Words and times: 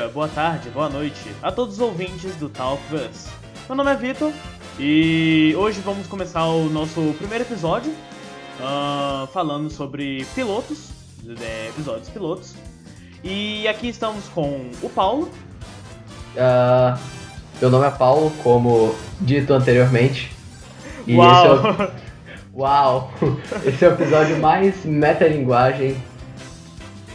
Dia, 0.00 0.08
boa 0.08 0.28
tarde, 0.28 0.70
boa 0.70 0.88
noite 0.88 1.20
a 1.42 1.52
todos 1.52 1.74
os 1.74 1.80
ouvintes 1.80 2.34
do 2.36 2.48
Talkverse. 2.48 3.28
Meu 3.68 3.76
nome 3.76 3.92
é 3.92 3.96
Vitor 3.96 4.32
e 4.78 5.54
hoje 5.58 5.82
vamos 5.82 6.06
começar 6.06 6.46
o 6.46 6.70
nosso 6.70 7.14
primeiro 7.18 7.44
episódio 7.44 7.92
uh, 7.92 9.26
falando 9.26 9.68
sobre 9.68 10.24
pilotos, 10.34 10.88
é, 11.42 11.68
episódios 11.68 12.08
pilotos. 12.08 12.54
E 13.22 13.68
aqui 13.68 13.90
estamos 13.90 14.26
com 14.28 14.70
o 14.80 14.88
Paulo. 14.88 15.30
Uh, 16.34 16.98
meu 17.60 17.68
nome 17.68 17.86
é 17.86 17.90
Paulo, 17.90 18.32
como 18.42 18.94
dito 19.20 19.52
anteriormente. 19.52 20.32
E 21.06 21.14
Uau! 21.14 21.28
Esse 21.34 21.46
é 21.46 21.84
o... 22.56 22.60
Uau! 22.62 23.12
Esse 23.66 23.84
é 23.84 23.88
o 23.88 23.92
episódio 23.92 24.38
mais 24.38 24.82
metalinguagem 24.82 25.94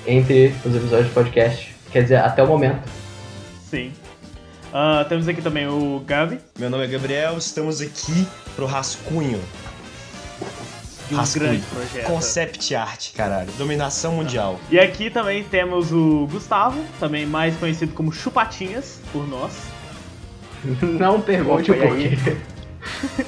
entre 0.05 0.53
os 0.63 0.75
episódios 0.75 1.07
de 1.07 1.13
podcast. 1.15 1.74
Quer 1.95 2.03
dizer, 2.03 2.17
até 2.17 2.43
o 2.43 2.47
momento. 2.47 2.81
Sim. 3.69 3.93
Uh, 4.67 5.07
temos 5.07 5.29
aqui 5.29 5.41
também 5.41 5.65
o 5.65 6.03
Gabi. 6.05 6.41
Meu 6.59 6.69
nome 6.69 6.83
é 6.83 6.87
Gabriel, 6.87 7.37
estamos 7.37 7.79
aqui 7.79 8.27
pro 8.53 8.65
rascunho. 8.65 9.41
Um 11.09 11.15
rascunho. 11.15 11.45
grande 11.45 11.65
projeto. 11.67 12.05
Concept 12.05 12.75
art, 12.75 13.13
caralho. 13.13 13.49
Dominação 13.57 14.11
mundial. 14.11 14.59
E 14.69 14.77
aqui 14.77 15.09
também 15.09 15.45
temos 15.45 15.93
o 15.93 16.27
Gustavo, 16.29 16.83
também 16.99 17.25
mais 17.25 17.55
conhecido 17.55 17.93
como 17.93 18.11
Chupatinhas 18.11 18.99
por 19.13 19.25
nós. 19.25 19.53
Não 20.99 21.21
pergunte 21.21 21.71
o 21.71 21.77
porquê. 21.77 22.17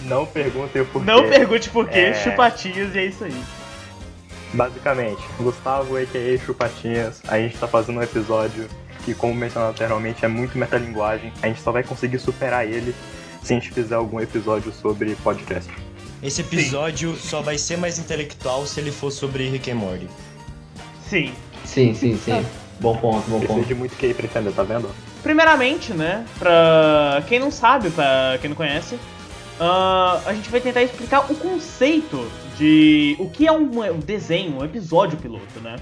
Não 0.01 0.25
pergunte 0.25 0.77
o 0.77 0.85
porquê. 0.85 1.07
Não 1.09 1.29
pergunte 1.29 1.69
porquê, 1.69 1.99
é... 1.99 2.13
Chupatinhas 2.13 2.93
e 2.93 2.99
é 2.99 3.05
isso 3.05 3.23
aí. 3.23 3.43
Basicamente, 4.53 5.21
Gustavo, 5.39 5.97
a.k.a. 5.97 6.37
Chupatinhas, 6.37 7.21
a 7.27 7.37
gente 7.37 7.57
tá 7.57 7.67
fazendo 7.67 7.99
um 7.99 8.03
episódio 8.03 8.67
que, 9.03 9.13
como 9.13 9.33
mencionado 9.33 9.71
anteriormente, 9.71 10.23
é 10.23 10.27
muito 10.27 10.57
metalinguagem. 10.57 11.31
A 11.41 11.47
gente 11.47 11.61
só 11.61 11.71
vai 11.71 11.83
conseguir 11.83 12.19
superar 12.19 12.65
ele 12.65 12.95
se 13.43 13.53
a 13.53 13.59
gente 13.59 13.71
fizer 13.71 13.95
algum 13.95 14.19
episódio 14.19 14.71
sobre 14.71 15.15
podcast. 15.15 15.71
Esse 16.21 16.41
episódio 16.41 17.13
sim. 17.13 17.27
só 17.29 17.41
vai 17.41 17.57
ser 17.57 17.77
mais 17.77 17.99
intelectual 17.99 18.65
se 18.65 18.79
ele 18.79 18.91
for 18.91 19.11
sobre 19.11 19.49
Rick 19.49 19.69
and 19.69 19.75
Morty. 19.75 20.07
Sim. 21.07 21.33
Sim, 21.63 21.93
sim, 21.93 22.17
sim. 22.17 22.45
Bom 22.79 22.95
ponto, 22.97 23.29
bom 23.29 23.39
Precisa 23.39 23.59
ponto. 23.59 23.67
de 23.67 23.75
muito 23.75 23.95
QI 23.95 24.13
pra 24.13 24.25
entender, 24.25 24.51
tá 24.51 24.63
vendo? 24.63 24.89
Primeiramente, 25.23 25.93
né, 25.93 26.25
pra 26.37 27.23
quem 27.27 27.39
não 27.39 27.51
sabe, 27.51 27.89
pra 27.89 28.37
quem 28.39 28.49
não 28.49 28.55
conhece, 28.55 28.95
uh, 28.95 30.21
a 30.25 30.33
gente 30.33 30.49
vai 30.49 30.61
tentar 30.61 30.83
explicar 30.83 31.31
o 31.31 31.35
conceito 31.35 32.29
de 32.57 33.15
o 33.19 33.29
que 33.29 33.47
é 33.47 33.51
um 33.51 33.99
desenho, 33.99 34.59
um 34.59 34.65
episódio 34.65 35.17
piloto, 35.17 35.59
né? 35.61 35.75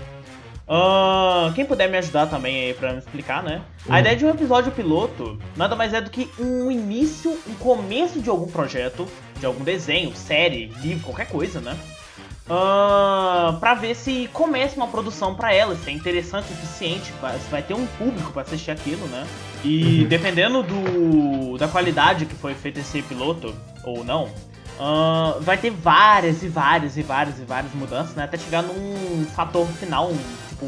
Uh, 0.67 1.53
quem 1.53 1.63
puder 1.63 1.87
me 1.87 1.97
ajudar 1.97 2.25
também 2.25 2.65
aí 2.65 2.73
pra 2.73 2.91
me 2.91 2.97
explicar, 2.97 3.43
né? 3.43 3.61
Uhum. 3.85 3.93
A 3.93 3.99
ideia 3.99 4.15
de 4.15 4.25
um 4.25 4.29
episódio 4.29 4.71
piloto 4.71 5.37
nada 5.55 5.75
mais 5.75 5.93
é 5.93 6.01
do 6.01 6.09
que 6.09 6.27
um 6.39 6.71
início, 6.71 7.37
um 7.47 7.53
começo 7.55 8.19
de 8.19 8.29
algum 8.29 8.47
projeto, 8.47 9.07
de 9.39 9.45
algum 9.45 9.63
desenho, 9.63 10.15
série, 10.15 10.67
livro, 10.81 11.03
qualquer 11.05 11.27
coisa, 11.27 11.61
né? 11.61 11.77
Uh, 12.47 13.59
pra 13.59 13.73
ver 13.73 13.95
se 13.95 14.29
começa 14.31 14.75
uma 14.75 14.87
produção 14.87 15.35
para 15.35 15.53
ela, 15.53 15.75
se 15.75 15.89
é 15.89 15.93
interessante 15.93 16.45
o 16.45 16.55
suficiente, 16.55 17.05
se 17.05 17.51
vai 17.51 17.61
ter 17.61 17.73
um 17.73 17.85
público 17.85 18.31
para 18.31 18.41
assistir 18.41 18.71
aquilo, 18.71 19.05
né? 19.07 19.25
E 19.63 20.01
uhum. 20.01 20.07
dependendo 20.07 20.63
do, 20.63 21.57
da 21.57 21.67
qualidade 21.67 22.25
que 22.25 22.35
foi 22.35 22.55
feito 22.55 22.79
esse 22.79 23.01
piloto, 23.03 23.53
ou 23.83 24.03
não, 24.03 24.29
Uh, 24.79 25.39
vai 25.41 25.57
ter 25.57 25.69
várias 25.69 26.43
e 26.43 26.49
várias 26.49 26.97
e 26.97 27.01
várias 27.01 27.39
e 27.39 27.43
várias 27.43 27.73
mudanças, 27.73 28.13
né? 28.15 28.25
Até 28.25 28.37
chegar 28.37 28.61
num 28.61 29.25
fator 29.33 29.65
final, 29.67 30.11
tipo, 30.49 30.65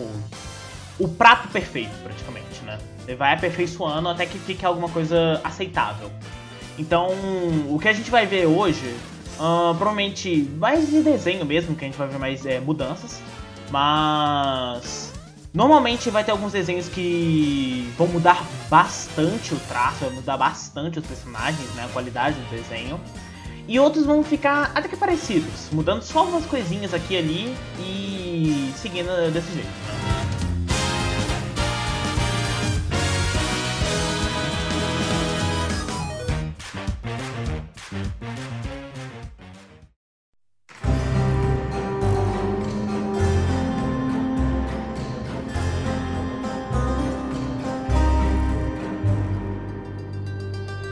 o 0.97 1.07
prato 1.09 1.49
perfeito, 1.49 1.91
praticamente, 2.03 2.61
né? 2.63 2.77
Ele 3.05 3.17
vai 3.17 3.33
aperfeiçoando 3.33 4.07
até 4.07 4.25
que 4.25 4.39
fique 4.39 4.65
alguma 4.65 4.87
coisa 4.87 5.41
aceitável. 5.43 6.09
Então, 6.79 7.09
o 7.69 7.77
que 7.81 7.87
a 7.87 7.93
gente 7.93 8.09
vai 8.09 8.25
ver 8.25 8.45
hoje, 8.45 8.95
uh, 9.35 9.75
provavelmente 9.75 10.49
mais 10.57 10.89
de 10.89 11.01
desenho 11.01 11.45
mesmo, 11.45 11.75
que 11.75 11.83
a 11.83 11.87
gente 11.87 11.97
vai 11.97 12.07
ver 12.07 12.19
mais 12.19 12.45
é, 12.45 12.59
mudanças, 12.59 13.21
mas 13.69 15.13
normalmente 15.53 16.09
vai 16.09 16.23
ter 16.23 16.31
alguns 16.31 16.53
desenhos 16.53 16.87
que 16.87 17.91
vão 17.97 18.07
mudar 18.07 18.45
bastante 18.69 19.53
o 19.53 19.59
traço, 19.67 20.05
vai 20.05 20.11
mudar 20.11 20.37
bastante 20.37 20.99
os 20.99 21.05
personagens, 21.05 21.67
né? 21.73 21.85
A 21.85 21.89
qualidade 21.89 22.39
do 22.39 22.49
desenho. 22.49 22.99
E 23.67 23.79
outros 23.79 24.05
vão 24.05 24.23
ficar 24.23 24.71
até 24.73 24.87
que 24.87 24.95
parecidos, 24.95 25.69
mudando 25.71 26.01
só 26.01 26.23
umas 26.25 26.45
coisinhas 26.45 26.93
aqui 26.93 27.15
e 27.15 27.17
ali 27.17 27.57
e 27.79 28.71
seguindo 28.77 29.31
desse 29.31 29.51
jeito. 29.53 30.26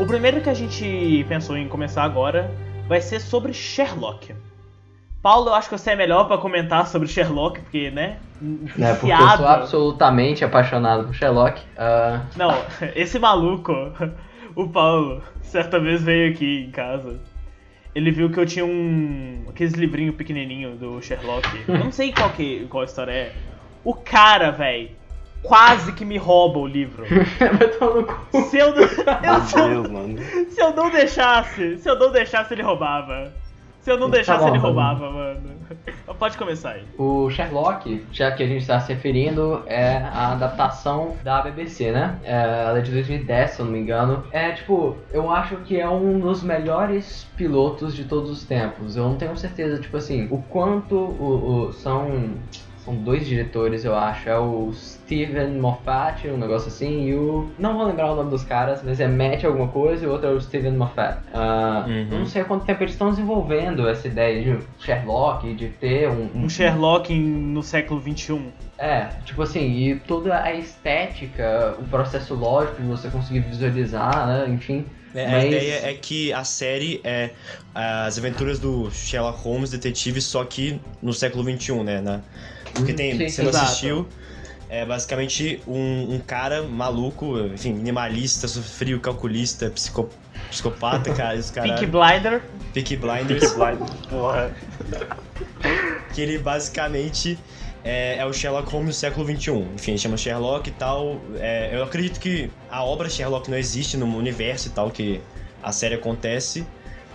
O 0.05 0.07
primeiro 0.07 0.39
que 0.39 0.51
a 0.51 0.53
gente 0.53 1.25
pensou 1.27 1.57
em 1.57 1.67
começar 1.67 2.03
agora 2.03 2.51
vai 2.87 3.01
ser 3.01 3.19
sobre 3.19 3.51
Sherlock. 3.51 4.35
Paulo, 5.19 5.49
eu 5.49 5.55
acho 5.55 5.67
que 5.67 5.75
você 5.75 5.89
é 5.89 5.95
melhor 5.95 6.27
para 6.27 6.37
comentar 6.37 6.85
sobre 6.85 7.07
Sherlock, 7.07 7.59
porque, 7.59 7.89
né? 7.89 8.19
É, 8.79 8.93
porque 8.93 9.11
eu 9.11 9.29
sou 9.35 9.47
absolutamente 9.47 10.45
apaixonado 10.45 11.05
por 11.05 11.15
Sherlock. 11.15 11.59
Uh... 11.59 12.21
Não, 12.37 12.51
esse 12.95 13.17
maluco, 13.17 13.73
o 14.55 14.69
Paulo, 14.69 15.23
certa 15.41 15.79
vez 15.79 16.03
veio 16.03 16.31
aqui 16.31 16.65
em 16.67 16.69
casa. 16.69 17.19
Ele 17.95 18.11
viu 18.11 18.29
que 18.29 18.39
eu 18.39 18.45
tinha 18.45 18.63
um. 18.63 19.45
aqueles 19.49 19.73
livrinhos 19.73 20.13
pequenininho 20.13 20.75
do 20.75 21.01
Sherlock. 21.01 21.47
Eu 21.67 21.79
não 21.79 21.91
sei 21.91 22.13
qual, 22.13 22.29
que, 22.29 22.67
qual 22.67 22.83
história 22.83 23.11
é. 23.11 23.33
O 23.83 23.95
cara, 23.95 24.51
velho, 24.51 24.91
quase 25.47 25.93
que 25.93 26.03
me 26.03 26.17
rouba 26.17 26.59
o 26.59 26.67
livro. 26.67 27.05
se 28.49 28.57
eu, 28.57 28.75
eu, 28.75 28.87
se, 29.41 29.59
eu, 29.59 29.83
se 30.49 30.61
eu 30.61 30.73
não 30.73 30.89
deixasse, 30.89 31.77
se 31.77 31.89
eu 31.89 31.97
não 31.97 32.11
deixasse, 32.11 32.53
ele 32.53 32.63
roubava. 32.63 33.31
Se 33.85 33.91
eu 33.91 33.99
não 33.99 34.09
tá 34.09 34.15
deixasse, 34.15 34.39
tá 34.39 34.45
bom, 34.47 34.51
ele 34.51 34.57
roubava, 34.57 35.11
mano. 35.11 35.55
Pode 36.17 36.37
começar 36.37 36.71
aí. 36.71 36.83
O 36.97 37.29
Sherlock, 37.29 38.03
já 38.11 38.31
que 38.31 38.41
a 38.41 38.47
gente 38.47 38.61
está 38.61 38.79
se 38.79 38.91
referindo, 38.91 39.61
é 39.67 39.97
a 39.97 40.31
adaptação 40.31 41.15
da 41.23 41.41
BBC, 41.41 41.91
né? 41.91 42.17
É, 42.23 42.33
ela 42.67 42.79
é 42.79 42.81
de 42.81 42.91
2010, 42.91 43.51
se 43.51 43.59
eu 43.59 43.65
não 43.65 43.73
me 43.73 43.79
engano. 43.79 44.23
É, 44.31 44.53
tipo, 44.53 44.97
eu 45.11 45.29
acho 45.29 45.57
que 45.57 45.79
é 45.79 45.87
um 45.87 46.19
dos 46.19 46.41
melhores 46.41 47.27
pilotos 47.37 47.95
de 47.95 48.05
todos 48.05 48.31
os 48.31 48.43
tempos. 48.43 48.95
Eu 48.95 49.03
não 49.03 49.17
tenho 49.17 49.37
certeza, 49.37 49.79
tipo 49.79 49.97
assim, 49.97 50.27
o 50.31 50.41
quanto 50.41 50.95
o, 50.95 51.67
o 51.67 51.73
são 51.73 52.33
são 52.85 52.95
dois 52.95 53.25
diretores, 53.25 53.83
eu 53.83 53.95
acho. 53.95 54.29
É 54.29 54.37
o 54.37 54.71
Steven 54.73 55.51
Moffat, 55.59 56.27
um 56.27 56.37
negócio 56.37 56.67
assim, 56.67 57.07
e 57.07 57.15
o. 57.15 57.49
Não 57.57 57.75
vou 57.75 57.87
lembrar 57.87 58.11
o 58.11 58.15
nome 58.15 58.29
dos 58.29 58.43
caras, 58.43 58.81
mas 58.83 58.99
é 58.99 59.07
Matt 59.07 59.43
alguma 59.43 59.67
coisa 59.67 60.05
e 60.05 60.07
o 60.07 60.11
outro 60.11 60.27
é 60.27 60.31
o 60.31 60.39
Steven 60.39 60.73
Moffat. 60.73 61.17
Uh, 61.33 61.89
uhum. 61.89 62.07
Eu 62.11 62.19
não 62.19 62.25
sei 62.27 62.43
há 62.43 62.45
quanto 62.45 62.65
tempo 62.65 62.83
eles 62.83 62.93
estão 62.93 63.09
desenvolvendo 63.09 63.89
essa 63.89 64.07
ideia 64.07 64.41
de 64.43 64.63
Sherlock, 64.79 65.51
de 65.55 65.69
ter 65.69 66.07
um. 66.07 66.29
Um, 66.35 66.45
um 66.45 66.49
Sherlock 66.49 67.13
no 67.13 67.63
século 67.63 67.99
XXI. 67.99 68.39
É, 68.77 69.07
tipo 69.25 69.41
assim, 69.41 69.61
e 69.61 69.95
toda 69.95 70.41
a 70.41 70.53
estética, 70.53 71.75
o 71.79 71.83
processo 71.85 72.35
lógico 72.35 72.81
de 72.81 72.87
você 72.87 73.09
conseguir 73.09 73.39
visualizar, 73.39 74.27
né? 74.27 74.45
Enfim. 74.49 74.85
É, 75.15 75.31
Mas... 75.31 75.43
A 75.43 75.47
ideia 75.47 75.89
é 75.89 75.93
que 75.93 76.33
a 76.33 76.43
série 76.43 76.99
é 77.03 77.31
as 77.73 78.17
aventuras 78.17 78.59
do 78.59 78.91
Sherlock 78.91 79.39
Holmes 79.41 79.71
detetive, 79.71 80.21
só 80.21 80.43
que 80.43 80.79
no 81.01 81.13
século 81.13 81.43
XXI, 81.43 81.83
né? 81.83 82.01
Na, 82.01 82.21
porque 82.75 82.93
tem, 82.93 83.17
Sim, 83.17 83.29
você 83.29 83.43
não 83.43 83.49
assistiu, 83.49 84.07
é 84.69 84.85
basicamente 84.85 85.61
um, 85.67 86.15
um, 86.15 86.19
cara 86.19 86.63
maluco, 86.63 87.39
enfim, 87.53 87.73
minimalista, 87.73 88.47
frio, 88.47 88.99
calculista, 88.99 89.69
psico, 89.69 90.09
psicopata, 90.49 91.11
cara, 91.15 91.35
esse 91.35 91.51
cara. 91.51 91.67
Peaky 91.69 91.85
Blinder. 91.85 92.41
Peaky 92.73 92.97
Blinders. 92.97 93.51
Peaky 93.51 93.55
Blinders, 93.55 93.91
porra. 94.09 94.51
que 96.13 96.21
ele 96.21 96.37
basicamente 96.37 97.37
é, 97.83 98.17
é, 98.17 98.25
o 98.25 98.33
Sherlock 98.33 98.71
Holmes 98.71 98.95
do 98.95 98.99
século 98.99 99.25
XXI. 99.25 99.51
Enfim, 99.75 99.97
chama 99.97 100.17
Sherlock 100.17 100.67
e 100.67 100.73
tal. 100.73 101.21
É, 101.35 101.69
eu 101.73 101.83
acredito 101.83 102.19
que 102.19 102.49
a 102.69 102.83
obra 102.83 103.07
Sherlock 103.07 103.49
não 103.49 103.57
existe 103.57 103.95
no 103.95 104.05
universo 104.17 104.69
e 104.69 104.71
tal 104.71 104.89
que 104.89 105.21
a 105.61 105.71
série 105.71 105.93
acontece. 105.95 106.65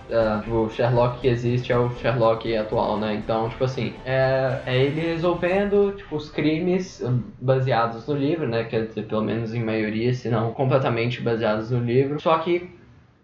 Uh, 0.09 0.65
o 0.65 0.69
Sherlock 0.69 1.21
que 1.21 1.27
existe 1.27 1.71
é 1.71 1.77
o 1.77 1.89
Sherlock 1.91 2.55
atual, 2.55 2.99
né? 2.99 3.13
Então, 3.15 3.47
tipo 3.49 3.63
assim, 3.63 3.93
é, 4.05 4.61
é 4.65 4.77
ele 4.77 5.01
resolvendo 5.01 5.93
tipo, 5.95 6.15
os 6.15 6.29
crimes 6.29 7.01
baseados 7.39 8.07
no 8.07 8.15
livro, 8.15 8.47
né? 8.47 8.63
Quer 8.65 8.87
dizer, 8.87 9.03
pelo 9.03 9.21
menos 9.21 9.53
em 9.53 9.63
maioria, 9.63 10.13
se 10.13 10.29
não 10.29 10.51
completamente 10.53 11.21
baseados 11.21 11.71
no 11.71 11.79
livro. 11.79 12.19
Só 12.19 12.37
que 12.39 12.69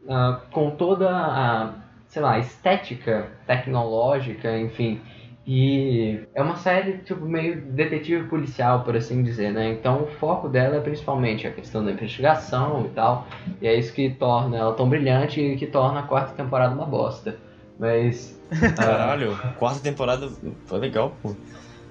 uh, 0.06 0.39
com 0.51 0.71
toda 0.71 1.09
a, 1.09 1.74
sei 2.07 2.21
lá, 2.21 2.39
estética 2.39 3.27
tecnológica, 3.45 4.57
enfim, 4.57 5.01
E 5.47 6.19
é 6.35 6.41
uma 6.41 6.57
série, 6.57 6.97
tipo, 6.97 7.25
meio 7.25 7.61
detetive 7.61 8.27
policial, 8.27 8.83
por 8.83 8.97
assim 8.97 9.23
dizer, 9.23 9.53
né? 9.53 9.71
Então 9.71 10.03
o 10.03 10.07
foco 10.07 10.49
dela 10.49 10.75
é 10.75 10.79
principalmente 10.81 11.47
a 11.47 11.51
questão 11.51 11.85
da 11.85 11.91
investigação 11.91 12.85
e 12.85 12.89
tal. 12.89 13.25
E 13.61 13.67
é 13.67 13.73
isso 13.73 13.94
que 13.94 14.09
torna 14.09 14.57
ela 14.57 14.73
tão 14.73 14.89
brilhante 14.89 15.39
e 15.39 15.55
que 15.55 15.65
torna 15.65 16.01
a 16.01 16.03
quarta 16.03 16.33
temporada 16.33 16.75
uma 16.75 16.85
bosta. 16.85 17.38
Mas. 17.79 18.38
Caralho, 18.75 19.31
uh... 19.31 19.53
quarta 19.57 19.79
temporada 19.79 20.29
foi 20.65 20.79
legal, 20.79 21.15
pô. 21.23 21.33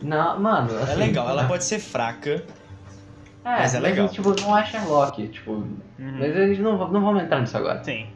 Não, 0.02 0.38
mano. 0.38 0.78
É 0.78 0.82
assim, 0.82 0.92
é 0.92 0.96
legal, 0.96 1.30
ela 1.30 1.44
pode 1.44 1.64
ser 1.64 1.78
fraca. 1.78 2.44
É, 3.42 3.60
mas 3.60 3.74
é 3.74 3.80
legal. 3.80 4.04
Mas, 4.04 4.14
tipo, 4.14 4.38
não 4.38 4.58
é 4.58 4.66
Sherlock, 4.66 5.28
tipo. 5.28 5.52
Uhum. 5.52 5.72
Mas 5.98 6.36
a 6.36 6.46
gente 6.46 6.60
não, 6.60 6.76
não 6.90 7.00
vamos 7.00 7.22
entrar 7.22 7.40
nisso 7.40 7.56
agora. 7.56 7.82
Sim. 7.82 8.06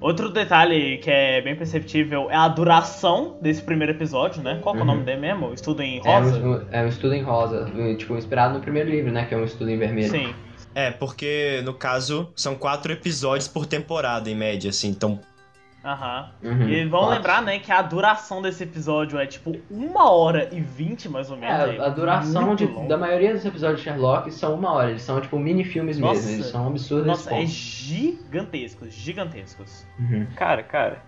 Outro 0.00 0.30
detalhe 0.30 0.98
que 0.98 1.10
é 1.10 1.40
bem 1.40 1.56
perceptível 1.56 2.30
é 2.30 2.36
a 2.36 2.46
duração 2.46 3.36
desse 3.42 3.60
primeiro 3.62 3.92
episódio, 3.92 4.42
né? 4.42 4.60
Qual 4.62 4.74
uhum. 4.74 4.80
é 4.80 4.84
o 4.84 4.86
nome 4.86 5.02
dele 5.02 5.20
mesmo? 5.20 5.52
Estudo 5.52 5.82
em 5.82 5.98
Rosa? 5.98 6.66
É, 6.70 6.80
é 6.80 6.84
um 6.84 6.88
Estudo 6.88 7.14
em 7.14 7.22
Rosa, 7.22 7.70
tipo, 7.96 8.16
inspirado 8.16 8.54
no 8.54 8.60
primeiro 8.60 8.88
livro, 8.88 9.10
né? 9.10 9.26
Que 9.26 9.34
é 9.34 9.38
um 9.38 9.44
Estudo 9.44 9.70
em 9.70 9.76
Vermelho. 9.76 10.10
Sim. 10.10 10.34
É, 10.74 10.90
porque 10.92 11.60
no 11.64 11.74
caso 11.74 12.30
são 12.36 12.54
quatro 12.54 12.92
episódios 12.92 13.48
por 13.48 13.66
temporada, 13.66 14.30
em 14.30 14.36
média, 14.36 14.70
assim, 14.70 14.88
então 14.88 15.18
Aham. 15.84 16.30
Uhum. 16.42 16.68
E 16.68 16.84
vamos 16.86 17.10
lembrar, 17.10 17.42
né, 17.42 17.58
que 17.58 17.70
a 17.70 17.80
duração 17.82 18.42
desse 18.42 18.64
episódio 18.64 19.18
é 19.18 19.26
tipo 19.26 19.56
uma 19.70 20.10
hora 20.10 20.48
e 20.52 20.60
vinte, 20.60 21.08
mais 21.08 21.30
ou 21.30 21.36
menos. 21.36 21.74
É, 21.74 21.80
a 21.80 21.88
duração 21.88 22.54
de, 22.54 22.66
da 22.88 22.96
maioria 22.96 23.32
dos 23.32 23.44
episódios 23.44 23.80
de 23.80 23.84
Sherlock 23.84 24.30
são 24.32 24.54
uma 24.54 24.72
hora. 24.72 24.90
Eles 24.90 25.02
são 25.02 25.20
tipo 25.20 25.38
mini-filmes 25.38 25.98
mesmo. 25.98 26.30
Eles 26.30 26.46
são 26.46 26.66
absurdos. 26.66 27.06
Nossa, 27.06 27.34
é 27.34 27.46
gigantescos, 27.46 28.92
gigantescos. 28.92 29.86
Uhum. 29.98 30.26
Cara, 30.34 30.62
cara, 30.62 31.02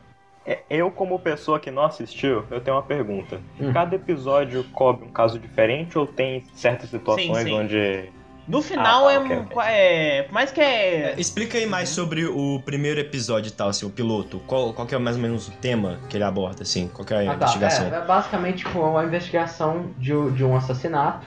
é, 0.46 0.60
eu 0.70 0.90
como 0.90 1.18
pessoa 1.18 1.60
que 1.60 1.70
não 1.70 1.84
assistiu, 1.84 2.44
eu 2.50 2.60
tenho 2.60 2.76
uma 2.76 2.82
pergunta. 2.82 3.40
Hum. 3.60 3.72
Cada 3.72 3.96
episódio 3.96 4.64
cobre 4.72 5.04
um 5.04 5.10
caso 5.10 5.38
diferente 5.38 5.98
ou 5.98 6.06
tem 6.06 6.42
certas 6.54 6.90
situações 6.90 7.38
sim, 7.38 7.44
sim. 7.44 7.54
onde 7.54 8.10
no 8.48 8.62
final 8.62 9.06
ah, 9.06 9.10
tá, 9.10 9.14
é, 9.14 9.18
okay, 9.18 9.36
okay. 9.38 9.62
é. 9.66 10.28
Mais 10.30 10.50
que 10.50 10.60
é... 10.60 11.12
é. 11.12 11.14
Explica 11.18 11.58
aí 11.58 11.66
mais 11.66 11.88
sobre 11.88 12.26
o 12.26 12.60
primeiro 12.64 13.00
episódio 13.00 13.48
e 13.48 13.52
tal, 13.52 13.68
assim, 13.68 13.86
o 13.86 13.90
piloto. 13.90 14.40
Qual, 14.46 14.72
qual 14.72 14.86
que 14.86 14.94
é 14.94 14.98
mais 14.98 15.16
ou 15.16 15.22
menos 15.22 15.48
o 15.48 15.52
tema 15.52 15.98
que 16.08 16.16
ele 16.16 16.24
aborda, 16.24 16.62
assim? 16.62 16.88
Qual 16.88 17.04
que 17.04 17.14
é 17.14 17.28
a 17.28 17.32
ah, 17.32 17.34
investigação? 17.34 17.90
Tá. 17.90 17.96
É, 17.96 17.98
é 18.00 18.04
basicamente 18.04 18.64
tipo, 18.64 18.78
uma 18.80 19.04
investigação 19.04 19.90
de, 19.98 20.12
de 20.32 20.44
um 20.44 20.56
assassinato 20.56 21.26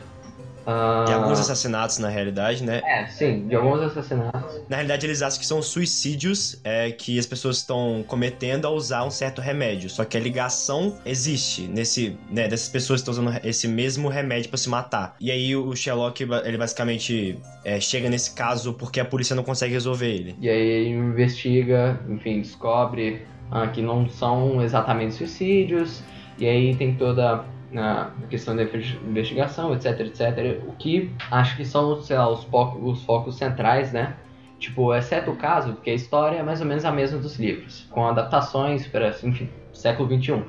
Uh... 0.65 1.05
De 1.05 1.13
alguns 1.13 1.39
assassinatos, 1.39 1.97
na 1.99 2.09
realidade, 2.09 2.63
né? 2.63 2.81
É, 2.85 3.05
sim, 3.07 3.47
de 3.47 3.55
alguns 3.55 3.81
assassinatos. 3.81 4.61
Na 4.69 4.77
realidade, 4.77 5.05
eles 5.05 5.21
acham 5.21 5.39
que 5.39 5.45
são 5.45 5.61
suicídios 5.61 6.59
é, 6.63 6.91
que 6.91 7.19
as 7.19 7.25
pessoas 7.25 7.57
estão 7.57 8.03
cometendo 8.07 8.65
ao 8.65 8.73
usar 8.73 9.03
um 9.03 9.11
certo 9.11 9.41
remédio. 9.41 9.89
Só 9.89 10.05
que 10.05 10.17
a 10.17 10.19
ligação 10.19 10.97
existe 11.05 11.63
nesse, 11.63 12.17
né, 12.29 12.47
dessas 12.47 12.69
pessoas 12.69 13.01
que 13.01 13.09
estão 13.09 13.25
usando 13.25 13.39
esse 13.45 13.67
mesmo 13.67 14.07
remédio 14.09 14.49
para 14.49 14.57
se 14.57 14.69
matar. 14.69 15.15
E 15.19 15.31
aí 15.31 15.55
o 15.55 15.75
Sherlock, 15.75 16.23
ele 16.45 16.57
basicamente 16.57 17.37
é, 17.63 17.79
chega 17.79 18.09
nesse 18.09 18.33
caso 18.33 18.73
porque 18.73 18.99
a 18.99 19.05
polícia 19.05 19.35
não 19.35 19.43
consegue 19.43 19.73
resolver 19.73 20.09
ele. 20.09 20.35
E 20.39 20.49
aí 20.49 20.61
ele 20.61 20.89
investiga, 20.89 21.99
enfim, 22.09 22.41
descobre 22.41 23.25
ah, 23.51 23.67
que 23.67 23.81
não 23.81 24.07
são 24.09 24.61
exatamente 24.63 25.15
suicídios. 25.15 26.01
E 26.39 26.47
aí 26.47 26.75
tem 26.75 26.95
toda 26.95 27.45
na 27.73 28.11
questão 28.29 28.55
da 28.55 28.63
investigação, 28.63 29.73
etc, 29.73 29.99
etc. 30.01 30.61
O 30.67 30.73
que 30.73 31.11
acho 31.31 31.57
que 31.57 31.65
são, 31.65 31.99
sei 32.01 32.17
lá, 32.17 32.29
os, 32.29 32.43
focos, 32.43 32.79
os 32.83 33.03
focos 33.03 33.35
centrais, 33.35 33.91
né? 33.91 34.13
Tipo, 34.59 34.93
exceto 34.93 35.31
o 35.31 35.35
caso, 35.35 35.73
porque 35.73 35.89
a 35.89 35.93
história 35.93 36.37
é 36.37 36.43
mais 36.43 36.61
ou 36.61 36.67
menos 36.67 36.85
a 36.85 36.91
mesma 36.91 37.19
dos 37.19 37.37
livros, 37.37 37.85
com 37.89 38.07
adaptações 38.07 38.87
para, 38.87 39.09
enfim, 39.23 39.49
século 39.73 40.07
XXI. 40.07 40.43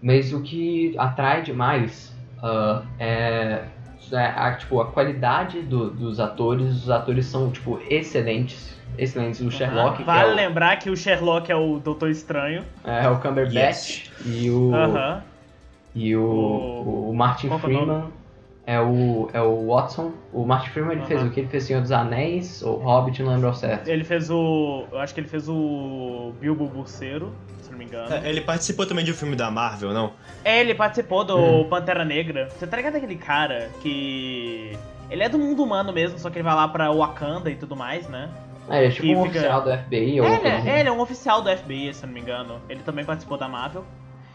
Mas 0.00 0.32
o 0.32 0.40
que 0.40 0.94
atrai 0.96 1.42
demais 1.42 2.16
uh, 2.38 2.86
é, 2.98 3.64
é 4.12 4.24
a, 4.24 4.54
tipo, 4.54 4.80
a 4.80 4.86
qualidade 4.86 5.60
do, 5.62 5.90
dos 5.90 6.20
atores. 6.20 6.84
Os 6.84 6.90
atores 6.90 7.26
são, 7.26 7.50
tipo, 7.50 7.80
excelentes. 7.90 8.78
Excelentes. 8.96 9.40
O 9.40 9.50
Sherlock. 9.50 10.02
Vale 10.02 10.30
é 10.30 10.32
o... 10.32 10.36
lembrar 10.36 10.76
que 10.76 10.88
o 10.88 10.96
Sherlock 10.96 11.50
é 11.50 11.56
o 11.56 11.78
Doutor 11.78 12.10
Estranho. 12.10 12.64
É, 12.84 13.04
é 13.04 13.08
o 13.08 13.18
Cumberbatch. 13.20 13.54
Yes. 13.54 14.12
E 14.24 14.50
o. 14.50 14.70
Uh 14.70 14.72
-huh. 14.72 15.22
E 15.94 16.14
o, 16.14 16.22
o, 16.22 17.10
o 17.10 17.16
Martin 17.16 17.48
Qual 17.48 17.58
Freeman 17.58 18.04
é 18.68 18.78
o, 18.78 19.30
é 19.32 19.40
o 19.40 19.66
Watson. 19.66 20.12
O 20.30 20.44
Martin 20.44 20.68
Freeman 20.68 20.98
ele 20.98 21.06
fez 21.06 21.22
o 21.22 21.30
que? 21.30 21.40
Ele 21.40 21.48
fez 21.48 21.64
Senhor 21.64 21.80
dos 21.80 21.90
Anéis, 21.90 22.62
ou 22.62 22.76
Hobbit, 22.76 23.22
não 23.22 23.32
lembro 23.32 23.48
ao 23.48 23.54
certo. 23.54 23.88
Ele 23.88 24.04
fez 24.04 24.30
o. 24.30 24.84
Eu 24.92 24.98
acho 24.98 25.14
que 25.14 25.20
ele 25.20 25.26
fez 25.28 25.48
o 25.48 26.34
Bilbo 26.38 26.66
Burceiro, 26.66 27.32
se 27.62 27.70
não 27.70 27.78
me 27.78 27.86
engano. 27.86 28.12
É, 28.12 28.28
ele 28.28 28.42
participou 28.42 28.84
também 28.84 29.06
de 29.06 29.10
um 29.10 29.14
filme 29.14 29.34
da 29.34 29.50
Marvel, 29.50 29.94
não? 29.94 30.12
É, 30.44 30.60
ele 30.60 30.74
participou 30.74 31.24
do 31.24 31.38
hum. 31.38 31.68
Pantera 31.70 32.04
Negra. 32.04 32.50
Você 32.50 32.66
tá 32.66 32.76
ligado 32.76 32.96
aquele 32.96 33.16
cara 33.16 33.70
que. 33.80 34.76
Ele 35.10 35.22
é 35.22 35.30
do 35.30 35.38
mundo 35.38 35.64
humano 35.64 35.90
mesmo, 35.90 36.18
só 36.18 36.28
que 36.28 36.36
ele 36.36 36.42
vai 36.42 36.54
lá 36.54 36.68
pra 36.68 36.92
Wakanda 36.92 37.50
e 37.50 37.56
tudo 37.56 37.74
mais, 37.74 38.06
né? 38.06 38.28
É, 38.68 38.80
ele 38.80 38.88
é 38.88 38.90
tipo 38.90 39.06
um 39.06 39.24
fica... 39.24 39.38
oficial 39.38 39.62
do 39.62 39.70
FBI 39.78 40.20
ou. 40.20 40.26
É, 40.26 40.34
ele, 40.34 40.48
é, 40.48 40.80
ele 40.80 40.88
é 40.90 40.92
um 40.92 41.00
oficial 41.00 41.40
do 41.40 41.48
FBI, 41.56 41.94
se 41.94 42.04
não 42.04 42.12
me 42.12 42.20
engano. 42.20 42.60
Ele 42.68 42.80
também 42.82 43.02
participou 43.02 43.38
da 43.38 43.48
Marvel. 43.48 43.82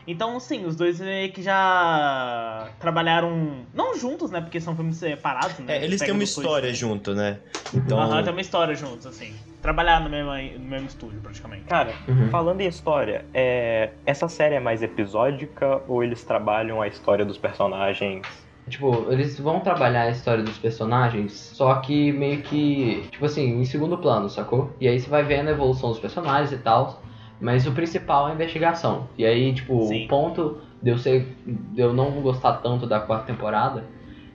Então, 0.08 0.40
sim, 0.40 0.66
os 0.66 0.76
dois 0.76 1.00
meio 1.00 1.32
que 1.32 1.42
já 1.42 2.70
trabalharam. 2.80 3.66
Não 3.74 3.98
juntos, 3.98 4.32
né? 4.32 4.42
Porque 4.42 4.60
são 4.60 4.76
filmes 4.76 4.98
separados, 4.98 5.60
né? 5.60 5.78
É, 5.78 5.84
eles 5.84 6.02
têm 6.02 6.12
uma 6.12 6.24
história 6.24 6.68
coisas, 6.68 6.78
junto, 6.78 7.14
né? 7.14 7.40
Então. 7.74 8.00
Aham, 8.00 8.18
uhum, 8.18 8.24
tem 8.24 8.32
uma 8.32 8.42
história 8.42 8.76
juntos, 8.76 9.06
assim. 9.06 9.34
Trabalhar 9.62 10.02
no 10.02 10.10
mesmo, 10.10 10.32
no 10.32 10.70
mesmo 10.70 10.88
estúdio, 10.88 11.20
praticamente. 11.22 11.64
Cara, 11.64 11.94
uhum. 12.08 12.30
falando 12.30 12.62
em 12.62 12.68
história, 12.68 13.26
é... 13.34 13.92
essa 14.06 14.28
série 14.28 14.56
é 14.56 14.60
mais 14.60 14.84
episódica 14.84 15.82
ou 15.88 16.04
eles 16.04 16.24
trabalham 16.24 16.82
a 16.82 16.88
história 16.88 17.24
dos 17.24 17.38
personagens 17.38 18.22
Tipo, 18.70 19.08
eles 19.12 19.38
vão 19.40 19.60
trabalhar 19.60 20.04
a 20.04 20.10
história 20.10 20.42
dos 20.42 20.58
personagens, 20.58 21.34
só 21.34 21.76
que 21.76 22.12
meio 22.14 22.42
que, 22.42 23.08
tipo 23.12 23.26
assim, 23.26 23.60
em 23.60 23.66
segundo 23.66 23.98
plano, 23.98 24.30
sacou? 24.30 24.72
E 24.80 24.88
aí 24.88 25.00
você 25.00 25.10
vai 25.10 25.24
vendo 25.24 25.50
a 25.50 25.52
evolução 25.52 25.90
dos 25.90 26.00
personagens 26.00 26.52
e 26.54 26.58
tal. 26.58 27.02
Mas 27.44 27.68
o 27.68 27.74
principal 27.74 28.30
é 28.30 28.32
a 28.32 28.36
investigação. 28.36 29.10
E 29.18 29.26
aí, 29.26 29.54
tipo, 29.54 29.84
Sim. 29.84 30.06
o 30.06 30.08
ponto 30.08 30.62
de 30.82 30.92
eu, 30.92 30.98
ser, 30.98 31.36
de 31.46 31.82
eu 31.82 31.94
não 31.94 32.10
gostar 32.22 32.54
tanto 32.54 32.88
da 32.88 33.02
quarta 33.02 33.26
temporada 33.26 33.84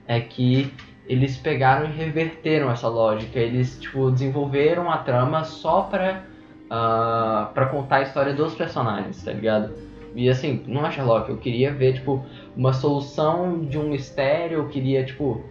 é 0.06 0.20
que 0.20 0.70
eles 1.06 1.38
pegaram 1.38 1.86
e 1.88 1.92
reverteram 1.92 2.70
essa 2.70 2.86
lógica. 2.86 3.38
Eles, 3.38 3.80
tipo, 3.80 4.10
desenvolveram 4.10 4.90
a 4.90 4.98
trama 4.98 5.42
só 5.42 5.84
pra, 5.84 6.22
uh, 6.66 7.50
pra 7.54 7.66
contar 7.70 7.96
a 7.96 8.02
história 8.02 8.34
dos 8.34 8.54
personagens, 8.54 9.24
tá 9.24 9.32
ligado? 9.32 9.72
E 10.14 10.28
assim, 10.28 10.62
não 10.66 10.86
é 10.86 10.90
Sherlock, 10.90 11.30
eu 11.30 11.38
queria 11.38 11.72
ver, 11.72 11.94
tipo, 11.94 12.22
uma 12.54 12.74
solução 12.74 13.60
de 13.64 13.78
um 13.78 13.88
mistério, 13.88 14.58
eu 14.58 14.68
queria, 14.68 15.02
tipo, 15.02 15.42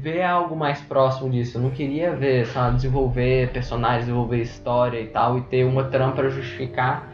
ver 0.00 0.22
algo 0.22 0.56
mais 0.56 0.80
próximo 0.80 1.30
disso. 1.30 1.58
Eu 1.58 1.62
não 1.62 1.70
queria 1.70 2.14
ver, 2.14 2.46
sabe, 2.46 2.76
desenvolver 2.76 3.50
personagens, 3.52 4.06
desenvolver 4.06 4.40
história 4.40 5.00
e 5.00 5.06
tal, 5.06 5.38
e 5.38 5.42
ter 5.42 5.64
uma 5.64 5.84
trama 5.84 6.12
para 6.12 6.28
justificar 6.28 7.12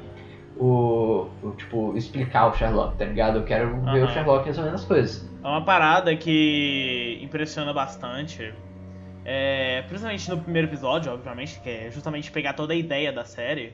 o, 0.57 1.29
o, 1.43 1.51
Tipo, 1.57 1.97
explicar 1.97 2.47
o 2.49 2.53
Sherlock, 2.55 2.97
tá 2.97 3.05
ligado? 3.05 3.39
Eu 3.39 3.45
quero 3.45 3.75
uhum. 3.75 3.93
ver 3.93 4.05
o 4.05 4.09
Sherlock 4.09 4.47
resolvendo 4.47 4.75
as 4.75 4.85
coisas. 4.85 5.29
É 5.43 5.47
uma 5.47 5.65
parada 5.65 6.15
que 6.17 7.19
impressiona 7.23 7.73
bastante. 7.73 8.53
É, 9.25 9.83
principalmente 9.83 10.29
no 10.31 10.39
primeiro 10.39 10.69
episódio, 10.69 11.13
obviamente, 11.13 11.61
que 11.61 11.71
é 11.71 11.91
justamente 11.91 12.31
pegar 12.31 12.55
toda 12.55 12.73
a 12.73 12.77
ideia 12.77 13.13
da 13.13 13.25
série. 13.25 13.73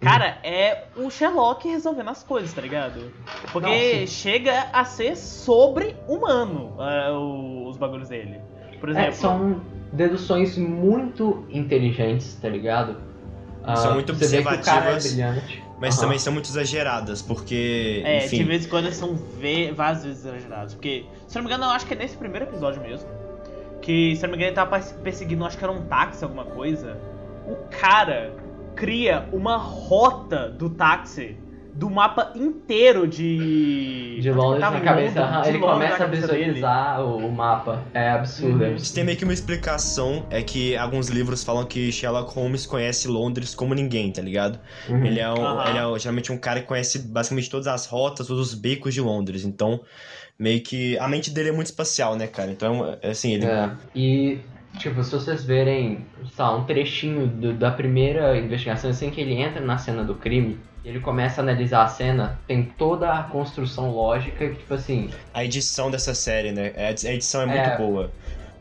Cara, 0.00 0.38
uhum. 0.44 0.50
é 0.50 0.84
o 0.96 1.10
Sherlock 1.10 1.66
resolvendo 1.68 2.10
as 2.10 2.22
coisas, 2.22 2.52
tá 2.52 2.60
ligado? 2.60 3.12
Porque 3.52 4.00
Nossa. 4.00 4.06
chega 4.06 4.66
a 4.72 4.84
ser 4.84 5.16
sobre-humano 5.16 6.76
uh, 6.78 7.68
os 7.68 7.76
bagulhos 7.76 8.08
dele. 8.08 8.40
Por 8.80 8.88
é, 8.88 8.92
exemplo. 8.92 9.08
É, 9.08 9.12
são 9.12 9.60
deduções 9.92 10.56
muito 10.56 11.44
inteligentes, 11.50 12.34
tá 12.40 12.48
ligado? 12.48 12.96
Uh, 13.62 13.76
são 13.76 13.94
muito 13.94 14.12
observativas. 14.12 15.18
É 15.18 15.68
mas 15.80 15.94
uhum. 15.94 16.00
também 16.02 16.18
são 16.18 16.32
muito 16.32 16.48
exageradas, 16.48 17.22
porque. 17.22 18.02
É, 18.04 18.24
enfim... 18.24 18.38
de 18.38 18.44
vez 18.44 18.66
em 18.66 18.68
quando 18.68 18.92
são 18.92 19.16
várias 19.74 20.04
vezes 20.04 20.24
exageradas. 20.24 20.74
Porque, 20.74 21.04
se 21.26 21.36
não 21.36 21.42
me 21.42 21.48
engano, 21.48 21.64
eu 21.64 21.70
acho 21.70 21.86
que 21.86 21.94
é 21.94 21.96
nesse 21.96 22.16
primeiro 22.16 22.46
episódio 22.46 22.82
mesmo. 22.82 23.08
Que, 23.80 24.16
se 24.16 24.22
não 24.22 24.30
me 24.30 24.36
engano, 24.36 24.48
ele 24.48 24.56
tava 24.56 24.80
perseguindo, 25.02 25.44
acho 25.44 25.56
que 25.56 25.64
era 25.64 25.72
um 25.72 25.82
táxi, 25.82 26.24
alguma 26.24 26.44
coisa. 26.44 26.98
O 27.46 27.54
cara 27.70 28.34
cria 28.74 29.28
uma 29.32 29.56
rota 29.56 30.48
do 30.48 30.68
táxi 30.68 31.36
do 31.74 31.88
mapa 31.88 32.32
inteiro 32.34 33.06
de. 33.06 34.20
De 34.20 34.30
Londres 34.30 34.60
na 34.60 34.80
cabeça. 34.80 35.20
Londres, 35.20 35.48
ele 35.48 35.58
começa 35.58 36.04
a 36.04 36.06
visualizar 36.06 37.00
o, 37.00 37.26
o, 37.26 37.32
mapa. 37.32 37.84
É 37.94 38.10
absurdo. 38.10 38.64
Uhum. 38.64 38.76
Tem 38.94 39.04
meio 39.04 39.16
que 39.16 39.24
uma 39.24 39.32
explicação: 39.32 40.26
é 40.30 40.42
que 40.42 40.76
alguns 40.76 41.08
livros 41.08 41.44
falam 41.44 41.64
que 41.64 41.92
Sherlock 41.92 42.34
Holmes 42.34 42.66
conhece 42.66 43.08
Londres 43.08 43.54
como 43.54 43.74
ninguém, 43.74 44.10
tá 44.10 44.22
ligado? 44.22 44.58
Uhum. 44.88 45.04
Ele, 45.04 45.20
é, 45.20 45.30
um, 45.30 45.40
uhum. 45.40 45.62
ele 45.68 45.78
é 45.78 45.98
geralmente 45.98 46.32
um 46.32 46.38
cara 46.38 46.60
que 46.60 46.66
conhece 46.66 46.98
basicamente 46.98 47.48
todas 47.48 47.66
as 47.66 47.86
rotas, 47.86 48.26
todos 48.26 48.48
os 48.48 48.54
becos 48.54 48.92
de 48.92 49.00
Londres. 49.00 49.44
Então, 49.44 49.80
meio 50.38 50.60
que. 50.60 50.98
A 50.98 51.08
mente 51.08 51.30
dele 51.30 51.50
é 51.50 51.52
muito 51.52 51.66
espacial, 51.66 52.16
né, 52.16 52.26
cara? 52.26 52.50
Então, 52.50 52.96
é, 53.02 53.10
assim, 53.10 53.34
ele. 53.34 53.46
É. 53.46 53.70
E 53.94 54.38
Tipo, 54.76 55.02
se 55.02 55.10
vocês 55.10 55.44
verem, 55.44 56.06
sei 56.30 56.44
lá, 56.44 56.56
um 56.56 56.64
trechinho 56.64 57.26
do, 57.26 57.52
da 57.52 57.70
primeira 57.70 58.36
investigação, 58.36 58.90
assim 58.90 59.10
que 59.10 59.20
ele 59.20 59.34
entra 59.34 59.60
na 59.60 59.76
cena 59.76 60.04
do 60.04 60.14
crime, 60.14 60.58
ele 60.88 61.00
começa 61.00 61.40
a 61.40 61.42
analisar 61.42 61.84
a 61.84 61.88
cena, 61.88 62.38
tem 62.46 62.64
toda 62.64 63.12
a 63.12 63.22
construção 63.24 63.90
lógica, 63.90 64.48
tipo 64.48 64.72
assim. 64.72 65.10
A 65.34 65.44
edição 65.44 65.90
dessa 65.90 66.14
série, 66.14 66.50
né? 66.50 66.72
A 66.76 66.90
edição 66.90 67.42
é 67.42 67.46
muito 67.46 67.58
é, 67.58 67.76
boa. 67.76 68.10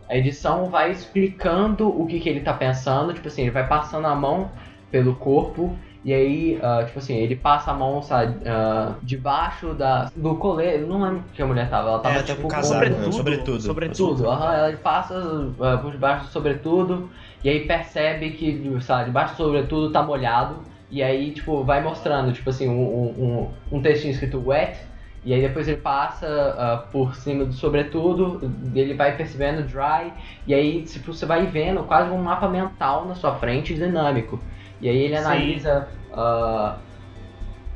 A 0.09 0.17
edição 0.17 0.65
vai 0.65 0.91
explicando 0.91 1.87
o 1.87 2.05
que, 2.05 2.19
que 2.19 2.27
ele 2.27 2.41
tá 2.41 2.53
pensando, 2.53 3.13
tipo 3.13 3.27
assim, 3.27 3.43
ele 3.43 3.51
vai 3.51 3.67
passando 3.67 4.07
a 4.07 4.15
mão 4.15 4.51
pelo 4.91 5.15
corpo 5.15 5.77
e 6.07 6.13
aí, 6.13 6.55
uh, 6.57 6.85
tipo 6.85 6.99
assim, 6.99 7.17
ele 7.17 7.35
passa 7.35 7.71
a 7.71 7.73
mão, 7.73 8.01
sabe, 8.01 8.37
uh, 8.37 8.95
debaixo 9.03 9.73
da, 9.73 10.09
do 10.15 10.35
colete. 10.35 10.85
Não 10.85 11.01
lembro 11.01 11.23
que 11.33 11.41
a 11.41 11.45
mulher 11.45 11.69
tava. 11.69 11.89
Ela 11.89 11.99
tava 11.99 12.19
é, 12.19 12.23
tipo. 12.23 12.47
Casaco, 12.47 12.73
sobretudo. 12.73 13.13
Sobretudo. 13.13 13.61
Sobretudo. 13.61 14.23
Uhum, 14.23 14.53
ela 14.53 14.77
passa 14.77 15.19
uh, 15.19 15.77
por 15.81 15.91
debaixo 15.91 16.27
do 16.27 16.31
sobretudo. 16.31 17.09
E 17.43 17.49
aí 17.49 17.67
percebe 17.67 18.31
que, 18.31 18.77
sabe, 18.81 19.05
debaixo 19.05 19.35
do 19.35 19.43
sobretudo 19.43 19.91
tá 19.91 20.01
molhado. 20.01 20.61
E 20.89 21.03
aí, 21.03 21.31
tipo, 21.31 21.63
vai 21.63 21.81
mostrando, 21.81 22.31
tipo 22.31 22.49
assim, 22.49 22.67
um, 22.67 22.71
um, 22.71 23.77
um 23.77 23.81
textinho 23.81 24.13
escrito 24.13 24.41
wet. 24.45 24.77
E 25.25 25.33
aí 25.33 25.41
depois 25.41 25.67
ele 25.67 25.81
passa 25.81 26.25
uh, 26.25 26.89
por 26.89 27.13
cima 27.15 27.43
do 27.43 27.51
sobretudo, 27.51 28.49
ele 28.73 28.93
vai 28.93 29.17
percebendo 29.17 29.61
dry, 29.63 30.13
e 30.45 30.53
aí 30.53 30.83
tipo, 30.83 31.11
você 31.11 31.25
vai 31.25 31.45
vendo 31.45 31.83
quase 31.83 32.09
um 32.11 32.17
mapa 32.17 32.47
mental 32.47 33.05
na 33.05 33.13
sua 33.13 33.35
frente 33.35 33.73
dinâmico. 33.73 34.39
E 34.79 34.87
aí 34.87 34.97
ele 34.97 35.17
analisa. 35.17 35.89
Uh... 36.13 36.79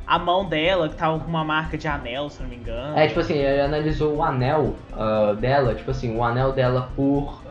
A 0.07 0.17
mão 0.17 0.47
dela, 0.47 0.87
que 0.87 0.95
tava 0.95 1.19
com 1.19 1.27
uma 1.27 1.43
marca 1.43 1.77
de 1.77 1.89
anel, 1.89 2.29
se 2.29 2.41
não 2.41 2.47
me 2.47 2.55
engano. 2.55 2.97
É, 2.97 3.07
tipo 3.07 3.19
assim, 3.19 3.33
ele 3.33 3.59
analisou 3.59 4.15
o 4.15 4.23
anel 4.23 4.75
uh, 4.93 5.35
dela, 5.35 5.75
tipo 5.75 5.91
assim, 5.91 6.15
o 6.15 6.23
anel 6.23 6.53
dela 6.53 6.89
por. 6.95 7.41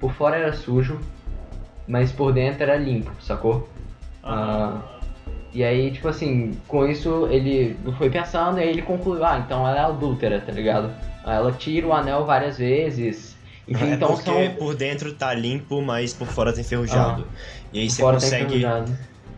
Por 0.00 0.12
fora 0.12 0.36
era 0.36 0.52
sujo, 0.52 0.98
mas 1.86 2.10
por 2.12 2.32
dentro 2.32 2.62
era 2.62 2.76
limpo, 2.76 3.10
sacou? 3.20 3.68
Uhum. 4.28 4.80
e 5.54 5.64
aí, 5.64 5.90
tipo 5.90 6.08
assim, 6.08 6.58
com 6.68 6.86
isso 6.86 7.26
ele 7.30 7.76
foi 7.96 8.10
pensando 8.10 8.58
e 8.58 8.62
aí 8.62 8.68
ele 8.68 8.82
concluiu, 8.82 9.24
ah, 9.24 9.38
então 9.38 9.66
ela 9.66 9.76
é 9.76 9.80
adúltera, 9.80 10.40
tá 10.40 10.52
ligado? 10.52 10.90
Ela 11.24 11.52
tira 11.52 11.86
o 11.86 11.92
anel 11.92 12.24
várias 12.24 12.58
vezes, 12.58 13.36
enfim, 13.68 13.90
é 13.90 13.94
então 13.94 14.14
porque 14.14 14.46
são... 14.46 14.54
por 14.56 14.74
dentro 14.74 15.12
tá 15.12 15.34
limpo, 15.34 15.82
mas 15.82 16.14
por 16.14 16.26
fora 16.26 16.52
tá 16.52 16.60
enferrujado. 16.60 17.26
Ah, 17.28 17.38
e 17.72 17.80
aí 17.80 17.90
você 17.90 18.02
tá 18.02 18.12
consegue. 18.12 18.64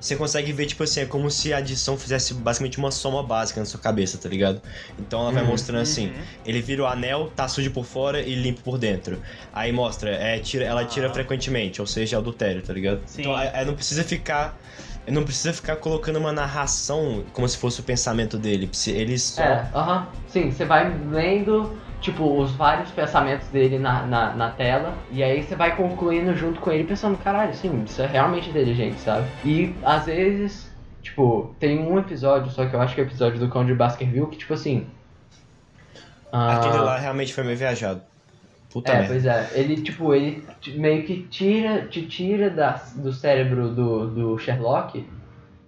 Você 0.00 0.16
consegue 0.16 0.50
ver, 0.52 0.66
tipo 0.66 0.83
assim, 0.83 1.00
é 1.00 1.07
como 1.07 1.30
se 1.30 1.52
a 1.52 1.59
adição 1.59 1.99
fizesse 1.99 2.33
basicamente 2.33 2.78
uma 2.78 2.90
soma 2.90 3.23
básica 3.23 3.61
na 3.61 3.66
sua 3.66 3.78
cabeça, 3.78 4.16
tá 4.16 4.28
ligado? 4.28 4.62
Então 4.99 5.21
ela 5.21 5.30
vai 5.30 5.42
uhum, 5.42 5.50
mostrando 5.50 5.83
assim, 5.83 6.09
uhum. 6.09 6.23
ele 6.47 6.62
vira 6.62 6.83
o 6.83 6.87
anel, 6.87 7.30
tá 7.37 7.47
sujo 7.47 7.71
por 7.71 7.85
fora 7.85 8.21
e 8.21 8.35
limpo 8.35 8.62
por 8.62 8.78
dentro. 8.78 9.21
Aí 9.52 9.71
mostra, 9.73 10.11
é, 10.11 10.38
tira, 10.38 10.64
ela 10.64 10.85
tira 10.87 11.09
ah. 11.09 11.12
frequentemente, 11.12 11.80
ou 11.80 11.87
seja, 11.87 12.16
é 12.16 12.19
adultério, 12.19 12.62
tá 12.62 12.73
ligado? 12.73 13.02
Sim. 13.04 13.23
Então 13.23 13.38
é, 13.38 13.64
não 13.64 13.75
precisa 13.75 14.02
ficar. 14.02 14.59
Não 15.09 15.25
precisa 15.25 15.52
ficar 15.52 15.76
colocando 15.76 16.19
uma 16.19 16.30
narração 16.30 17.25
como 17.33 17.49
se 17.49 17.57
fosse 17.57 17.80
o 17.80 17.83
pensamento 17.83 18.38
dele. 18.38 18.71
Ele 18.87 19.19
só. 19.19 19.42
É, 19.42 19.69
aham. 19.75 19.97
Uh 19.97 20.02
-huh. 20.02 20.07
Sim, 20.28 20.50
você 20.52 20.64
vai 20.64 20.95
lendo 21.11 21.76
tipo, 22.00 22.40
os 22.40 22.52
vários 22.52 22.90
pensamentos 22.90 23.47
dele 23.49 23.78
na, 23.78 24.07
na, 24.07 24.35
na, 24.35 24.50
tela. 24.50 24.95
E 25.11 25.23
aí 25.23 25.42
você 25.42 25.54
vai 25.54 25.76
concluindo 25.76 26.35
junto 26.35 26.61
com 26.61 26.73
ele, 26.73 26.85
pensando, 26.85 27.19
caralho, 27.19 27.54
sim, 27.54 27.85
isso 27.85 28.00
é 28.02 28.07
realmente 28.07 28.49
inteligente, 28.49 28.99
sabe? 29.00 29.26
E 29.45 29.75
às 29.85 30.07
vezes, 30.07 30.71
tipo, 31.02 31.54
tem 31.61 31.78
um 31.78 31.99
episódio, 31.99 32.50
só 32.50 32.66
que 32.66 32.75
eu 32.75 32.80
acho 32.80 32.95
que 32.95 33.00
é 33.00 33.04
o 33.04 33.07
episódio 33.07 33.38
do 33.38 33.49
Cão 33.49 33.64
de 33.64 33.75
Baskerville, 33.75 34.26
que 34.26 34.38
tipo 34.38 34.54
assim. 34.54 34.87
Aquele 36.33 36.78
uh... 36.78 36.85
lá 36.85 36.99
realmente 36.99 37.35
foi 37.35 37.45
meio 37.45 37.57
viajado. 37.57 38.02
Puta 38.73 38.92
é, 38.92 38.95
merda. 38.99 39.09
pois 39.09 39.26
é. 39.26 39.50
Ele, 39.54 39.83
tipo, 39.83 40.14
ele 40.14 40.45
meio 40.69 41.04
que 41.04 41.25
tira, 41.25 41.87
te 41.88 42.07
tira 42.07 42.49
da, 42.49 42.80
do 42.95 43.12
cérebro 43.12 43.69
do, 43.69 44.07
do 44.07 44.38
Sherlock 44.38 45.04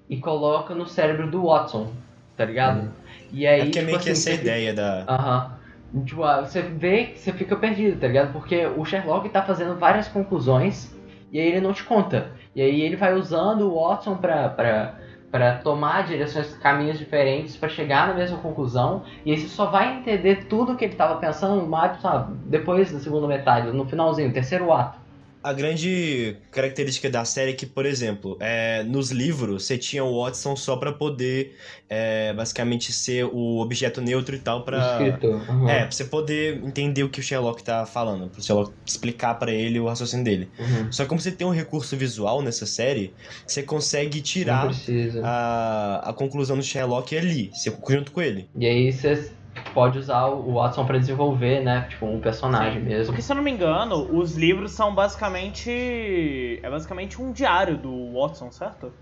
e 0.08 0.16
coloca 0.18 0.72
no 0.72 0.86
cérebro 0.86 1.28
do 1.28 1.46
Watson, 1.46 1.92
tá 2.36 2.44
ligado? 2.44 2.82
Hum. 2.82 2.90
E 3.32 3.44
aí, 3.44 3.60
é 3.60 3.64
porque 3.64 3.80
tipo, 3.80 3.82
é 3.82 3.86
meio 3.86 3.96
assim, 3.96 4.04
que 4.04 4.10
essa 4.12 4.30
você... 4.30 4.34
ideia 4.34 4.72
da. 4.72 5.04
Aham. 5.08 5.38
Uh 5.38 5.50
-huh. 5.50 5.61
Tipo, 6.06 6.22
ah, 6.22 6.40
você 6.40 6.62
vê 6.62 7.04
que 7.08 7.18
você 7.18 7.32
fica 7.32 7.54
perdido, 7.54 8.00
tá 8.00 8.06
ligado? 8.06 8.32
Porque 8.32 8.66
o 8.66 8.84
Sherlock 8.84 9.28
tá 9.28 9.42
fazendo 9.42 9.78
várias 9.78 10.08
conclusões 10.08 10.98
e 11.30 11.38
aí 11.38 11.46
ele 11.46 11.60
não 11.60 11.72
te 11.72 11.84
conta. 11.84 12.32
E 12.54 12.62
aí 12.62 12.80
ele 12.80 12.96
vai 12.96 13.14
usando 13.14 13.70
o 13.70 13.74
Watson 13.74 14.16
pra, 14.16 14.48
pra, 14.48 14.98
pra 15.30 15.58
tomar 15.58 16.04
direções, 16.04 16.54
caminhos 16.56 16.98
diferentes 16.98 17.56
para 17.58 17.68
chegar 17.68 18.08
na 18.08 18.14
mesma 18.14 18.38
conclusão. 18.38 19.02
E 19.24 19.32
aí 19.32 19.38
você 19.38 19.48
só 19.48 19.66
vai 19.66 19.98
entender 19.98 20.46
tudo 20.46 20.76
que 20.76 20.84
ele 20.84 20.96
tava 20.96 21.20
pensando 21.20 21.66
mais, 21.66 22.00
sabe, 22.00 22.34
depois 22.46 22.90
da 22.90 22.98
segunda 22.98 23.26
metade, 23.26 23.70
no 23.70 23.86
finalzinho, 23.86 24.32
terceiro 24.32 24.72
ato 24.72 25.01
a 25.42 25.52
grande 25.52 26.36
característica 26.50 27.10
da 27.10 27.24
série 27.24 27.50
é 27.50 27.54
que, 27.54 27.66
por 27.66 27.84
exemplo, 27.84 28.36
é, 28.40 28.82
nos 28.84 29.10
livros 29.10 29.66
você 29.66 29.76
tinha 29.76 30.04
o 30.04 30.22
Watson 30.22 30.54
só 30.54 30.76
para 30.76 30.92
poder 30.92 31.56
é, 31.88 32.32
basicamente 32.32 32.92
ser 32.92 33.24
o 33.24 33.58
objeto 33.58 34.00
neutro 34.00 34.34
e 34.34 34.38
tal 34.38 34.64
para 34.64 35.18
uhum. 35.22 35.68
é, 35.68 35.80
pra 35.80 35.90
você 35.90 36.04
poder 36.04 36.62
entender 36.64 37.02
o 37.02 37.08
que 37.08 37.20
o 37.20 37.22
Sherlock 37.22 37.62
tá 37.62 37.84
falando, 37.84 38.28
pro 38.28 38.42
Sherlock 38.42 38.72
explicar 38.86 39.34
para 39.34 39.50
ele 39.50 39.80
o 39.80 39.86
raciocínio 39.86 40.24
dele. 40.24 40.48
Uhum. 40.58 40.92
Só 40.92 41.02
que 41.02 41.08
como 41.08 41.20
você 41.20 41.32
tem 41.32 41.46
um 41.46 41.50
recurso 41.50 41.96
visual 41.96 42.40
nessa 42.40 42.66
série, 42.66 43.12
você 43.46 43.62
consegue 43.62 44.20
tirar 44.20 44.70
a, 45.22 46.10
a 46.10 46.12
conclusão 46.12 46.56
do 46.56 46.62
Sherlock 46.62 47.16
ali, 47.16 47.50
você 47.52 47.72
junto 47.88 48.12
com 48.12 48.22
ele. 48.22 48.48
E 48.56 48.66
aí 48.66 48.92
você 48.92 49.32
pode 49.72 49.98
usar 49.98 50.26
o 50.26 50.54
Watson 50.54 50.84
para 50.84 50.98
desenvolver, 50.98 51.60
né? 51.60 51.86
Tipo, 51.88 52.06
um 52.06 52.20
personagem 52.20 52.80
Sim. 52.80 52.88
mesmo. 52.88 53.06
Porque 53.06 53.22
se 53.22 53.32
eu 53.32 53.36
não 53.36 53.42
me 53.42 53.50
engano, 53.50 54.08
os 54.16 54.36
livros 54.36 54.72
são 54.72 54.94
basicamente. 54.94 56.60
É 56.62 56.70
basicamente 56.70 57.20
um 57.20 57.32
diário 57.32 57.76
do 57.76 58.12
Watson, 58.12 58.50
certo? 58.50 58.92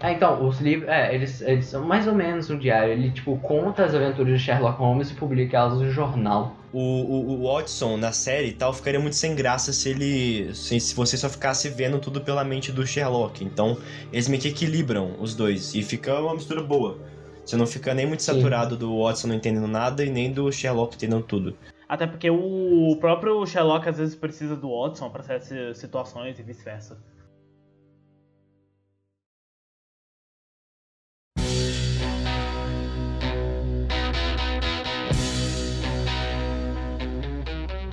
É, 0.00 0.12
então, 0.12 0.46
os 0.46 0.60
livros. 0.60 0.88
É, 0.88 1.14
eles, 1.14 1.40
eles 1.40 1.66
são 1.66 1.84
mais 1.84 2.06
ou 2.06 2.14
menos 2.14 2.50
um 2.50 2.58
diário. 2.58 2.92
Ele, 2.92 3.10
tipo, 3.10 3.36
conta 3.38 3.84
as 3.84 3.94
aventuras 3.94 4.38
de 4.38 4.44
Sherlock 4.44 4.78
Holmes 4.78 5.10
e 5.10 5.14
publica 5.14 5.56
elas 5.56 5.78
no 5.78 5.90
jornal. 5.90 6.54
O, 6.72 6.78
o, 6.78 7.40
o, 7.40 7.54
Watson 7.54 7.96
na 7.96 8.10
série 8.10 8.48
e 8.48 8.52
tal 8.52 8.72
ficaria 8.72 8.98
muito 8.98 9.14
sem 9.14 9.34
graça 9.34 9.72
se 9.72 9.90
ele. 9.90 10.52
Se, 10.54 10.78
se 10.80 10.94
você 10.94 11.16
só 11.16 11.28
ficasse 11.28 11.68
vendo 11.68 11.98
tudo 12.00 12.20
pela 12.20 12.44
mente 12.44 12.72
do 12.72 12.86
Sherlock. 12.86 13.44
Então, 13.44 13.78
eles 14.12 14.28
meio 14.28 14.42
que 14.42 14.48
equilibram 14.48 15.14
os 15.20 15.34
dois. 15.34 15.74
E 15.74 15.82
fica 15.82 16.20
uma 16.20 16.34
mistura 16.34 16.62
boa. 16.62 16.98
Você 17.44 17.56
não 17.56 17.66
fica 17.66 17.92
nem 17.92 18.06
muito 18.06 18.22
saturado 18.22 18.74
Sim. 18.74 18.80
do 18.80 19.02
Watson 19.02 19.28
não 19.28 19.34
entendendo 19.34 19.68
nada 19.68 20.04
e 20.04 20.10
nem 20.10 20.32
do 20.32 20.50
Sherlock 20.50 20.96
entendendo 20.96 21.24
tudo. 21.24 21.56
Até 21.86 22.06
porque 22.06 22.30
o 22.30 22.96
próprio 22.98 23.44
Sherlock 23.46 23.86
às 23.88 23.98
vezes 23.98 24.14
precisa 24.14 24.56
do 24.56 24.70
Watson 24.70 25.10
para 25.10 25.22
certas 25.22 25.76
situações 25.76 26.38
e 26.38 26.42
vice-versa. 26.42 26.98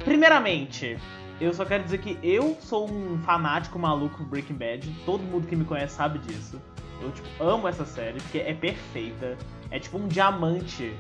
Primeiramente, 0.06 0.98
eu 1.40 1.54
só 1.54 1.66
quero 1.66 1.84
dizer 1.84 1.98
que 1.98 2.18
eu 2.24 2.58
sou 2.62 2.90
um 2.90 3.18
fanático 3.20 3.78
maluco 3.78 4.24
do 4.24 4.30
Breaking 4.30 4.56
Bad. 4.56 4.90
Todo 5.06 5.22
mundo 5.22 5.48
que 5.48 5.56
me 5.56 5.66
conhece 5.66 5.96
sabe 5.96 6.20
disso. 6.20 6.62
Eu, 7.02 7.12
tipo, 7.12 7.28
amo 7.44 7.68
essa 7.68 7.86
série 7.86 8.20
porque 8.20 8.40
é 8.40 8.54
perfeita. 8.54 9.38
É 9.70 9.80
tipo 9.80 9.98
um 9.98 10.08
diamante 10.08 10.94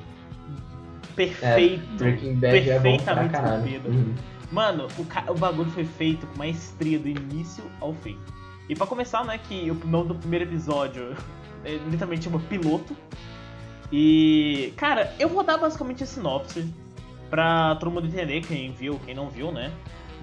perfeito. 1.15 2.03
É, 2.03 2.12
perfeitamente 2.39 3.36
é 3.36 3.43
esculpido. 3.43 3.89
Uhum. 3.89 4.15
Mano, 4.51 4.88
o, 4.98 5.31
o 5.31 5.36
bagulho 5.36 5.70
foi 5.72 5.86
feito 5.86 6.25
com 6.27 6.38
maestria 6.38 7.00
do 7.00 7.08
início 7.08 7.63
ao 7.79 7.93
fim. 7.93 8.17
E 8.67 8.75
para 8.75 8.88
começar, 8.88 9.24
né, 9.25 9.38
que 9.38 9.70
o 9.70 9.75
nome 9.88 10.10
do 10.10 10.15
primeiro 10.15 10.46
episódio 10.46 11.15
é, 11.63 11.74
literalmente 11.89 12.25
chama 12.25 12.39
Piloto. 12.39 12.96
E, 13.91 14.74
cara, 14.77 15.13
eu 15.20 15.27
vou 15.27 15.43
dar 15.43 15.58
basicamente 15.58 16.03
a 16.03 16.05
sinopse 16.05 16.65
pra 17.29 17.75
todo 17.75 17.91
mundo 17.91 18.08
entender, 18.08 18.41
quem 18.41 18.72
viu, 18.72 19.00
quem 19.05 19.13
não 19.13 19.29
viu, 19.29 19.51
né? 19.51 19.72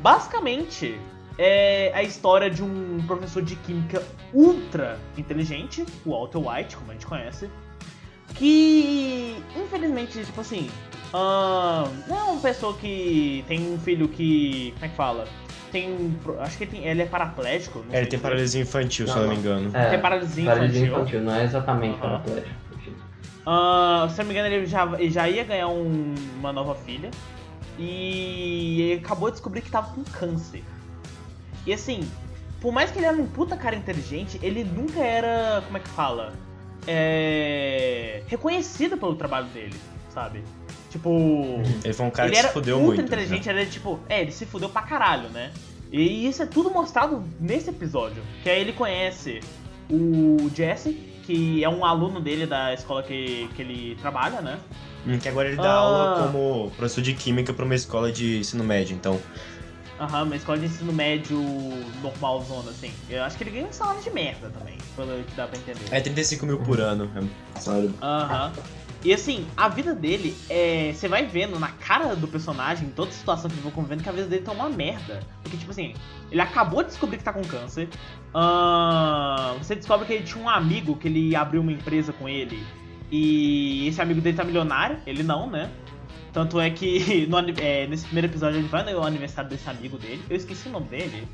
Basicamente, 0.00 0.98
é 1.38 1.92
a 1.94 2.02
história 2.02 2.50
de 2.50 2.62
um 2.62 3.02
professor 3.06 3.42
de 3.42 3.54
química 3.56 4.02
ultra 4.34 4.98
inteligente, 5.16 5.86
o 6.04 6.10
Walter 6.10 6.38
White, 6.38 6.76
como 6.76 6.90
a 6.90 6.94
gente 6.94 7.06
conhece, 7.06 7.48
que 8.34 9.36
infelizmente, 9.56 10.24
tipo 10.24 10.40
assim, 10.40 10.68
uh, 11.14 11.88
não 12.08 12.18
é 12.18 12.22
uma 12.24 12.40
pessoa 12.40 12.74
que 12.74 13.44
tem 13.46 13.72
um 13.72 13.78
filho 13.78 14.08
que. 14.08 14.72
Como 14.74 14.84
é 14.84 14.88
que 14.88 14.96
fala? 14.96 15.28
Tem. 15.70 16.16
Acho 16.40 16.58
que 16.58 16.64
ele, 16.64 16.70
tem, 16.70 16.86
ele 16.86 17.02
é 17.02 17.06
paraplégico. 17.06 17.84
É, 17.92 17.98
ele 17.98 18.06
tem 18.08 18.18
paralisia 18.18 18.62
infantil, 18.62 19.06
não, 19.06 19.12
se 19.12 19.18
eu 19.18 19.26
não 19.26 19.32
me 19.32 19.38
engano. 19.38 19.70
É, 19.76 19.90
tem 19.90 20.00
paralisia, 20.00 20.44
paralisia 20.44 20.86
infantil. 20.86 21.02
infantil. 21.02 21.20
não 21.22 21.34
é 21.34 21.44
exatamente 21.44 21.94
uhum. 21.94 22.00
paraplégico. 22.00 22.68
Uh, 23.48 24.10
se 24.10 24.20
eu 24.20 24.24
não 24.24 24.32
me 24.32 24.38
engano, 24.38 24.54
ele 24.54 24.66
já, 24.66 24.84
ele 24.98 25.10
já 25.10 25.26
ia 25.26 25.42
ganhar 25.44 25.68
um, 25.68 26.14
uma 26.38 26.52
nova 26.52 26.74
filha. 26.74 27.10
E 27.78 28.82
ele 28.82 29.00
acabou 29.04 29.28
de 29.28 29.36
descobrir 29.36 29.62
que 29.62 29.70
tava 29.70 29.94
com 29.94 30.02
câncer. 30.04 30.64
E 31.68 31.72
assim, 31.74 32.00
por 32.62 32.72
mais 32.72 32.90
que 32.90 32.98
ele 32.98 33.04
era 33.04 33.14
um 33.14 33.26
puta 33.26 33.54
cara 33.54 33.76
inteligente, 33.76 34.40
ele 34.42 34.64
nunca 34.64 35.00
era, 35.00 35.62
como 35.66 35.76
é 35.76 35.80
que 35.80 35.88
fala? 35.90 36.32
É... 36.86 38.22
Reconhecido 38.26 38.96
pelo 38.96 39.14
trabalho 39.16 39.48
dele, 39.48 39.76
sabe? 40.08 40.42
Tipo. 40.88 41.60
Ele 41.84 41.92
foi 41.92 42.06
um 42.06 42.10
cara 42.10 42.30
que 42.30 42.36
se 42.36 42.48
fudeu 42.48 42.80
muito. 42.80 42.92
Ele 42.94 43.00
era 43.00 43.06
inteligente, 43.06 43.44
né? 43.44 43.52
ele 43.52 43.60
era 43.60 43.70
tipo. 43.70 44.00
É, 44.08 44.22
ele 44.22 44.32
se 44.32 44.46
fudeu 44.46 44.70
pra 44.70 44.80
caralho, 44.80 45.28
né? 45.28 45.52
E 45.92 46.26
isso 46.26 46.42
é 46.42 46.46
tudo 46.46 46.70
mostrado 46.70 47.22
nesse 47.38 47.68
episódio. 47.68 48.22
Que 48.42 48.48
aí 48.48 48.62
ele 48.62 48.72
conhece 48.72 49.40
o 49.90 50.50
Jesse, 50.54 50.94
que 51.24 51.62
é 51.62 51.68
um 51.68 51.84
aluno 51.84 52.18
dele 52.18 52.46
da 52.46 52.72
escola 52.72 53.02
que, 53.02 53.46
que 53.54 53.60
ele 53.60 53.94
trabalha, 53.96 54.40
né? 54.40 54.58
Hum, 55.06 55.18
que 55.18 55.28
agora 55.28 55.48
ele 55.48 55.58
dá 55.58 55.70
ah. 55.70 55.76
aula 55.76 56.22
como 56.26 56.70
professor 56.70 57.02
de 57.02 57.12
química 57.12 57.52
para 57.52 57.66
uma 57.66 57.74
escola 57.74 58.10
de 58.10 58.38
ensino 58.38 58.64
médio, 58.64 58.96
então. 58.96 59.20
Aham, 60.00 60.20
uhum, 60.20 60.26
uma 60.26 60.36
escola 60.36 60.58
de 60.58 60.66
ensino 60.66 60.92
médio 60.92 61.38
normalzona, 62.02 62.70
assim. 62.70 62.92
Eu 63.10 63.22
acho 63.24 63.36
que 63.36 63.44
ele 63.44 63.50
ganha 63.50 63.66
um 63.66 63.72
salário 63.72 64.02
de 64.02 64.10
merda 64.10 64.50
também, 64.50 64.78
pelo 64.94 65.24
que 65.24 65.34
dá 65.34 65.46
pra 65.46 65.58
entender. 65.58 65.84
É 65.90 66.00
35 66.00 66.46
mil 66.46 66.58
por 66.58 66.80
ano, 66.80 67.10
é 67.16 67.58
salário. 67.58 67.92
Aham. 68.00 68.52
Uhum. 68.56 68.62
E 69.04 69.14
assim, 69.14 69.46
a 69.56 69.68
vida 69.68 69.94
dele 69.94 70.36
é. 70.48 70.92
Você 70.92 71.06
vai 71.06 71.24
vendo 71.24 71.58
na 71.58 71.68
cara 71.68 72.16
do 72.16 72.26
personagem, 72.26 72.88
em 72.88 72.90
toda 72.90 73.12
situação 73.12 73.48
que 73.48 73.54
ele 73.54 73.62
vai 73.62 73.72
convivendo, 73.72 74.02
que 74.02 74.08
a 74.08 74.12
vida 74.12 74.26
dele 74.26 74.42
tá 74.42 74.52
uma 74.52 74.68
merda. 74.68 75.20
Porque, 75.42 75.56
tipo 75.56 75.70
assim, 75.70 75.94
ele 76.30 76.40
acabou 76.40 76.82
de 76.82 76.88
descobrir 76.88 77.18
que 77.18 77.24
tá 77.24 77.32
com 77.32 77.42
câncer. 77.42 77.88
Uh, 78.34 79.56
você 79.58 79.76
descobre 79.76 80.06
que 80.06 80.12
ele 80.12 80.24
tinha 80.24 80.42
um 80.42 80.48
amigo 80.48 80.96
que 80.96 81.06
ele 81.06 81.36
abriu 81.36 81.60
uma 81.60 81.72
empresa 81.72 82.12
com 82.12 82.28
ele. 82.28 82.66
E 83.10 83.86
esse 83.88 84.02
amigo 84.02 84.20
dele 84.20 84.36
tá 84.36 84.44
milionário, 84.44 84.98
ele 85.06 85.22
não, 85.22 85.48
né? 85.48 85.70
Tanto 86.32 86.60
é 86.60 86.70
que 86.70 87.26
no, 87.30 87.38
é, 87.60 87.86
nesse 87.86 88.04
primeiro 88.04 88.28
episódio 88.28 88.58
ele 88.58 88.68
vai 88.68 88.82
no 88.84 89.02
aniversário 89.02 89.50
desse 89.50 89.68
amigo 89.68 89.98
dele. 89.98 90.22
Eu 90.28 90.36
esqueci 90.36 90.68
o 90.68 90.72
nome 90.72 90.88
dele, 90.88 91.28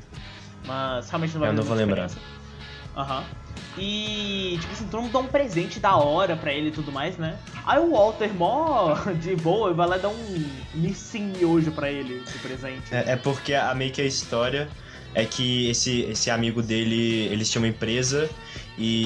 mas 0.65 1.09
realmente 1.09 1.33
não 1.33 1.39
vai 1.39 1.49
Eu 1.49 1.53
não 1.53 1.63
vou 1.63 1.75
lembrar. 1.75 2.09
Aham. 2.95 3.19
Uhum. 3.19 3.45
E, 3.77 4.57
tipo 4.61 4.73
assim, 4.73 4.87
todo 4.87 5.01
mundo 5.01 5.11
dá 5.11 5.19
um 5.19 5.27
presente 5.27 5.79
da 5.79 5.97
hora 5.97 6.35
pra 6.35 6.53
ele 6.53 6.69
e 6.69 6.71
tudo 6.71 6.91
mais, 6.91 7.17
né? 7.17 7.37
Aí 7.65 7.79
o 7.79 7.91
Walter, 7.91 8.33
mó 8.33 8.95
de 9.21 9.35
boa, 9.35 9.73
vai 9.73 9.87
lá 9.87 9.97
dar 9.97 10.09
um 10.09 10.45
missim 10.73 11.33
hoje 11.43 11.71
pra 11.71 11.91
ele 11.91 12.23
de 12.23 12.39
presente. 12.39 12.93
É, 12.93 13.11
é, 13.11 13.15
porque 13.17 13.53
a, 13.53 13.73
meio 13.75 13.91
que 13.91 14.01
a 14.01 14.05
história 14.05 14.69
é 15.13 15.25
que 15.25 15.69
esse, 15.69 16.01
esse 16.03 16.29
amigo 16.29 16.61
dele, 16.61 17.27
eles 17.31 17.49
tinham 17.49 17.63
uma 17.63 17.69
empresa 17.69 18.29
e 18.77 19.05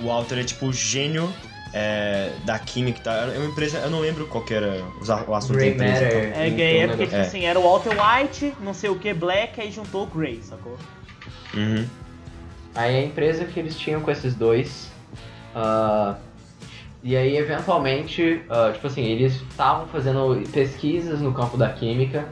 o 0.00 0.06
Walter 0.06 0.38
é 0.38 0.44
tipo 0.44 0.66
o 0.66 0.72
gênio 0.72 1.32
é, 1.72 2.32
da 2.44 2.58
química, 2.58 3.00
tá? 3.00 3.12
É 3.34 3.38
uma 3.38 3.46
empresa, 3.48 3.78
eu 3.78 3.90
não 3.90 4.00
lembro 4.00 4.26
qual 4.26 4.44
que 4.44 4.54
era 4.54 4.82
o 5.26 5.34
assunto 5.34 5.56
Grey 5.56 5.74
da 5.74 5.86
empresa. 5.86 6.04
Matter, 6.04 6.28
então. 6.28 6.42
É 6.42 6.50
gay, 6.50 6.78
é 6.78 6.86
porque, 6.86 7.04
tipo 7.04 7.16
é. 7.16 7.20
assim, 7.20 7.44
era 7.44 7.58
o 7.58 7.62
Walter 7.62 7.90
White, 7.90 8.54
não 8.60 8.74
sei 8.74 8.90
o 8.90 8.98
que, 8.98 9.12
Black, 9.12 9.60
aí 9.60 9.70
juntou 9.70 10.04
o 10.04 10.06
Grey, 10.06 10.40
sacou? 10.42 10.76
Uhum. 11.54 11.86
Aí 12.74 12.96
a 12.96 13.02
empresa 13.02 13.44
que 13.44 13.58
eles 13.58 13.76
tinham 13.76 14.00
com 14.00 14.10
esses 14.10 14.34
dois. 14.34 14.90
Uh, 15.54 16.14
e 17.02 17.16
aí, 17.16 17.36
eventualmente, 17.36 18.42
uh, 18.48 18.72
tipo 18.72 18.86
assim, 18.86 19.04
eles 19.04 19.34
estavam 19.50 19.86
fazendo 19.88 20.42
pesquisas 20.50 21.20
no 21.20 21.32
campo 21.32 21.56
da 21.56 21.68
química. 21.70 22.28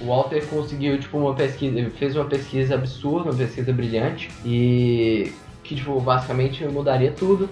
O 0.00 0.06
Walter 0.06 0.44
conseguiu, 0.46 0.98
tipo, 0.98 1.18
uma 1.18 1.34
pesquisa, 1.34 1.90
fez 1.98 2.14
uma 2.14 2.26
pesquisa 2.26 2.74
absurda, 2.74 3.30
uma 3.30 3.36
pesquisa 3.36 3.72
brilhante, 3.72 4.30
e 4.44 5.32
que, 5.64 5.74
tipo, 5.74 5.98
basicamente 6.00 6.64
mudaria 6.66 7.12
tudo. 7.12 7.48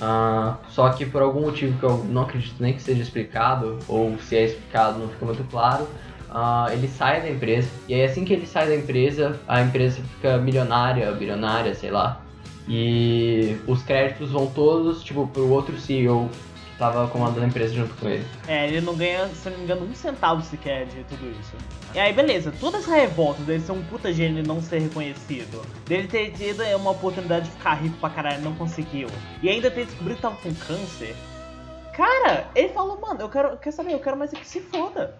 Uh, 0.00 0.56
só 0.70 0.90
que 0.90 1.04
por 1.04 1.22
algum 1.22 1.40
motivo 1.40 1.78
que 1.78 1.84
eu 1.84 2.04
não 2.04 2.22
acredito 2.22 2.54
nem 2.60 2.72
que 2.72 2.82
seja 2.82 3.02
explicado, 3.02 3.78
ou 3.88 4.16
se 4.18 4.36
é 4.36 4.44
explicado 4.44 4.98
não 4.98 5.08
fica 5.08 5.26
muito 5.26 5.44
claro, 5.50 5.84
uh, 6.30 6.70
ele 6.72 6.88
sai 6.88 7.20
da 7.20 7.30
empresa. 7.30 7.68
E 7.88 7.94
aí 7.94 8.04
assim 8.04 8.24
que 8.24 8.32
ele 8.32 8.46
sai 8.46 8.68
da 8.68 8.76
empresa, 8.76 9.38
a 9.46 9.60
empresa 9.60 10.00
fica 10.14 10.38
milionária, 10.38 11.10
bilionária, 11.12 11.74
sei 11.74 11.90
lá. 11.90 12.20
E 12.68 13.56
os 13.66 13.82
créditos 13.82 14.30
vão 14.30 14.46
todos, 14.46 15.02
tipo, 15.02 15.26
pro 15.26 15.48
outro 15.50 15.78
CEO 15.78 16.28
tava 16.78 17.08
comandando 17.08 17.44
a 17.44 17.48
empresa 17.48 17.74
junto 17.74 17.94
com 17.96 18.08
ele. 18.08 18.24
É, 18.46 18.68
ele 18.68 18.80
não 18.80 18.94
ganha, 18.94 19.26
se 19.28 19.50
não 19.50 19.58
me 19.58 19.64
engano, 19.64 19.84
um 19.84 19.94
centavo 19.94 20.42
sequer 20.42 20.86
de 20.86 21.02
tudo 21.04 21.30
isso. 21.30 21.56
E 21.94 21.98
aí, 21.98 22.12
beleza, 22.12 22.52
toda 22.60 22.78
essa 22.78 22.94
revolta 22.94 23.42
dele 23.42 23.60
ser 23.60 23.72
um 23.72 23.82
puta 23.82 24.12
gênio 24.12 24.44
e 24.44 24.46
não 24.46 24.62
ser 24.62 24.78
reconhecido, 24.78 25.66
dele 25.86 26.06
ter 26.06 26.30
tido 26.32 26.62
uma 26.76 26.92
oportunidade 26.92 27.46
de 27.46 27.50
ficar 27.50 27.74
rico 27.74 27.96
pra 27.98 28.10
caralho 28.10 28.40
e 28.40 28.44
não 28.44 28.54
conseguiu, 28.54 29.08
e 29.42 29.48
ainda 29.48 29.70
ter 29.70 29.86
descobrido 29.86 30.16
que 30.16 30.22
tava 30.22 30.36
com 30.36 30.54
câncer. 30.54 31.16
Cara, 31.92 32.46
ele 32.54 32.68
falou, 32.68 33.00
mano, 33.00 33.20
eu 33.22 33.28
quero, 33.28 33.56
quer 33.56 33.72
saber, 33.72 33.92
eu 33.92 33.98
quero 33.98 34.16
mais 34.16 34.32
é 34.32 34.36
que 34.36 34.46
se 34.46 34.60
foda. 34.60 35.16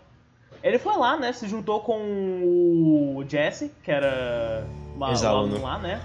Ele 0.62 0.78
foi 0.78 0.96
lá, 0.96 1.16
né? 1.16 1.32
Se 1.32 1.48
juntou 1.48 1.80
com 1.80 1.96
o 3.16 3.24
Jesse, 3.28 3.72
que 3.82 3.90
era 3.90 4.64
uma, 4.94 5.10
um 5.10 5.62
lá, 5.62 5.78
né? 5.78 6.00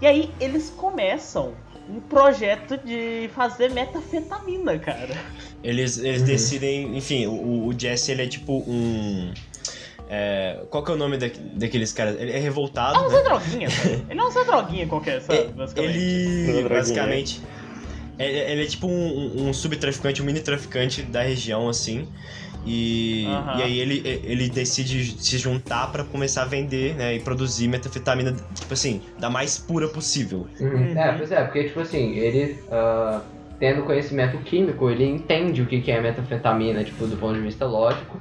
E 0.00 0.06
aí 0.06 0.32
eles 0.40 0.70
começam 0.70 1.54
um 1.90 2.00
projeto 2.00 2.78
de 2.78 3.28
fazer 3.34 3.70
metafetamina, 3.70 4.78
cara. 4.78 5.16
Eles, 5.62 5.98
eles 5.98 6.20
uhum. 6.20 6.26
decidem, 6.26 6.96
enfim, 6.96 7.26
o, 7.26 7.66
o 7.66 7.74
Jesse 7.78 8.12
ele 8.12 8.22
é 8.22 8.26
tipo 8.26 8.58
um. 8.66 9.32
É, 10.08 10.64
qual 10.70 10.84
que 10.84 10.90
é 10.90 10.94
o 10.94 10.96
nome 10.96 11.16
da, 11.18 11.28
daqueles 11.54 11.92
caras? 11.92 12.20
Ele 12.20 12.32
é 12.32 12.38
revoltado. 12.38 12.96
É 12.96 13.00
um 13.00 13.10
né? 13.10 13.22
droguinha, 13.22 13.70
sabe? 13.70 14.04
Ele 14.10 14.20
é 14.20 14.24
um 14.24 14.30
Zé 14.30 14.44
Droguinha 14.44 14.86
qualquer, 14.88 15.20
sabe? 15.20 15.52
Basicamente. 15.52 15.98
Ele, 15.98 16.68
basicamente, 16.68 17.40
ele, 18.18 18.38
ele 18.38 18.62
é 18.64 18.66
tipo 18.66 18.88
um, 18.88 19.48
um 19.48 19.52
subtraficante, 19.52 20.20
um 20.20 20.24
mini 20.24 20.40
traficante 20.40 21.02
da 21.02 21.22
região, 21.22 21.68
assim. 21.68 22.08
E, 22.64 23.26
uhum. 23.26 23.58
e 23.58 23.62
aí 23.62 23.78
ele, 23.80 24.20
ele 24.24 24.48
decide 24.50 25.16
se 25.22 25.38
juntar 25.38 25.90
para 25.90 26.04
começar 26.04 26.42
a 26.42 26.44
vender, 26.44 26.94
né? 26.94 27.14
E 27.14 27.20
produzir 27.20 27.68
metafetamina, 27.68 28.34
tipo 28.54 28.72
assim, 28.72 29.00
da 29.18 29.30
mais 29.30 29.58
pura 29.58 29.88
possível. 29.88 30.46
Uhum. 30.60 30.98
É, 30.98 31.12
pois 31.16 31.32
é, 31.32 31.42
porque, 31.44 31.64
tipo 31.64 31.80
assim, 31.80 32.16
ele. 32.16 32.58
Uh, 32.68 33.20
tendo 33.58 33.82
conhecimento 33.82 34.38
químico, 34.38 34.88
ele 34.88 35.04
entende 35.04 35.60
o 35.60 35.66
que 35.66 35.90
é 35.90 36.00
metafetamina, 36.00 36.82
tipo, 36.82 37.06
do 37.06 37.16
ponto 37.16 37.34
de 37.34 37.42
vista 37.42 37.66
lógico. 37.66 38.18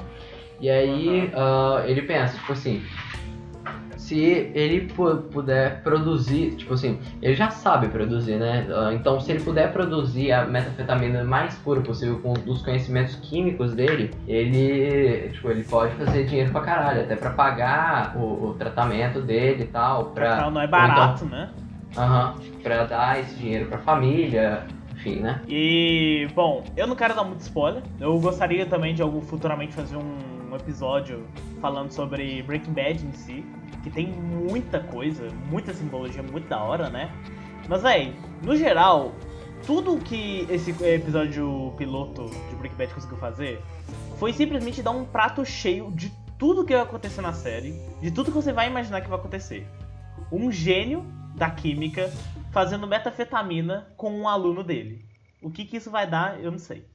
E 0.60 0.70
aí 0.70 1.08
uhum. 1.08 1.28
uh, 1.28 1.86
ele 1.88 2.02
pensa, 2.02 2.38
tipo 2.38 2.52
assim, 2.52 2.84
se 4.00 4.50
ele 4.56 4.88
puder 5.32 5.84
produzir, 5.84 6.56
tipo 6.56 6.74
assim, 6.74 7.00
ele 7.22 7.36
já 7.36 7.50
sabe 7.50 7.90
produzir, 7.90 8.38
né? 8.38 8.66
Ah, 8.74 8.94
então, 8.94 9.20
se 9.20 9.30
ele 9.30 9.44
puder 9.44 9.74
produzir 9.74 10.32
a 10.32 10.46
metafetamina 10.46 11.24
mais 11.26 11.56
pura 11.56 11.82
possível 11.82 12.18
com 12.20 12.32
os 12.48 12.62
conhecimentos 12.62 13.16
químicos 13.18 13.76
dele, 13.76 14.10
ele, 14.26 15.30
tipo, 15.34 15.50
ele 15.52 15.64
pode 15.64 15.94
fazer 15.96 16.26
dinheiro 16.26 16.50
pra 16.50 16.62
caralho, 16.62 17.02
até 17.02 17.16
pra 17.16 17.32
pagar 17.32 18.16
o, 18.16 18.48
o 18.48 18.54
tratamento 18.54 19.22
dele 19.22 19.64
e 19.64 19.68
tal. 19.68 20.06
Pra, 20.06 20.50
não 20.50 20.62
é 20.62 20.68
barato, 20.68 21.26
então, 21.26 21.38
né? 21.38 21.50
Aham, 21.98 22.36
uhum, 22.38 22.62
pra 22.64 22.86
dar 22.86 23.20
esse 23.20 23.36
dinheiro 23.36 23.66
pra 23.66 23.80
família, 23.80 24.64
enfim, 24.94 25.20
né? 25.20 25.42
E, 25.46 26.26
bom, 26.34 26.64
eu 26.78 26.88
não 26.88 26.96
quero 26.96 27.14
dar 27.14 27.26
muito 27.26 27.42
spoiler. 27.42 27.84
Eu 28.00 28.18
gostaria 28.20 28.66
também 28.66 28.94
de 28.96 29.02
algum 29.02 29.22
futuramente 29.22 29.74
fazer 29.74 29.98
um, 29.98 30.39
um 30.50 30.56
episódio 30.56 31.28
falando 31.62 31.92
sobre 31.92 32.42
Breaking 32.44 32.74
Bad 32.74 33.06
em 33.06 33.12
si 33.14 33.46
que 33.84 33.90
tem 33.90 34.08
muita 34.08 34.80
coisa, 34.80 35.30
muita 35.50 35.74
simbologia 35.74 36.22
muito 36.22 36.48
da 36.48 36.62
hora, 36.62 36.90
né? 36.90 37.12
Mas, 37.68 37.86
aí, 37.86 38.16
no 38.44 38.56
geral, 38.56 39.14
tudo 39.66 39.98
que 39.98 40.46
esse 40.50 40.72
episódio 40.84 41.74
piloto 41.78 42.30
de 42.50 42.56
Breaking 42.56 42.78
Bad 42.78 42.94
conseguiu 42.94 43.18
fazer 43.18 43.62
foi 44.18 44.34
simplesmente 44.34 44.82
dar 44.82 44.92
um 44.92 45.06
prato 45.06 45.46
cheio 45.46 45.92
de 45.92 46.12
tudo 46.38 46.66
que 46.66 46.74
vai 46.74 46.82
acontecer 46.82 47.22
na 47.22 47.34
série, 47.34 47.74
de 48.02 48.12
tudo 48.12 48.32
que 48.32 48.38
você 48.38 48.52
vai 48.52 48.68
imaginar 48.68 49.02
que 49.02 49.10
vai 49.10 49.20
acontecer. 49.20 49.68
Um 50.32 50.52
gênio 50.52 51.06
da 51.36 51.50
química 51.50 52.12
fazendo 52.52 52.88
metafetamina 52.88 53.88
com 53.96 54.12
um 54.12 54.28
aluno 54.28 54.64
dele. 54.64 55.06
O 55.42 55.50
que, 55.50 55.64
que 55.66 55.78
isso 55.78 55.92
vai 55.92 56.08
dar, 56.08 56.42
eu 56.42 56.52
não 56.52 56.60
sei. 56.60 56.86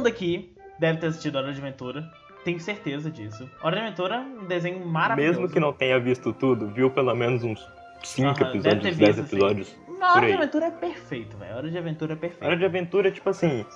Mundo 0.00 0.08
aqui 0.08 0.54
deve 0.78 0.98
ter 0.98 1.06
assistido 1.08 1.36
Hora 1.36 1.52
de 1.52 1.60
Aventura. 1.60 2.10
Tenho 2.42 2.58
certeza 2.58 3.10
disso. 3.10 3.48
Hora 3.62 3.76
de 3.76 3.82
Aventura, 3.82 4.20
um 4.20 4.46
desenho 4.46 4.84
maravilhoso. 4.86 5.40
Mesmo 5.40 5.52
que 5.52 5.60
não 5.60 5.74
tenha 5.74 6.00
visto 6.00 6.32
tudo, 6.32 6.68
viu 6.68 6.90
pelo 6.90 7.14
menos 7.14 7.44
uns 7.44 7.60
5 8.02 8.42
episódios, 8.42 8.96
10 8.96 9.18
episódios. 9.18 9.68
Assim. 9.68 10.02
Hora 10.02 10.26
de 10.26 10.32
Aventura 10.32 10.66
é 10.66 10.70
perfeito, 10.70 11.36
velho. 11.36 11.54
Hora 11.54 11.70
de 11.70 11.76
Aventura 11.76 12.12
é 12.14 12.16
perfeito. 12.16 12.44
Hora 12.44 12.56
de 12.56 12.64
Aventura, 12.64 13.10
tipo 13.10 13.28
assim, 13.28 13.66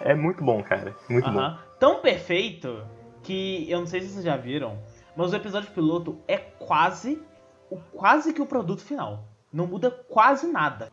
é 0.00 0.14
muito 0.14 0.42
bom, 0.42 0.62
cara. 0.62 0.96
Muito 1.10 1.30
bom. 1.30 1.56
Tão 1.78 2.00
perfeito 2.00 2.82
que 3.22 3.70
eu 3.70 3.80
não 3.80 3.86
sei 3.86 4.00
se 4.00 4.08
vocês 4.08 4.24
já 4.24 4.38
viram, 4.38 4.78
mas 5.14 5.30
o 5.30 5.36
episódio 5.36 5.70
piloto 5.72 6.18
é 6.26 6.38
quase 6.38 7.20
o 7.68 7.76
quase 7.76 8.32
que 8.32 8.40
o 8.40 8.46
produto 8.46 8.80
final. 8.80 9.24
Não 9.52 9.66
muda 9.66 9.90
quase 9.90 10.50
nada. 10.50 10.90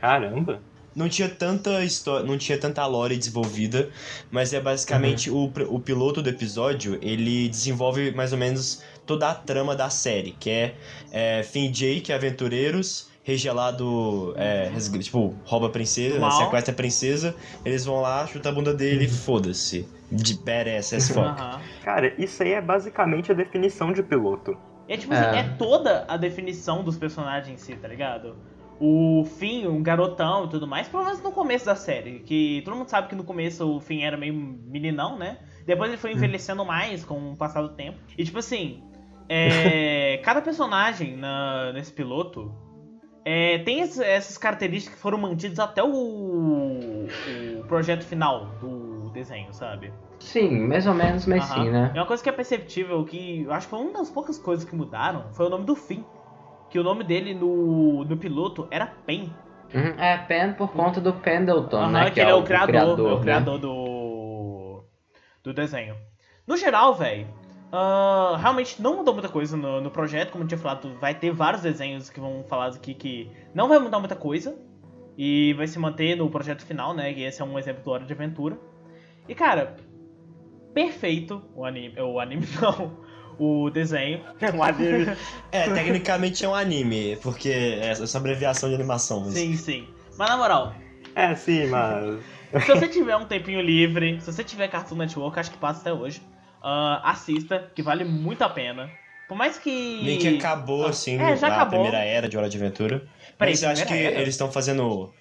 Caramba 0.00 0.60
não 0.94 1.08
tinha 1.08 1.28
tanta 1.28 1.84
história, 1.84 2.26
não 2.26 2.38
tinha 2.38 2.58
tanta 2.58 2.86
lore 2.86 3.16
desenvolvida, 3.16 3.90
mas 4.30 4.52
é 4.52 4.60
basicamente 4.60 5.30
uhum. 5.30 5.50
o, 5.68 5.74
o 5.76 5.80
piloto 5.80 6.22
do 6.22 6.28
episódio, 6.28 6.98
ele 7.02 7.48
desenvolve 7.48 8.12
mais 8.12 8.32
ou 8.32 8.38
menos 8.38 8.82
toda 9.06 9.30
a 9.30 9.34
trama 9.34 9.74
da 9.74 9.90
série, 9.90 10.32
que 10.32 10.50
é, 10.50 10.74
é 11.12 11.42
Finn 11.42 11.70
Jake, 11.70 12.12
aventureiros, 12.12 13.08
regelado, 13.22 14.34
é, 14.36 14.70
tipo, 15.00 15.34
rouba 15.44 15.66
a 15.66 15.70
princesa, 15.70 16.18
né, 16.18 16.30
sequestra 16.30 16.72
a 16.72 16.76
princesa, 16.76 17.34
eles 17.64 17.84
vão 17.84 18.00
lá, 18.00 18.26
chuta 18.26 18.50
a 18.50 18.52
bunda 18.52 18.72
dele 18.72 19.04
e 19.04 19.08
uhum. 19.08 19.14
foda-se. 19.14 19.88
De 20.12 20.34
badass 20.34 20.92
as 20.92 21.08
fuck. 21.08 21.40
Uhum. 21.40 21.60
Cara, 21.82 22.14
isso 22.18 22.42
aí 22.42 22.52
é 22.52 22.60
basicamente 22.60 23.32
a 23.32 23.34
definição 23.34 23.92
de 23.92 24.02
piloto. 24.02 24.56
É 24.86 24.96
tipo 24.96 25.12
assim, 25.14 25.36
é. 25.36 25.40
é 25.40 25.42
toda 25.58 26.04
a 26.06 26.16
definição 26.16 26.84
dos 26.84 26.96
personagens 26.96 27.48
em 27.48 27.56
si, 27.56 27.74
tá 27.74 27.88
ligado? 27.88 28.36
O 28.86 29.24
Finn, 29.24 29.66
um 29.66 29.82
garotão 29.82 30.44
e 30.44 30.48
tudo 30.48 30.66
mais, 30.66 30.86
pelo 30.86 31.04
menos 31.04 31.22
no 31.22 31.32
começo 31.32 31.64
da 31.64 31.74
série. 31.74 32.18
Que 32.18 32.60
todo 32.66 32.76
mundo 32.76 32.88
sabe 32.88 33.08
que 33.08 33.14
no 33.14 33.24
começo 33.24 33.66
o 33.66 33.80
Finn 33.80 34.02
era 34.02 34.14
meio 34.14 34.34
meninão, 34.34 35.16
né? 35.16 35.38
Depois 35.64 35.90
ele 35.90 35.96
foi 35.96 36.12
hum. 36.12 36.16
envelhecendo 36.16 36.64
mais 36.66 37.02
com 37.02 37.32
o 37.32 37.36
passar 37.36 37.62
do 37.62 37.70
tempo. 37.70 37.98
E 38.18 38.22
tipo 38.22 38.38
assim, 38.38 38.82
é, 39.26 40.20
cada 40.22 40.42
personagem 40.42 41.16
na, 41.16 41.72
nesse 41.72 41.92
piloto 41.92 42.54
é, 43.24 43.58
tem 43.60 43.80
essas 43.80 44.36
características 44.36 44.96
que 44.96 45.00
foram 45.00 45.16
mantidas 45.16 45.58
até 45.58 45.82
o, 45.82 45.88
o, 45.88 47.64
projeto 47.66 48.04
final 48.04 48.50
do 48.60 49.08
desenho, 49.14 49.50
sabe? 49.54 49.94
Sim, 50.18 50.66
mais 50.66 50.86
ou 50.86 50.92
menos, 50.92 51.24
mas 51.24 51.44
sim, 51.44 51.70
né? 51.70 51.90
É 51.94 51.98
uma 51.98 52.06
coisa 52.06 52.22
que 52.22 52.28
é 52.28 52.32
perceptível, 52.32 53.02
que 53.04 53.44
eu 53.44 53.52
acho 53.52 53.66
que 53.66 53.70
foi 53.70 53.80
uma 53.80 53.94
das 53.94 54.10
poucas 54.10 54.38
coisas 54.38 54.68
que 54.68 54.76
mudaram, 54.76 55.32
foi 55.32 55.46
o 55.46 55.48
nome 55.48 55.64
do 55.64 55.74
Finn. 55.74 56.02
Que 56.74 56.78
o 56.80 56.82
nome 56.82 57.04
dele 57.04 57.34
no, 57.34 58.04
no 58.04 58.16
piloto 58.16 58.66
era 58.68 58.84
Pen. 58.84 59.32
Uhum, 59.72 59.94
é, 59.96 60.18
Pen 60.18 60.54
por 60.54 60.72
conta 60.72 61.00
do 61.00 61.12
Pendleton, 61.12 61.84
uhum, 61.84 61.90
né? 61.92 62.06
Que, 62.06 62.14
que 62.14 62.20
ele 62.20 62.30
é 62.32 62.34
o, 62.34 62.40
o 62.40 62.42
criador, 62.42 62.66
criador, 62.66 63.10
é 63.10 63.14
o 63.14 63.20
criador 63.20 63.54
né? 63.54 63.60
do, 63.60 64.84
do 65.44 65.54
desenho. 65.54 65.94
No 66.44 66.56
geral, 66.56 66.92
velho, 66.96 67.28
Uh, 67.72 68.36
realmente 68.36 68.80
não 68.80 68.96
mudou 68.96 69.14
muita 69.14 69.28
coisa 69.28 69.56
no, 69.56 69.80
no, 69.80 69.90
projeto, 69.90 70.30
como 70.30 70.44
eu 70.44 70.48
tinha 70.48 70.58
falado, 70.58 70.96
vai 71.00 71.12
ter 71.12 71.32
vários 71.32 71.62
desenhos 71.62 72.08
que 72.08 72.20
vão 72.20 72.44
falar 72.44 72.68
aqui 72.68 72.94
que 72.94 73.28
não 73.52 73.66
vai 73.66 73.80
mudar 73.80 73.98
muita 73.98 74.14
coisa 74.14 74.56
e 75.18 75.52
vai 75.54 75.66
se 75.66 75.76
manter 75.76 76.16
no 76.16 76.30
projeto 76.30 76.64
final, 76.64 76.94
né? 76.94 77.12
E 77.12 77.24
esse 77.24 77.42
é 77.42 77.44
um 77.44 77.58
exemplo 77.58 77.82
do 77.82 77.90
Hora 77.90 78.04
de 78.04 78.12
Aventura. 78.12 78.56
E 79.28 79.34
cara, 79.34 79.76
perfeito 80.72 81.42
o 81.54 81.64
anime, 81.64 82.00
o 82.00 82.20
anime 82.20 82.46
não, 82.60 82.98
o 83.38 83.70
desenho. 83.70 84.20
É 84.40 84.50
um 84.50 84.62
anime. 84.62 85.16
é, 85.50 85.68
tecnicamente 85.72 86.44
é 86.44 86.48
um 86.48 86.54
anime, 86.54 87.16
porque 87.22 87.48
é 87.48 87.90
essa 87.90 88.18
abreviação 88.18 88.68
de 88.68 88.74
animação. 88.74 89.20
Mas... 89.20 89.34
Sim, 89.34 89.56
sim. 89.56 89.88
Mas 90.18 90.28
na 90.28 90.36
moral. 90.36 90.74
É, 91.14 91.34
sim, 91.34 91.66
mas. 91.68 92.20
se 92.64 92.74
você 92.74 92.88
tiver 92.88 93.16
um 93.16 93.24
tempinho 93.24 93.60
livre, 93.60 94.20
se 94.20 94.32
você 94.32 94.44
tiver 94.44 94.68
Cartoon 94.68 94.96
Network, 94.96 95.38
acho 95.38 95.50
que 95.50 95.58
passa 95.58 95.80
até 95.80 95.92
hoje 95.92 96.20
uh, 96.62 97.00
assista, 97.02 97.70
que 97.74 97.82
vale 97.82 98.04
muito 98.04 98.42
a 98.42 98.48
pena. 98.48 98.90
Por 99.28 99.36
mais 99.36 99.58
que. 99.58 100.00
Meio 100.02 100.18
que 100.18 100.36
acabou, 100.36 100.86
assim, 100.86 101.20
é, 101.20 101.36
já 101.36 101.48
a 101.48 101.52
acabou. 101.52 101.80
primeira 101.80 101.98
era 101.98 102.28
de 102.28 102.36
Hora 102.36 102.48
de 102.48 102.56
Aventura. 102.56 103.06
Peraí, 103.38 103.52
mas 103.52 103.62
eu 103.62 103.70
acho 103.70 103.86
que 103.86 103.94
era? 103.94 104.20
eles 104.20 104.34
estão 104.34 104.50
fazendo. 104.50 105.12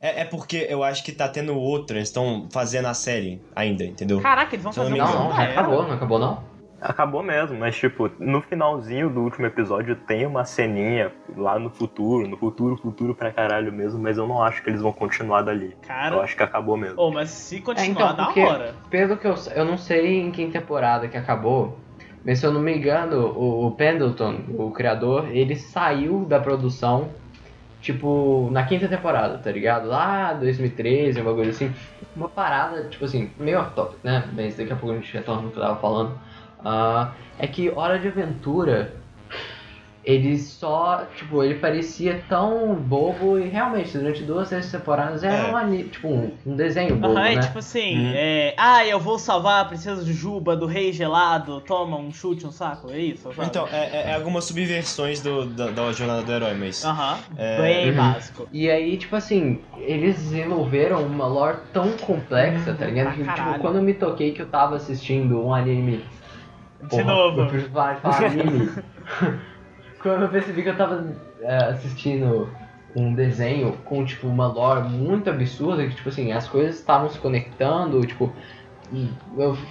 É, 0.00 0.22
é, 0.22 0.24
porque 0.24 0.66
eu 0.68 0.82
acho 0.82 1.04
que 1.04 1.12
tá 1.12 1.28
tendo 1.28 1.56
outra, 1.56 1.96
eles 1.96 2.08
estão 2.08 2.48
fazendo 2.50 2.88
a 2.88 2.94
série 2.94 3.40
ainda, 3.54 3.84
entendeu? 3.84 4.20
Caraca, 4.20 4.54
eles 4.54 4.64
vão 4.64 4.72
fazer 4.72 4.90
não, 4.90 4.96
não, 4.96 5.28
não, 5.28 5.32
acabou, 5.32 5.82
não 5.84 5.92
acabou 5.92 6.18
não? 6.18 6.44
Acabou 6.82 7.22
mesmo, 7.22 7.56
mas 7.58 7.76
tipo, 7.76 8.10
no 8.18 8.42
finalzinho 8.42 9.08
do 9.08 9.20
último 9.20 9.46
episódio 9.46 9.94
tem 9.94 10.26
uma 10.26 10.44
ceninha 10.44 11.12
lá 11.36 11.58
no 11.58 11.70
futuro, 11.70 12.26
no 12.26 12.36
futuro, 12.36 12.76
futuro 12.76 13.14
pra 13.14 13.30
caralho 13.30 13.72
mesmo, 13.72 14.00
mas 14.00 14.18
eu 14.18 14.26
não 14.26 14.42
acho 14.42 14.62
que 14.62 14.70
eles 14.70 14.82
vão 14.82 14.92
continuar 14.92 15.42
dali. 15.42 15.76
Cara. 15.86 16.16
Eu 16.16 16.22
acho 16.22 16.36
que 16.36 16.42
acabou 16.42 16.76
mesmo. 16.76 16.96
Oh, 16.98 17.10
mas 17.10 17.30
se 17.30 17.60
continuar, 17.60 18.10
é, 18.10 18.12
então, 18.12 18.24
porque, 18.24 18.42
da 18.42 18.48
hora. 18.48 18.74
Pelo 18.90 19.16
que 19.16 19.26
eu 19.26 19.34
eu 19.54 19.64
não 19.64 19.78
sei 19.78 20.20
em 20.20 20.30
que 20.30 20.46
temporada 20.48 21.06
que 21.06 21.16
acabou, 21.16 21.78
mas 22.24 22.40
se 22.40 22.46
eu 22.46 22.52
não 22.52 22.60
me 22.60 22.76
engano, 22.76 23.26
o, 23.28 23.66
o 23.66 23.70
Pendleton, 23.72 24.40
o 24.58 24.70
criador, 24.70 25.28
ele 25.30 25.56
saiu 25.56 26.24
da 26.24 26.40
produção 26.40 27.10
tipo, 27.82 28.48
na 28.52 28.64
quinta 28.64 28.88
temporada, 28.88 29.38
tá 29.38 29.50
ligado? 29.50 29.88
Lá 29.88 30.32
2013, 30.32 31.20
um 31.20 31.24
bagulho 31.24 31.50
assim. 31.50 31.74
Uma 32.14 32.28
parada, 32.28 32.84
tipo 32.88 33.04
assim, 33.04 33.30
meio 33.38 33.58
off-topic, 33.60 33.98
né? 34.04 34.28
Mas 34.34 34.56
daqui 34.56 34.72
a 34.72 34.76
pouco 34.76 34.94
a 34.94 34.98
gente 34.98 35.12
retorna 35.12 35.42
no 35.42 35.50
que 35.50 35.58
eu 35.58 35.62
tava 35.62 35.76
falando. 35.76 36.18
Uh, 36.64 37.12
é 37.38 37.46
que 37.46 37.70
Hora 37.70 37.98
de 37.98 38.08
Aventura 38.08 38.92
ele 40.04 40.36
só, 40.36 41.04
tipo, 41.16 41.44
ele 41.44 41.54
parecia 41.54 42.22
tão 42.28 42.74
bobo 42.74 43.38
e 43.38 43.48
realmente, 43.48 43.96
durante 43.96 44.22
duas, 44.24 44.48
três 44.48 44.70
temporadas 44.70 45.22
era 45.22 45.48
é. 45.48 45.54
um, 45.54 45.82
tipo, 45.84 46.08
um, 46.08 46.32
um 46.44 46.56
desenho 46.56 46.96
bobo, 46.96 47.14
uhum, 47.14 47.22
né? 47.22 47.40
tipo 47.40 47.58
assim, 47.60 47.98
uhum. 47.98 48.12
é, 48.14 48.54
ah, 48.58 48.84
eu 48.84 48.98
vou 48.98 49.16
salvar 49.16 49.62
a 49.62 49.64
princesa 49.64 50.02
de 50.02 50.12
Juba 50.12 50.56
do 50.56 50.66
rei 50.66 50.92
gelado, 50.92 51.60
toma 51.60 51.96
um 51.96 52.12
chute, 52.12 52.44
um 52.44 52.50
saco, 52.50 52.90
é 52.90 52.98
isso? 52.98 53.32
Sabe? 53.32 53.46
Então, 53.46 53.68
é, 53.70 53.76
é, 53.76 54.10
é, 54.10 54.14
algumas 54.14 54.44
subversões 54.44 55.20
do, 55.20 55.46
da, 55.46 55.70
da, 55.70 55.92
jornada 55.92 56.22
do 56.22 56.32
herói, 56.32 56.54
mas... 56.54 56.84
Aham, 56.84 57.18
uhum. 57.30 57.62
bem 57.62 57.90
uhum. 57.90 57.96
básico. 57.96 58.48
E 58.52 58.68
aí, 58.68 58.96
tipo 58.96 59.14
assim, 59.14 59.60
eles 59.78 60.16
desenvolveram 60.16 61.00
uma 61.06 61.26
lore 61.26 61.58
tão 61.72 61.92
complexa, 61.98 62.74
tá 62.74 62.86
ligado? 62.86 63.14
Que, 63.14 63.22
tipo, 63.22 63.58
quando 63.60 63.76
eu 63.76 63.82
me 63.82 63.94
toquei 63.94 64.32
que 64.32 64.42
eu 64.42 64.46
tava 64.46 64.74
assistindo 64.74 65.40
um 65.40 65.54
anime 65.54 66.02
de 66.82 66.88
Porra, 66.88 67.04
novo. 67.04 67.40
Eu 67.42 67.70
falar 67.70 68.00
anime. 68.24 68.70
Quando 70.00 70.22
eu 70.22 70.28
percebi 70.28 70.62
que 70.62 70.68
eu 70.68 70.76
tava 70.76 71.06
é, 71.40 71.56
assistindo 71.64 72.48
um 72.94 73.14
desenho 73.14 73.72
com, 73.84 74.04
tipo, 74.04 74.26
uma 74.26 74.46
lore 74.46 74.88
muito 74.88 75.30
absurda, 75.30 75.86
que, 75.86 75.94
tipo 75.94 76.08
assim, 76.08 76.32
as 76.32 76.48
coisas 76.48 76.76
estavam 76.76 77.08
se 77.08 77.18
conectando, 77.18 78.04
tipo, 78.04 78.32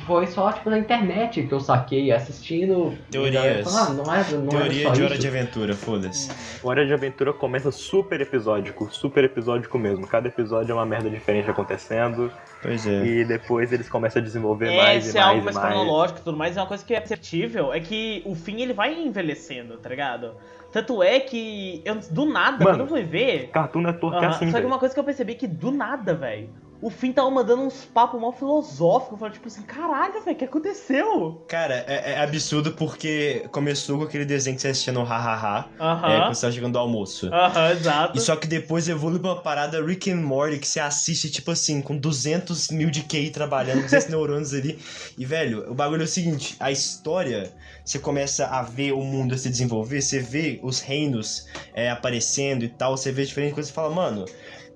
foi 0.05 0.27
só, 0.27 0.51
tipo, 0.51 0.69
na 0.69 0.79
internet 0.79 1.43
que 1.43 1.53
eu 1.53 1.59
saquei 1.59 2.11
assistindo. 2.11 2.97
Teorias. 3.09 3.75
Ah, 3.75 3.89
não 3.93 4.13
é, 4.13 4.23
não 4.31 4.47
Teoria 4.47 4.87
é 4.87 4.91
de 4.91 5.03
Hora 5.03 5.13
isso. 5.13 5.21
de 5.21 5.27
Aventura, 5.27 5.73
foda-se. 5.73 6.31
Hora 6.63 6.85
de 6.85 6.93
Aventura 6.93 7.33
começa 7.33 7.71
super 7.71 8.19
episódico, 8.21 8.89
super 8.91 9.23
episódico 9.23 9.77
mesmo. 9.77 10.07
Cada 10.07 10.27
episódio 10.27 10.71
é 10.71 10.75
uma 10.75 10.85
merda 10.85 11.09
diferente 11.09 11.49
acontecendo. 11.49 12.31
Pois 12.61 12.85
é. 12.85 13.05
E 13.05 13.25
depois 13.25 13.71
eles 13.71 13.89
começam 13.89 14.21
a 14.21 14.25
desenvolver 14.25 14.73
é, 14.73 14.77
mais 14.77 15.03
e 15.09 15.13
mais. 15.13 15.15
é 15.15 15.19
algo 15.19 15.43
mais, 15.43 15.55
mais 15.55 15.73
cronológico 15.73 16.19
e 16.19 16.23
tudo 16.23 16.37
mais. 16.37 16.57
É 16.57 16.61
uma 16.61 16.67
coisa 16.67 16.83
que 16.85 16.93
é 16.93 16.99
perceptível, 16.99 17.73
é 17.73 17.79
que 17.79 18.21
o 18.25 18.35
fim 18.35 18.61
ele 18.61 18.73
vai 18.73 18.93
envelhecendo, 18.93 19.77
tá 19.77 19.89
ligado? 19.89 20.31
Tanto 20.71 21.03
é 21.03 21.19
que 21.19 21.81
eu, 21.83 21.95
do 22.11 22.25
nada, 22.25 22.63
Mano, 22.63 22.77
quando 22.77 22.79
eu 22.81 22.87
fui 22.87 23.03
ver. 23.03 23.49
Cartoon 23.49 23.81
Network 23.81 24.17
uh 24.17 24.19
-huh, 24.19 24.23
é 24.23 24.27
assim. 24.27 24.51
Só 24.51 24.59
que 24.59 24.65
uma 24.65 24.79
coisa 24.79 24.93
que 24.93 24.99
eu 24.99 25.03
percebi 25.03 25.33
é 25.33 25.35
que 25.35 25.47
do 25.47 25.71
nada, 25.71 26.13
velho 26.13 26.49
o 26.81 26.89
Finn 26.89 27.13
tava 27.13 27.29
mandando 27.29 27.61
uns 27.61 27.85
papos 27.85 28.19
mal 28.19 28.33
filosóficos. 28.33 29.11
Eu 29.13 29.17
falei, 29.17 29.33
tipo 29.33 29.47
assim, 29.47 29.61
caralho, 29.61 30.13
velho, 30.23 30.35
o 30.35 30.39
que 30.39 30.45
aconteceu? 30.45 31.45
Cara, 31.47 31.85
é, 31.87 32.13
é, 32.13 32.21
absurdo 32.21 32.71
porque 32.71 33.45
começou 33.51 33.99
com 33.99 34.05
aquele 34.05 34.25
desenho 34.25 34.55
que 34.55 34.61
você 34.63 34.69
assistia 34.69 34.91
no 34.91 35.03
Hahaha. 35.03 35.69
Aham. 35.79 36.11
É, 36.11 36.19
quando 36.21 36.33
você 36.33 36.41
tava 36.41 36.53
chegando 36.53 36.77
ao 36.77 36.85
almoço. 36.85 37.27
Aham, 37.31 37.71
exato. 37.71 38.17
E 38.17 38.21
só 38.21 38.35
que 38.35 38.47
depois 38.47 38.89
evolui 38.89 39.19
pra 39.19 39.29
uma 39.29 39.41
parada 39.41 39.83
Rick 39.83 40.09
and 40.09 40.21
Morty 40.21 40.57
que 40.57 40.67
você 40.67 40.79
assiste, 40.79 41.29
tipo 41.29 41.51
assim, 41.51 41.81
com 41.81 41.95
200 41.95 42.69
mil 42.69 42.89
de 42.89 43.03
QI 43.03 43.29
trabalhando, 43.29 43.83
200 43.83 44.07
neurônios 44.09 44.53
ali. 44.53 44.79
E, 45.17 45.23
velho, 45.23 45.69
o 45.69 45.75
bagulho 45.75 46.01
é 46.01 46.05
o 46.05 46.07
seguinte: 46.07 46.55
a 46.59 46.71
história, 46.71 47.53
você 47.91 47.99
começa 47.99 48.47
a 48.47 48.61
ver 48.61 48.93
o 48.93 49.01
mundo 49.01 49.37
se 49.37 49.49
desenvolver, 49.49 50.01
você 50.01 50.19
vê 50.19 50.59
os 50.63 50.79
reinos 50.79 51.47
é, 51.73 51.89
aparecendo 51.89 52.63
e 52.63 52.69
tal, 52.69 52.95
você 52.95 53.11
vê 53.11 53.25
diferentes 53.25 53.53
coisas 53.53 53.71
e 53.71 53.73
fala, 53.73 53.93
mano 53.93 54.25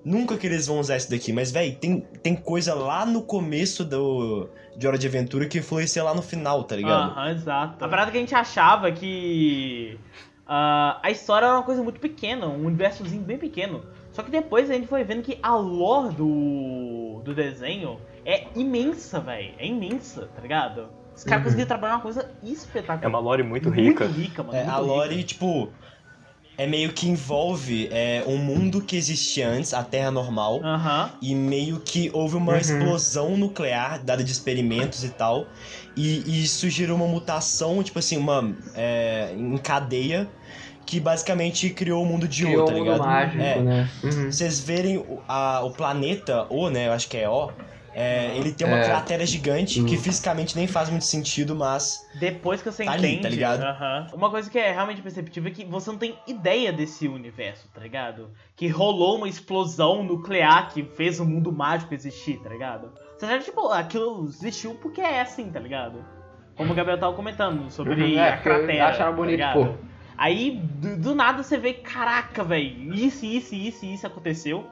Nunca 0.06 0.36
que 0.36 0.46
eles 0.46 0.68
vão 0.68 0.78
usar 0.78 0.98
isso 0.98 1.10
daqui, 1.10 1.32
mas, 1.32 1.50
velho, 1.50 1.74
tem, 1.74 2.00
tem 2.22 2.36
coisa 2.36 2.72
lá 2.76 3.04
no 3.04 3.22
começo 3.22 3.84
do, 3.84 4.48
de 4.76 4.86
Hora 4.86 4.96
de 4.96 5.04
Aventura 5.04 5.48
que 5.48 5.58
influencia 5.58 6.00
lá 6.04 6.14
no 6.14 6.22
final, 6.22 6.62
tá 6.62 6.76
ligado? 6.76 7.10
Aham, 7.10 7.30
exato. 7.32 7.84
A 7.84 7.88
parada 7.88 8.12
que 8.12 8.16
a 8.16 8.20
gente 8.20 8.32
achava 8.32 8.92
que 8.92 9.98
uh, 10.44 11.00
a 11.02 11.10
história 11.10 11.46
era 11.46 11.56
uma 11.56 11.64
coisa 11.64 11.82
muito 11.82 11.98
pequena, 11.98 12.46
um 12.46 12.66
universozinho 12.66 13.20
bem 13.20 13.36
pequeno. 13.36 13.82
Só 14.12 14.22
que 14.22 14.30
depois 14.30 14.70
a 14.70 14.74
gente 14.74 14.86
foi 14.86 15.02
vendo 15.02 15.22
que 15.22 15.40
a 15.42 15.56
lore 15.56 16.14
do, 16.14 17.20
do 17.24 17.34
desenho 17.34 17.98
é 18.24 18.46
imensa, 18.54 19.18
velho. 19.18 19.54
É 19.58 19.66
imensa, 19.66 20.30
tá 20.36 20.40
ligado? 20.40 20.88
Os 21.16 21.24
caras 21.24 21.38
uhum. 21.38 21.44
conseguiram 21.44 21.66
trabalhar 21.66 21.94
uma 21.94 22.02
coisa 22.02 22.30
espetacular. 22.42 23.04
É 23.04 23.08
uma 23.08 23.18
lore 23.18 23.42
muito 23.42 23.70
rica. 23.70 24.04
Muito 24.04 24.20
rica, 24.20 24.42
mano. 24.42 24.56
É, 24.56 24.64
muito 24.64 24.76
a 24.76 24.78
lore, 24.78 25.14
rica. 25.16 25.28
tipo 25.28 25.72
é 26.58 26.66
meio 26.66 26.92
que 26.92 27.06
envolve 27.06 27.88
é, 27.92 28.24
um 28.26 28.38
mundo 28.38 28.80
que 28.80 28.96
existia 28.96 29.48
antes, 29.48 29.74
a 29.74 29.82
Terra 29.82 30.10
normal, 30.10 30.62
e 31.20 31.34
meio 31.34 31.80
que 31.80 32.10
houve 32.14 32.36
uma 32.36 32.52
uhum. 32.52 32.58
explosão 32.58 33.36
nuclear 33.36 34.02
dada 34.02 34.24
de 34.24 34.32
experimentos 34.32 35.04
e 35.04 35.10
tal, 35.10 35.46
e, 35.94 36.22
e 36.26 36.44
isso 36.44 36.68
gerou 36.70 36.96
uma 36.96 37.06
mutação, 37.06 37.82
tipo 37.82 37.98
assim, 37.98 38.16
uma 38.16 38.54
é, 38.74 39.34
em 39.36 39.58
cadeia 39.58 40.26
que 40.86 41.00
basicamente 41.00 41.68
criou 41.70 42.02
o 42.02 42.06
mundo 42.06 42.28
de 42.28 42.44
criou 42.44 42.62
O 42.62 42.66
tá 42.66 42.72
ligado? 42.72 42.98
Mágico, 43.00 43.42
é. 43.42 43.60
né? 43.60 43.90
Uhum. 44.04 44.30
Vocês 44.30 44.60
verem 44.60 44.98
o, 44.98 45.20
a, 45.26 45.62
o 45.64 45.72
planeta, 45.72 46.46
O, 46.48 46.70
né? 46.70 46.86
Eu 46.86 46.92
acho 46.92 47.08
que 47.08 47.16
é 47.16 47.28
O 47.28 47.50
é, 47.98 48.36
ele 48.36 48.52
tem 48.52 48.66
uma 48.66 48.76
é. 48.76 48.84
cratera 48.84 49.24
gigante 49.24 49.82
que 49.82 49.96
fisicamente 49.96 50.54
nem 50.54 50.66
faz 50.66 50.90
muito 50.90 51.06
sentido, 51.06 51.56
mas. 51.56 52.06
Depois 52.20 52.60
que 52.60 52.70
você 52.70 52.84
tá 52.84 52.94
entende. 52.94 53.06
Ali, 53.06 53.22
tá 53.22 53.28
ligado? 53.30 53.60
Uh 53.62 53.64
-huh. 53.64 54.14
Uma 54.16 54.28
coisa 54.28 54.50
que 54.50 54.58
é 54.58 54.70
realmente 54.70 55.00
perceptível 55.00 55.50
é 55.50 55.54
que 55.54 55.64
você 55.64 55.90
não 55.90 55.96
tem 55.96 56.14
ideia 56.26 56.70
desse 56.70 57.08
universo, 57.08 57.66
tá 57.72 57.80
ligado? 57.80 58.28
Que 58.54 58.68
rolou 58.68 59.16
uma 59.16 59.26
explosão 59.26 60.02
nuclear 60.02 60.74
que 60.74 60.84
fez 60.84 61.18
o 61.20 61.24
mundo 61.24 61.50
mágico 61.50 61.94
existir, 61.94 62.38
tá 62.42 62.50
ligado? 62.50 62.92
Você 63.16 63.24
acha, 63.24 63.44
tipo, 63.46 63.66
aquilo 63.68 64.26
existiu 64.28 64.74
porque 64.74 65.00
é 65.00 65.22
assim, 65.22 65.48
tá 65.50 65.58
ligado? 65.58 66.04
Como 66.54 66.72
o 66.72 66.76
Gabriel 66.76 67.00
tava 67.00 67.16
comentando 67.16 67.70
sobre 67.70 68.14
é, 68.14 68.28
a 68.28 68.36
cratera. 68.36 68.88
Acharam 68.88 69.12
tá 69.12 69.16
bonito, 69.16 69.40
tá 69.40 69.52
pô. 69.54 69.68
Aí, 70.18 70.60
do, 70.60 70.98
do, 70.98 71.14
nada 71.14 71.42
você 71.42 71.56
vê, 71.56 71.72
caraca, 71.72 72.44
velho, 72.44 72.92
isso, 72.92 73.24
isso, 73.24 73.54
isso, 73.54 73.86
isso 73.86 74.06
aconteceu. 74.06 74.66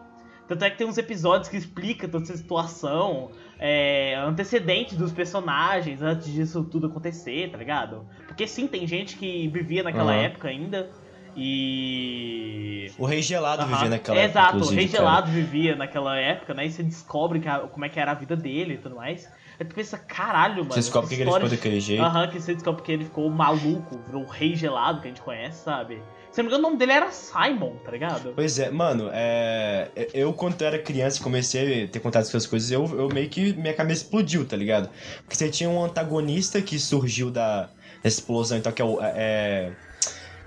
Tanto 0.47 0.65
é 0.65 0.71
que 0.71 0.77
tem 0.77 0.87
uns 0.87 0.99
episódios 0.99 1.49
que 1.49 1.57
explica 1.57 2.07
toda 2.07 2.25
essa 2.25 2.37
situação, 2.37 3.31
é, 3.59 4.15
antecedentes 4.17 4.97
dos 4.97 5.13
personagens, 5.13 6.03
antes 6.03 6.33
disso 6.33 6.65
tudo 6.65 6.87
acontecer, 6.87 7.51
tá 7.51 7.57
ligado? 7.57 8.07
Porque 8.27 8.47
sim, 8.47 8.67
tem 8.67 8.87
gente 8.87 9.17
que 9.17 9.49
vivia 9.49 9.83
naquela 9.83 10.13
uhum. 10.13 10.21
época 10.21 10.49
ainda. 10.49 10.91
E. 11.37 12.93
O 12.99 13.07
Rei 13.07 13.21
Gelado 13.23 13.67
vivia 13.67 13.89
naquela 13.89 14.19
época. 14.19 14.41
Exato, 14.41 14.59
o 14.59 14.69
Rei 14.69 14.87
Gelado 14.87 15.31
vivia 15.33 15.75
naquela 15.75 16.17
época, 16.17 16.55
né? 16.55 16.67
E 16.67 16.71
você 16.71 16.83
descobre 16.83 17.41
que 17.41 17.49
a, 17.49 17.61
como 17.61 17.85
é 17.85 17.89
que 17.89 17.99
era 17.99 18.13
a 18.13 18.15
vida 18.15 18.37
dele 18.37 18.75
e 18.75 18.79
tudo 18.79 18.97
mais. 18.97 19.29
Aí 19.59 19.67
tu 19.67 19.75
pensa, 19.75 19.99
caralho, 19.99 20.59
mano. 20.59 20.73
Você 20.73 20.81
descobre 20.81 21.09
que 21.09 21.23
ele 21.23 21.33
ficou 21.33 21.49
daquele 21.49 21.81
jeito. 21.81 22.03
Aham, 22.03 22.29
que 22.29 22.41
você 22.41 22.55
descobre 22.55 22.83
que 22.83 22.93
ele 22.93 23.05
ficou 23.05 23.29
maluco, 23.31 23.99
virou 24.07 24.23
o 24.23 24.29
Rei 24.29 24.55
Gelado 24.55 25.01
que 25.01 25.07
a 25.07 25.11
gente 25.11 25.23
conhece, 25.23 25.65
sabe? 25.65 26.01
Se 26.35 26.43
não 26.43 26.51
me 26.51 26.57
engano, 26.57 26.67
o 26.67 26.71
nome 26.71 26.79
dele 26.79 26.91
era 26.91 27.13
Simon, 27.13 27.77
tá 27.85 27.93
ligado? 27.93 28.33
Pois 28.35 28.59
é, 28.59 28.69
mano, 28.69 29.09
é... 29.13 29.89
eu 30.13 30.33
quando 30.33 30.61
eu 30.61 30.67
era 30.67 30.81
criança 30.81 31.21
e 31.21 31.23
comecei 31.23 31.85
a 31.85 31.87
ter 31.87 32.01
contato 32.01 32.25
com 32.25 32.31
essas 32.31 32.45
coisas, 32.45 32.73
eu, 32.73 32.85
eu 32.87 33.09
meio 33.09 33.29
que 33.29 33.53
minha 33.53 33.73
cabeça 33.73 34.03
explodiu, 34.03 34.45
tá 34.45 34.57
ligado? 34.57 34.91
Porque 35.23 35.37
você 35.37 35.49
tinha 35.49 35.71
um 35.71 35.85
antagonista 35.85 36.61
que 36.61 36.77
surgiu 36.77 37.31
da, 37.31 37.67
da 38.03 38.09
explosão, 38.09 38.59
então 38.59 38.73
que 38.73 38.83
é 38.83 38.85
o. 38.85 38.99
É... 39.01 39.71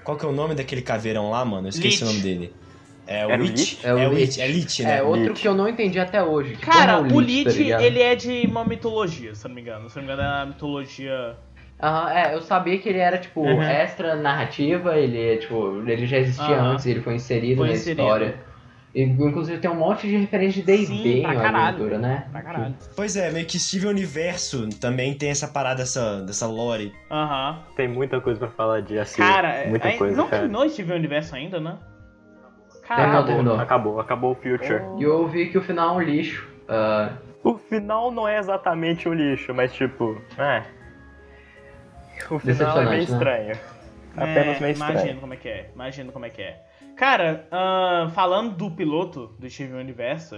Qual 0.03 0.17
que 0.17 0.25
é 0.25 0.27
o 0.27 0.33
nome 0.33 0.55
daquele 0.55 0.81
caveirão 0.81 1.29
lá, 1.29 1.45
mano? 1.45 1.67
Eu 1.67 1.69
esqueci 1.69 2.03
Lich. 2.03 2.03
o 2.03 2.07
nome 2.07 2.19
dele. 2.19 2.53
É 3.07 3.25
o 3.25 3.35
Lich. 3.37 3.79
É 3.81 3.93
o 3.93 3.97
é 3.97 4.09
Lich. 4.09 4.41
É 4.41 4.47
Lich, 4.47 4.83
né? 4.83 4.97
É 4.97 5.03
outro 5.03 5.33
que 5.33 5.47
eu 5.47 5.55
não 5.55 5.69
entendi 5.69 5.97
até 5.97 6.21
hoje. 6.21 6.57
Cara, 6.57 6.91
é 6.91 6.97
o, 6.97 7.15
o 7.15 7.19
Lich, 7.21 7.45
tá 7.45 7.81
ele 7.81 8.01
é 8.01 8.13
de 8.13 8.45
uma 8.45 8.65
mitologia, 8.65 9.33
se 9.33 9.45
eu 9.45 9.47
não 9.47 9.55
me 9.55 9.61
engano. 9.61 9.89
Se 9.89 9.95
não 9.95 10.03
me 10.03 10.11
engano, 10.11 10.27
é 10.27 10.41
a 10.41 10.45
mitologia 10.45 11.37
Aham, 11.81 12.11
é, 12.11 12.33
eu 12.33 12.41
sabia 12.41 12.77
que 12.79 12.89
ele 12.89 12.97
era, 12.97 13.17
tipo, 13.17 13.41
uhum. 13.41 13.61
extra 13.61 14.15
narrativa, 14.15 14.97
ele, 14.97 15.37
tipo, 15.37 15.81
ele 15.87 16.07
já 16.07 16.17
existia 16.17 16.57
uhum. 16.57 16.71
antes, 16.71 16.85
ele 16.87 17.01
foi 17.01 17.15
inserido 17.15 17.59
foi 17.59 17.67
na 17.67 17.73
inserido. 17.73 18.01
história. 18.01 18.47
E, 18.95 19.03
inclusive 19.03 19.59
tem 19.59 19.69
um 19.69 19.75
monte 19.75 20.07
de 20.07 20.17
referência 20.17 20.63
de 20.63 20.65
D&D 20.65 21.19
em 21.19 21.25
aventura, 21.25 21.99
né? 21.99 22.27
Pra 22.31 22.41
caralho. 22.41 22.75
Pois 22.95 23.15
é, 23.15 23.29
meio 23.29 23.45
que 23.45 23.59
Steven 23.59 23.91
Universo 23.91 24.67
também 24.79 25.13
tem 25.13 25.29
essa 25.29 25.47
parada, 25.47 25.83
essa, 25.83 26.21
dessa 26.21 26.47
lore. 26.47 26.91
Aham. 27.11 27.59
Tem 27.75 27.87
muita 27.87 28.19
coisa 28.19 28.39
pra 28.39 28.49
falar 28.49 28.81
de 28.81 28.97
assim. 28.97 29.21
Cara, 29.21 29.67
muita 29.67 29.89
aí, 29.89 29.97
coisa, 29.99 30.17
não 30.17 30.27
cara. 30.27 30.41
terminou 30.41 30.67
Steven 30.67 30.97
Universo 30.97 31.35
ainda, 31.35 31.59
né? 31.59 31.77
Caralho. 32.87 33.25
Terminou, 33.27 33.59
Acabou, 33.59 33.99
acabou 33.99 34.31
o 34.31 34.35
Future. 34.35 34.81
E 34.97 35.03
eu 35.03 35.19
ouvi 35.19 35.49
que 35.49 35.59
o 35.59 35.61
final 35.61 35.89
é 35.89 35.97
um 35.97 36.01
lixo. 36.01 36.47
Uh... 36.63 37.15
O 37.43 37.57
final 37.57 38.11
não 38.11 38.27
é 38.27 38.39
exatamente 38.39 39.07
um 39.07 39.13
lixo, 39.13 39.53
mas 39.53 39.71
tipo, 39.73 40.19
é... 40.39 40.63
O 42.29 42.39
final 42.39 42.81
é 42.81 42.85
meio 42.85 42.97
né? 42.97 42.99
estranho. 42.99 43.59
Apenas 44.15 44.59
meio 44.59 44.71
estranho. 44.73 44.93
Imagino 44.93 45.21
como 45.21 45.33
é 45.33 45.37
que 45.37 45.49
é. 45.49 45.71
Imagino 45.73 46.11
como 46.11 46.25
é 46.25 46.29
que 46.29 46.41
é. 46.41 46.63
Cara, 46.95 47.47
uh, 47.51 48.09
falando 48.09 48.55
do 48.55 48.71
piloto 48.71 49.27
do 49.37 49.49
Steven 49.49 49.79
Universo, 49.79 50.37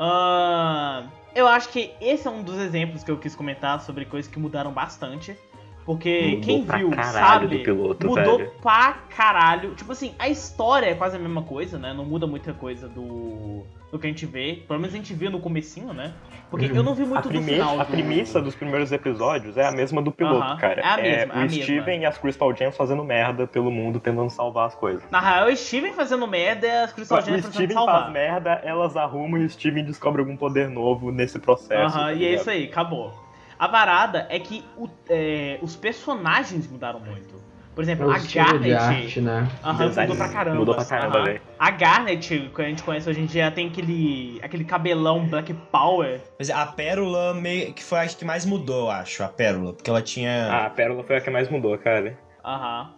uh, 0.00 1.08
eu 1.34 1.46
acho 1.46 1.68
que 1.68 1.94
esse 2.00 2.26
é 2.26 2.30
um 2.30 2.42
dos 2.42 2.58
exemplos 2.58 3.04
que 3.04 3.10
eu 3.10 3.18
quis 3.18 3.36
comentar 3.36 3.80
sobre 3.80 4.04
coisas 4.04 4.30
que 4.30 4.38
mudaram 4.38 4.72
bastante. 4.72 5.38
Porque 5.86 6.30
mudou 6.32 6.40
quem 6.40 6.64
viu 6.64 6.90
sabe, 7.00 7.58
piloto, 7.60 8.08
mudou 8.08 8.38
velho. 8.38 8.52
pra 8.60 8.94
caralho. 9.16 9.72
Tipo 9.76 9.92
assim, 9.92 10.16
a 10.18 10.28
história 10.28 10.86
é 10.86 10.94
quase 10.96 11.14
a 11.16 11.18
mesma 11.20 11.44
coisa, 11.44 11.78
né? 11.78 11.94
Não 11.94 12.04
muda 12.04 12.26
muita 12.26 12.52
coisa 12.52 12.88
do, 12.88 13.62
do 13.92 13.96
que 13.96 14.08
a 14.08 14.10
gente 14.10 14.26
vê. 14.26 14.64
Pelo 14.66 14.80
menos 14.80 14.92
a 14.92 14.96
gente 14.96 15.14
viu 15.14 15.30
no 15.30 15.38
comecinho, 15.38 15.92
né? 15.92 16.12
Porque 16.50 16.66
uhum. 16.66 16.74
eu 16.74 16.82
não 16.82 16.92
vi 16.92 17.06
muito 17.06 17.28
a 17.28 17.30
do 17.30 17.40
final. 17.40 17.80
A 17.80 17.84
do... 17.84 17.92
premissa 17.92 18.42
dos 18.42 18.56
primeiros 18.56 18.90
episódios 18.90 19.56
é 19.56 19.64
a 19.64 19.70
mesma 19.70 20.02
do 20.02 20.10
piloto, 20.10 20.38
uh 20.38 20.56
-huh. 20.56 20.58
cara. 20.58 20.80
É 20.80 20.84
a 20.84 20.96
mesma, 20.96 21.34
é, 21.34 21.42
é 21.42 21.46
o 21.46 21.50
Steven 21.50 22.00
e 22.00 22.04
as 22.04 22.18
Crystal 22.18 22.56
Gems 22.56 22.76
fazendo 22.76 23.04
merda 23.04 23.46
pelo 23.46 23.70
mundo, 23.70 24.00
tentando 24.00 24.28
salvar 24.28 24.66
as 24.66 24.74
coisas. 24.74 25.08
Na 25.08 25.20
real, 25.20 25.48
o 25.48 25.56
Steven 25.56 25.92
fazendo 25.92 26.26
merda 26.26 26.66
e 26.66 26.82
as 26.82 26.92
Crystal 26.92 27.20
Gems 27.20 27.36
tentando 27.36 27.54
Steven 27.54 27.74
salvar. 27.74 28.02
faz 28.02 28.12
merda, 28.12 28.60
elas 28.64 28.96
arrumam 28.96 29.40
e 29.40 29.44
o 29.44 29.48
Steven 29.48 29.84
descobre 29.84 30.20
algum 30.20 30.36
poder 30.36 30.68
novo 30.68 31.12
nesse 31.12 31.38
processo. 31.38 31.96
Aham, 31.96 32.06
uh 32.06 32.10
-huh, 32.10 32.12
tá 32.12 32.12
e 32.12 32.24
é 32.24 32.34
isso 32.34 32.50
aí, 32.50 32.64
acabou. 32.64 33.25
A 33.58 33.66
varada 33.66 34.26
é 34.28 34.38
que 34.38 34.64
o, 34.76 34.88
é, 35.08 35.58
os 35.62 35.76
personagens 35.76 36.70
mudaram 36.70 37.00
muito. 37.00 37.46
Por 37.76 37.82
exemplo, 37.82 38.06
o 38.06 38.10
a 38.10 38.18
Garnet. 38.18 38.72
Arte, 38.72 39.20
né? 39.20 39.46
Aham, 39.62 39.88
mudou 39.88 40.16
pra 40.16 40.28
caramba. 40.30 40.58
Mudou 40.58 40.74
pra 40.74 40.84
caramba, 40.86 41.24
velho. 41.24 41.42
A 41.58 41.70
Garnet, 41.70 42.50
que 42.54 42.62
a 42.62 42.64
gente 42.64 42.82
conhece 42.82 43.10
hoje 43.10 43.20
em 43.20 43.26
dia, 43.26 43.50
tem 43.50 43.68
aquele, 43.68 44.40
aquele 44.42 44.64
cabelão 44.64 45.26
Black 45.26 45.52
Power. 45.70 46.22
Mas 46.38 46.48
a 46.48 46.64
Pérola 46.64 47.34
meio 47.34 47.74
que 47.74 47.84
foi 47.84 47.98
a 47.98 48.06
que 48.06 48.24
mais 48.24 48.46
mudou, 48.46 48.86
eu 48.86 48.90
acho, 48.90 49.22
a 49.22 49.28
Pérola. 49.28 49.74
Porque 49.74 49.90
ela 49.90 50.00
tinha. 50.00 50.48
Ah, 50.50 50.66
a 50.66 50.70
Pérola 50.70 51.04
foi 51.04 51.16
a 51.16 51.20
que 51.20 51.28
mais 51.28 51.50
mudou, 51.50 51.76
cara. 51.76 52.18
Aham. 52.42 52.94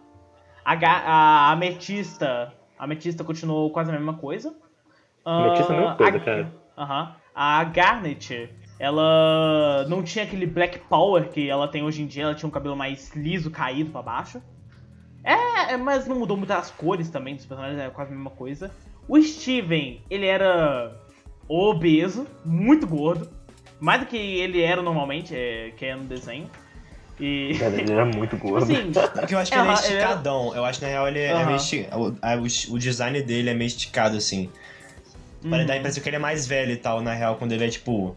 A, 0.64 0.74
a 0.74 1.50
Ametista. 1.50 2.52
A 2.78 2.84
Ametista 2.84 3.24
continuou 3.24 3.70
quase 3.70 3.90
a 3.90 3.94
mesma 3.94 4.14
coisa. 4.14 4.54
A 5.24 5.38
Ametista 5.38 5.72
é 5.72 5.76
a 5.76 5.80
mesma 5.80 5.96
coisa, 5.96 6.16
a, 6.16 6.20
cara. 6.20 6.52
Aham. 6.76 7.16
A 7.34 7.64
Garnet 7.64 8.48
ela 8.78 9.84
não 9.88 10.02
tinha 10.02 10.24
aquele 10.24 10.46
black 10.46 10.78
power 10.80 11.28
que 11.28 11.48
ela 11.48 11.66
tem 11.66 11.82
hoje 11.82 12.02
em 12.02 12.06
dia, 12.06 12.24
ela 12.24 12.34
tinha 12.34 12.48
um 12.48 12.52
cabelo 12.52 12.76
mais 12.76 13.14
liso, 13.14 13.50
caído 13.50 13.90
para 13.90 14.02
baixo. 14.02 14.42
É, 15.24 15.72
é, 15.72 15.76
mas 15.76 16.06
não 16.06 16.18
mudou 16.18 16.36
muito 16.36 16.52
as 16.52 16.70
cores 16.70 17.10
também 17.10 17.34
dos 17.34 17.44
personagens, 17.44 17.80
é 17.80 17.90
quase 17.90 18.12
a 18.12 18.14
mesma 18.14 18.30
coisa. 18.30 18.70
O 19.08 19.20
Steven, 19.20 20.00
ele 20.08 20.26
era 20.26 20.96
obeso, 21.48 22.26
muito 22.44 22.86
gordo, 22.86 23.28
mais 23.80 24.00
do 24.00 24.06
que 24.06 24.16
ele 24.16 24.62
era 24.62 24.80
normalmente, 24.80 25.34
é, 25.34 25.72
que 25.76 25.84
é 25.84 25.96
no 25.96 26.04
desenho. 26.04 26.48
E... 27.18 27.50
ele 27.60 27.92
era 27.92 28.06
muito 28.06 28.36
gordo. 28.36 28.62
Assim, 28.62 28.92
Porque 28.92 29.34
eu 29.34 29.38
acho 29.38 29.50
que 29.50 29.58
ele 29.58 29.68
é 29.68 29.72
esticadão. 29.72 30.54
Eu 30.54 30.64
acho 30.64 30.78
que 30.78 30.84
na 30.84 30.90
real 30.92 31.08
ele 31.08 31.18
é, 31.18 31.34
uhum. 31.34 31.46
meio 31.46 31.56
esticado. 31.56 32.00
O, 32.00 32.74
o, 32.74 32.78
design 32.78 33.20
dele 33.22 33.50
é 33.50 33.54
meio 33.54 33.66
esticado, 33.66 34.16
assim. 34.16 34.48
Uhum. 35.42 35.50
Para 35.50 35.64
dar 35.64 35.74
a 35.74 35.76
impressão 35.78 36.00
que 36.00 36.08
ele 36.08 36.16
é 36.16 36.20
mais 36.20 36.46
velho 36.46 36.70
e 36.70 36.76
tal, 36.76 37.00
na 37.00 37.12
real, 37.12 37.34
quando 37.34 37.52
ele 37.52 37.64
é 37.64 37.68
tipo 37.68 38.16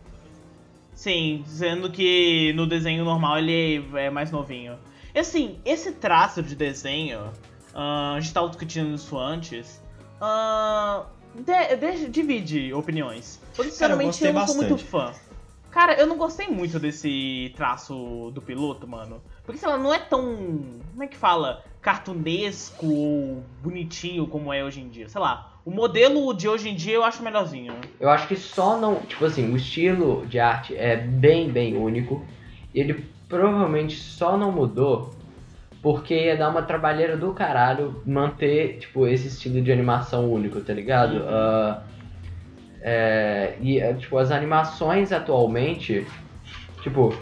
Sim, 1.01 1.43
sendo 1.47 1.89
que 1.89 2.53
no 2.53 2.67
desenho 2.67 3.03
normal 3.03 3.39
ele 3.39 3.83
é 3.95 4.11
mais 4.11 4.29
novinho. 4.29 4.77
E 5.15 5.17
assim, 5.17 5.59
esse 5.65 5.93
traço 5.93 6.43
de 6.43 6.55
desenho, 6.55 7.21
uh, 7.73 8.13
a 8.13 8.19
gente 8.19 8.27
estava 8.27 8.47
discutindo 8.47 8.93
isso 8.93 9.17
antes, 9.17 9.81
uh, 10.21 11.03
de, 11.33 11.75
de, 11.77 12.07
divide 12.07 12.71
opiniões. 12.75 13.41
Porque, 13.55 13.71
sinceramente, 13.71 14.19
Cara, 14.19 14.25
eu, 14.25 14.29
eu, 14.29 14.33
não 14.33 14.41
bastante. 14.41 14.59
sou 14.59 14.69
muito 14.69 14.85
fã. 14.85 15.13
Cara, 15.71 15.93
eu 15.99 16.05
não 16.05 16.17
gostei 16.17 16.47
muito 16.49 16.77
desse 16.77 17.51
traço 17.55 18.29
do 18.31 18.39
piloto, 18.39 18.87
mano. 18.87 19.23
Porque, 19.43 19.57
sei 19.59 19.69
lá, 19.69 19.79
não 19.79 19.91
é 19.91 19.97
tão. 19.97 20.21
Como 20.91 21.01
é 21.01 21.07
que 21.07 21.17
fala? 21.17 21.63
Cartunesco 21.81 22.85
ou 22.85 23.43
bonitinho 23.63 24.27
como 24.27 24.53
é 24.53 24.63
hoje 24.63 24.81
em 24.81 24.87
dia. 24.87 25.09
Sei 25.09 25.19
lá. 25.19 25.50
O 25.63 25.69
modelo 25.69 26.33
de 26.33 26.47
hoje 26.47 26.69
em 26.69 26.75
dia 26.75 26.95
eu 26.95 27.03
acho 27.03 27.21
melhorzinho. 27.21 27.73
Eu 27.99 28.09
acho 28.09 28.27
que 28.27 28.35
só 28.35 28.77
não. 28.77 28.95
Tipo 29.01 29.25
assim, 29.25 29.51
o 29.51 29.55
estilo 29.55 30.25
de 30.25 30.39
arte 30.39 30.75
é 30.75 30.97
bem, 30.97 31.49
bem 31.49 31.77
único. 31.77 32.25
Ele 32.73 33.05
provavelmente 33.29 33.95
só 33.95 34.37
não 34.37 34.51
mudou 34.51 35.13
porque 35.81 36.13
ia 36.13 36.37
dar 36.37 36.49
uma 36.49 36.61
trabalheira 36.61 37.17
do 37.17 37.33
caralho 37.33 38.01
manter, 38.05 38.77
tipo, 38.79 39.07
esse 39.07 39.27
estilo 39.27 39.61
de 39.61 39.71
animação 39.71 40.31
único, 40.31 40.61
tá 40.61 40.73
ligado? 40.73 41.17
Uhum. 41.17 41.21
Uh, 41.21 41.81
é, 42.81 43.55
e, 43.61 43.93
tipo, 43.95 44.17
as 44.17 44.31
animações 44.31 45.11
atualmente, 45.11 46.05
tipo, 46.83 47.15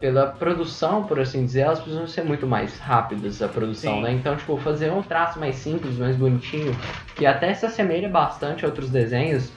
pela 0.00 0.28
produção, 0.28 1.04
por 1.04 1.20
assim 1.20 1.44
dizer, 1.44 1.60
elas 1.60 1.78
precisam 1.78 2.06
ser 2.06 2.24
muito 2.24 2.46
mais 2.46 2.78
rápidas 2.78 3.42
a 3.42 3.48
produção, 3.48 3.96
Sim. 3.96 4.02
né? 4.02 4.12
Então, 4.12 4.34
tipo, 4.34 4.56
fazer 4.56 4.90
um 4.90 5.02
traço 5.02 5.38
mais 5.38 5.56
simples, 5.56 5.98
mais 5.98 6.16
bonitinho, 6.16 6.74
que 7.14 7.26
até 7.26 7.52
se 7.52 7.66
assemelha 7.66 8.08
bastante 8.08 8.64
a 8.64 8.68
outros 8.68 8.88
desenhos, 8.88 9.52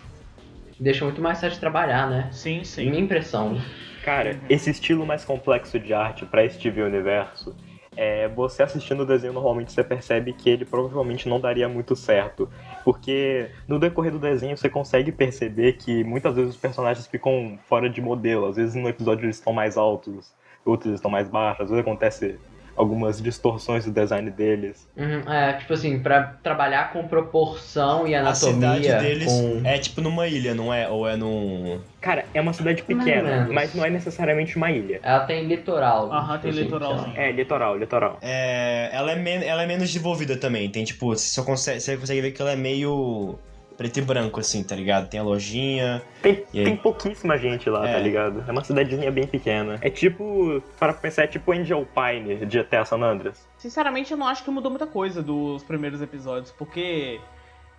deixa 0.77 1.05
muito 1.05 1.21
mais 1.21 1.39
fácil 1.39 1.55
de 1.55 1.59
trabalhar, 1.61 2.09
né? 2.09 2.27
Sim, 2.31 2.61
sim. 2.65 2.89
Minha 2.89 3.01
impressão. 3.01 3.57
Cara, 4.03 4.31
uhum. 4.31 4.39
esse 4.49 4.69
estilo 4.69 5.05
mais 5.05 5.23
complexo 5.23 5.79
de 5.79 5.93
arte 5.93 6.25
para 6.25 6.47
Steve 6.49 6.81
Universo, 6.81 7.55
é, 7.95 8.27
você 8.27 8.63
assistindo 8.63 9.01
o 9.01 9.05
desenho 9.05 9.33
normalmente 9.33 9.71
você 9.71 9.83
percebe 9.83 10.33
que 10.33 10.49
ele 10.49 10.65
provavelmente 10.65 11.27
não 11.27 11.39
daria 11.39 11.67
muito 11.67 11.95
certo. 11.95 12.49
Porque 12.83 13.49
no 13.67 13.79
decorrer 13.79 14.11
do 14.11 14.19
desenho 14.19 14.57
você 14.57 14.69
consegue 14.69 15.11
perceber 15.11 15.73
que 15.73 16.03
muitas 16.03 16.35
vezes 16.35 16.55
os 16.55 16.59
personagens 16.59 17.07
ficam 17.07 17.57
fora 17.67 17.89
de 17.89 18.01
modelo. 18.01 18.47
Às 18.47 18.55
vezes 18.55 18.75
no 18.75 18.89
episódio 18.89 19.25
eles 19.25 19.37
estão 19.37 19.53
mais 19.53 19.77
altos, 19.77 20.33
outros 20.65 20.93
estão 20.93 21.09
mais 21.09 21.27
baixos. 21.27 21.65
Às 21.65 21.69
vezes 21.69 21.81
acontece 21.81 22.39
algumas 22.75 23.21
distorções 23.21 23.85
do 23.85 23.91
design 23.91 24.29
deles. 24.31 24.87
Uhum, 24.95 25.31
é, 25.31 25.53
tipo 25.53 25.73
assim, 25.73 25.99
para 25.99 26.35
trabalhar 26.41 26.91
com 26.91 27.07
proporção 27.07 28.07
e 28.07 28.15
anatomia. 28.15 28.71
A 28.71 28.75
cidade 28.81 29.03
deles 29.03 29.31
com... 29.31 29.61
é 29.63 29.77
tipo 29.77 30.01
numa 30.01 30.27
ilha, 30.27 30.53
não 30.53 30.73
é? 30.73 30.89
Ou 30.89 31.07
é 31.07 31.15
num. 31.15 31.79
Cara, 32.01 32.25
é 32.33 32.41
uma 32.41 32.53
cidade 32.53 32.83
pequena, 32.83 33.47
mas 33.51 33.73
não 33.73 33.85
é 33.85 33.89
necessariamente 33.89 34.57
uma 34.57 34.71
ilha. 34.71 34.99
Ela 35.03 35.21
tem 35.21 35.47
litoral. 35.47 36.11
Aham, 36.11 36.37
tem 36.39 36.51
assim, 36.51 36.61
litoralzinho. 36.61 37.17
É, 37.17 37.31
litoral, 37.31 37.77
litoral. 37.77 38.17
É, 38.21 38.89
ela, 38.91 39.11
é 39.11 39.15
men 39.15 39.43
ela 39.43 39.63
é 39.63 39.67
menos 39.67 39.87
desenvolvida 39.87 40.35
também. 40.35 40.69
Tem 40.69 40.83
tipo, 40.83 41.07
você 41.07 41.27
só 41.27 41.43
consegue, 41.43 41.79
você 41.79 41.97
consegue 41.97 42.21
ver 42.21 42.31
que 42.31 42.41
ela 42.41 42.51
é 42.51 42.55
meio 42.55 43.37
preto 43.77 43.97
e 43.97 44.01
branco, 44.01 44.39
assim, 44.39 44.63
tá 44.63 44.75
ligado? 44.75 45.09
Tem 45.09 45.19
a 45.19 45.23
lojinha. 45.23 46.01
Tem, 46.21 46.35
tem 46.35 46.77
pouquíssima 46.77 47.37
gente 47.37 47.69
lá, 47.69 47.81
tá 47.81 47.89
é. 47.89 47.93
tá 47.93 47.99
ligado? 47.99 48.43
É 48.47 48.51
uma 48.51 48.63
cidadezinha 48.63 49.11
bem 49.11 49.27
pequena. 49.27 49.77
É 49.81 49.89
tipo, 49.89 50.61
para 50.79 50.93
pensar, 50.93 51.23
é 51.23 51.27
tipo 51.27 51.51
Angel 51.51 51.85
Pine 51.93 52.45
de 52.45 52.63
Terra 52.63 52.85
San 52.85 53.01
Andreas. 53.01 53.47
Sinceramente, 53.57 54.11
eu 54.11 54.17
não 54.17 54.27
acho 54.27 54.43
que 54.43 54.51
mudou 54.51 54.69
muita 54.69 54.87
coisa 54.87 55.21
dos 55.21 55.63
primeiros 55.63 56.01
episódios, 56.01 56.51
porque 56.51 57.19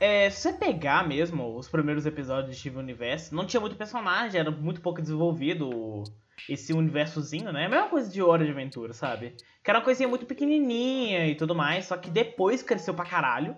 é, 0.01 0.29
se 0.31 0.43
você 0.43 0.53
pegar 0.53 1.07
mesmo 1.07 1.57
os 1.57 1.69
primeiros 1.69 2.05
episódios 2.07 2.51
de 2.51 2.59
Steven 2.59 2.81
Universo, 2.81 3.35
não 3.35 3.47
tinha 3.47 3.61
muito 3.61 3.77
personagem, 3.77 4.41
era 4.41 4.51
muito 4.51 4.81
pouco 4.81 5.01
desenvolvido 5.01 6.03
esse 6.49 6.73
universozinho, 6.73 7.53
né? 7.53 7.63
É 7.63 7.67
a 7.67 7.69
mesma 7.69 7.89
coisa 7.89 8.11
de 8.11 8.21
Hora 8.21 8.45
de 8.45 8.51
Aventura, 8.51 8.93
sabe? 8.93 9.35
Que 9.63 9.71
era 9.71 9.79
uma 9.79 9.85
coisinha 9.85 10.09
muito 10.09 10.27
pequenininha 10.27 11.27
e 11.27 11.35
tudo 11.35 11.55
mais, 11.55 11.87
só 11.87 11.97
que 11.97 12.11
depois 12.11 12.63
cresceu 12.63 12.93
pra 12.93 13.05
caralho. 13.05 13.57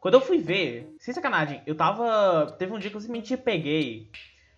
Quando 0.00 0.14
eu 0.14 0.20
fui 0.20 0.38
ver, 0.38 0.94
sem 0.98 1.12
sacanagem, 1.12 1.60
eu 1.66 1.74
tava. 1.74 2.54
Teve 2.58 2.72
um 2.72 2.78
dia 2.78 2.90
que 2.90 2.96
eu 2.96 3.00
simplesmente 3.00 3.36
peguei 3.36 4.08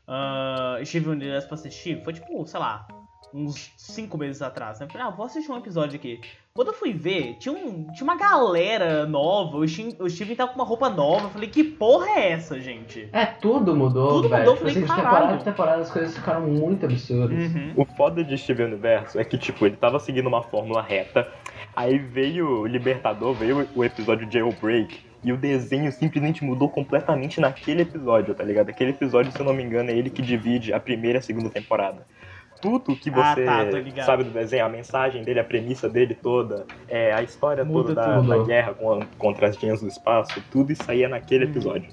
uh, 0.06 0.84
Steven 0.84 1.12
Universe 1.12 1.46
pra 1.46 1.54
assistir, 1.54 2.02
foi 2.04 2.12
tipo, 2.12 2.46
sei 2.46 2.60
lá, 2.60 2.86
uns 3.34 3.72
5 3.76 4.16
meses 4.18 4.42
atrás, 4.42 4.78
né? 4.78 4.86
Falei, 4.90 5.06
ah, 5.06 5.10
vou 5.10 5.26
assistir 5.26 5.50
um 5.50 5.56
episódio 5.56 5.96
aqui. 5.96 6.20
Quando 6.54 6.68
eu 6.68 6.74
fui 6.74 6.92
ver, 6.92 7.36
tinha, 7.38 7.54
um, 7.54 7.90
tinha 7.92 8.04
uma 8.04 8.14
galera 8.14 9.06
nova, 9.06 9.56
o 9.56 9.66
Steven, 9.66 9.96
o 9.98 10.08
Steven 10.08 10.36
tava 10.36 10.52
com 10.52 10.58
uma 10.60 10.66
roupa 10.66 10.90
nova. 10.90 11.24
Eu 11.26 11.30
falei, 11.30 11.48
que 11.48 11.64
porra 11.64 12.10
é 12.10 12.32
essa, 12.32 12.60
gente? 12.60 13.08
É, 13.10 13.24
tudo 13.24 13.74
mudou, 13.74 14.22
Tudo 14.22 14.28
velho. 14.28 14.42
mudou, 14.42 14.54
tipo, 14.54 14.68
falei, 14.68 14.84
assim, 14.84 14.94
de 14.94 15.02
temporada 15.02 15.34
em 15.34 15.38
temporada 15.38 15.82
as 15.82 15.90
coisas 15.90 16.14
ficaram 16.14 16.42
muito 16.42 16.84
absurdas. 16.84 17.38
Uhum. 17.38 17.72
O 17.74 17.84
foda 17.84 18.22
de 18.22 18.36
Steven 18.36 18.66
Universo 18.66 19.18
é 19.18 19.24
que, 19.24 19.38
tipo, 19.38 19.64
ele 19.64 19.76
tava 19.76 19.98
seguindo 19.98 20.26
uma 20.26 20.42
fórmula 20.42 20.82
reta, 20.82 21.26
aí 21.74 21.98
veio 21.98 22.60
o 22.60 22.66
Libertador, 22.66 23.32
veio 23.32 23.66
o 23.74 23.82
episódio 23.82 24.30
Jailbreak, 24.30 25.11
e 25.22 25.32
o 25.32 25.36
desenho 25.36 25.90
simplesmente 25.92 26.44
mudou 26.44 26.68
completamente 26.68 27.40
naquele 27.40 27.82
episódio, 27.82 28.34
tá 28.34 28.42
ligado? 28.42 28.68
Aquele 28.70 28.90
episódio, 28.90 29.32
se 29.32 29.38
eu 29.38 29.44
não 29.46 29.54
me 29.54 29.62
engano, 29.62 29.90
é 29.90 29.94
ele 29.94 30.10
que 30.10 30.22
divide 30.22 30.72
a 30.72 30.80
primeira 30.80 31.18
e 31.18 31.20
a 31.20 31.22
segunda 31.22 31.48
temporada 31.48 32.04
tudo 32.62 32.94
que 32.94 33.10
ah, 33.10 33.34
você 33.34 33.44
ah, 33.44 33.68
tá, 33.96 34.04
sabe 34.04 34.22
do 34.22 34.30
desenho, 34.30 34.64
a 34.64 34.68
mensagem 34.68 35.24
dele, 35.24 35.40
a 35.40 35.44
premissa 35.44 35.88
dele 35.88 36.14
toda, 36.14 36.64
é, 36.88 37.12
a 37.12 37.20
história 37.20 37.64
Muda 37.64 37.88
toda 37.88 38.22
da, 38.22 38.36
da, 38.36 38.44
guerra 38.44 38.74
contra 39.18 39.48
as 39.48 39.56
gêneros 39.56 39.82
do 39.82 39.88
espaço, 39.88 40.40
tudo 40.48 40.72
isso 40.72 40.88
aí 40.88 41.02
é 41.02 41.08
naquele 41.08 41.44
uhum. 41.44 41.50
episódio. 41.50 41.92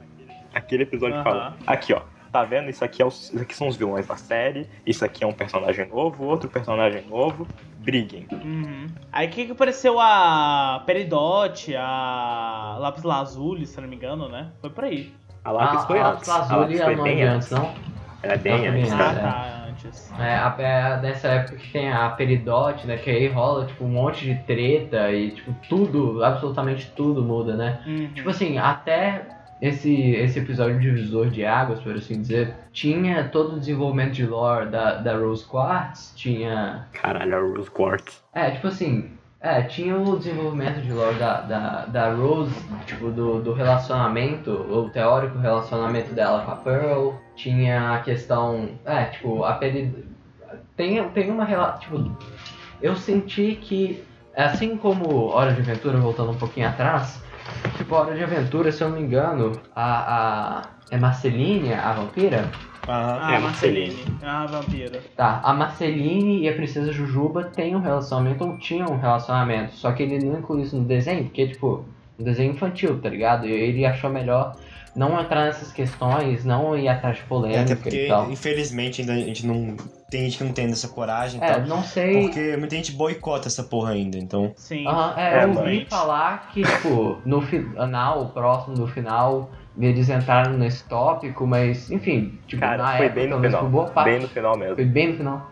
Aquele 0.53 0.83
episódio 0.83 1.17
uhum. 1.17 1.23
fala, 1.23 1.57
aqui 1.65 1.91
ó, 1.91 2.01
tá 2.31 2.43
vendo? 2.43 2.69
Isso 2.69 2.83
aqui, 2.83 3.01
é 3.01 3.05
os, 3.05 3.31
isso 3.33 3.41
aqui 3.41 3.55
são 3.55 3.67
os 3.67 3.75
vilões 3.75 4.07
da 4.07 4.15
série, 4.15 4.67
isso 4.85 5.03
aqui 5.03 5.23
é 5.23 5.27
um 5.27 5.33
personagem 5.33 5.87
novo, 5.87 6.23
outro 6.23 6.49
personagem 6.49 7.03
novo, 7.07 7.47
briguem. 7.79 8.27
Uhum. 8.31 8.87
Aí 9.11 9.27
o 9.27 9.29
que, 9.29 9.45
que 9.45 9.51
apareceu 9.51 9.99
a 9.99 10.83
Peridot, 10.85 11.75
a 11.75 12.77
Lápis 12.79 13.03
Lazuli, 13.03 13.65
se 13.65 13.79
não 13.79 13.87
me 13.87 13.95
engano, 13.95 14.29
né? 14.29 14.51
Foi 14.61 14.69
por 14.69 14.83
aí. 14.83 15.13
A 15.43 15.51
Lápis 15.51 15.81
ah, 15.81 15.87
foi 15.87 15.99
a 15.99 16.09
antes. 16.09 16.27
Lápis 16.27 16.49
Lazuli 16.49 16.81
a 16.81 16.85
Lápis 16.85 17.01
foi 17.01 17.03
bem 17.03 17.23
antes, 17.23 17.51
não? 17.51 17.73
Ela 18.21 18.33
é 18.33 18.37
bem 18.37 18.67
antes, 18.67 18.91
Ah, 18.91 18.97
tá. 18.97 19.59
É, 20.19 20.35
a, 20.35 20.55
é 20.59 20.97
dessa 20.97 21.29
época 21.29 21.55
que 21.57 21.71
tem 21.71 21.89
a 21.91 22.09
Peridote, 22.09 22.85
né? 22.85 22.97
Que 22.97 23.09
aí 23.09 23.27
rola, 23.27 23.65
tipo, 23.65 23.85
um 23.85 23.89
monte 23.89 24.25
de 24.25 24.35
treta 24.43 25.11
e, 25.11 25.31
tipo, 25.31 25.55
tudo, 25.69 26.23
absolutamente 26.23 26.91
tudo 26.95 27.23
muda, 27.23 27.55
né? 27.55 27.79
Uhum. 27.87 28.09
Tipo 28.13 28.29
assim, 28.29 28.57
até 28.57 29.25
esse, 29.61 30.11
esse 30.11 30.39
episódio 30.39 30.79
divisor 30.79 31.29
de 31.29 31.45
águas, 31.45 31.79
por 31.81 31.95
assim 31.95 32.21
dizer, 32.21 32.55
tinha 32.71 33.27
todo 33.29 33.55
o 33.55 33.59
desenvolvimento 33.59 34.13
de 34.13 34.25
lore 34.25 34.67
da, 34.69 34.95
da 34.95 35.17
Rose 35.17 35.45
Quartz, 35.45 36.13
tinha... 36.15 36.87
Caralho, 36.93 37.35
a 37.35 37.39
Rose 37.39 37.69
Quartz. 37.71 38.23
É, 38.33 38.51
tipo 38.51 38.67
assim, 38.67 39.11
é, 39.41 39.61
tinha 39.61 39.97
o 39.97 40.17
desenvolvimento 40.17 40.81
de 40.81 40.91
lore 40.91 41.17
da, 41.17 41.41
da, 41.41 41.85
da 41.85 42.13
Rose, 42.13 42.53
tipo, 42.85 43.09
do, 43.09 43.41
do 43.41 43.53
relacionamento, 43.53 44.51
o 44.51 44.89
teórico 44.89 45.37
relacionamento 45.37 46.13
dela 46.13 46.43
com 46.43 46.51
a 46.51 46.55
Pearl. 46.57 47.11
Tinha 47.35 47.93
a 47.93 47.99
questão. 47.99 48.69
É, 48.83 49.05
tipo, 49.05 49.45
a 49.45 49.53
peri... 49.53 50.05
tem, 50.75 51.01
tem 51.09 51.31
uma 51.31 51.45
relação. 51.45 51.79
Tipo, 51.79 52.17
eu 52.81 52.97
senti 52.97 53.57
que, 53.61 54.03
assim 54.35 54.75
como 54.75 55.27
Hora 55.27 55.53
de 55.53 55.61
Aventura, 55.61 55.97
voltando 55.97 56.31
um 56.31 56.37
pouquinho 56.37 56.67
atrás, 56.67 57.23
tipo, 57.77 57.95
Hora 57.95 58.15
de 58.15 58.23
Aventura, 58.23 58.71
se 58.71 58.83
eu 58.83 58.89
não 58.89 58.97
me 58.97 59.03
engano, 59.03 59.51
a. 59.75 60.61
a 60.61 60.61
é 60.91 60.97
Marceline, 60.97 61.73
a 61.73 61.93
vampira? 61.93 62.49
Ah, 62.87 63.31
é 63.31 63.35
a 63.35 63.39
Marceline. 63.39 64.03
A 64.23 64.45
vampira. 64.47 64.99
Tá, 65.15 65.39
a 65.43 65.53
Marceline 65.53 66.41
e 66.41 66.49
a 66.49 66.53
Princesa 66.53 66.91
Jujuba 66.91 67.43
têm 67.43 67.75
um 67.75 67.79
relacionamento, 67.79 68.43
ou 68.43 68.57
tinham 68.57 68.91
um 68.91 68.97
relacionamento, 68.97 69.73
só 69.75 69.91
que 69.91 70.01
ele 70.01 70.25
não 70.25 70.39
incluiu 70.39 70.63
isso 70.63 70.75
no 70.75 70.85
desenho, 70.85 71.25
porque, 71.25 71.47
tipo, 71.49 71.85
um 72.19 72.23
desenho 72.23 72.53
infantil, 72.53 72.99
tá 72.99 73.09
ligado? 73.09 73.45
E 73.45 73.51
ele 73.51 73.85
achou 73.85 74.09
melhor 74.09 74.55
não 74.95 75.19
entrar 75.19 75.45
nessas 75.45 75.71
questões, 75.71 76.43
não 76.43 76.77
ir 76.77 76.87
atrás 76.87 77.17
de 77.17 77.23
polêmica 77.23 77.59
é, 77.59 77.63
até 77.63 77.75
porque, 77.75 78.05
e 78.05 78.07
tal. 78.07 78.31
infelizmente, 78.31 79.01
ainda 79.01 79.13
a 79.13 79.17
gente 79.17 79.45
não. 79.45 79.75
Tem 80.09 80.21
gente 80.23 80.39
que 80.39 80.43
não 80.43 80.53
tem 80.53 80.65
essa 80.65 80.87
coragem 80.87 81.39
e 81.39 81.43
é, 81.43 81.53
tal. 81.53 81.61
não 81.67 81.83
sei. 81.83 82.23
Porque 82.23 82.57
muita 82.57 82.75
gente 82.75 82.91
boicota 82.91 83.47
essa 83.47 83.63
porra 83.63 83.91
ainda, 83.91 84.17
então. 84.17 84.51
Sim. 84.55 84.87
Uhum, 84.87 85.17
é, 85.17 85.43
eu 85.43 85.49
ouvi 85.49 85.85
falar 85.85 86.49
que, 86.51 86.63
tipo, 86.63 87.17
no 87.23 87.41
final, 87.41 88.29
próximo 88.29 88.75
do 88.75 88.87
final, 88.87 89.51
eles 89.77 90.09
entraram 90.09 90.57
nesse 90.57 90.83
tópico, 90.85 91.45
mas, 91.45 91.91
enfim, 91.91 92.39
tipo, 92.47 92.59
Cara, 92.59 92.83
na 92.83 92.97
foi 92.97 93.05
época, 93.05 93.21
bem 93.21 93.29
no 93.29 93.41
final. 93.41 93.69
Boa 93.69 93.85
parte, 93.85 94.09
bem 94.09 94.19
no 94.19 94.27
final 94.27 94.57
mesmo. 94.57 94.75
Foi 94.75 94.85
bem 94.85 95.07
no 95.09 95.17
final. 95.17 95.51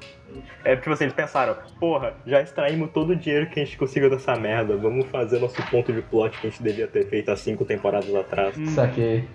É 0.63 0.75
tipo 0.75 0.91
assim, 0.91 1.05
eles 1.05 1.13
pensaram, 1.13 1.55
porra, 1.79 2.13
já 2.25 2.41
extraímos 2.41 2.91
todo 2.91 3.11
o 3.11 3.15
dinheiro 3.15 3.49
que 3.49 3.59
a 3.59 3.65
gente 3.65 3.77
conseguiu 3.77 4.09
dessa 4.09 4.35
merda, 4.35 4.75
vamos 4.77 5.07
fazer 5.07 5.39
nosso 5.39 5.61
ponto 5.69 5.91
de 5.91 6.01
plot 6.01 6.39
que 6.39 6.47
a 6.47 6.49
gente 6.49 6.63
devia 6.63 6.87
ter 6.87 7.07
feito 7.07 7.29
há 7.31 7.35
cinco 7.35 7.65
temporadas 7.65 8.13
atrás. 8.13 8.57
Hum. 8.57 8.65
Saquei. 8.67 9.27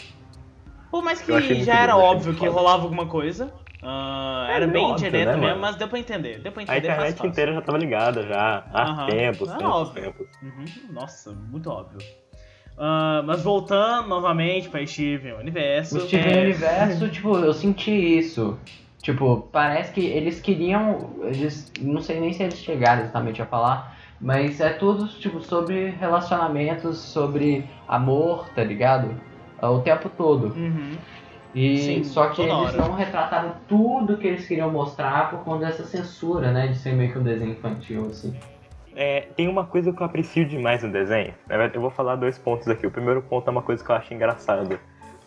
Pô, 0.90 1.00
mas 1.00 1.22
que 1.22 1.64
já 1.64 1.80
era 1.80 1.96
óbvio 1.96 2.34
que 2.34 2.46
rolava 2.46 2.82
alguma 2.82 3.06
coisa. 3.06 3.46
Uh, 3.82 4.46
é, 4.48 4.56
era 4.56 4.66
bem 4.68 4.84
óbvio, 4.84 5.10
direto 5.10 5.38
né, 5.38 5.46
mesmo, 5.48 5.60
mas 5.60 5.74
deu 5.74 5.88
pra 5.88 5.98
entender. 5.98 6.38
Deu 6.38 6.52
pra 6.52 6.62
entender 6.62 6.76
a 6.76 6.92
internet 6.92 7.26
inteira 7.26 7.52
já 7.52 7.60
tava 7.62 7.78
ligada 7.78 8.22
já. 8.22 8.64
Há 8.72 9.06
tempos, 9.06 9.50
ah, 9.50 9.56
tempos, 9.56 9.74
óbvio. 9.74 10.02
tempos. 10.04 10.26
Uhum. 10.40 10.64
Nossa, 10.92 11.32
muito 11.32 11.68
óbvio. 11.68 11.98
Uh, 12.76 13.22
mas 13.24 13.42
voltando 13.42 14.08
novamente 14.08 14.68
pra 14.68 14.86
Steven 14.86 15.34
Universo. 15.34 15.98
O 15.98 16.00
Steven 16.02 16.32
é... 16.32 16.40
Universo, 16.42 17.08
tipo, 17.08 17.36
eu 17.36 17.52
senti 17.52 17.90
isso. 17.90 18.58
Tipo, 19.02 19.48
parece 19.50 19.92
que 19.92 20.06
eles 20.06 20.40
queriam. 20.40 21.10
Eles. 21.24 21.72
Não 21.80 22.00
sei 22.00 22.20
nem 22.20 22.32
se 22.32 22.44
eles 22.44 22.56
chegaram 22.58 23.02
exatamente 23.02 23.42
a 23.42 23.46
falar. 23.46 23.98
Mas 24.20 24.60
é 24.60 24.70
tudo, 24.70 25.08
tipo, 25.08 25.40
sobre 25.40 25.90
relacionamentos, 25.90 26.98
sobre 26.98 27.64
amor, 27.88 28.48
tá 28.54 28.62
ligado? 28.62 29.10
o 29.60 29.80
tempo 29.80 30.08
todo. 30.08 30.46
Uhum. 30.56 30.96
E 31.54 31.78
Sim, 31.78 32.04
só 32.04 32.28
que 32.30 32.42
eles 32.42 32.52
hora. 32.52 32.76
não 32.78 32.94
retrataram 32.94 33.54
tudo 33.68 34.16
que 34.16 34.26
eles 34.26 34.46
queriam 34.46 34.70
mostrar 34.70 35.30
por 35.30 35.40
conta 35.40 35.66
dessa 35.66 35.84
censura, 35.84 36.50
né? 36.50 36.68
De 36.68 36.78
ser 36.78 36.94
meio 36.94 37.12
que 37.12 37.18
um 37.18 37.22
desenho 37.22 37.52
infantil, 37.52 38.06
assim. 38.06 38.34
É, 38.96 39.28
tem 39.36 39.48
uma 39.48 39.64
coisa 39.64 39.92
que 39.92 40.00
eu 40.00 40.06
aprecio 40.06 40.46
demais 40.46 40.82
no 40.82 40.90
desenho. 40.90 41.34
Eu 41.72 41.80
vou 41.80 41.90
falar 41.90 42.16
dois 42.16 42.38
pontos 42.38 42.68
aqui. 42.68 42.86
O 42.86 42.90
primeiro 42.90 43.22
ponto 43.22 43.46
é 43.46 43.50
uma 43.50 43.62
coisa 43.62 43.84
que 43.84 43.90
eu 43.90 43.94
acho 43.94 44.12
engraçada. 44.14 44.80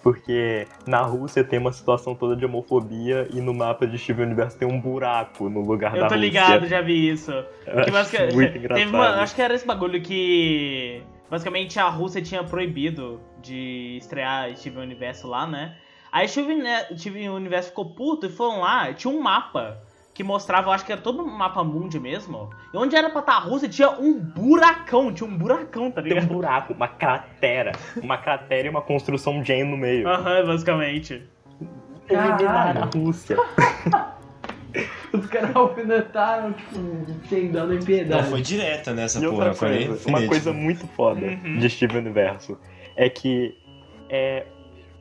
Porque 0.06 0.68
na 0.86 1.02
Rússia 1.02 1.44
tem 1.44 1.58
uma 1.58 1.72
situação 1.72 2.14
toda 2.14 2.36
de 2.36 2.46
homofobia 2.46 3.28
e 3.34 3.42
no 3.42 3.56
mapa 3.56 3.88
de 3.88 3.98
Steven 3.98 4.28
Universo 4.28 4.56
tem 4.56 4.68
um 4.68 4.80
buraco 4.80 5.50
no 5.50 5.62
lugar 5.62 5.94
da 5.94 6.04
Rússia. 6.04 6.06
Eu 6.06 6.10
tô 6.10 6.16
ligado, 6.16 6.68
já 6.68 6.80
vi 6.80 7.10
isso. 7.10 7.32
Que, 7.64 7.90
acho 7.90 8.36
muito 8.36 8.56
engraçado. 8.56 8.90
Uma, 8.90 9.22
acho 9.24 9.34
que 9.34 9.42
era 9.42 9.56
esse 9.56 9.66
bagulho 9.66 10.00
que 10.00 11.02
basicamente 11.28 11.80
a 11.80 11.90
Rússia 11.90 12.22
tinha 12.22 12.44
proibido 12.44 13.20
de 13.42 13.98
estrear 13.98 14.56
Steven 14.56 14.84
Universo 14.84 15.28
lá, 15.28 15.48
né? 15.48 15.76
Aí 16.12 16.28
Steven, 16.28 16.62
Steven 16.96 17.30
Universo 17.30 17.70
ficou 17.70 17.86
puto 17.96 18.28
e 18.28 18.30
foram 18.30 18.62
lá, 18.62 18.94
tinha 18.94 19.12
um 19.12 19.20
mapa 19.20 19.82
que 20.16 20.24
mostrava, 20.24 20.70
eu 20.70 20.72
acho 20.72 20.86
que 20.86 20.94
era 20.94 21.02
todo 21.02 21.22
um 21.22 21.30
mapa 21.30 21.62
mundi 21.62 22.00
mesmo. 22.00 22.50
E 22.74 22.78
onde 22.78 22.96
era 22.96 23.10
pra 23.10 23.20
estar 23.20 23.34
a 23.34 23.40
Rússia 23.40 23.68
tinha 23.68 23.90
um 23.92 24.18
buracão, 24.18 25.14
tinha 25.14 25.30
um 25.30 25.38
buracão, 25.38 25.92
tá 25.92 26.00
ligado? 26.00 26.20
Tem 26.20 26.30
um 26.30 26.34
buraco, 26.34 26.74
uma 26.74 26.88
cratera. 26.88 27.74
uma 28.02 28.18
cratera 28.18 28.66
e 28.66 28.70
uma 28.70 28.82
construção 28.82 29.44
Jane 29.44 29.66
no 29.66 29.76
meio. 29.76 30.08
Aham, 30.08 30.40
uhum, 30.40 30.48
basicamente. 30.48 31.22
Caralho. 32.08 32.80
Na 32.80 32.86
Rússia. 32.86 33.36
Os 35.12 35.26
caras 35.28 35.54
alfinetaram, 35.56 36.54
tipo, 36.54 37.06
sem 37.28 37.52
dano 37.52 37.74
em 37.74 37.84
piedade. 37.84 38.24
Não, 38.24 38.30
foi 38.30 38.42
direta 38.42 38.94
nessa 38.94 39.20
e 39.20 39.30
porra. 39.30 39.54
Foi 39.54 39.86
coisa, 39.86 40.10
uma 40.10 40.28
coisa 40.28 40.54
muito 40.54 40.88
foda 40.88 41.26
uhum. 41.26 41.58
de 41.58 41.70
Steven 41.70 41.98
Universo 41.98 42.58
é 42.96 43.10
que 43.10 43.58
é, 44.10 44.46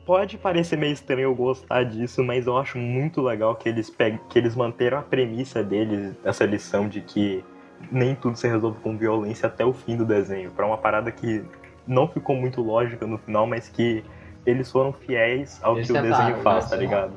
pode 0.05 0.37
parecer 0.37 0.77
meio 0.77 0.93
estranho 0.93 1.21
eu 1.21 1.35
gostar 1.35 1.83
disso, 1.83 2.23
mas 2.23 2.47
eu 2.47 2.57
acho 2.57 2.77
muito 2.77 3.21
legal 3.21 3.55
que 3.55 3.67
eles, 3.67 3.89
pegam, 3.89 4.19
que 4.29 4.37
eles 4.37 4.55
manteram 4.55 4.99
a 4.99 5.01
premissa 5.01 5.63
deles, 5.63 6.15
essa 6.23 6.45
lição 6.45 6.87
de 6.87 7.01
que 7.01 7.43
nem 7.91 8.15
tudo 8.15 8.37
se 8.37 8.47
resolve 8.47 8.79
com 8.81 8.97
violência 8.97 9.47
até 9.47 9.65
o 9.65 9.73
fim 9.73 9.97
do 9.97 10.05
desenho. 10.05 10.51
para 10.51 10.65
uma 10.65 10.77
parada 10.77 11.11
que 11.11 11.43
não 11.87 12.07
ficou 12.07 12.35
muito 12.35 12.61
lógica 12.61 13.05
no 13.05 13.17
final, 13.17 13.45
mas 13.45 13.67
que 13.67 14.03
eles 14.45 14.71
foram 14.71 14.93
fiéis 14.93 15.59
ao 15.63 15.75
eles 15.75 15.87
que 15.87 15.97
o 15.97 16.01
desenho 16.01 16.37
faz, 16.37 16.69
tá 16.69 16.75
ligado? 16.75 17.13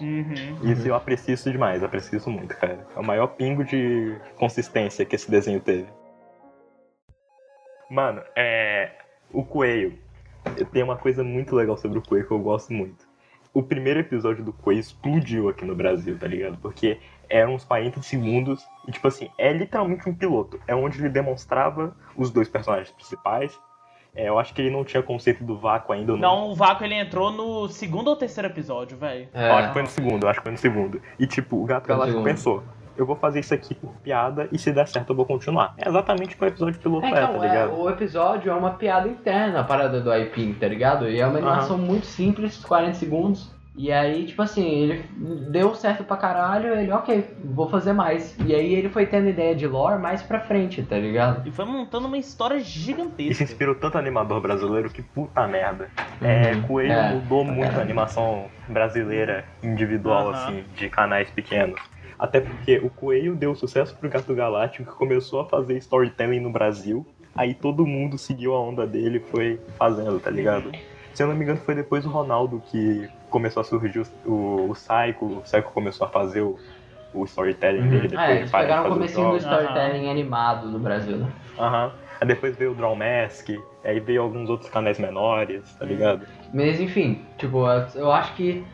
Uhum. 0.00 0.58
Isso 0.64 0.86
eu 0.86 0.94
aprecio 0.94 1.34
isso 1.34 1.50
demais, 1.50 1.82
aprecio 1.82 2.16
isso 2.16 2.28
muito, 2.28 2.56
cara. 2.56 2.86
É 2.94 2.98
o 2.98 3.04
maior 3.04 3.28
pingo 3.28 3.64
de 3.64 4.16
consistência 4.36 5.04
que 5.04 5.14
esse 5.14 5.30
desenho 5.30 5.60
teve. 5.60 5.86
Mano, 7.88 8.22
é. 8.34 8.90
O 9.32 9.44
coelho. 9.44 9.96
Tem 10.72 10.82
uma 10.82 10.96
coisa 10.96 11.22
muito 11.22 11.54
legal 11.54 11.76
sobre 11.76 11.98
o 11.98 12.02
coelho 12.02 12.26
que 12.26 12.32
eu 12.32 12.38
gosto 12.38 12.72
muito. 12.72 13.06
O 13.54 13.62
primeiro 13.62 14.00
episódio 14.00 14.42
do 14.42 14.52
coelho 14.52 14.80
explodiu 14.80 15.48
aqui 15.48 15.64
no 15.64 15.74
Brasil, 15.74 16.16
tá 16.18 16.26
ligado? 16.26 16.56
Porque 16.58 16.98
eram 17.28 17.54
uns 17.54 17.64
40 17.64 18.00
segundos 18.02 18.64
e, 18.86 18.92
tipo 18.92 19.06
assim, 19.08 19.30
é 19.38 19.52
literalmente 19.52 20.08
um 20.08 20.14
piloto. 20.14 20.60
É 20.66 20.74
onde 20.74 20.98
ele 20.98 21.08
demonstrava 21.08 21.94
os 22.16 22.30
dois 22.30 22.48
personagens 22.48 22.90
principais 22.90 23.58
É, 24.14 24.28
eu 24.28 24.38
acho 24.38 24.52
que 24.52 24.60
ele 24.60 24.70
não 24.70 24.84
tinha 24.84 25.02
conceito 25.02 25.42
do 25.42 25.56
vácuo 25.56 25.92
ainda. 25.94 26.12
Não, 26.12 26.18
não 26.18 26.50
o 26.50 26.54
vácuo 26.54 26.84
ele 26.84 26.94
entrou 26.94 27.30
no 27.30 27.68
segundo 27.68 28.08
ou 28.08 28.16
terceiro 28.16 28.48
episódio, 28.48 28.96
velho. 28.98 29.28
É. 29.32 29.48
Eu 29.48 29.54
acho 29.54 29.68
que 29.68 29.72
foi 29.72 29.82
no 29.82 29.88
segundo, 29.88 30.24
eu 30.24 30.28
acho 30.28 30.40
que 30.40 30.44
foi 30.44 30.52
no 30.52 30.58
segundo. 30.58 31.00
E 31.18 31.26
tipo, 31.26 31.56
o 31.62 31.64
Gato 31.64 31.88
Galáctico 31.88 32.22
pensou, 32.22 32.62
eu 32.96 33.06
vou 33.06 33.16
fazer 33.16 33.40
isso 33.40 33.54
aqui 33.54 33.74
por 33.74 33.90
piada 34.02 34.48
e 34.52 34.58
se 34.58 34.72
der 34.72 34.88
certo 34.88 35.10
eu 35.10 35.16
vou 35.16 35.26
continuar. 35.26 35.74
É 35.78 35.88
exatamente 35.88 36.34
o 36.34 36.38
que 36.38 36.44
o 36.44 36.48
episódio 36.48 36.80
piloto 36.80 37.06
é, 37.06 37.10
é 37.10 37.12
então, 37.12 37.38
tá 37.38 37.46
ligado? 37.46 37.70
É, 37.70 37.74
o 37.74 37.90
episódio 37.90 38.50
é 38.50 38.54
uma 38.54 38.70
piada 38.72 39.08
interna, 39.08 39.60
a 39.60 39.64
parada 39.64 40.00
do 40.00 40.14
IP, 40.14 40.54
tá 40.54 40.68
ligado? 40.68 41.08
E 41.08 41.20
é 41.20 41.26
uma 41.26 41.38
animação 41.38 41.76
uhum. 41.76 41.86
muito 41.86 42.06
simples, 42.06 42.56
40 42.64 42.94
segundos. 42.94 43.52
E 43.74 43.90
aí, 43.90 44.26
tipo 44.26 44.42
assim, 44.42 44.68
ele 44.68 45.04
deu 45.50 45.74
certo 45.74 46.04
pra 46.04 46.18
caralho, 46.18 46.74
ele, 46.74 46.92
ok, 46.92 47.26
vou 47.42 47.70
fazer 47.70 47.94
mais. 47.94 48.36
E 48.44 48.54
aí 48.54 48.74
ele 48.74 48.90
foi 48.90 49.06
tendo 49.06 49.30
ideia 49.30 49.54
de 49.54 49.66
lore 49.66 49.98
mais 49.98 50.22
pra 50.22 50.40
frente, 50.40 50.82
tá 50.82 50.98
ligado? 50.98 51.48
E 51.48 51.50
foi 51.50 51.64
montando 51.64 52.06
uma 52.06 52.18
história 52.18 52.60
gigantesca. 52.60 53.32
E 53.32 53.34
se 53.34 53.44
inspirou 53.44 53.74
tanto 53.74 53.96
animador 53.96 54.42
brasileiro 54.42 54.90
que 54.90 55.00
puta 55.00 55.46
merda. 55.48 55.88
É, 56.20 56.52
uhum. 56.52 56.62
Coelho 56.62 56.92
é, 56.92 57.14
mudou 57.14 57.44
muito 57.44 57.74
a 57.78 57.80
animação 57.80 58.46
brasileira 58.68 59.46
individual, 59.62 60.26
uhum. 60.26 60.34
assim, 60.34 60.64
de 60.76 60.90
canais 60.90 61.30
pequenos. 61.30 61.80
Até 62.22 62.40
porque 62.40 62.78
o 62.78 62.88
Coelho 62.88 63.34
deu 63.34 63.52
sucesso 63.52 63.96
pro 63.96 64.08
Gato 64.08 64.32
Galáctico, 64.32 64.92
que 64.92 64.96
começou 64.96 65.40
a 65.40 65.44
fazer 65.44 65.76
storytelling 65.78 66.38
no 66.38 66.52
Brasil. 66.52 67.04
Aí 67.34 67.52
todo 67.52 67.84
mundo 67.84 68.16
seguiu 68.16 68.54
a 68.54 68.60
onda 68.60 68.86
dele 68.86 69.16
e 69.18 69.20
foi 69.28 69.60
fazendo, 69.76 70.20
tá 70.20 70.30
ligado? 70.30 70.70
Se 71.12 71.20
eu 71.20 71.26
não 71.26 71.34
me 71.34 71.42
engano, 71.42 71.58
foi 71.58 71.74
depois 71.74 72.04
do 72.04 72.10
Ronaldo 72.10 72.62
que 72.70 73.08
começou 73.28 73.60
a 73.60 73.64
surgir 73.64 73.98
o, 74.24 74.30
o, 74.30 74.70
o 74.70 74.72
Psycho. 74.72 75.24
O 75.38 75.40
Psycho 75.40 75.72
começou 75.72 76.06
a 76.06 76.10
fazer 76.10 76.42
o, 76.42 76.56
o 77.12 77.24
storytelling 77.24 77.80
uhum. 77.80 77.88
dele. 77.88 78.08
Depois 78.08 78.28
ah, 78.28 78.30
é, 78.30 78.36
eles 78.36 78.50
pegaram 78.52 78.86
o 78.86 78.92
comecinho 78.92 79.30
do 79.30 79.36
storytelling 79.38 80.04
uhum. 80.04 80.10
animado 80.12 80.68
no 80.68 80.78
Brasil, 80.78 81.16
né? 81.16 81.32
Aham. 81.58 81.86
Uhum. 81.86 81.92
Aí 82.20 82.28
depois 82.28 82.56
veio 82.56 82.70
o 82.70 82.74
Draw 82.76 82.94
Mask, 82.94 83.48
aí 83.84 83.98
veio 83.98 84.22
alguns 84.22 84.48
outros 84.48 84.70
canais 84.70 84.96
menores, 84.96 85.74
tá 85.74 85.84
ligado? 85.84 86.24
Mas 86.54 86.80
enfim, 86.80 87.20
tipo, 87.36 87.66
eu 87.96 88.12
acho 88.12 88.32
que 88.36 88.64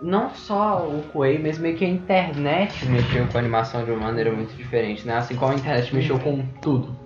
não 0.00 0.34
só 0.34 0.86
o 0.88 1.02
Koei, 1.12 1.38
mas 1.38 1.58
meio 1.58 1.76
que 1.76 1.84
a 1.84 1.88
internet 1.88 2.86
mexeu 2.86 3.26
com 3.26 3.36
a 3.36 3.40
animação 3.40 3.84
de 3.84 3.90
uma 3.90 4.06
maneira 4.06 4.32
muito 4.32 4.54
diferente, 4.54 5.06
né? 5.06 5.16
Assim 5.16 5.36
como 5.36 5.52
a 5.52 5.54
internet 5.54 5.94
mexeu 5.94 6.18
com 6.18 6.44
tudo. 6.62 6.96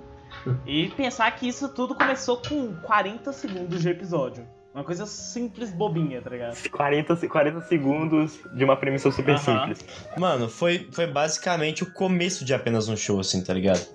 E 0.67 0.89
pensar 0.89 1.31
que 1.33 1.47
isso 1.47 1.69
tudo 1.69 1.95
começou 1.95 2.37
com 2.37 2.75
40 2.83 3.33
segundos 3.33 3.81
de 3.83 3.89
episódio. 3.89 4.47
Uma 4.75 4.85
coisa 4.85 5.05
simples, 5.05 5.71
bobinha, 5.71 6.23
tá 6.23 6.31
ligado? 6.31 6.57
40, 6.71 7.29
40 7.29 7.61
segundos 7.63 8.41
de 8.55 8.65
uma 8.65 8.75
premissa 8.75 9.11
super 9.11 9.39
simples. 9.39 9.85
Mano, 10.17 10.49
foi, 10.49 10.89
foi 10.91 11.07
basicamente 11.07 11.83
o 11.83 11.93
começo 11.93 12.43
de 12.45 12.55
apenas 12.55 12.89
um 12.89 12.97
show, 12.97 13.21
assim, 13.21 13.45
tá 13.45 13.53
ligado? 13.53 13.87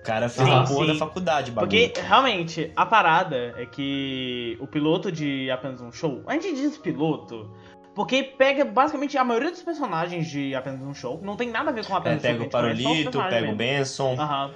O 0.00 0.02
cara 0.02 0.28
fez 0.30 0.48
sim, 0.48 0.54
a 0.54 0.64
porra 0.64 0.86
da 0.86 0.94
faculdade, 0.94 1.50
bagulho. 1.52 1.70
Porque, 1.70 2.00
realmente, 2.00 2.72
a 2.74 2.86
parada 2.86 3.54
é 3.56 3.66
que 3.66 4.56
o 4.58 4.66
piloto 4.66 5.12
de 5.12 5.50
apenas 5.50 5.80
um 5.82 5.92
show... 5.92 6.22
A 6.26 6.32
gente 6.32 6.54
diz 6.54 6.78
piloto... 6.78 7.50
Porque 7.94 8.22
pega 8.22 8.64
basicamente 8.64 9.18
a 9.18 9.24
maioria 9.24 9.50
dos 9.50 9.62
personagens 9.62 10.26
de 10.26 10.54
apenas 10.54 10.80
um 10.82 10.94
show. 10.94 11.20
Não 11.22 11.36
tem 11.36 11.50
nada 11.50 11.70
a 11.70 11.72
ver 11.72 11.86
com 11.86 11.94
apenas 11.94 12.24
é, 12.24 12.28
um 12.28 12.30
show. 12.30 12.38
Pega 12.38 12.48
o 12.48 12.50
Parolito, 12.50 13.18
pega 13.28 13.50
o 13.50 13.54
Benson. 13.54 14.16
Aham. 14.18 14.50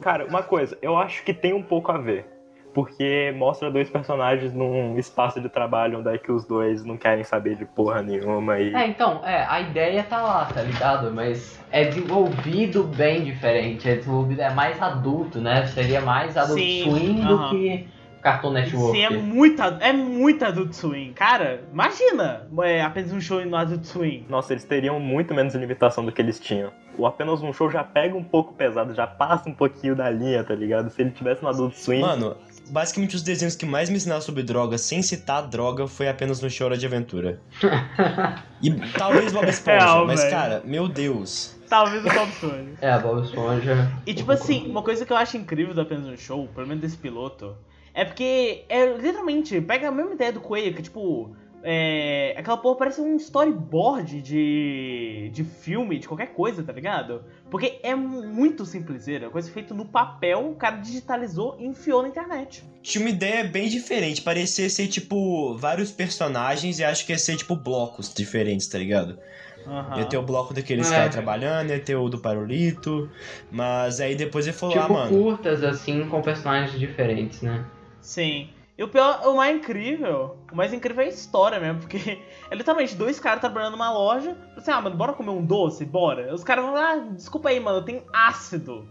Cara, 0.00 0.26
uma 0.26 0.42
coisa, 0.42 0.76
eu 0.82 0.96
acho 0.96 1.22
que 1.24 1.32
tem 1.32 1.52
um 1.52 1.62
pouco 1.62 1.92
a 1.92 1.98
ver 1.98 2.34
porque 2.74 3.32
mostra 3.36 3.70
dois 3.70 3.88
personagens 3.88 4.52
num 4.52 4.98
espaço 4.98 5.40
de 5.40 5.48
trabalho 5.48 6.00
onde 6.00 6.12
é 6.12 6.18
que 6.18 6.30
os 6.30 6.44
dois 6.44 6.84
não 6.84 6.96
querem 6.96 7.22
saber 7.22 7.54
de 7.54 7.64
porra 7.64 8.02
nenhuma 8.02 8.58
e... 8.58 8.74
É, 8.74 8.86
então, 8.88 9.24
é, 9.24 9.46
a 9.48 9.60
ideia 9.60 10.02
tá 10.02 10.20
lá, 10.20 10.44
tá 10.46 10.60
ligado? 10.60 11.12
Mas 11.12 11.58
é 11.70 11.84
desenvolvido 11.84 12.82
bem 12.82 13.22
diferente, 13.22 13.88
é 13.88 13.94
desenvolvido, 13.94 14.42
é 14.42 14.52
mais 14.52 14.82
adulto, 14.82 15.40
né? 15.40 15.66
Seria 15.68 16.00
mais 16.00 16.36
adult 16.36 16.58
Sim, 16.58 16.82
swing 16.82 17.20
uh 17.20 17.24
-huh. 17.24 17.28
do 17.28 17.50
que 17.50 17.88
Cartoon 18.24 18.52
Network. 18.52 18.96
Sim, 18.96 19.04
é 19.04 19.10
muito, 19.10 19.62
é 19.62 19.92
muito 19.92 20.42
Adult 20.46 20.72
Swim. 20.72 21.12
Cara, 21.12 21.62
imagina 21.70 22.48
é, 22.62 22.80
apenas 22.80 23.12
um 23.12 23.20
show 23.20 23.44
no 23.44 23.54
Adult 23.54 23.84
Swim. 23.84 24.24
Nossa, 24.30 24.54
eles 24.54 24.64
teriam 24.64 24.98
muito 24.98 25.34
menos 25.34 25.54
limitação 25.54 26.02
do 26.06 26.10
que 26.10 26.22
eles 26.22 26.40
tinham. 26.40 26.72
O 26.96 27.06
apenas 27.06 27.42
um 27.42 27.52
show 27.52 27.70
já 27.70 27.84
pega 27.84 28.16
um 28.16 28.24
pouco 28.24 28.54
pesado, 28.54 28.94
já 28.94 29.06
passa 29.06 29.50
um 29.50 29.52
pouquinho 29.52 29.94
da 29.94 30.08
linha, 30.08 30.42
tá 30.42 30.54
ligado? 30.54 30.88
Se 30.88 31.02
ele 31.02 31.10
tivesse 31.10 31.42
no 31.42 31.50
Adult 31.50 31.74
Swim... 31.74 32.00
Mano, 32.00 32.34
basicamente 32.70 33.14
os 33.14 33.22
desenhos 33.22 33.56
que 33.56 33.66
mais 33.66 33.90
me 33.90 33.96
ensinaram 33.96 34.22
sobre 34.22 34.42
droga 34.42 34.78
sem 34.78 35.02
citar 35.02 35.46
droga 35.46 35.86
foi 35.86 36.08
apenas 36.08 36.40
no 36.40 36.48
Chora 36.48 36.78
de 36.78 36.86
Aventura. 36.86 37.38
e 38.62 38.70
talvez 38.96 39.34
Bob 39.34 39.46
Esponja, 39.46 39.84
é, 39.84 40.04
mas 40.06 40.20
véio. 40.20 40.32
cara, 40.32 40.62
meu 40.64 40.88
Deus. 40.88 41.60
Talvez 41.68 42.02
o 42.02 42.08
Bob 42.08 42.28
Esponja. 42.30 42.72
É, 42.80 42.98
Bob 42.98 43.22
Esponja. 43.22 43.92
E 44.06 44.14
tipo 44.14 44.32
assim, 44.32 44.70
uma 44.70 44.82
coisa 44.82 45.04
que 45.04 45.12
eu 45.12 45.16
acho 45.18 45.36
incrível 45.36 45.74
do 45.74 45.82
apenas 45.82 46.06
um 46.06 46.16
show, 46.16 46.48
pelo 46.54 46.66
menos 46.66 46.80
desse 46.80 46.96
piloto, 46.96 47.54
é 47.94 48.04
porque 48.04 48.64
é 48.68 48.86
literalmente 48.96 49.60
pega 49.60 49.88
a 49.88 49.92
mesma 49.92 50.14
ideia 50.14 50.32
do 50.32 50.40
Coelho, 50.40 50.74
que 50.74 50.82
tipo 50.82 51.34
é, 51.66 52.34
aquela 52.36 52.58
porra 52.58 52.76
parece 52.76 53.00
um 53.00 53.16
storyboard 53.16 54.20
de, 54.20 55.30
de 55.32 55.44
filme, 55.44 55.98
de 55.98 56.06
qualquer 56.06 56.34
coisa, 56.34 56.62
tá 56.62 56.74
ligado? 56.74 57.24
Porque 57.50 57.80
é 57.82 57.94
muito 57.94 58.66
simpleseira, 58.66 59.30
coisa 59.30 59.50
feita 59.50 59.72
no 59.72 59.86
papel, 59.86 60.50
o 60.50 60.54
cara 60.56 60.76
digitalizou 60.76 61.56
e 61.58 61.64
enfiou 61.64 62.02
na 62.02 62.08
internet. 62.08 62.62
Tinha 62.82 63.02
uma 63.02 63.10
ideia 63.10 63.44
bem 63.44 63.66
diferente, 63.70 64.20
parecia 64.20 64.68
ser 64.68 64.88
tipo 64.88 65.56
vários 65.56 65.90
personagens 65.90 66.78
e 66.78 66.84
acho 66.84 67.06
que 67.06 67.12
ia 67.12 67.18
ser 67.18 67.36
tipo 67.36 67.56
blocos 67.56 68.12
diferentes, 68.12 68.66
tá 68.66 68.76
ligado? 68.76 69.18
Uhum. 69.66 69.98
Ia 69.98 70.04
ter 70.04 70.18
o 70.18 70.22
bloco 70.22 70.52
daqueles 70.52 70.92
é. 70.92 70.96
caras 70.96 71.14
trabalhando, 71.14 71.70
ia 71.70 71.80
ter 71.80 71.96
o 71.96 72.10
do 72.10 72.18
Parolito, 72.18 73.10
mas 73.50 74.00
aí 74.00 74.14
depois 74.14 74.46
ele 74.46 74.54
falou, 74.54 74.74
tipo, 74.74 74.84
ah, 74.84 74.88
mano. 74.92 75.10
curtas 75.10 75.64
assim, 75.64 76.06
com 76.10 76.20
personagens 76.20 76.78
diferentes, 76.78 77.40
né? 77.40 77.64
Sim. 78.04 78.50
E 78.76 78.82
o 78.82 78.88
pior, 78.88 79.22
o 79.26 79.36
mais 79.36 79.56
incrível, 79.56 80.36
o 80.52 80.56
mais 80.56 80.72
incrível 80.72 81.02
é 81.02 81.06
a 81.06 81.08
história 81.08 81.60
mesmo, 81.60 81.80
porque 81.80 81.96
é 82.50 82.54
literalmente 82.54 82.94
dois 82.94 83.18
caras 83.18 83.40
trabalhando 83.40 83.72
numa 83.72 83.92
loja, 83.92 84.36
assim, 84.56 84.70
ah, 84.70 84.80
mano, 84.80 84.96
bora 84.96 85.12
comer 85.12 85.30
um 85.30 85.44
doce? 85.44 85.84
Bora. 85.84 86.34
Os 86.34 86.44
caras 86.44 86.64
vão, 86.64 86.76
ah, 86.76 86.96
desculpa 87.12 87.48
aí, 87.48 87.60
mano, 87.60 87.82
tem 87.82 88.02
ácido 88.12 88.86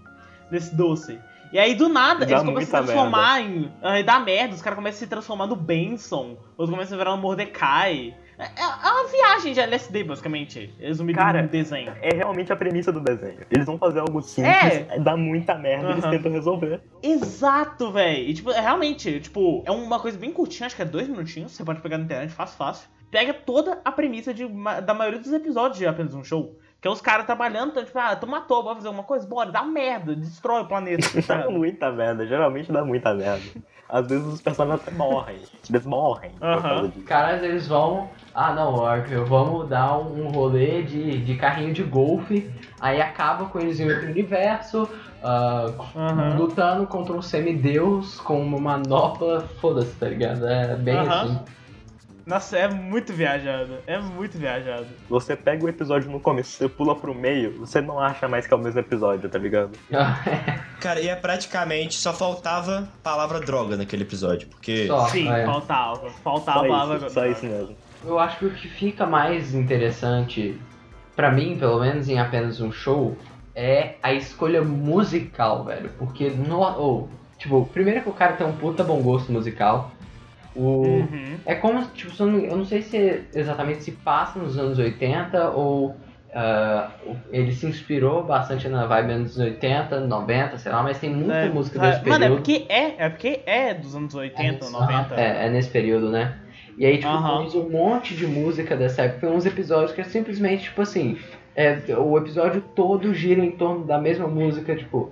nesse 0.50 0.74
doce. 0.76 1.20
E 1.52 1.60
aí, 1.60 1.76
do 1.76 1.88
nada, 1.88 2.26
dá 2.26 2.32
eles 2.32 2.44
começam 2.44 2.80
a 2.80 2.82
se 2.82 2.88
transformar 2.88 3.40
merda. 3.40 3.76
em. 3.88 4.02
Uh, 4.02 4.04
dá 4.04 4.20
merda, 4.20 4.56
os 4.56 4.62
caras 4.62 4.76
começam 4.76 4.98
a 4.98 5.00
se 5.00 5.08
transformar 5.08 5.48
no 5.48 5.56
Benson, 5.56 6.38
outros 6.58 6.70
começam 6.72 6.96
a 6.96 6.98
virar 6.98 7.14
um 7.14 7.18
Mordecai. 7.18 8.16
É, 8.38 8.44
é, 8.44 8.64
é 8.64 8.92
uma 8.92 9.08
viagem 9.08 9.54
de 9.54 9.60
LSD, 9.60 10.04
basicamente. 10.04 10.74
Resumido 10.80 11.20
Cara, 11.20 11.42
no 11.42 11.48
desenho. 11.48 11.94
É 12.02 12.14
realmente 12.14 12.52
a 12.52 12.56
premissa 12.56 12.92
do 12.92 13.00
desenho. 13.00 13.40
Eles 13.50 13.66
vão 13.66 13.78
fazer 13.78 14.00
algo 14.00 14.22
simples, 14.22 14.86
é. 14.90 15.00
dá 15.00 15.16
muita 15.16 15.56
merda, 15.56 15.88
uhum. 15.88 15.92
eles 15.94 16.06
tentam 16.06 16.32
resolver. 16.32 16.82
Exato, 17.02 17.92
velho. 17.92 18.30
E, 18.30 18.34
tipo, 18.34 18.52
é 18.52 18.60
realmente, 18.60 19.20
tipo, 19.20 19.64
é 19.66 19.72
uma 19.72 20.00
coisa 20.00 20.18
bem 20.18 20.32
curtinha, 20.32 20.68
acho 20.68 20.76
que 20.76 20.82
é 20.82 20.86
dois 20.86 21.08
minutinhos, 21.08 21.52
você 21.52 21.64
pode 21.64 21.82
pegar 21.82 21.98
na 21.98 22.06
internet, 22.06 22.32
fácil, 22.32 22.58
fácil. 22.58 22.90
Pega 23.12 23.34
toda 23.34 23.80
a 23.86 23.92
premissa 23.92 24.34
de, 24.34 24.48
da 24.84 24.94
maioria 24.94 25.20
dos 25.20 25.32
episódios 25.32 25.78
de 25.78 25.86
apenas 25.86 26.16
um 26.16 26.24
show. 26.24 26.58
Que 26.84 26.90
é 26.90 26.92
os 26.92 27.00
caras 27.00 27.26
trabalhando, 27.26 27.70
então, 27.70 27.86
tipo, 27.86 27.98
ah, 27.98 28.14
tu 28.14 28.28
matou, 28.28 28.62
bora 28.62 28.76
fazer 28.76 28.88
alguma 28.90 29.06
coisa? 29.06 29.26
Bora, 29.26 29.50
dá 29.50 29.64
merda, 29.64 30.14
destrói 30.14 30.64
o 30.64 30.66
planeta. 30.66 31.08
dá 31.26 31.50
muita 31.50 31.90
merda, 31.90 32.28
geralmente 32.28 32.74
dá 32.74 32.84
muita 32.84 33.14
merda. 33.14 33.42
Às 33.88 34.06
vezes 34.06 34.26
os 34.28 34.42
personagens 34.42 34.86
até 34.86 34.94
morrem. 34.94 35.38
Eles 35.70 35.86
morrem. 35.86 36.32
Uhum. 36.42 36.92
Caras, 37.04 37.42
eles 37.42 37.70
vão. 37.70 38.10
Ah 38.36 38.52
não, 38.54 38.84
vamos 39.26 39.70
dar 39.70 39.98
um 39.98 40.28
rolê 40.28 40.82
de, 40.82 41.20
de 41.20 41.36
carrinho 41.36 41.74
de 41.74 41.84
golfe. 41.84 42.52
Aí 42.82 43.02
acaba 43.02 43.46
com 43.46 43.60
eles 43.60 43.80
em 43.80 43.90
outro 43.90 44.08
universo. 44.10 44.84
Uh, 45.24 45.98
uhum. 45.98 46.38
Lutando 46.38 46.86
contra 46.86 47.14
um 47.14 47.22
semideus 47.22 48.20
com 48.20 48.42
uma 48.42 48.60
manopla. 48.60 49.48
Foda-se, 49.62 49.96
tá 49.96 50.10
ligado? 50.10 50.46
É 50.46 50.76
bem 50.76 50.98
uhum. 50.98 51.10
assim. 51.10 51.40
Nossa, 52.26 52.58
é 52.58 52.70
muito 52.70 53.12
viajado. 53.12 53.78
É 53.86 53.98
muito 53.98 54.38
viajado. 54.38 54.88
Você 55.10 55.36
pega 55.36 55.66
o 55.66 55.70
episódio 55.70 56.10
no 56.10 56.20
começo, 56.20 56.52
você 56.52 56.70
pula 56.70 56.96
pro 56.96 57.14
meio, 57.14 57.60
você 57.60 57.82
não 57.82 58.00
acha 58.00 58.28
mais 58.28 58.48
que 58.48 58.54
é 58.54 58.58
o 58.58 58.60
mesmo 58.60 58.80
episódio, 58.80 59.30
tá 59.30 59.38
ligado? 59.38 59.72
Cara, 60.80 61.02
e 61.02 61.10
é 61.10 61.16
praticamente 61.16 61.96
só 61.96 62.14
faltava 62.14 62.88
palavra 63.02 63.40
droga 63.40 63.76
naquele 63.76 64.04
episódio, 64.04 64.48
porque. 64.48 64.88
Só, 64.88 65.08
Sim, 65.08 65.30
é. 65.30 65.46
faltava. 65.46 66.10
Faltava 66.24 66.60
só 66.60 66.66
a 66.66 66.68
palavra 66.68 67.08
isso, 67.08 67.14
Só 67.14 67.26
isso 67.26 67.46
mesmo. 67.46 67.76
Eu 68.06 68.20
acho 68.20 68.38
que 68.38 68.46
o 68.46 68.52
que 68.52 68.68
fica 68.70 69.06
mais 69.06 69.54
interessante, 69.54 70.60
para 71.16 71.32
mim, 71.32 71.58
pelo 71.58 71.80
menos 71.80 72.08
em 72.08 72.20
apenas 72.20 72.60
um 72.62 72.72
show, 72.72 73.18
é 73.56 73.96
a 74.02 74.14
escolha 74.14 74.62
musical, 74.62 75.66
velho. 75.66 75.90
Porque 75.98 76.30
no. 76.30 76.62
Oh, 76.62 77.08
tipo, 77.38 77.66
primeiro 77.74 78.02
que 78.02 78.10
o 78.10 78.14
cara 78.14 78.34
tem 78.34 78.48
um 78.48 78.54
puta 78.54 78.84
bom 78.84 79.02
gosto 79.02 79.32
musical. 79.32 79.92
O, 80.56 80.84
uhum. 80.84 81.38
É 81.46 81.56
como, 81.56 81.84
tipo, 81.88 82.12
eu 82.22 82.56
não 82.56 82.66
sei 82.66 82.82
se 82.82 83.24
exatamente 83.34 83.84
se 83.84 83.92
passa 83.92 84.38
nos 84.40 84.58
anos 84.58 84.78
80 84.78 85.50
ou 85.50 85.96
uh, 86.34 87.16
ele 87.32 87.52
se 87.52 87.66
inspirou 87.66 88.24
bastante 88.24 88.68
na 88.68 88.86
vibe 88.86 89.12
anos 89.12 89.38
80, 89.38 90.02
90, 90.02 90.58
sei 90.58 90.72
lá, 90.72 90.84
mas 90.84 91.00
tem 91.00 91.10
muita 91.10 91.34
é, 91.34 91.50
música 91.50 91.80
desse 91.80 92.00
período. 92.00 92.20
Mano, 92.20 92.34
é 92.34 92.36
porque 92.36 92.66
é, 92.70 93.06
é 93.06 93.10
porque 93.10 93.42
é 93.46 93.74
dos 93.74 93.96
anos 93.96 94.14
80 94.14 94.66
ou 94.66 94.72
90. 94.72 95.16
É, 95.16 95.48
é 95.48 95.50
nesse 95.50 95.70
período, 95.70 96.10
né? 96.12 96.38
E 96.78 96.86
aí, 96.86 96.98
tipo, 96.98 97.12
uhum. 97.12 97.68
um 97.68 97.70
monte 97.70 98.16
de 98.16 98.26
música 98.26 98.76
dessa 98.76 99.04
época. 99.04 99.28
Tem 99.28 99.36
uns 99.36 99.46
episódios 99.46 99.92
que 99.92 100.02
é 100.02 100.04
simplesmente, 100.04 100.64
tipo 100.64 100.82
assim, 100.82 101.20
é, 101.56 101.78
o 101.98 102.18
episódio 102.18 102.62
todo 102.76 103.14
gira 103.14 103.44
em 103.44 103.52
torno 103.52 103.86
da 103.86 104.00
mesma 104.00 104.28
música, 104.28 104.76
tipo, 104.76 105.12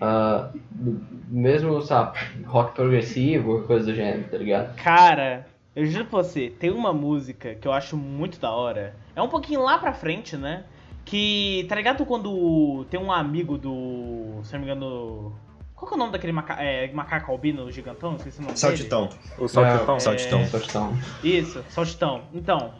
Uh, 0.00 0.60
mesmo, 1.28 1.80
sabe, 1.82 2.18
rock 2.44 2.74
progressivo, 2.74 3.62
coisa 3.62 3.86
do 3.86 3.94
gênero, 3.94 4.24
tá 4.30 4.36
ligado? 4.36 4.74
Cara, 4.76 5.46
eu 5.74 5.86
juro 5.86 6.04
pra 6.04 6.22
você, 6.22 6.50
tem 6.50 6.70
uma 6.70 6.92
música 6.92 7.54
que 7.54 7.66
eu 7.66 7.72
acho 7.72 7.96
muito 7.96 8.38
da 8.38 8.50
hora. 8.50 8.94
É 9.16 9.22
um 9.22 9.28
pouquinho 9.28 9.62
lá 9.62 9.78
pra 9.78 9.92
frente, 9.92 10.36
né? 10.36 10.64
Que, 11.04 11.66
tá 11.68 11.74
ligado 11.74 12.04
quando 12.06 12.84
tem 12.90 13.00
um 13.00 13.10
amigo 13.10 13.58
do. 13.58 14.40
Se 14.44 14.52
não 14.52 14.60
me 14.60 14.66
engano. 14.66 15.32
Qual 15.74 15.88
que 15.88 15.94
é 15.94 15.96
o 15.96 15.98
nome 15.98 16.12
daquele 16.12 16.32
maca 16.32 16.54
é, 16.62 16.92
macaco 16.92 17.32
albino 17.32 17.70
gigantão? 17.72 18.14
Esqueci 18.14 18.38
o 18.38 18.42
nome 18.42 18.56
Saltitão. 18.56 19.06
dele. 19.06 19.20
O 19.36 19.48
Saltitão. 19.48 19.96
É, 19.96 19.98
Saltitão. 19.98 20.46
Saltitão. 20.46 20.98
Isso, 21.24 21.64
Saltitão. 21.70 22.22
Então, 22.32 22.72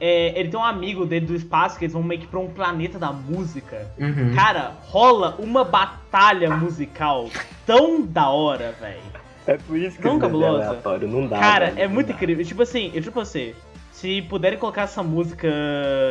é, 0.00 0.38
ele 0.38 0.48
tem 0.48 0.58
um 0.58 0.64
amigo 0.64 1.04
dele 1.04 1.26
do 1.26 1.34
espaço 1.34 1.78
que 1.78 1.84
eles 1.84 1.92
vão 1.92 2.02
meio 2.02 2.20
que 2.20 2.26
pra 2.26 2.40
um 2.40 2.48
planeta 2.48 2.98
da 2.98 3.12
música. 3.12 3.86
Uhum. 3.98 4.34
Cara, 4.34 4.72
rola 4.86 5.36
uma 5.38 5.62
batalha 5.62 6.50
musical 6.56 7.28
tão 7.66 8.00
da 8.02 8.30
hora, 8.30 8.74
velho. 8.80 9.00
É 9.46 9.56
por 9.58 9.76
isso 9.76 9.98
que 9.98 10.04
Não, 10.04 10.18
desenho 10.18 10.18
é 10.18 10.20
cabuloso. 10.20 10.68
aleatório, 10.68 11.08
não 11.08 11.26
dá. 11.26 11.38
Cara, 11.38 11.66
velho, 11.66 11.80
é 11.80 11.88
muito 11.88 12.08
dá. 12.08 12.14
incrível. 12.14 12.44
Tipo 12.44 12.62
assim, 12.62 12.90
eu 12.94 13.02
tipo 13.02 13.20
assim, 13.20 13.54
se 13.92 14.22
puderem 14.22 14.58
colocar 14.58 14.82
essa 14.82 15.02
música 15.02 15.48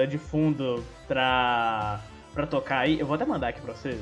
de 0.10 0.18
fundo 0.18 0.84
pra, 1.08 2.00
pra 2.34 2.46
tocar 2.46 2.80
aí, 2.80 3.00
eu 3.00 3.06
vou 3.06 3.16
até 3.16 3.26
mandar 3.26 3.48
aqui 3.50 3.62
pra 3.62 3.74
vocês. 3.74 4.00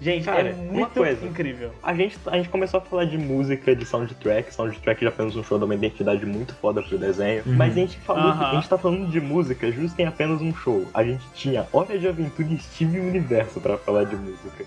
Gente, 0.00 0.24
Cara, 0.24 0.48
é 0.48 0.52
uma 0.54 0.72
muito 0.72 0.94
coisa. 0.94 1.26
incrível. 1.26 1.72
A 1.82 1.92
gente, 1.92 2.16
a 2.26 2.36
gente 2.36 2.48
começou 2.48 2.78
a 2.78 2.80
falar 2.80 3.04
de 3.04 3.18
música, 3.18 3.76
de 3.76 3.84
soundtrack. 3.84 4.54
Soundtrack 4.54 5.02
já 5.02 5.10
apenas 5.10 5.36
um 5.36 5.44
show 5.44 5.58
dá 5.58 5.66
uma 5.66 5.74
identidade 5.74 6.24
muito 6.24 6.54
foda 6.54 6.82
pro 6.82 6.96
desenho. 6.96 7.42
Uhum. 7.44 7.54
Mas 7.54 7.72
a 7.72 7.80
gente 7.80 7.98
falou 7.98 8.22
que 8.32 8.38
Aham. 8.38 8.50
a 8.50 8.54
gente 8.54 8.68
tá 8.68 8.78
falando 8.78 9.10
de 9.10 9.20
música 9.20 9.70
justo 9.70 10.00
em 10.00 10.06
apenas 10.06 10.40
um 10.40 10.54
show. 10.54 10.86
A 10.94 11.04
gente 11.04 11.22
tinha 11.34 11.66
Hora 11.72 11.98
de 11.98 12.08
Aventura 12.08 12.48
e 12.50 12.58
Steven 12.58 13.00
Universo 13.08 13.60
pra 13.60 13.76
falar 13.76 14.04
de 14.04 14.16
música. 14.16 14.64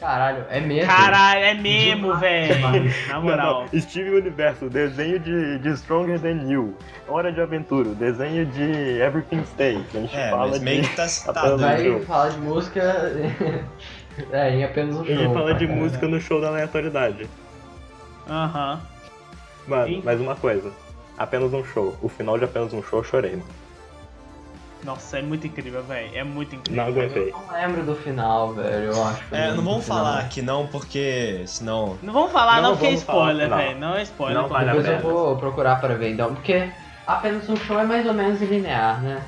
Caralho, 0.00 0.44
é 0.50 0.58
mesmo? 0.60 0.90
Caralho, 0.90 1.44
é 1.44 1.54
mesmo, 1.54 2.16
velho. 2.16 2.90
Na 3.08 3.20
moral. 3.20 3.66
Não, 3.66 3.68
não. 3.72 3.80
Steven 3.80 4.14
Universo, 4.14 4.68
desenho 4.68 5.20
de, 5.20 5.58
de 5.60 5.76
Stronger 5.76 6.18
Than 6.18 6.50
You. 6.50 6.76
Hora 7.06 7.30
de 7.30 7.40
Aventura, 7.40 7.90
desenho 7.90 8.44
de 8.46 8.98
Everything 9.00 9.44
Stay. 9.44 9.76
A 9.94 9.96
gente 9.98 10.16
É, 10.16 10.30
fala 10.30 10.48
mas 10.48 10.58
de... 10.58 10.64
meio 10.64 10.82
que 10.82 10.96
tá 10.96 11.06
citado. 11.08 11.56
Né? 11.56 11.76
Vai 11.90 12.00
falar 12.00 12.30
de 12.30 12.38
música. 12.40 12.82
é, 14.32 14.50
em 14.54 14.64
apenas 14.64 14.96
um 14.96 15.02
A 15.02 15.06
show. 15.06 15.16
gente 15.16 15.34
fala 15.34 15.54
de 15.54 15.66
cara. 15.66 15.78
música 15.78 16.08
no 16.08 16.20
show 16.20 16.40
da 16.40 16.48
aleatoriedade. 16.48 17.28
Aham. 18.28 18.80
Mano, 19.66 19.86
Sim. 19.86 20.02
mais 20.04 20.20
uma 20.20 20.34
coisa. 20.34 20.70
Apenas 21.16 21.52
um 21.52 21.64
show. 21.64 21.96
O 22.02 22.08
final 22.08 22.38
de 22.38 22.44
apenas 22.44 22.72
um 22.72 22.82
show 22.82 23.00
eu 23.00 23.04
chorei, 23.04 23.32
mano. 23.32 23.44
Nossa, 24.84 25.18
é 25.20 25.22
muito 25.22 25.46
incrível, 25.46 25.80
velho. 25.84 26.10
É 26.12 26.24
muito 26.24 26.56
incrível. 26.56 26.82
Não 26.82 26.90
aguentei. 26.90 27.30
Eu 27.30 27.38
não 27.38 27.52
lembro 27.52 27.82
do 27.84 27.94
final, 27.94 28.52
velho. 28.52 28.86
Eu 28.92 29.04
acho. 29.04 29.22
É, 29.30 29.52
não 29.52 29.62
vamos 29.62 29.86
falar 29.86 30.18
aqui 30.18 30.42
não, 30.42 30.66
porque 30.66 31.44
senão. 31.46 31.96
Não 32.02 32.12
vamos 32.12 32.32
falar, 32.32 32.56
não, 32.60 32.70
Não 32.70 32.76
porque 32.76 32.86
é 32.92 32.94
spoiler, 32.94 33.48
não. 33.48 33.56
velho. 33.56 33.78
Não 33.78 33.94
é 33.94 34.02
spoiler. 34.02 34.42
Não 34.42 34.48
vale 34.48 34.70
a 34.70 34.74
Depois 34.74 34.88
eu 34.88 34.98
vou 35.08 35.36
procurar 35.36 35.80
para 35.80 35.94
ver 35.94 36.10
então, 36.10 36.34
porque 36.34 36.68
apenas 37.06 37.48
um 37.48 37.54
show 37.54 37.78
é 37.78 37.84
mais 37.84 38.04
ou 38.04 38.12
menos 38.12 38.40
linear, 38.42 39.00
né? 39.02 39.22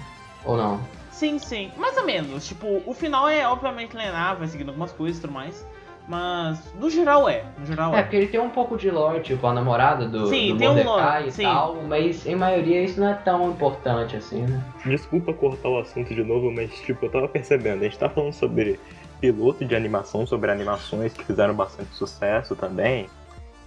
Ou 0.44 0.56
não? 0.56 0.80
Sim, 1.14 1.38
sim. 1.38 1.70
Mais 1.76 1.96
ou 1.96 2.04
menos. 2.04 2.46
Tipo, 2.46 2.82
o 2.84 2.92
final 2.92 3.28
é 3.28 3.46
obviamente 3.46 3.96
linear, 3.96 4.36
vai 4.36 4.48
seguindo 4.48 4.70
algumas 4.70 4.90
coisas 4.90 5.18
e 5.18 5.20
tudo 5.20 5.32
mais. 5.32 5.64
Mas 6.08 6.58
no 6.74 6.90
geral 6.90 7.28
é. 7.28 7.44
No 7.56 7.64
geral 7.64 7.94
É, 7.94 8.00
é. 8.00 8.02
porque 8.02 8.16
ele 8.16 8.26
tem 8.26 8.40
um 8.40 8.50
pouco 8.50 8.76
de 8.76 8.90
lore, 8.90 9.20
tipo, 9.20 9.46
a 9.46 9.54
namorada 9.54 10.06
do, 10.06 10.26
Sim, 10.26 10.52
do 10.52 10.58
tem 10.58 10.68
um 10.68 10.74
Mordecai 10.74 11.20
lore, 11.20 11.28
e 11.28 11.32
sim. 11.32 11.44
tal, 11.44 11.76
mas 11.88 12.26
em 12.26 12.34
maioria 12.34 12.82
isso 12.82 13.00
não 13.00 13.08
é 13.08 13.14
tão 13.14 13.48
importante 13.48 14.16
assim, 14.16 14.42
né? 14.42 14.62
Desculpa 14.84 15.32
cortar 15.32 15.68
o 15.68 15.78
assunto 15.78 16.12
de 16.12 16.22
novo, 16.22 16.50
mas 16.50 16.70
tipo, 16.80 17.06
eu 17.06 17.10
tava 17.10 17.28
percebendo, 17.28 17.80
a 17.80 17.84
gente 17.84 17.96
tá 17.96 18.10
falando 18.10 18.34
sobre 18.34 18.78
piloto 19.18 19.64
de 19.64 19.74
animação, 19.74 20.26
sobre 20.26 20.50
animações 20.50 21.14
que 21.14 21.24
fizeram 21.24 21.54
bastante 21.54 21.94
sucesso 21.94 22.54
também. 22.54 23.06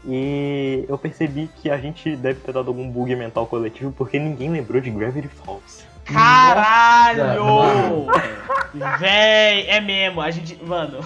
E 0.05 0.85
eu 0.87 0.97
percebi 0.97 1.49
que 1.55 1.71
a 1.71 1.77
gente 1.77 2.15
deve 2.15 2.39
ter 2.41 2.53
dado 2.53 2.67
algum 2.67 2.87
bug 2.87 3.15
mental 3.15 3.47
coletivo 3.47 3.91
porque 3.91 4.19
ninguém 4.19 4.51
lembrou 4.51 4.79
de 4.79 4.91
Gravity 4.91 5.27
Falls. 5.27 5.86
Caralho! 6.11 7.35
Nossa, 8.73 8.97
Véi, 8.99 9.67
é 9.67 9.81
mesmo. 9.81 10.21
A 10.21 10.29
gente. 10.31 10.61
Mano, 10.63 10.99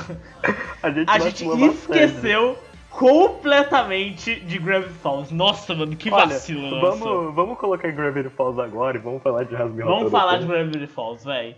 A 0.84 0.90
gente, 0.92 1.10
a 1.10 1.20
gente 1.20 1.46
bastante. 1.46 1.76
esqueceu 1.76 2.58
completamente 2.90 4.40
de 4.42 4.60
Gravity 4.60 4.94
Falls. 5.02 5.34
Nossa, 5.34 5.74
mano, 5.74 5.96
que 5.96 6.12
Olha, 6.12 6.28
vacilo, 6.28 6.62
nossa. 6.80 6.98
vamos, 6.98 7.36
vamos 7.36 7.58
colocar 7.58 7.92
Gravity 7.92 8.30
Falls 8.30 8.60
agora 8.60 8.98
e 8.98 9.00
vamos 9.00 9.24
falar 9.24 9.44
de 9.44 9.56
Rasmi 9.56 9.82
Vamos 9.84 10.12
falar 10.12 10.38
de 10.38 10.46
Gravity 10.46 10.88
Falls, 10.88 11.24
véi. 11.24 11.56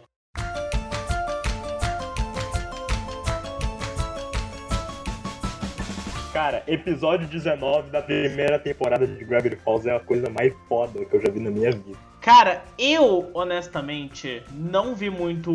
Cara, 6.31 6.63
episódio 6.65 7.27
19 7.27 7.91
da 7.91 8.01
primeira 8.01 8.57
temporada 8.57 9.05
de 9.05 9.23
Gravity 9.23 9.55
Falls 9.57 9.85
é 9.87 9.95
a 9.95 9.99
coisa 9.99 10.29
mais 10.31 10.51
foda 10.67 11.05
que 11.05 11.15
eu 11.15 11.21
já 11.21 11.31
vi 11.31 11.39
na 11.39 11.51
minha 11.51 11.71
vida. 11.71 11.97
Cara, 12.23 12.63
eu, 12.77 13.29
honestamente, 13.33 14.41
não 14.49 14.95
vi 14.95 15.09
muito 15.09 15.51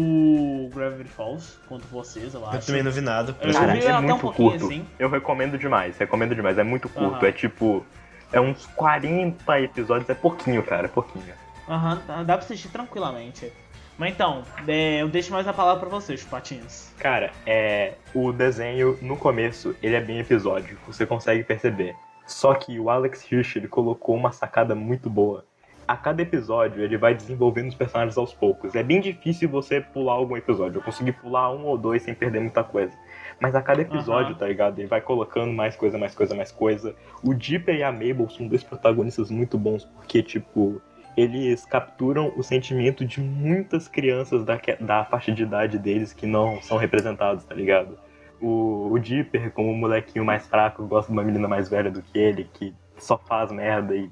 Gravity 0.74 1.08
Falls 1.08 1.56
quanto 1.66 1.86
vocês, 1.86 2.34
eu 2.34 2.46
acho. 2.46 2.56
Eu 2.56 2.60
também 2.66 2.82
não 2.82 2.92
vi 2.92 3.00
nada. 3.00 3.34
Eu 3.40 3.52
Cara, 3.54 3.72
vi 3.72 3.78
é 3.78 3.90
até 3.90 3.98
um 3.98 4.02
muito 4.02 4.20
pouquinho, 4.20 4.50
curto. 4.50 4.66
assim. 4.66 4.86
Eu 4.98 5.08
recomendo 5.08 5.56
demais, 5.56 5.96
recomendo 5.96 6.34
demais. 6.34 6.58
É 6.58 6.62
muito 6.62 6.86
curto. 6.90 7.14
Aham. 7.14 7.26
É 7.26 7.32
tipo. 7.32 7.86
É 8.30 8.38
uns 8.38 8.66
40 8.76 9.58
episódios, 9.62 10.10
é 10.10 10.14
pouquinho, 10.14 10.62
cara, 10.62 10.84
é 10.84 10.88
pouquinho. 10.88 11.24
Aham, 11.66 12.02
tá- 12.06 12.22
dá 12.22 12.36
pra 12.36 12.44
assistir 12.44 12.68
tranquilamente. 12.68 13.50
Mas 13.96 14.12
então, 14.12 14.42
é, 14.66 15.00
eu 15.00 15.08
deixo 15.08 15.32
mais 15.32 15.48
a 15.48 15.54
palavra 15.54 15.80
pra 15.80 15.88
vocês, 15.88 16.22
Patinhos. 16.22 16.90
Cara, 16.98 17.32
é. 17.46 17.94
O 18.12 18.30
desenho, 18.30 18.98
no 19.00 19.16
começo, 19.16 19.74
ele 19.82 19.94
é 19.96 20.00
bem 20.02 20.18
episódico, 20.18 20.78
você 20.86 21.06
consegue 21.06 21.42
perceber. 21.44 21.96
Só 22.26 22.52
que 22.52 22.78
o 22.78 22.90
Alex 22.90 23.24
Hirsch, 23.32 23.56
ele 23.56 23.68
colocou 23.68 24.14
uma 24.14 24.32
sacada 24.32 24.74
muito 24.74 25.08
boa. 25.08 25.46
A 25.88 25.96
cada 25.96 26.20
episódio, 26.20 26.82
ele 26.84 26.98
vai 26.98 27.14
desenvolvendo 27.14 27.68
os 27.68 27.74
personagens 27.74 28.18
aos 28.18 28.34
poucos. 28.34 28.74
É 28.74 28.82
bem 28.82 29.00
difícil 29.00 29.48
você 29.48 29.80
pular 29.80 30.12
algum 30.12 30.36
episódio. 30.36 30.78
Eu 30.78 30.82
consegui 30.82 31.12
pular 31.12 31.50
um 31.50 31.64
ou 31.64 31.78
dois 31.78 32.02
sem 32.02 32.14
perder 32.14 32.40
muita 32.40 32.62
coisa. 32.62 32.92
Mas 33.40 33.54
a 33.54 33.62
cada 33.62 33.80
episódio, 33.80 34.32
Aham. 34.32 34.38
tá 34.38 34.46
ligado? 34.48 34.78
Ele 34.78 34.86
vai 34.86 35.00
colocando 35.00 35.50
mais 35.52 35.74
coisa, 35.76 35.96
mais 35.96 36.14
coisa, 36.14 36.34
mais 36.34 36.52
coisa. 36.52 36.94
O 37.24 37.32
Dipper 37.32 37.74
e 37.76 37.82
a 37.82 37.90
Mabel 37.90 38.28
são 38.28 38.46
dois 38.46 38.62
protagonistas 38.62 39.30
muito 39.30 39.56
bons, 39.56 39.84
porque, 39.86 40.22
tipo, 40.22 40.80
eles 41.16 41.64
capturam 41.64 42.32
o 42.36 42.42
sentimento 42.42 43.04
de 43.04 43.20
muitas 43.20 43.88
crianças 43.88 44.44
da, 44.44 44.58
que- 44.58 44.76
da 44.76 45.04
faixa 45.06 45.32
de 45.32 45.42
idade 45.42 45.78
deles 45.78 46.12
que 46.12 46.26
não 46.26 46.60
são 46.60 46.76
representados, 46.76 47.44
tá 47.44 47.54
ligado? 47.54 47.98
O, 48.40 48.90
o 48.92 48.98
Dipper, 48.98 49.50
como 49.52 49.70
um 49.70 49.76
molequinho 49.76 50.24
mais 50.24 50.46
fraco, 50.46 50.86
gosta 50.86 51.10
de 51.10 51.16
uma 51.18 51.24
menina 51.24 51.48
mais 51.48 51.68
velha 51.68 51.90
do 51.90 52.02
que 52.02 52.18
ele, 52.18 52.44
que 52.52 52.74
só 52.98 53.16
faz 53.16 53.50
merda 53.50 53.96
e 53.96 54.10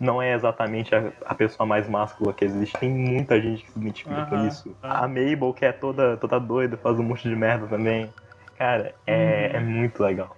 não 0.00 0.20
é 0.22 0.32
exatamente 0.34 0.94
a, 0.94 1.12
a 1.26 1.34
pessoa 1.34 1.66
mais 1.66 1.86
máscula 1.88 2.32
que 2.32 2.44
existe. 2.44 2.76
Tem 2.78 2.88
muita 2.88 3.38
gente 3.40 3.62
que 3.64 3.70
se 3.72 3.78
identifica 3.78 4.24
com 4.26 4.46
isso. 4.46 4.74
A 4.82 5.06
Mabel, 5.06 5.52
que 5.52 5.64
é 5.66 5.72
toda, 5.72 6.16
toda 6.16 6.40
doida, 6.40 6.76
faz 6.78 6.98
um 6.98 7.02
monte 7.02 7.28
de 7.28 7.36
merda 7.36 7.66
também. 7.66 8.10
Cara, 8.58 8.94
é, 9.06 9.50
Uhum. 9.52 9.56
é 9.56 9.60
muito 9.60 10.02
legal. 10.02 10.36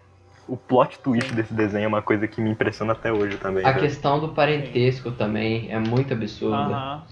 O 0.48 0.56
plot 0.56 0.98
twist 0.98 1.32
desse 1.32 1.54
desenho 1.54 1.84
é 1.84 1.88
uma 1.88 2.02
coisa 2.02 2.26
que 2.26 2.40
me 2.40 2.50
impressiona 2.50 2.92
até 2.92 3.12
hoje 3.12 3.38
também. 3.38 3.64
A 3.64 3.70
velho. 3.70 3.80
questão 3.86 4.18
do 4.18 4.30
parentesco 4.30 5.12
também 5.12 5.70
é 5.70 5.78
muito 5.78 6.12
absurda. 6.12 6.56
Aham. 6.56 7.02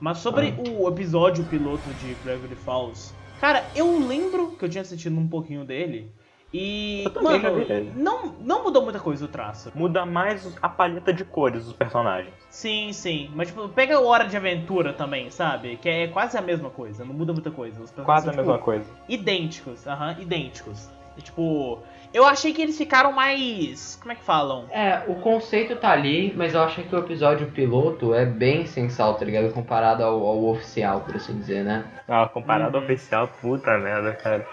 Mas 0.00 0.18
sobre 0.18 0.54
Ah. 0.56 0.70
o 0.70 0.88
episódio 0.88 1.42
piloto 1.44 1.92
de 1.94 2.14
Gravity 2.24 2.54
Falls, 2.54 3.12
cara, 3.40 3.64
eu 3.74 3.98
lembro 4.06 4.52
que 4.56 4.64
eu 4.64 4.68
tinha 4.68 4.82
assistido 4.82 5.18
um 5.18 5.26
pouquinho 5.26 5.64
dele. 5.64 6.08
E, 6.52 7.04
mano, 7.22 7.66
não, 7.94 8.34
não 8.40 8.64
mudou 8.64 8.82
muita 8.82 8.98
coisa 8.98 9.24
o 9.24 9.28
traço. 9.28 9.70
Muda 9.74 10.06
mais 10.06 10.56
a 10.62 10.68
paleta 10.68 11.12
de 11.12 11.24
cores 11.24 11.66
dos 11.66 11.74
personagens. 11.74 12.32
Sim, 12.48 12.92
sim. 12.92 13.30
Mas, 13.34 13.48
tipo, 13.48 13.68
pega 13.68 14.00
o 14.00 14.06
Hora 14.06 14.24
de 14.24 14.36
Aventura 14.36 14.92
também, 14.94 15.30
sabe? 15.30 15.76
Que 15.76 15.88
é 15.88 16.08
quase 16.08 16.38
a 16.38 16.40
mesma 16.40 16.70
coisa, 16.70 17.04
não 17.04 17.12
muda 17.14 17.32
muita 17.34 17.50
coisa. 17.50 17.82
Os 17.82 17.90
personagens 17.90 18.06
Quase 18.24 18.28
a 18.28 18.32
são, 18.32 18.40
mesma 18.42 18.54
tipo, 18.54 18.64
coisa. 18.64 18.86
idênticos, 19.08 19.86
aham, 19.86 20.16
idênticos. 20.18 20.88
E, 21.18 21.20
tipo, 21.20 21.82
eu 22.14 22.24
achei 22.24 22.54
que 22.54 22.62
eles 22.62 22.78
ficaram 22.78 23.12
mais. 23.12 23.96
Como 24.00 24.12
é 24.12 24.14
que 24.14 24.24
falam? 24.24 24.66
É, 24.70 25.02
o 25.06 25.16
conceito 25.16 25.76
tá 25.76 25.90
ali, 25.90 26.32
mas 26.34 26.54
eu 26.54 26.62
acho 26.62 26.80
que 26.82 26.94
o 26.94 26.98
episódio 26.98 27.48
piloto 27.50 28.14
é 28.14 28.24
bem 28.24 28.64
sensal, 28.66 29.14
tá 29.14 29.24
ligado? 29.24 29.52
Comparado 29.52 30.02
ao, 30.02 30.14
ao 30.24 30.44
oficial, 30.46 31.00
por 31.02 31.16
assim 31.16 31.36
dizer, 31.36 31.64
né? 31.64 31.84
Ah, 32.08 32.26
comparado 32.26 32.76
ao 32.76 32.80
Uhum. 32.82 32.86
oficial, 32.86 33.28
puta 33.40 33.76
merda, 33.78 34.12
cara. 34.14 34.46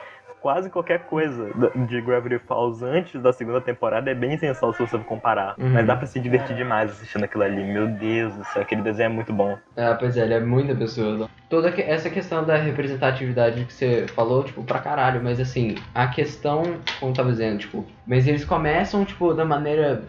Quase 0.45 0.69
qualquer 0.69 0.99
coisa 1.07 1.49
de 1.87 1.99
Gravity 2.01 2.37
Falls 2.37 2.83
antes 2.83 3.19
da 3.19 3.33
segunda 3.33 3.59
temporada 3.59 4.11
é 4.11 4.13
bem 4.13 4.37
sensual 4.37 4.71
se 4.73 4.77
você 4.77 4.91
for 4.95 5.03
comparar. 5.03 5.55
Uhum. 5.57 5.69
Mas 5.71 5.87
dá 5.87 5.95
pra 5.95 6.05
se 6.05 6.19
divertir 6.19 6.55
demais 6.55 6.91
assistindo 6.91 7.23
aquilo 7.23 7.41
ali. 7.41 7.63
Meu 7.63 7.87
Deus 7.87 8.31
do 8.35 8.43
céu, 8.43 8.61
aquele 8.61 8.83
desenho 8.83 9.07
é 9.07 9.09
muito 9.09 9.33
bom. 9.33 9.57
É, 9.75 9.91
pois 9.95 10.15
é, 10.15 10.21
ele 10.21 10.35
é 10.35 10.39
muito 10.39 10.71
absurdo. 10.71 11.27
Toda 11.49 11.71
que- 11.71 11.81
essa 11.81 12.11
questão 12.11 12.43
da 12.43 12.57
representatividade 12.57 13.65
que 13.65 13.73
você 13.73 14.05
falou, 14.09 14.43
tipo, 14.43 14.63
pra 14.63 14.77
caralho, 14.77 15.19
mas 15.23 15.39
assim, 15.39 15.73
a 15.95 16.05
questão, 16.05 16.61
como 16.99 17.11
eu 17.11 17.15
tava 17.15 17.31
dizendo, 17.31 17.57
tipo, 17.57 17.83
mas 18.05 18.27
eles 18.27 18.45
começam, 18.45 19.03
tipo, 19.03 19.33
da 19.33 19.45
maneira 19.45 20.03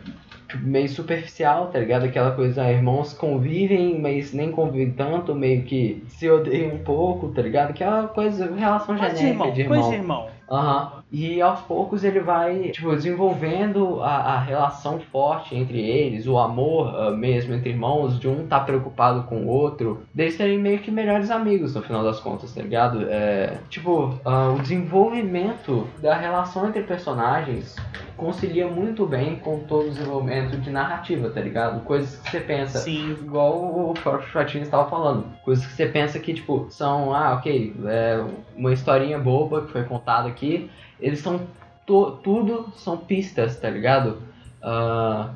meio 0.62 0.88
superficial, 0.88 1.68
tá 1.68 1.78
ligado? 1.78 2.05
Aquela 2.05 2.30
coisa, 2.32 2.62
ah, 2.62 2.72
irmãos 2.72 3.12
convivem, 3.12 3.99
mas 4.01 4.32
nem 4.32 4.51
convivem 4.51 4.92
tanto, 4.92 5.34
meio 5.34 5.62
que 5.64 6.03
se 6.09 6.28
odeiam 6.30 6.74
um 6.74 6.78
pouco, 6.78 7.28
tá 7.28 7.42
ligado? 7.42 7.70
Aquela 7.70 8.09
coisa, 8.09 8.55
relação 8.55 8.97
Coisa 8.97 9.14
de 9.14 9.20
genérica 9.20 9.44
irmão, 9.44 9.53
de 9.53 9.64
coisa 9.64 9.82
irmão. 9.82 9.90
de 9.90 9.97
irmão. 9.97 10.36
Aham. 10.51 11.05
E 11.11 11.40
aos 11.40 11.61
poucos 11.61 12.02
ele 12.02 12.20
vai 12.20 12.70
tipo, 12.70 12.90
desenvolvendo 12.90 14.02
a, 14.02 14.34
a 14.34 14.40
relação 14.40 14.98
forte 14.98 15.54
entre 15.54 15.80
eles, 15.80 16.26
o 16.26 16.36
amor 16.36 16.92
uh, 16.94 17.16
mesmo 17.16 17.54
entre 17.54 17.70
irmãos, 17.70 18.18
de 18.18 18.28
um 18.28 18.46
tá 18.46 18.59
preocupado 18.59 19.22
com 19.24 19.44
o 19.44 19.48
outro, 19.48 20.02
deles 20.12 20.34
serem 20.34 20.59
meio 20.59 20.80
que 20.80 20.90
melhores 20.90 21.30
amigos 21.30 21.74
no 21.74 21.82
final 21.82 22.02
das 22.02 22.18
contas, 22.18 22.52
tá 22.52 22.61
ligado? 22.61 23.07
É, 23.09 23.59
tipo, 23.70 24.07
uh, 24.24 24.54
o 24.57 24.61
desenvolvimento 24.61 25.86
da 26.02 26.16
relação 26.16 26.68
entre 26.68 26.82
personagens 26.82 27.76
concilia 28.16 28.66
muito 28.66 29.07
bem 29.07 29.36
com 29.36 29.61
todo 29.61 29.86
o 29.86 29.90
desenvolvimento 29.90 30.57
de 30.57 30.70
narrativa, 30.70 31.28
tá 31.30 31.40
ligado? 31.40 31.84
Coisas 31.84 32.18
que 32.18 32.30
você 32.30 32.40
pensa, 32.40 32.78
Sim. 32.78 33.11
igual 33.11 33.90
o 33.90 33.94
Fratinho 34.22 34.64
estava 34.64 34.88
falando, 34.88 35.26
coisas 35.44 35.64
que 35.66 35.72
você 35.72 35.86
pensa 35.86 36.18
que, 36.18 36.32
tipo, 36.32 36.66
são, 36.70 37.14
ah, 37.14 37.34
ok, 37.34 37.74
é 37.84 38.24
uma 38.57 38.72
historinha 38.72 39.18
boba 39.18 39.62
que 39.62 39.72
foi 39.72 39.84
contada 39.84 40.28
aqui, 40.28 40.70
eles 41.01 41.20
são, 41.20 41.47
tudo 41.86 42.72
são 42.76 42.97
pistas, 42.97 43.59
tá 43.59 43.70
ligado? 43.70 44.22
Uh, 44.62 45.30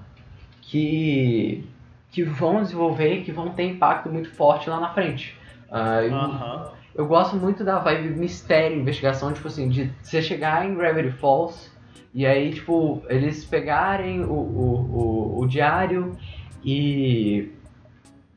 que, 0.62 1.64
que 2.10 2.22
vão 2.22 2.62
desenvolver 2.62 3.22
que 3.22 3.32
vão 3.32 3.50
ter 3.50 3.64
impacto 3.64 4.08
muito 4.08 4.30
forte 4.30 4.68
lá 4.68 4.80
na 4.80 4.92
frente. 4.92 5.36
Uh, 5.70 6.02
eu, 6.02 6.14
Aham. 6.14 6.72
eu 6.94 7.06
gosto 7.06 7.36
muito 7.36 7.64
da 7.64 7.78
vibe 7.78 8.18
mistério, 8.18 8.78
investigação, 8.78 9.32
tipo 9.32 9.48
assim, 9.48 9.68
de 9.68 9.92
você 10.02 10.20
chegar 10.20 10.66
em 10.66 10.74
Gravity 10.74 11.10
Falls 11.12 11.70
e 12.12 12.26
aí, 12.26 12.52
tipo, 12.52 13.02
eles 13.08 13.44
pegarem 13.44 14.22
o, 14.22 14.32
o, 14.32 15.36
o, 15.36 15.40
o 15.40 15.46
diário 15.46 16.16
e 16.64 17.52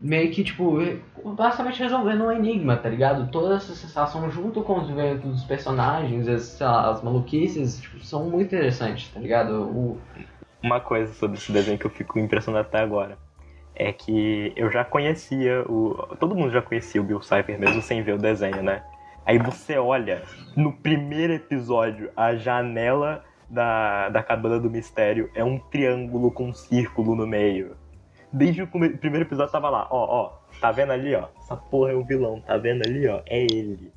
meio 0.04 0.30
que, 0.32 0.44
tipo, 0.44 0.80
basicamente 1.24 1.80
resolvendo 1.80 2.26
um 2.26 2.32
enigma, 2.32 2.76
tá 2.76 2.90
ligado? 2.90 3.32
Toda 3.32 3.56
essa 3.56 3.74
sensação 3.74 4.30
junto 4.30 4.62
com 4.62 4.82
os 4.82 4.90
eventos 4.90 5.32
dos 5.32 5.44
personagens, 5.46 6.28
as, 6.28 6.60
lá, 6.60 6.92
as 6.92 7.02
maluquices, 7.02 7.80
tipo, 7.80 8.04
são 8.04 8.30
muito 8.30 8.54
interessantes, 8.54 9.08
tá 9.08 9.20
ligado? 9.22 9.64
O... 9.64 9.98
Uma 10.62 10.82
coisa 10.82 11.14
sobre 11.14 11.38
esse 11.38 11.52
desenho 11.54 11.78
que 11.78 11.86
eu 11.86 11.90
fico 11.90 12.20
impressionado 12.20 12.68
até 12.68 12.80
agora 12.80 13.18
é 13.76 13.94
que 13.94 14.52
eu 14.58 14.70
já 14.70 14.84
conhecia 14.84 15.64
o. 15.68 15.94
Todo 16.20 16.36
mundo 16.36 16.52
já 16.52 16.62
conhecia 16.62 17.02
o 17.02 17.04
Bill 17.04 17.22
Cipher 17.22 17.58
mesmo 17.58 17.82
sem 17.82 18.04
ver 18.04 18.16
o 18.16 18.18
desenho, 18.18 18.62
né? 18.62 18.84
Aí 19.26 19.40
você 19.40 19.78
olha 19.78 20.22
no 20.56 20.74
primeiro 20.74 21.34
episódio 21.34 22.12
a 22.16 22.36
janela 22.36 23.24
da, 23.50 24.10
da 24.10 24.22
cabana 24.22 24.60
do 24.60 24.70
mistério 24.70 25.30
é 25.34 25.44
um 25.44 25.58
triângulo 25.58 26.30
com 26.30 26.50
um 26.50 26.54
círculo 26.54 27.16
no 27.16 27.26
meio. 27.26 27.76
Desde 28.34 28.64
o 28.64 28.68
primeiro 28.68 29.22
episódio 29.22 29.52
tava 29.52 29.70
lá, 29.70 29.88
ó, 29.92 30.24
ó, 30.24 30.34
tá 30.60 30.72
vendo 30.72 30.92
ali, 30.92 31.14
ó? 31.16 31.28
Essa 31.40 31.56
porra 31.56 31.92
é 31.92 31.96
o 31.96 32.04
vilão, 32.04 32.42
tá 32.42 32.58
vendo 32.58 32.82
ali, 32.86 33.08
ó? 33.08 33.22
É 33.28 33.44
ele. 33.44 33.94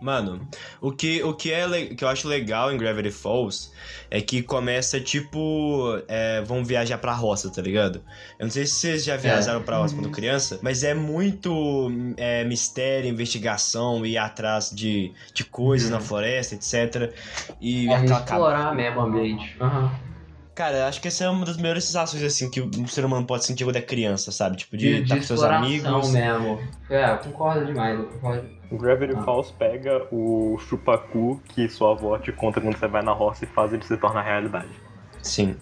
Mano, 0.00 0.48
o 0.80 0.90
que, 0.90 1.22
o 1.22 1.34
que, 1.34 1.52
é 1.52 1.86
que 1.94 2.02
eu 2.02 2.08
acho 2.08 2.26
legal 2.26 2.72
em 2.72 2.78
Gravity 2.78 3.10
Falls 3.10 3.70
é 4.10 4.20
que 4.22 4.42
começa 4.42 4.98
tipo. 4.98 6.00
É, 6.08 6.40
vão 6.40 6.64
viajar 6.64 6.96
pra 6.96 7.12
roça, 7.12 7.50
tá 7.52 7.60
ligado? 7.60 8.02
Eu 8.38 8.46
não 8.46 8.50
sei 8.50 8.64
se 8.64 8.76
vocês 8.76 9.04
já 9.04 9.18
viajaram 9.18 9.60
é. 9.60 9.62
pra 9.62 9.76
roça 9.76 9.94
quando 9.94 10.06
uhum. 10.06 10.12
criança, 10.12 10.58
mas 10.62 10.82
é 10.82 10.94
muito 10.94 11.92
é, 12.16 12.44
mistério, 12.44 13.10
investigação, 13.10 14.06
ir 14.06 14.16
atrás 14.16 14.70
de, 14.70 15.12
de 15.34 15.44
coisas 15.44 15.90
uhum. 15.90 15.96
na 15.96 16.00
floresta, 16.00 16.54
etc. 16.54 17.12
E 17.60 17.90
é, 17.90 18.04
explorar 18.04 18.74
mesmo 18.74 19.00
o 19.00 19.02
ambiente. 19.02 19.54
Uhum. 19.60 20.09
Cara, 20.54 20.88
acho 20.88 21.00
que 21.00 21.08
essa 21.08 21.24
é 21.24 21.28
uma 21.28 21.46
das 21.46 21.56
melhores 21.56 21.84
sensações, 21.84 22.22
assim, 22.22 22.50
que 22.50 22.60
o 22.60 22.88
ser 22.88 23.04
humano 23.04 23.26
pode 23.26 23.44
sentir 23.44 23.64
quando 23.64 23.76
é 23.76 23.82
criança, 23.82 24.30
sabe? 24.32 24.56
Tipo, 24.56 24.76
de, 24.76 24.96
de 24.96 25.02
estar 25.02 25.16
com 25.16 25.22
seus 25.22 25.42
amigos. 25.42 26.10
mesmo. 26.10 26.60
É, 26.88 27.12
eu 27.12 27.18
concordo 27.18 27.66
demais. 27.66 27.98
Eu 27.98 28.06
concordo. 28.06 28.48
O 28.70 28.76
Gravity 28.76 29.14
ah. 29.16 29.22
Falls 29.22 29.52
pega 29.58 30.06
o 30.12 30.58
chupacu 30.58 31.40
que 31.48 31.68
sua 31.68 31.92
avó 31.92 32.18
te 32.18 32.30
conta 32.32 32.60
quando 32.60 32.76
você 32.76 32.86
vai 32.86 33.02
na 33.02 33.12
roça 33.12 33.44
e 33.44 33.48
faz 33.48 33.72
ele 33.72 33.84
se 33.84 33.96
tornar 33.96 34.22
realidade. 34.22 34.68
Sim. 35.22 35.56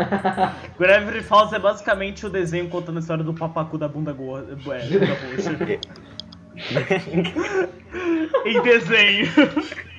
Gravity 0.78 1.22
Falls 1.22 1.54
é 1.54 1.58
basicamente 1.58 2.26
o 2.26 2.30
desenho 2.30 2.68
contando 2.68 2.96
a 2.96 3.00
história 3.00 3.24
do 3.24 3.34
papacu 3.34 3.76
da 3.76 3.88
bunda 3.88 4.12
gorda. 4.12 4.52
É, 4.52 4.56
bunda 4.56 5.06
roxa. 5.06 5.78
em 8.44 8.62
desenho. 8.62 9.26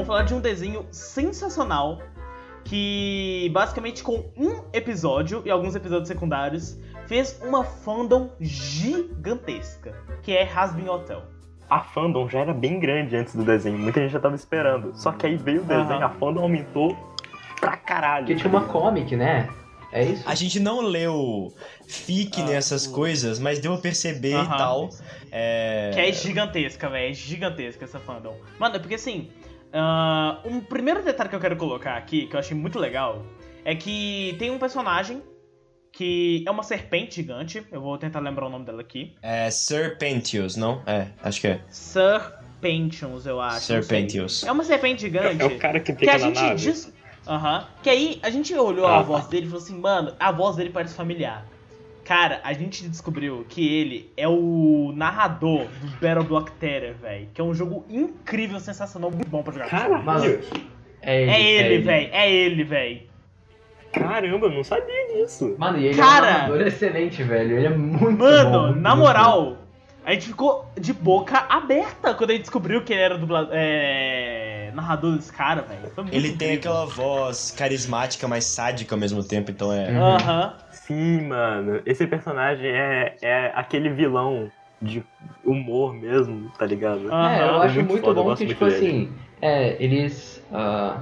Vamos 0.00 0.08
falar 0.08 0.22
de 0.22 0.32
um 0.32 0.40
desenho 0.40 0.86
sensacional 0.90 1.98
que 2.64 3.50
basicamente 3.52 4.02
com 4.02 4.32
um 4.34 4.62
episódio 4.72 5.42
e 5.44 5.50
alguns 5.50 5.74
episódios 5.74 6.08
secundários 6.08 6.78
fez 7.06 7.38
uma 7.42 7.62
fandom 7.62 8.30
gigantesca, 8.40 9.94
que 10.22 10.32
é 10.32 10.50
Hasbin 10.50 10.88
Hotel. 10.88 11.22
A 11.68 11.80
fandom 11.80 12.26
já 12.30 12.38
era 12.38 12.54
bem 12.54 12.80
grande 12.80 13.14
antes 13.14 13.34
do 13.34 13.44
desenho, 13.44 13.76
muita 13.76 14.00
gente 14.00 14.12
já 14.12 14.20
tava 14.20 14.34
esperando. 14.34 14.94
Só 14.94 15.12
que 15.12 15.26
aí 15.26 15.36
veio 15.36 15.60
o 15.60 15.64
desenho, 15.66 15.98
uhum. 15.98 16.04
a 16.04 16.08
fandom 16.08 16.40
aumentou 16.40 16.96
pra 17.60 17.76
caralho. 17.76 18.26
Que 18.26 18.36
tinha 18.36 18.48
uma 18.48 18.64
comic, 18.64 19.14
né? 19.14 19.50
É 19.92 20.04
isso? 20.04 20.26
A 20.26 20.34
gente 20.34 20.58
não 20.60 20.80
leu 20.80 21.52
fic 21.86 22.40
ah, 22.40 22.46
nessas 22.46 22.86
coisas, 22.86 23.38
mas 23.38 23.58
deu 23.58 23.74
a 23.74 23.78
perceber 23.78 24.36
uhum. 24.36 24.44
e 24.44 24.48
tal. 24.48 24.88
É... 25.30 25.90
Que 25.92 26.00
é 26.00 26.12
gigantesca, 26.12 26.88
velho. 26.88 27.10
É 27.10 27.12
gigantesca 27.12 27.84
essa 27.84 27.98
fandom. 27.98 28.34
Mano, 28.58 28.76
é 28.76 28.78
porque 28.78 28.94
assim, 28.94 29.28
Uh, 29.72 30.48
um 30.48 30.60
primeiro 30.60 31.02
detalhe 31.02 31.28
que 31.28 31.36
eu 31.36 31.40
quero 31.40 31.56
colocar 31.56 31.96
aqui, 31.96 32.26
que 32.26 32.34
eu 32.34 32.40
achei 32.40 32.56
muito 32.56 32.78
legal, 32.78 33.24
é 33.64 33.74
que 33.74 34.34
tem 34.38 34.50
um 34.50 34.58
personagem 34.58 35.22
que 35.92 36.44
é 36.46 36.50
uma 36.50 36.62
serpente 36.62 37.16
gigante. 37.16 37.64
Eu 37.70 37.80
vou 37.80 37.96
tentar 37.98 38.20
lembrar 38.20 38.46
o 38.46 38.50
nome 38.50 38.64
dela 38.64 38.80
aqui. 38.80 39.14
É 39.22 39.50
Serpentius, 39.50 40.56
não? 40.56 40.82
É, 40.86 41.08
acho 41.22 41.40
que 41.40 41.48
é. 41.48 41.60
Serpentius, 41.68 43.26
eu 43.26 43.40
acho. 43.40 43.66
Serpentius. 43.66 44.44
É 44.44 44.52
uma 44.52 44.64
serpente 44.64 45.02
gigante. 45.02 45.42
É, 45.42 45.46
o 45.46 45.58
cara 45.58 45.80
que 45.80 45.92
fica 45.92 46.04
que 46.04 46.10
a 46.10 46.18
gente 46.18 46.40
nave. 46.40 46.56
Diz... 46.56 46.92
Uhum. 47.26 47.66
Que 47.82 47.90
aí 47.90 48.18
a 48.22 48.30
gente 48.30 48.54
olhou 48.54 48.86
ah, 48.86 48.98
a 48.98 49.02
voz 49.02 49.26
dele 49.26 49.46
e 49.46 49.48
falou 49.48 49.62
assim, 49.62 49.78
mano, 49.78 50.14
a 50.18 50.32
voz 50.32 50.56
dele 50.56 50.70
parece 50.70 50.94
familiar. 50.94 51.46
Cara, 52.04 52.40
a 52.42 52.52
gente 52.52 52.88
descobriu 52.88 53.44
que 53.48 53.66
ele 53.74 54.12
é 54.16 54.26
o 54.26 54.92
narrador 54.94 55.66
do 55.80 56.00
Battle 56.00 56.24
Block 56.24 56.50
Terror, 56.52 56.94
velho. 57.00 57.28
Que 57.32 57.40
é 57.40 57.44
um 57.44 57.54
jogo 57.54 57.84
incrível, 57.88 58.58
sensacional, 58.58 59.10
muito 59.10 59.28
bom 59.28 59.42
pra 59.42 59.52
jogar. 59.52 59.68
Caralho! 59.68 60.40
É 61.02 61.22
ele, 61.22 61.30
é 61.30 61.42
ele, 61.42 61.78
velho. 61.82 62.08
É 62.12 62.32
ele, 62.32 62.64
velho. 62.64 63.02
Caramba, 63.92 64.46
eu 64.46 64.52
não 64.52 64.64
sabia 64.64 65.08
disso. 65.14 65.56
Mano, 65.58 65.78
e 65.78 65.86
ele 65.86 65.96
Cara, 65.96 66.26
é 66.26 66.30
um 66.30 66.32
narrador 66.32 66.60
excelente, 66.66 67.22
velho. 67.22 67.56
Ele 67.56 67.66
é 67.66 67.70
muito 67.70 68.22
Mano, 68.22 68.50
bom, 68.50 68.80
na 68.80 68.94
moral, 68.94 69.58
a 70.04 70.12
gente 70.12 70.28
ficou 70.28 70.66
de 70.78 70.92
boca 70.92 71.46
aberta 71.48 72.14
quando 72.14 72.30
a 72.30 72.32
gente 72.34 72.42
descobriu 72.42 72.82
que 72.82 72.92
ele 72.92 73.02
era 73.02 73.18
dublador. 73.18 73.50
É, 73.52 74.39
narrador 74.74 75.16
desse 75.16 75.32
cara, 75.32 75.62
velho. 75.62 75.80
Ele 76.12 76.28
incrível. 76.28 76.38
tem 76.38 76.52
aquela 76.54 76.86
voz 76.86 77.50
carismática, 77.50 78.26
mas 78.28 78.44
sádica 78.44 78.94
ao 78.94 78.98
mesmo 78.98 79.22
tempo, 79.22 79.50
então 79.50 79.72
é. 79.72 79.90
Aham. 79.90 80.46
Uhum. 80.46 80.52
Sim, 80.70 81.28
mano. 81.28 81.80
Esse 81.86 82.06
personagem 82.06 82.68
é, 82.68 83.16
é 83.22 83.52
aquele 83.54 83.90
vilão 83.90 84.50
de 84.82 85.04
humor 85.44 85.94
mesmo, 85.94 86.50
tá 86.58 86.66
ligado? 86.66 87.12
É, 87.12 87.48
eu 87.48 87.62
acho 87.62 87.74
muito, 87.76 87.90
muito 87.90 88.14
bom 88.14 88.34
que, 88.34 88.46
tipo 88.46 88.64
assim, 88.64 89.12
é, 89.40 89.76
eles. 89.82 90.42
Uh, 90.50 91.00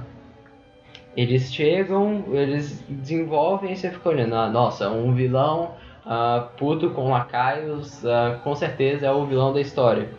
eles 1.17 1.53
chegam, 1.53 2.23
eles 2.31 2.83
desenvolvem 2.87 3.73
e 3.73 3.75
você 3.75 3.89
fica 3.89 4.09
olhando, 4.09 4.35
ah, 4.35 4.49
nossa, 4.49 4.89
um 4.89 5.13
vilão 5.13 5.71
uh, 6.05 6.47
puto 6.55 6.91
com 6.91 7.09
lacaios, 7.09 8.03
uh, 8.03 8.39
com 8.43 8.55
certeza 8.55 9.07
é 9.07 9.11
o 9.11 9.25
vilão 9.25 9.51
da 9.51 9.59
história. 9.59 10.09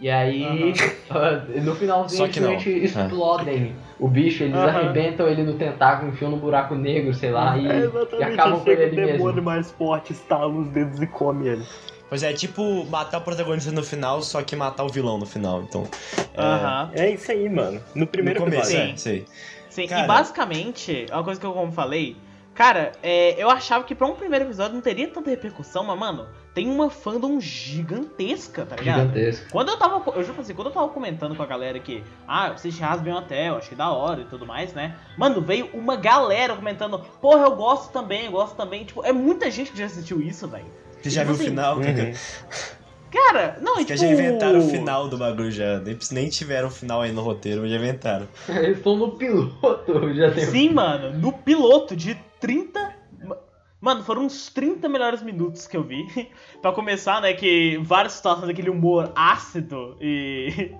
E 0.00 0.08
aí, 0.08 0.44
uhum. 0.44 0.72
no 1.62 1.76
finalzinho, 1.76 2.24
eles 2.24 2.96
é. 2.96 3.02
explodem 3.02 3.76
o 3.98 4.08
bicho, 4.08 4.44
eles 4.44 4.56
uhum. 4.56 4.62
arrebentam 4.62 5.28
ele 5.28 5.42
no 5.42 5.54
tentáculo, 5.54 6.10
enfiam 6.10 6.30
no 6.30 6.38
buraco 6.38 6.74
negro, 6.74 7.12
sei 7.12 7.30
lá, 7.30 7.58
e, 7.58 7.66
é 7.68 7.90
e 8.18 8.24
acabam 8.24 8.60
com 8.60 8.70
ele 8.70 8.84
ali 8.84 8.96
mesmo. 8.96 9.14
O 9.14 9.16
demônio 9.18 9.42
mais 9.42 9.70
forte 9.72 10.14
estala 10.14 10.48
os 10.48 10.68
dedos 10.68 11.02
e 11.02 11.06
come 11.06 11.48
ele. 11.48 11.64
Pois 12.08 12.22
é, 12.22 12.32
tipo 12.32 12.84
matar 12.86 13.18
o 13.18 13.20
protagonista 13.20 13.70
no 13.70 13.82
final, 13.82 14.22
só 14.22 14.42
que 14.42 14.56
matar 14.56 14.84
o 14.84 14.88
vilão 14.88 15.18
no 15.18 15.26
final, 15.26 15.62
então... 15.62 15.86
É, 16.34 16.42
uhum. 16.42 16.90
é 16.94 17.10
isso 17.10 17.30
aí, 17.30 17.48
mano. 17.48 17.80
No 17.94 18.06
primeiro 18.06 18.40
no 18.40 18.46
começo, 18.46 18.70
episódio. 18.70 18.94
É, 18.94 18.96
sei. 18.96 19.26
Sim, 19.68 19.86
Cara... 19.86 20.04
e 20.04 20.06
basicamente, 20.08 21.06
uma 21.12 21.22
coisa 21.22 21.38
que 21.38 21.46
eu 21.46 21.52
como 21.52 21.70
falei, 21.70 22.16
Cara, 22.60 22.92
é, 23.02 23.42
eu 23.42 23.48
achava 23.48 23.84
que 23.84 23.94
pra 23.94 24.06
um 24.06 24.14
primeiro 24.14 24.44
episódio 24.44 24.74
não 24.74 24.82
teria 24.82 25.08
tanta 25.08 25.30
repercussão, 25.30 25.82
mas, 25.82 25.98
mano, 25.98 26.28
tem 26.54 26.68
uma 26.68 26.90
fandom 26.90 27.40
gigantesca, 27.40 28.66
tá 28.66 28.76
ligado? 28.76 29.00
Gigantesca. 29.00 29.46
Quando 29.50 29.68
eu 29.68 29.76
tava. 29.76 30.02
Eu 30.16 30.24
juro 30.24 30.40
assim, 30.40 30.54
quando 30.54 30.68
eu 30.68 30.72
tava 30.72 30.88
comentando 30.88 31.36
com 31.36 31.42
a 31.42 31.46
galera 31.46 31.78
que, 31.78 32.02
ah, 32.26 32.48
eu 32.48 32.54
assisti 32.54 32.80
Rasbem 32.80 33.14
Hotel, 33.14 33.56
achei 33.56 33.76
da 33.76 33.90
hora 33.90 34.22
e 34.22 34.24
tudo 34.24 34.46
mais, 34.46 34.72
né? 34.72 34.96
Mano, 35.16 35.40
veio 35.40 35.70
uma 35.72 35.96
galera 35.96 36.54
comentando, 36.54 36.98
porra, 37.20 37.44
eu 37.44 37.56
gosto 37.56 37.92
também, 37.92 38.26
eu 38.26 38.32
gosto 38.32 38.56
também. 38.56 38.84
Tipo, 38.84 39.04
é 39.04 39.12
muita 39.12 39.50
gente 39.50 39.70
que 39.70 39.78
já 39.78 39.86
assistiu 39.86 40.20
isso, 40.20 40.48
velho. 40.48 40.66
Você 41.00 41.10
já 41.10 41.22
tipo, 41.22 41.34
viu 41.34 41.42
assim, 41.42 41.44
o 41.44 41.50
final? 41.50 41.76
Uhum. 41.76 42.14
Cara, 43.10 43.58
não, 43.60 43.74
Os 43.74 43.84
tipo... 43.84 43.96
já 43.96 44.06
inventaram 44.06 44.60
o 44.60 44.70
final 44.70 45.08
do 45.08 45.18
bagulho 45.18 45.50
já. 45.50 45.80
Nem 46.12 46.28
tiveram 46.28 46.68
o 46.68 46.70
final 46.70 47.00
aí 47.02 47.10
no 47.10 47.22
roteiro, 47.22 47.62
mas 47.62 47.70
já 47.70 47.76
inventaram. 47.76 48.28
Eles 48.48 48.78
estão 48.78 48.96
no 48.96 49.12
piloto, 49.12 50.14
já 50.14 50.30
tem. 50.30 50.44
Sim, 50.46 50.70
mano, 50.70 51.18
no 51.18 51.32
piloto 51.32 51.96
de 51.96 52.14
30 52.40 52.89
Mano, 53.80 54.04
foram 54.04 54.26
uns 54.26 54.50
30 54.50 54.88
melhores 54.88 55.22
minutos 55.22 55.66
que 55.66 55.76
eu 55.76 55.82
vi. 55.82 56.06
pra 56.60 56.72
começar, 56.72 57.20
né, 57.22 57.32
que 57.32 57.78
várias 57.82 58.12
situações 58.12 58.46
daquele 58.46 58.70
humor 58.70 59.10
ácido 59.14 59.96
e. 60.00 60.74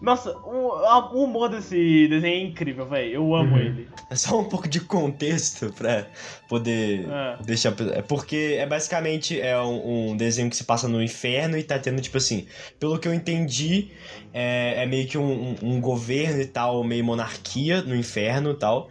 Nossa, 0.00 0.34
o, 0.38 0.78
o, 1.14 1.24
humor 1.24 1.50
desse 1.50 2.08
desenho 2.08 2.34
é 2.34 2.48
incrível, 2.48 2.86
velho. 2.86 3.12
Eu 3.12 3.34
amo 3.34 3.56
uhum. 3.56 3.60
ele. 3.60 3.88
É 4.08 4.16
só 4.16 4.40
um 4.40 4.44
pouco 4.44 4.66
de 4.66 4.80
contexto 4.80 5.70
pra 5.74 6.06
poder 6.48 7.06
é. 7.06 7.42
deixar. 7.44 7.74
É 7.92 8.00
porque 8.00 8.56
é 8.58 8.66
basicamente 8.66 9.38
é 9.38 9.60
um, 9.60 10.12
um, 10.12 10.16
desenho 10.16 10.48
que 10.48 10.56
se 10.56 10.64
passa 10.64 10.88
no 10.88 11.02
inferno 11.02 11.56
e 11.58 11.62
tá 11.62 11.78
tendo, 11.78 12.00
tipo 12.00 12.16
assim, 12.16 12.46
pelo 12.78 12.98
que 12.98 13.06
eu 13.06 13.12
entendi, 13.12 13.90
é, 14.32 14.82
é 14.82 14.86
meio 14.86 15.06
que 15.06 15.18
um, 15.18 15.50
um, 15.50 15.56
um, 15.62 15.80
governo 15.80 16.40
e 16.40 16.46
tal, 16.46 16.82
meio 16.82 17.04
monarquia 17.04 17.82
no 17.82 17.94
inferno 17.94 18.52
e 18.52 18.58
tal. 18.58 18.88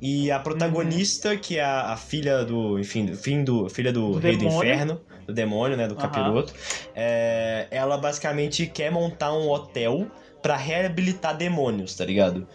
E 0.00 0.30
a 0.30 0.38
protagonista, 0.38 1.30
uhum. 1.30 1.38
que 1.38 1.58
é 1.58 1.64
a, 1.64 1.92
a, 1.92 1.96
filha 1.96 2.44
do. 2.44 2.78
Enfim, 2.78 3.14
fim 3.14 3.42
do, 3.42 3.68
filha 3.68 3.92
do, 3.92 4.12
do 4.12 4.18
rei 4.18 4.36
demônio. 4.36 4.60
do 4.60 4.64
inferno 4.64 5.00
do 5.26 5.32
demônio, 5.32 5.76
né, 5.76 5.86
do 5.86 5.94
capiroto, 5.94 6.54
é, 6.94 7.66
ela 7.70 7.96
basicamente 7.96 8.66
quer 8.66 8.90
montar 8.90 9.32
um 9.32 9.48
hotel 9.48 10.06
para 10.42 10.56
reabilitar 10.56 11.36
demônios, 11.36 11.94
tá 11.94 12.04
ligado? 12.04 12.46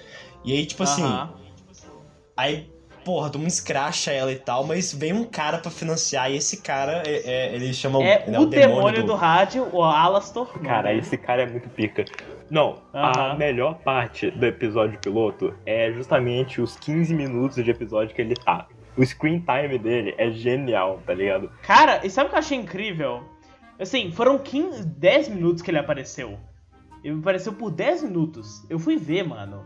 E 0.44 0.54
aí, 0.54 0.66
tipo 0.66 0.84
assim. 0.84 1.04
Aí, 2.36 2.70
porra, 3.04 3.30
todo 3.30 3.40
mundo 3.40 3.50
escracha 3.50 4.12
ela 4.12 4.32
e 4.32 4.36
tal, 4.36 4.66
mas 4.66 4.94
vem 4.94 5.14
um 5.14 5.24
cara 5.24 5.58
para 5.58 5.72
financiar 5.72 6.30
e 6.30 6.36
esse 6.36 6.62
cara, 6.62 7.04
é, 7.06 7.22
é, 7.26 7.56
ele 7.56 7.74
chama. 7.74 8.04
É, 8.04 8.24
ele 8.28 8.36
é 8.36 8.40
o, 8.40 8.46
demônio, 8.46 8.76
demônio 8.76 9.02
do... 9.02 9.08
do... 9.08 9.16
rádio, 9.16 9.68
o 9.72 9.82
Alastor. 9.82 10.48
Cara, 10.62 10.94
esse 10.94 11.18
cara 11.18 11.44
é 11.44 11.46
muito 11.46 11.70
pica. 11.70 12.06
Não, 12.50 12.78
a 12.94 13.36
melhor 13.36 13.80
parte 13.80 14.32
do 14.32 14.46
episódio 14.46 15.00
piloto 15.00 15.54
é 15.66 15.92
justamente 15.92 16.62
os 16.62 16.78
15 16.78 17.14
minutos 17.14 17.64
de 17.64 17.70
episódio 17.70 18.16
que 18.16 18.22
ele 18.22 18.36
tá. 18.36 18.68
O 18.98 19.06
screen 19.06 19.40
time 19.40 19.78
dele 19.78 20.16
é 20.18 20.32
genial, 20.32 21.02
tá 21.06 21.14
ligado? 21.14 21.52
Cara, 21.62 22.06
e 22.06 22.10
sabe 22.10 22.28
o 22.28 22.30
que 22.30 22.36
eu 22.36 22.40
achei 22.40 22.58
incrível? 22.58 23.24
Assim, 23.80 24.12
foram 24.12 24.40
15, 24.40 24.84
10 24.86 25.30
minutos 25.30 25.62
que 25.62 25.70
ele 25.70 25.78
apareceu. 25.78 26.40
Ele 27.04 27.20
apareceu 27.20 27.54
por 27.54 27.70
10 27.70 28.04
minutos. 28.04 28.66
Eu 28.70 28.80
fui 28.80 28.98
ver, 28.98 29.24
mano. 29.24 29.66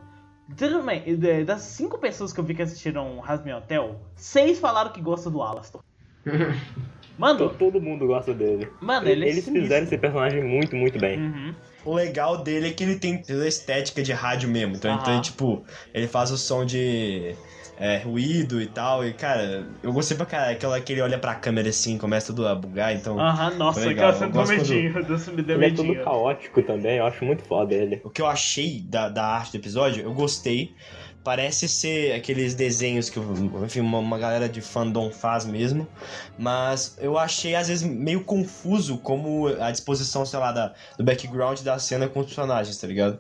Tudo 0.57 0.84
bem, 0.84 1.03
das 1.45 1.61
5 1.61 1.97
pessoas 1.97 2.34
que 2.34 2.39
eu 2.39 2.43
vi 2.43 2.53
que 2.53 2.61
assistiram 2.61 3.19
Rasmin 3.19 3.53
Hotel, 3.53 4.01
6 4.15 4.59
falaram 4.59 4.91
que 4.91 5.01
gostam 5.01 5.32
do 5.32 5.41
Alastor. 5.41 5.82
Mano. 7.17 7.49
Todo 7.49 7.79
mundo 7.79 8.07
gosta 8.07 8.34
dele. 8.34 8.67
Mano, 8.82 9.07
ele 9.07 9.25
é 9.25 9.29
Eles 9.29 9.43
sinistro. 9.43 9.61
fizeram 9.61 9.86
esse 9.86 9.97
personagem 9.97 10.43
muito, 10.43 10.75
muito 10.75 10.97
bem. 10.97 11.19
Uhum. 11.19 11.55
O 11.86 11.93
legal 11.93 12.41
dele 12.41 12.69
é 12.69 12.71
que 12.71 12.84
ele 12.84 12.97
tem 12.97 13.21
a 13.29 13.47
estética 13.47 14.01
de 14.01 14.11
rádio 14.11 14.49
mesmo. 14.49 14.75
Então, 14.75 14.91
uhum. 14.91 15.01
então, 15.01 15.21
tipo, 15.21 15.63
ele 15.93 16.07
faz 16.07 16.32
o 16.32 16.38
som 16.38 16.65
de 16.65 17.36
é, 17.82 17.97
ruído 17.97 18.61
e 18.61 18.67
tal. 18.67 19.03
E, 19.03 19.11
cara, 19.11 19.65
eu 19.82 19.91
gostei 19.91 20.15
pra 20.15 20.27
caralho. 20.27 20.53
Aquela 20.53 20.79
que 20.79 20.93
ele 20.93 21.01
olha 21.01 21.17
pra 21.17 21.34
câmera 21.34 21.67
assim, 21.67 21.97
começa 21.97 22.27
tudo 22.27 22.47
a 22.47 22.53
bugar, 22.53 22.95
então. 22.95 23.19
Aham, 23.19 23.55
nossa, 23.55 23.89
aquela 23.89 24.13
cena 24.13 24.29
do 24.29 24.47
medinho, 24.47 24.93
quando... 24.93 25.11
Ele 25.51 25.65
é 25.65 25.71
todo 25.71 25.95
caótico 26.03 26.61
também, 26.61 26.97
eu 26.97 27.05
acho 27.05 27.25
muito 27.25 27.41
foda 27.43 27.73
ele. 27.73 27.99
O 28.03 28.09
que 28.09 28.21
eu 28.21 28.27
achei 28.27 28.82
da, 28.82 29.09
da 29.09 29.25
arte 29.25 29.51
do 29.51 29.57
episódio, 29.57 30.03
eu 30.03 30.13
gostei. 30.13 30.75
Parece 31.23 31.67
ser 31.67 32.13
aqueles 32.13 32.55
desenhos 32.55 33.09
que, 33.09 33.19
enfim, 33.63 33.79
uma, 33.79 33.99
uma 33.99 34.17
galera 34.17 34.47
de 34.47 34.61
fandom 34.61 35.11
faz 35.11 35.45
mesmo. 35.45 35.88
Mas 36.38 36.97
eu 36.99 37.17
achei, 37.17 37.55
às 37.55 37.67
vezes, 37.67 37.84
meio 37.84 38.23
confuso 38.23 38.97
como 38.99 39.47
a 39.47 39.71
disposição, 39.71 40.25
sei 40.25 40.39
lá, 40.39 40.51
da, 40.51 40.73
do 40.97 41.03
background 41.03 41.59
da 41.61 41.77
cena 41.79 42.07
com 42.07 42.19
os 42.19 42.27
personagens, 42.27 42.77
tá 42.77 42.88
ligado? 42.88 43.19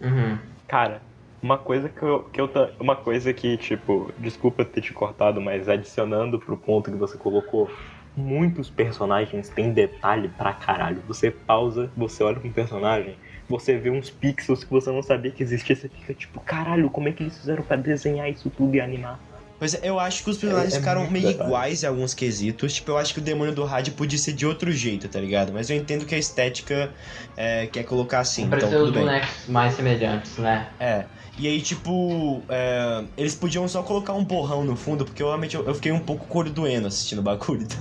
Uhum. 0.00 0.38
Cara, 0.66 1.00
uma 1.42 1.58
coisa 1.58 1.88
que 1.88 2.02
eu, 2.02 2.20
que 2.24 2.40
eu. 2.40 2.50
Uma 2.80 2.96
coisa 2.96 3.32
que, 3.32 3.56
tipo, 3.56 4.12
desculpa 4.18 4.64
ter 4.64 4.80
te 4.80 4.92
cortado, 4.92 5.40
mas 5.40 5.68
adicionando 5.68 6.38
pro 6.38 6.56
ponto 6.56 6.90
que 6.90 6.96
você 6.96 7.16
colocou, 7.16 7.70
muitos 8.16 8.70
personagens 8.70 9.48
têm 9.48 9.72
detalhe 9.72 10.28
pra 10.28 10.52
caralho. 10.52 11.02
Você 11.06 11.30
pausa, 11.30 11.90
você 11.96 12.22
olha 12.22 12.40
pra 12.40 12.48
um 12.48 12.52
personagem, 12.52 13.16
você 13.48 13.76
vê 13.76 13.90
uns 13.90 14.10
pixels 14.10 14.64
que 14.64 14.70
você 14.70 14.90
não 14.90 15.02
sabia 15.02 15.30
que 15.30 15.42
existia, 15.42 15.76
você 15.76 15.88
fica 15.88 16.14
tipo, 16.14 16.40
caralho, 16.40 16.90
como 16.90 17.08
é 17.08 17.12
que 17.12 17.22
eles 17.22 17.38
fizeram 17.38 17.62
para 17.62 17.76
desenhar 17.76 18.28
isso 18.30 18.50
tudo 18.50 18.74
e 18.74 18.80
animar? 18.80 19.20
Pois 19.58 19.74
é, 19.74 19.80
eu 19.82 19.98
acho 19.98 20.22
que 20.22 20.28
os 20.28 20.36
personagens 20.36 20.74
é, 20.74 20.76
é 20.76 20.80
ficaram 20.80 21.10
meio 21.10 21.28
detalhe. 21.28 21.48
iguais 21.48 21.82
em 21.82 21.86
alguns 21.86 22.12
quesitos. 22.12 22.74
Tipo, 22.74 22.90
eu 22.90 22.98
acho 22.98 23.14
que 23.14 23.20
o 23.20 23.22
demônio 23.22 23.54
do 23.54 23.64
rádio 23.64 23.94
podia 23.94 24.18
ser 24.18 24.34
de 24.34 24.46
outro 24.46 24.70
jeito, 24.70 25.08
tá 25.08 25.18
ligado? 25.18 25.50
Mas 25.52 25.70
eu 25.70 25.76
entendo 25.76 26.04
que 26.04 26.14
a 26.14 26.18
estética 26.18 26.92
é, 27.36 27.66
quer 27.66 27.84
colocar 27.84 28.20
assim. 28.20 28.44
Então, 28.44 28.68
tudo 28.70 28.84
os 28.84 28.90
bem. 28.90 29.04
bonecos 29.04 29.48
mais 29.48 29.74
semelhantes, 29.74 30.36
né? 30.36 30.68
É. 30.78 31.06
E 31.38 31.46
aí, 31.46 31.60
tipo, 31.60 32.42
é, 32.48 33.04
eles 33.16 33.34
podiam 33.34 33.68
só 33.68 33.82
colocar 33.82 34.14
um 34.14 34.24
borrão 34.24 34.64
no 34.64 34.74
fundo, 34.74 35.04
porque 35.04 35.22
eu 35.22 35.26
realmente 35.26 35.54
eu, 35.54 35.64
eu 35.66 35.74
fiquei 35.74 35.92
um 35.92 36.00
pouco 36.00 36.26
cor 36.26 36.48
doendo 36.48 36.86
assistindo 36.86 37.18
o 37.18 37.22
bagulho. 37.22 37.62
Então. 37.62 37.78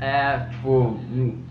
É, 0.00 0.38
tipo, 0.50 0.98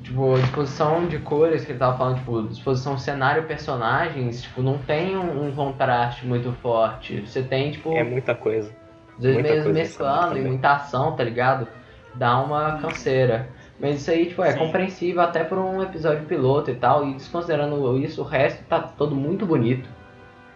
tipo, 0.04 0.39
disposição 0.39 1.08
de 1.08 1.20
cores 1.20 1.64
que 1.64 1.72
ele 1.72 1.80
tava 1.80 1.97
falando, 1.97 2.18
tipo, 2.18 2.41
disposição 2.43 2.97
cenário 2.97 3.43
personagens, 3.43 4.41
tipo, 4.41 4.64
não 4.64 4.80
tem 4.80 5.16
um, 5.16 5.47
um 5.47 5.51
contraste 5.51 6.26
muito 6.26 6.51
forte. 6.54 7.22
Você 7.22 7.43
tem, 7.43 7.72
tipo. 7.72 7.93
É 7.93 8.04
muita 8.04 8.34
coisa. 8.34 8.72
Às 9.18 9.24
vezes 9.24 9.41
mesmo 9.43 9.74
mesclando 9.74 10.38
e 10.38 10.41
muita 10.41 10.74
ação, 10.74 11.16
tá 11.16 11.24
ligado? 11.24 11.68
Dá 12.16 12.39
uma 12.41 12.80
canseira. 12.80 13.47
Mas 13.80 14.01
isso 14.01 14.12
aí, 14.12 14.26
tipo, 14.28 14.43
é 14.43 14.54
Sim. 14.54 14.60
compreensível 14.60 15.22
até 15.22 15.43
por 15.43 15.58
um 15.60 15.84
episódio 15.84 16.26
piloto 16.26 16.72
e 16.72 16.76
tal. 16.76 17.08
E 17.08 17.14
desconsiderando 17.14 17.97
isso, 17.97 18.22
o 18.22 18.26
resto 18.26 18.64
tá 18.66 18.80
todo 18.80 19.16
muito 19.16 19.45
bonito. 19.45 19.88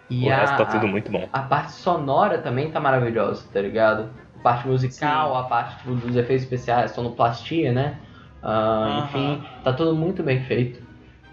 E 0.09 0.27
o 0.27 0.33
a, 0.33 0.35
resto 0.37 0.57
tá 0.57 0.65
tudo 0.65 0.87
muito 0.87 1.11
bom. 1.11 1.27
A 1.31 1.41
parte 1.41 1.71
sonora 1.73 2.37
também 2.37 2.71
tá 2.71 2.79
maravilhosa, 2.79 3.45
tá 3.51 3.61
ligado? 3.61 4.09
A 4.39 4.43
parte 4.43 4.67
musical, 4.67 5.33
Sim. 5.33 5.39
a 5.39 5.43
parte 5.43 5.77
tipo, 5.77 5.95
dos 5.95 6.15
efeitos 6.15 6.43
especiais, 6.43 6.91
sonoplastia, 6.91 7.71
né? 7.71 7.99
Uh, 8.41 8.47
uh 8.47 8.49
-huh. 8.49 9.03
Enfim, 9.03 9.43
tá 9.63 9.73
tudo 9.73 9.95
muito 9.95 10.23
bem 10.23 10.43
feito. 10.43 10.81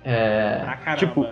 É... 0.04 0.62
Ah, 0.84 0.96
tipo, 0.96 1.26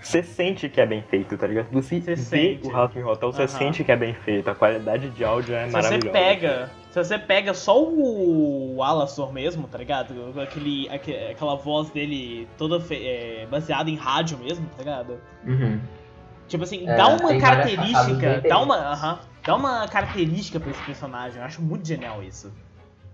você 0.00 0.22
sente 0.22 0.68
que 0.68 0.80
é 0.80 0.86
bem 0.86 1.02
feito, 1.02 1.36
tá 1.36 1.46
ligado? 1.46 1.68
Você, 1.72 2.00
você 2.00 2.14
vê 2.14 2.16
sente. 2.16 2.66
o 2.66 2.70
House 2.70 2.96
Hotel, 2.96 3.32
você 3.32 3.42
uh 3.42 3.44
-huh. 3.44 3.48
sente 3.48 3.84
que 3.84 3.92
é 3.92 3.96
bem 3.96 4.14
feito. 4.14 4.48
A 4.48 4.54
qualidade 4.54 5.10
de 5.10 5.24
áudio 5.24 5.54
é 5.54 5.66
se 5.66 5.72
maravilhosa. 5.72 6.06
Você 6.06 6.12
pega, 6.12 6.70
se 6.90 7.04
você 7.04 7.18
pega 7.18 7.52
só 7.54 7.82
o 7.82 8.82
Alastor 8.82 9.32
mesmo, 9.32 9.66
tá 9.68 9.78
ligado? 9.78 10.14
Aquele, 10.40 10.88
aquela 10.88 11.56
voz 11.56 11.90
dele 11.90 12.48
toda 12.56 12.82
é, 12.94 13.46
baseada 13.50 13.90
em 13.90 13.96
rádio 13.96 14.38
mesmo, 14.38 14.66
tá 14.76 14.78
ligado? 14.78 15.18
Uhum. 15.44 15.80
Tipo 16.48 16.64
assim, 16.64 16.88
é, 16.88 16.96
dá 16.96 17.08
uma 17.08 17.38
característica. 17.38 18.42
Dá 18.48 18.60
uma, 18.60 18.92
uh 18.92 18.96
-huh, 18.96 19.18
dá 19.44 19.56
uma 19.56 19.88
característica 19.88 20.60
pra 20.60 20.70
esse 20.70 20.82
personagem. 20.82 21.38
Eu 21.38 21.44
acho 21.44 21.60
muito 21.60 21.86
genial 21.86 22.22
isso. 22.22 22.52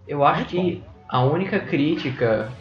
Eu 0.07 0.25
acho 0.25 0.41
muito 0.41 0.51
que 0.51 0.77
bom. 0.77 0.93
a 1.09 1.25
única 1.25 1.61
crítica 1.61 2.53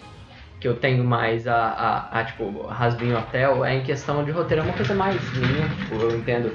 que 0.59 0.67
eu 0.67 0.75
tenho 0.75 1.03
mais 1.03 1.47
a, 1.47 1.55
a, 1.55 2.19
a 2.19 2.23
tipo, 2.23 2.67
Rasbin 2.67 3.13
Hotel 3.13 3.65
é 3.65 3.77
em 3.77 3.83
questão 3.83 4.23
de 4.23 4.31
roteiro. 4.31 4.61
É 4.61 4.65
uma 4.65 4.73
coisa 4.73 4.93
mais 4.93 5.19
minha, 5.33 5.67
tipo, 5.69 5.95
eu 5.95 6.17
entendo 6.17 6.53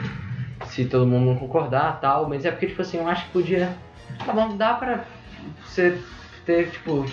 se 0.67 0.85
todo 0.85 1.07
mundo 1.07 1.27
não 1.27 1.37
concordar 1.37 2.01
tal, 2.01 2.29
mas 2.29 2.45
é 2.45 2.51
porque, 2.51 2.69
tipo 2.69 2.83
assim, 2.83 2.99
eu 2.99 3.09
acho 3.09 3.27
que 3.27 3.33
podia. 3.33 3.77
Tá 4.25 4.33
bom, 4.33 4.57
dá 4.57 4.75
pra 4.75 5.05
você 5.65 6.01
ter, 6.47 6.71
tipo, 6.71 7.05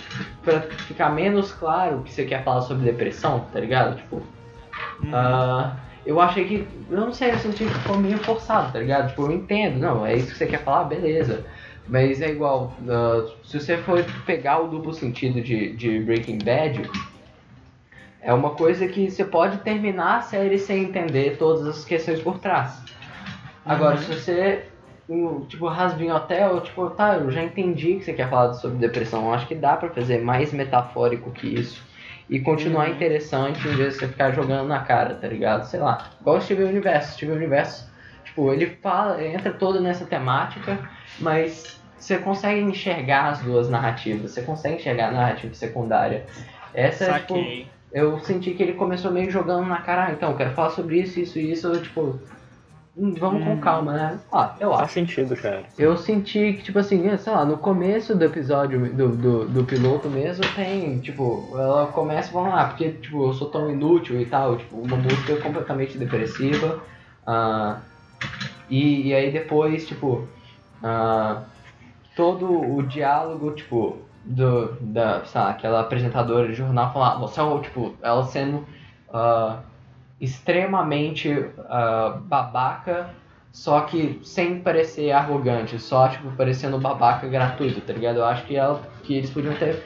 pra 0.42 0.60
ficar 0.60 1.10
menos 1.10 1.52
claro 1.52 2.02
que 2.02 2.12
você 2.12 2.24
quer 2.24 2.44
falar 2.44 2.62
sobre 2.62 2.84
depressão, 2.84 3.46
tá 3.52 3.60
ligado? 3.60 3.96
Tipo. 3.96 4.22
Uhum. 5.02 5.10
Uh, 5.10 5.83
eu 6.06 6.20
achei 6.20 6.44
que. 6.44 6.68
Eu 6.90 7.00
não 7.00 7.12
sei, 7.12 7.30
eu 7.30 7.38
senti 7.38 7.64
que 7.64 7.78
foi 7.80 7.96
meio 7.96 8.18
forçado, 8.18 8.72
tá 8.72 8.78
ligado? 8.78 9.08
Tipo, 9.08 9.22
eu 9.22 9.32
entendo, 9.32 9.78
não, 9.78 10.04
é 10.04 10.14
isso 10.14 10.32
que 10.32 10.38
você 10.38 10.46
quer 10.46 10.62
falar, 10.62 10.84
beleza. 10.84 11.44
Mas 11.86 12.20
é 12.20 12.30
igual, 12.30 12.74
uh, 12.80 13.30
se 13.46 13.60
você 13.60 13.76
for 13.76 14.02
pegar 14.24 14.60
o 14.60 14.68
duplo 14.68 14.92
sentido 14.92 15.40
de, 15.40 15.74
de 15.76 16.00
Breaking 16.00 16.38
Bad, 16.38 16.90
é 18.22 18.32
uma 18.32 18.50
coisa 18.50 18.88
que 18.88 19.10
você 19.10 19.24
pode 19.24 19.58
terminar 19.58 20.18
a 20.18 20.22
série 20.22 20.58
sem 20.58 20.84
entender 20.84 21.36
todas 21.36 21.66
as 21.66 21.84
questões 21.84 22.20
por 22.20 22.38
trás. 22.38 22.82
Agora, 23.66 23.96
uhum. 23.96 24.02
se 24.02 24.14
você, 24.14 24.64
tipo, 25.48 25.66
Rasbin 25.68 26.10
Hotel, 26.10 26.60
tipo, 26.62 26.88
tá, 26.90 27.16
eu 27.16 27.30
já 27.30 27.42
entendi 27.42 27.96
que 27.96 28.04
você 28.04 28.14
quer 28.14 28.30
falar 28.30 28.54
sobre 28.54 28.78
depressão, 28.78 29.26
eu 29.26 29.34
acho 29.34 29.46
que 29.46 29.54
dá 29.54 29.76
pra 29.76 29.90
fazer 29.90 30.22
mais 30.22 30.52
metafórico 30.52 31.30
que 31.32 31.46
isso 31.48 31.82
e 32.28 32.40
continuar 32.40 32.88
uhum. 32.88 32.94
interessante 32.94 33.66
em 33.68 33.76
vez 33.76 33.94
de 33.94 34.00
você 34.00 34.08
ficar 34.08 34.32
jogando 34.32 34.68
na 34.68 34.80
cara, 34.80 35.14
tá 35.14 35.28
ligado? 35.28 35.64
Sei 35.64 35.80
lá. 35.80 36.10
Igual 36.20 36.38
o 36.38 36.40
Steven 36.40 36.66
Universo. 36.66 37.12
Steven 37.14 37.36
Universo, 37.36 37.90
tipo, 38.24 38.52
ele 38.52 38.66
fala, 38.82 39.22
entra 39.24 39.52
todo 39.52 39.80
nessa 39.80 40.06
temática, 40.06 40.78
mas 41.18 41.80
você 41.98 42.18
consegue 42.18 42.60
enxergar 42.60 43.30
as 43.30 43.40
duas 43.40 43.68
narrativas, 43.68 44.32
você 44.32 44.42
consegue 44.42 44.76
enxergar 44.76 45.08
a 45.08 45.12
narrativa 45.12 45.54
secundária. 45.54 46.24
Essa 46.72 47.04
é, 47.04 47.18
tipo, 47.18 47.36
eu 47.92 48.18
senti 48.20 48.52
que 48.52 48.62
ele 48.62 48.72
começou 48.72 49.10
meio 49.10 49.30
jogando 49.30 49.66
na 49.66 49.78
cara, 49.78 50.06
ah, 50.06 50.12
então, 50.12 50.30
eu 50.30 50.36
quero 50.36 50.52
falar 50.52 50.70
sobre 50.70 51.00
isso, 51.00 51.20
isso 51.20 51.38
e 51.38 51.52
isso, 51.52 51.70
tipo, 51.80 52.18
Hum, 52.18 52.43
vamos 52.96 53.42
hum. 53.42 53.44
com 53.44 53.60
calma, 53.60 53.92
né? 53.92 54.20
Ah, 54.32 54.54
eu 54.60 54.70
Faz 54.70 54.82
acho. 54.82 54.94
sentido, 54.94 55.36
cara. 55.36 55.64
Eu 55.76 55.96
senti 55.96 56.54
que, 56.54 56.62
tipo 56.62 56.78
assim, 56.78 57.16
sei 57.16 57.32
lá, 57.32 57.44
no 57.44 57.58
começo 57.58 58.14
do 58.14 58.24
episódio 58.24 58.92
do, 58.94 59.08
do, 59.08 59.44
do 59.46 59.64
piloto 59.64 60.08
mesmo 60.08 60.44
tem, 60.54 61.00
tipo, 61.00 61.50
ela 61.54 61.86
começa 61.88 62.32
vamos 62.32 62.50
lá, 62.50 62.66
porque, 62.66 62.90
tipo, 62.92 63.26
eu 63.26 63.32
sou 63.32 63.50
tão 63.50 63.70
inútil 63.70 64.20
e 64.20 64.26
tal, 64.26 64.56
tipo, 64.56 64.76
uma 64.76 64.96
música 64.96 65.36
completamente 65.36 65.98
todo 72.14 72.76
o 72.76 72.82
diálogo, 72.82 73.52
tipo, 73.52 73.98
do, 74.24 74.76
da, 74.80 75.24
sei 75.24 75.40
lá, 75.40 75.50
aquela 75.50 75.80
apresentadora 75.80 76.48
de 76.48 76.54
jornal 76.54 76.92
falar, 76.92 77.16
você 77.18 77.40
é 77.40 77.42
tipo, 77.60 77.94
ela 78.02 78.24
sendo 78.24 78.58
uh, 79.08 79.58
extremamente 80.20 81.30
uh, 81.30 82.20
babaca, 82.20 83.10
só 83.52 83.82
que 83.82 84.20
sem 84.22 84.60
parecer 84.60 85.12
arrogante, 85.12 85.78
só, 85.78 86.08
tipo, 86.08 86.30
parecendo 86.32 86.78
babaca 86.78 87.26
gratuito, 87.28 87.80
tá 87.80 87.92
ligado? 87.92 88.16
Eu 88.16 88.24
acho 88.24 88.44
que, 88.46 88.56
ela, 88.56 88.82
que 89.02 89.14
eles 89.14 89.30
podiam 89.30 89.54
ter 89.54 89.82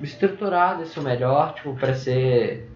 estruturado 0.00 0.82
isso 0.82 1.00
melhor, 1.02 1.54
tipo, 1.54 1.74
pra 1.74 1.94
ser... 1.94 2.70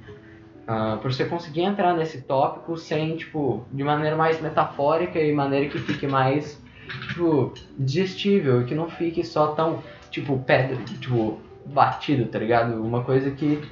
Uh, 0.68 1.02
você 1.02 1.24
conseguir 1.24 1.62
entrar 1.62 1.94
nesse 1.94 2.22
tópico 2.22 2.76
sem, 2.76 3.16
tipo, 3.16 3.66
de 3.72 3.82
maneira 3.82 4.16
mais 4.16 4.40
metafórica 4.40 5.18
e 5.18 5.32
maneira 5.32 5.68
que 5.68 5.78
fique 5.80 6.06
mais, 6.06 6.62
tipo, 7.08 7.52
digestível 7.76 8.62
e 8.62 8.64
que 8.66 8.74
não 8.74 8.88
fique 8.88 9.24
só 9.24 9.48
tão 9.48 9.82
tipo, 10.10 10.38
pedra, 10.40 10.76
tipo, 11.00 11.40
batido, 11.66 12.26
tá 12.26 12.38
ligado? 12.38 12.82
Uma 12.82 13.02
coisa 13.02 13.30
que 13.30 13.62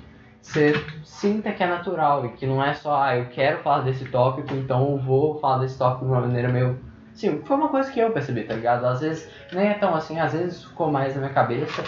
você 0.48 0.74
sinta 1.04 1.52
que 1.52 1.62
é 1.62 1.66
natural 1.66 2.24
e 2.24 2.30
que 2.30 2.46
não 2.46 2.64
é 2.64 2.72
só, 2.72 3.02
ah, 3.02 3.16
eu 3.16 3.26
quero 3.26 3.62
falar 3.62 3.82
desse 3.82 4.06
tópico, 4.06 4.54
então 4.54 4.92
eu 4.92 4.98
vou 4.98 5.38
falar 5.38 5.58
desse 5.58 5.76
tópico 5.76 6.06
de 6.06 6.10
uma 6.10 6.22
maneira 6.22 6.48
meio. 6.48 6.78
Sim, 7.12 7.42
foi 7.44 7.56
uma 7.56 7.68
coisa 7.68 7.90
que 7.92 8.00
eu 8.00 8.10
percebi, 8.10 8.44
tá 8.44 8.54
ligado? 8.54 8.86
Às 8.86 9.00
vezes 9.00 9.28
nem 9.52 9.68
é 9.68 9.74
tão 9.74 9.94
assim, 9.94 10.18
às 10.18 10.32
vezes 10.32 10.64
ficou 10.64 10.90
mais 10.90 11.14
na 11.14 11.20
minha 11.20 11.34
cabeça, 11.34 11.84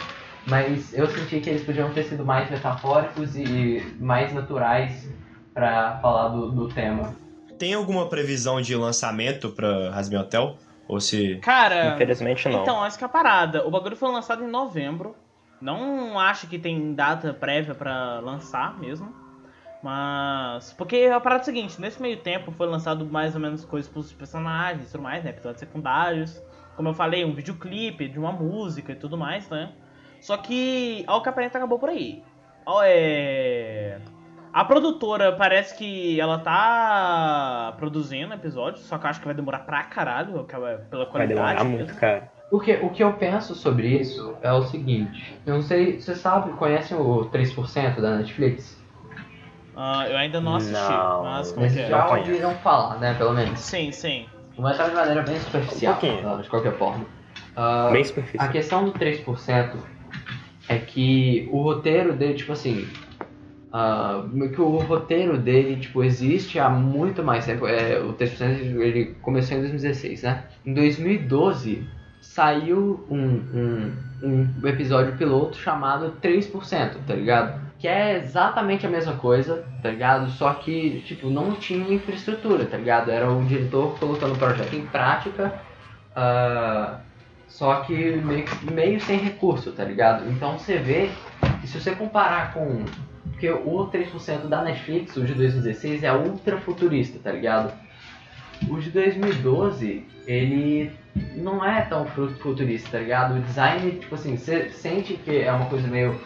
mas 0.46 0.92
eu 0.92 1.06
senti 1.06 1.40
que 1.40 1.48
eles 1.48 1.64
podiam 1.64 1.90
ter 1.92 2.04
sido 2.04 2.24
mais 2.24 2.50
metafóricos 2.50 3.34
e 3.34 3.96
mais 3.98 4.32
naturais 4.34 5.11
para 5.54 5.98
falar 6.02 6.28
do, 6.28 6.50
do 6.50 6.68
tema. 6.68 7.14
Tem 7.58 7.72
alguma 7.72 8.08
previsão 8.08 8.61
de 8.61 8.74
lançamento 8.76 9.50
para 9.50 9.90
Rasmin 9.90 10.16
Hotel? 10.16 10.56
Ou 10.86 11.00
se. 11.00 11.36
Cara. 11.36 11.94
Infelizmente 11.94 12.48
não. 12.48 12.62
Então, 12.62 12.84
essa 12.84 12.98
que 12.98 13.04
é 13.04 13.06
a 13.06 13.08
parada. 13.08 13.66
O 13.66 13.70
bagulho 13.70 13.94
foi 13.94 14.11
lançado 14.11 14.42
em 14.42 14.48
novembro. 14.48 15.14
Não 15.61 16.18
acho 16.18 16.46
que 16.46 16.58
tem 16.58 16.94
data 16.94 17.34
prévia 17.34 17.74
para 17.74 18.20
lançar 18.20 18.78
mesmo. 18.78 19.14
Mas. 19.82 20.72
Porque 20.74 21.11
a 21.12 21.20
parada 21.20 21.40
é 21.40 21.42
a 21.42 21.44
seguinte: 21.44 21.80
nesse 21.80 22.00
meio 22.00 22.18
tempo 22.18 22.50
foi 22.52 22.66
lançado 22.66 23.04
mais 23.04 23.34
ou 23.34 23.40
menos 23.40 23.64
coisas 23.64 23.90
pros 23.90 24.12
personagens 24.12 24.88
e 24.88 24.92
tudo 24.92 25.02
mais, 25.02 25.24
né? 25.24 25.30
Episódios 25.30 25.61
secundários. 25.61 26.42
Como 26.76 26.88
eu 26.88 26.94
falei, 26.94 27.24
um 27.24 27.34
videoclipe 27.34 28.08
de 28.08 28.18
uma 28.18 28.32
música 28.32 28.92
e 28.92 28.94
tudo 28.94 29.16
mais, 29.16 29.48
né? 29.48 29.72
Só 30.20 30.36
que 30.36 31.04
a 31.06 31.12
Alcaparenta 31.12 31.58
acabou 31.58 31.78
por 31.78 31.88
aí. 31.88 32.22
É. 32.84 33.98
A 34.52 34.64
produtora 34.64 35.32
parece 35.32 35.76
que 35.76 36.20
ela 36.20 36.38
tá 36.38 37.74
produzindo 37.78 38.34
episódios, 38.34 38.84
só 38.84 38.98
que 38.98 39.06
eu 39.06 39.11
acho 39.11 39.20
que 39.20 39.26
vai 39.26 39.34
demorar 39.34 39.61
pra 39.61 39.84
caralho, 39.84 40.40
é 40.40 40.76
pela 40.76 41.06
qualidade. 41.06 41.12
Vai 41.12 41.26
demorar 41.28 41.64
mesmo. 41.64 41.78
muito, 41.78 41.94
cara. 41.96 42.30
Porque 42.51 42.72
o 42.82 42.90
que 42.90 43.03
eu 43.03 43.12
penso 43.12 43.55
sobre 43.55 43.86
isso 43.86 44.34
é 44.42 44.53
o 44.53 44.62
seguinte, 44.62 45.38
eu 45.46 45.55
não 45.55 45.62
sei, 45.62 46.01
você 46.01 46.16
sabe, 46.16 46.53
conhecem 46.55 46.96
o 46.96 47.26
3% 47.26 48.01
da 48.01 48.16
Netflix? 48.16 48.76
Uh, 49.74 50.11
eu 50.11 50.16
ainda 50.16 50.40
não 50.40 50.57
assisti, 50.57 50.74
não, 50.74 51.22
mas 51.22 51.53
como 51.53 51.64
mas 51.64 51.76
é? 51.76 51.86
já 51.86 52.09
ouviram 52.09 52.55
falar, 52.57 52.98
né, 52.98 53.14
pelo 53.14 53.32
menos? 53.32 53.61
Sim, 53.61 53.92
sim. 53.92 54.26
Mas 54.59 54.76
de 54.76 54.90
maneira 54.90 55.22
bem 55.22 55.38
superficial, 55.38 55.96
um 56.03 56.42
de 56.42 56.51
qualquer 56.51 56.76
forma. 56.76 57.07
Uh, 57.57 57.92
bem 57.92 58.05
superficial. 58.05 58.48
A 58.48 58.51
questão 58.51 58.84
do 58.84 58.92
3% 58.92 59.78
é 60.68 60.78
que 60.78 61.48
o 61.53 61.62
roteiro 61.62 62.14
dele, 62.14 62.34
tipo 62.34 62.53
assim, 62.53 62.88
Uh, 63.72 64.48
que 64.48 64.61
o 64.61 64.78
roteiro 64.78 65.38
dele, 65.38 65.76
tipo, 65.76 66.03
existe 66.03 66.59
há 66.59 66.68
muito 66.68 67.22
mais 67.22 67.46
tempo. 67.46 67.68
É, 67.68 68.01
o 68.01 68.12
3% 68.14 68.82
ele 68.82 69.14
começou 69.22 69.57
em 69.57 69.61
2016, 69.61 70.24
né? 70.24 70.42
Em 70.66 70.74
2012 70.74 71.88
saiu 72.20 73.04
um, 73.10 73.18
um, 73.18 73.96
um 74.22 74.68
episódio 74.68 75.16
piloto 75.16 75.56
chamado 75.56 76.16
3%, 76.22 76.96
tá 77.06 77.14
ligado? 77.14 77.60
Que 77.78 77.88
é 77.88 78.18
exatamente 78.18 78.86
a 78.86 78.90
mesma 78.90 79.14
coisa, 79.14 79.64
tá 79.82 79.90
ligado? 79.90 80.30
Só 80.30 80.52
que, 80.54 81.00
tipo, 81.06 81.30
não 81.30 81.52
tinha 81.52 81.94
infraestrutura, 81.94 82.66
tá 82.66 82.76
ligado? 82.76 83.10
Era 83.10 83.30
o 83.30 83.44
diretor 83.44 83.98
colocando 83.98 84.34
o 84.34 84.38
projeto 84.38 84.74
em 84.74 84.84
prática, 84.86 85.54
uh, 86.12 86.98
só 87.48 87.76
que 87.80 88.16
meio, 88.16 88.44
meio 88.70 89.00
sem 89.00 89.18
recurso, 89.18 89.72
tá 89.72 89.84
ligado? 89.84 90.30
Então 90.30 90.58
você 90.58 90.76
vê, 90.76 91.10
se 91.64 91.80
você 91.80 91.92
comparar 91.92 92.52
com 92.52 92.84
porque 93.40 93.50
o 93.50 93.88
3% 93.90 94.48
da 94.48 94.62
Netflix, 94.62 95.16
o 95.16 95.24
de 95.24 95.32
2016, 95.32 96.02
é 96.02 96.12
ultra 96.12 96.58
futurista, 96.58 97.18
tá 97.22 97.32
ligado? 97.32 97.72
O 98.70 98.78
de 98.78 98.90
2012, 98.90 100.04
ele 100.26 100.92
não 101.36 101.64
é 101.64 101.82
tão 101.82 102.06
futurista, 102.06 102.92
tá 102.92 102.98
ligado? 102.98 103.36
O 103.36 103.40
design, 103.40 103.90
tipo 103.92 104.14
assim, 104.14 104.36
você 104.36 104.70
sente 104.70 105.14
que 105.14 105.38
é 105.38 105.52
uma 105.52 105.66
coisa 105.66 105.88
meio. 105.88 106.18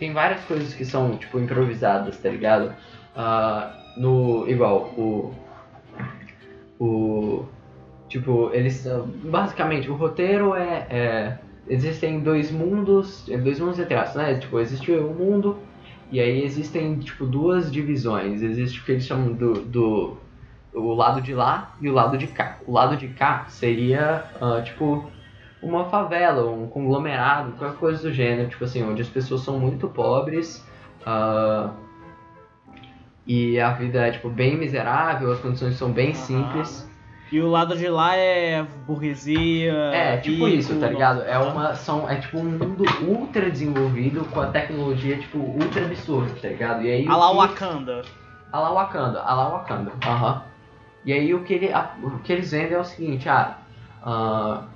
Tem 0.00 0.12
várias 0.12 0.42
coisas 0.44 0.74
que 0.74 0.84
são, 0.84 1.16
tipo, 1.16 1.38
improvisadas, 1.38 2.18
tá 2.18 2.28
ligado? 2.28 2.74
Uh, 3.14 4.00
no. 4.00 4.48
Igual, 4.48 4.92
o. 4.98 5.32
O. 6.80 7.44
Tipo, 8.08 8.50
eles. 8.52 8.84
Basicamente, 9.24 9.88
o 9.88 9.94
roteiro 9.94 10.54
é. 10.56 10.86
é 10.90 11.38
existem 11.68 12.20
dois 12.20 12.50
mundos. 12.50 13.24
Dois 13.26 13.60
mundos 13.60 13.78
entre 13.78 13.94
aspas, 13.94 14.20
né? 14.20 14.34
Tipo, 14.34 14.58
existe 14.58 14.90
um 14.90 15.14
mundo 15.14 15.58
e 16.10 16.20
aí 16.20 16.44
existem, 16.44 16.98
tipo, 16.98 17.24
duas 17.24 17.70
divisões. 17.70 18.42
Existe 18.42 18.80
o 18.80 18.84
que 18.84 18.92
eles 18.92 19.04
chamam 19.04 19.32
do, 19.32 19.54
do 19.54 20.16
o 20.74 20.92
lado 20.92 21.20
de 21.20 21.34
lá 21.34 21.72
e 21.80 21.88
o 21.88 21.92
lado 21.92 22.18
de 22.18 22.26
cá. 22.26 22.58
O 22.66 22.72
lado 22.72 22.96
de 22.96 23.08
cá 23.08 23.44
seria, 23.48 24.24
uh, 24.40 24.62
tipo, 24.62 25.08
uma 25.62 25.84
favela, 25.86 26.50
um 26.50 26.66
conglomerado, 26.66 27.52
qualquer 27.52 27.78
coisa 27.78 28.02
do 28.02 28.12
gênero, 28.12 28.48
tipo 28.48 28.64
assim, 28.64 28.82
onde 28.82 29.00
as 29.00 29.08
pessoas 29.08 29.42
são 29.42 29.58
muito 29.58 29.88
pobres 29.88 30.66
uh, 31.06 31.70
e 33.26 33.58
a 33.58 33.70
vida 33.70 34.06
é, 34.06 34.10
tipo, 34.10 34.28
bem 34.28 34.56
miserável, 34.56 35.32
as 35.32 35.40
condições 35.40 35.76
são 35.76 35.90
bem 35.90 36.08
uhum. 36.08 36.14
simples. 36.14 36.94
E 37.32 37.40
o 37.40 37.48
lado 37.48 37.76
de 37.76 37.88
lá 37.88 38.14
é 38.14 38.62
burguesia. 38.86 39.72
É, 39.72 40.18
tipo 40.18 40.44
rico, 40.44 40.58
isso, 40.58 40.78
tá 40.78 40.88
ligado? 40.88 41.22
É 41.22 41.38
uma. 41.38 41.74
São, 41.74 42.08
é 42.08 42.16
tipo 42.16 42.38
um 42.38 42.44
mundo 42.44 42.84
ultra 43.02 43.50
desenvolvido 43.50 44.24
com 44.26 44.40
a 44.40 44.48
tecnologia, 44.48 45.16
tipo, 45.16 45.38
ultra 45.38 45.84
absurda, 45.84 46.30
tá 46.40 46.48
ligado? 46.48 46.82
E 46.82 46.90
aí. 46.90 47.08
A 47.08 47.16
lá 47.16 47.32
Wakanda. 47.32 48.02
A 48.52 48.60
lá 48.60 48.72
Wakanda, 48.72 49.20
a 49.20 49.34
lá 49.34 49.48
Wakanda. 49.48 49.92
Aham. 50.06 50.34
Uhum. 50.34 50.53
E 51.04 51.12
aí 51.12 51.34
o 51.34 51.42
que, 51.44 51.54
ele, 51.54 51.72
a, 51.72 51.94
o 52.02 52.18
que 52.20 52.32
eles 52.32 52.50
vendem 52.50 52.72
é 52.72 52.80
o 52.80 52.84
seguinte, 52.84 53.28
ah, 53.28 53.58
uh, 54.02 54.66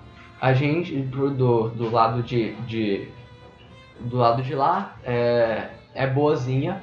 a 0.40 0.52
gente 0.52 0.94
do, 1.00 1.68
do 1.70 1.90
lado 1.90 2.22
de, 2.22 2.54
de. 2.62 3.08
Do 4.00 4.16
lado 4.16 4.42
de 4.42 4.54
lá 4.54 4.96
é, 5.02 5.70
é 5.94 6.06
boazinha. 6.06 6.82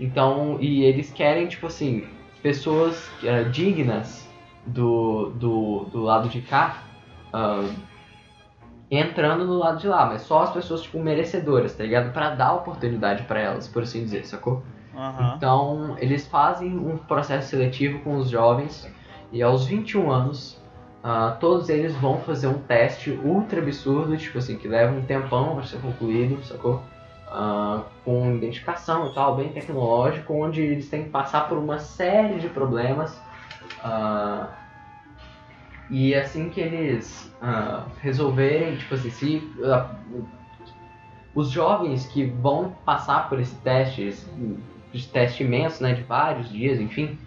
Então, 0.00 0.58
e 0.60 0.82
eles 0.82 1.12
querem, 1.12 1.46
tipo 1.46 1.68
assim, 1.68 2.06
pessoas 2.42 3.08
uh, 3.22 3.48
dignas 3.50 4.28
do, 4.66 5.30
do, 5.30 5.84
do 5.92 6.02
lado 6.02 6.28
de 6.28 6.40
cá 6.42 6.82
uh, 7.32 7.72
entrando 8.90 9.44
no 9.44 9.58
lado 9.58 9.80
de 9.80 9.88
lá, 9.88 10.06
mas 10.06 10.22
só 10.22 10.42
as 10.42 10.52
pessoas, 10.52 10.82
tipo, 10.82 10.98
merecedoras, 10.98 11.74
tá 11.74 11.84
ligado? 11.84 12.12
Pra 12.12 12.34
dar 12.34 12.54
oportunidade 12.54 13.22
para 13.24 13.40
elas, 13.40 13.68
por 13.68 13.82
assim 13.82 14.02
dizer, 14.02 14.26
sacou? 14.26 14.62
Uhum. 14.96 15.34
Então, 15.36 15.96
eles 15.98 16.26
fazem 16.26 16.76
um 16.76 16.96
processo 16.96 17.50
seletivo 17.50 17.98
com 18.00 18.16
os 18.16 18.30
jovens 18.30 18.90
e 19.30 19.42
aos 19.42 19.66
21 19.66 20.10
anos, 20.10 20.60
uh, 21.04 21.38
todos 21.38 21.68
eles 21.68 21.94
vão 21.96 22.18
fazer 22.20 22.46
um 22.46 22.58
teste 22.58 23.10
ultra 23.10 23.60
absurdo, 23.60 24.16
tipo 24.16 24.38
assim, 24.38 24.56
que 24.56 24.66
leva 24.66 24.96
um 24.96 25.02
tempão 25.02 25.54
para 25.54 25.64
ser 25.64 25.78
concluído, 25.80 26.42
sacou? 26.44 26.82
Uh, 27.28 27.82
com 28.04 28.34
identificação 28.36 29.08
e 29.08 29.14
tal, 29.14 29.36
bem 29.36 29.48
tecnológico, 29.48 30.32
onde 30.32 30.62
eles 30.62 30.88
têm 30.88 31.04
que 31.04 31.10
passar 31.10 31.48
por 31.48 31.58
uma 31.58 31.78
série 31.78 32.38
de 32.38 32.48
problemas 32.48 33.20
Uh, 33.84 34.46
e 35.88 36.14
assim 36.14 36.48
que 36.48 36.60
eles 36.60 37.32
resolverem, 38.00 38.76
tipo 38.76 38.94
assim, 38.94 39.10
se 39.10 39.52
os 41.32 41.50
jovens 41.50 42.06
que 42.06 42.24
vão 42.24 42.74
passar 42.84 43.28
por 43.28 43.38
esse 43.38 43.54
teste, 43.56 44.12
esse 44.96 45.08
teste 45.08 45.42
imenso, 45.42 45.82
né, 45.82 45.94
de 45.94 46.02
vários 46.02 46.48
dias, 46.50 46.80
enfim, 46.80 47.18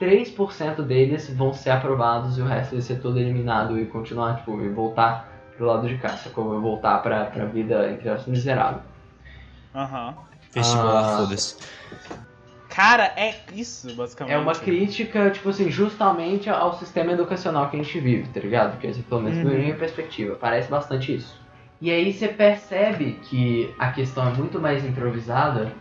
3% 0.00 0.82
deles 0.82 1.28
vão 1.34 1.52
ser 1.52 1.70
aprovados 1.70 2.38
e 2.38 2.40
o 2.40 2.46
resto 2.46 2.72
vai 2.72 2.80
ser 2.80 3.00
todo 3.00 3.18
eliminado 3.18 3.78
e 3.78 3.86
continuar, 3.86 4.36
tipo, 4.36 4.60
e 4.62 4.68
voltar 4.68 5.28
pro 5.56 5.66
lado 5.66 5.88
de 5.88 5.96
cá, 5.98 6.16
como 6.32 6.60
voltar 6.60 6.98
pra, 7.02 7.24
pra 7.26 7.44
vida, 7.46 7.90
entre 7.90 8.08
aspas, 8.08 8.28
miserável. 8.28 8.80
Aham. 9.74 10.08
Uhum. 10.08 10.28
Vestibular, 10.52 11.16
foda-se. 11.18 11.56
Cara, 12.68 13.12
é 13.16 13.34
isso, 13.52 13.92
basicamente. 13.94 14.34
É 14.34 14.38
uma 14.38 14.54
crítica, 14.54 15.30
tipo 15.30 15.48
assim, 15.48 15.70
justamente 15.70 16.48
ao 16.48 16.78
sistema 16.78 17.12
educacional 17.12 17.68
que 17.68 17.76
a 17.76 17.82
gente 17.82 17.98
vive, 17.98 18.28
tá 18.28 18.40
ligado? 18.40 18.72
Porque, 18.72 18.86
assim, 18.86 19.02
pelo 19.02 19.22
menos, 19.22 19.38
uhum. 19.38 19.58
minha 19.58 19.74
perspectiva, 19.74 20.36
parece 20.36 20.70
bastante 20.70 21.16
isso. 21.16 21.38
E 21.80 21.90
aí 21.90 22.12
você 22.12 22.28
percebe 22.28 23.18
que 23.24 23.74
a 23.78 23.90
questão 23.92 24.28
é 24.28 24.32
muito 24.32 24.60
mais 24.60 24.84
improvisada 24.84 25.72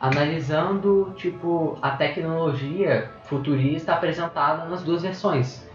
analisando, 0.00 1.12
tipo, 1.16 1.78
a 1.80 1.90
tecnologia 1.90 3.10
futurista 3.24 3.92
apresentada 3.92 4.66
nas 4.66 4.82
duas 4.82 5.02
versões. 5.02 5.66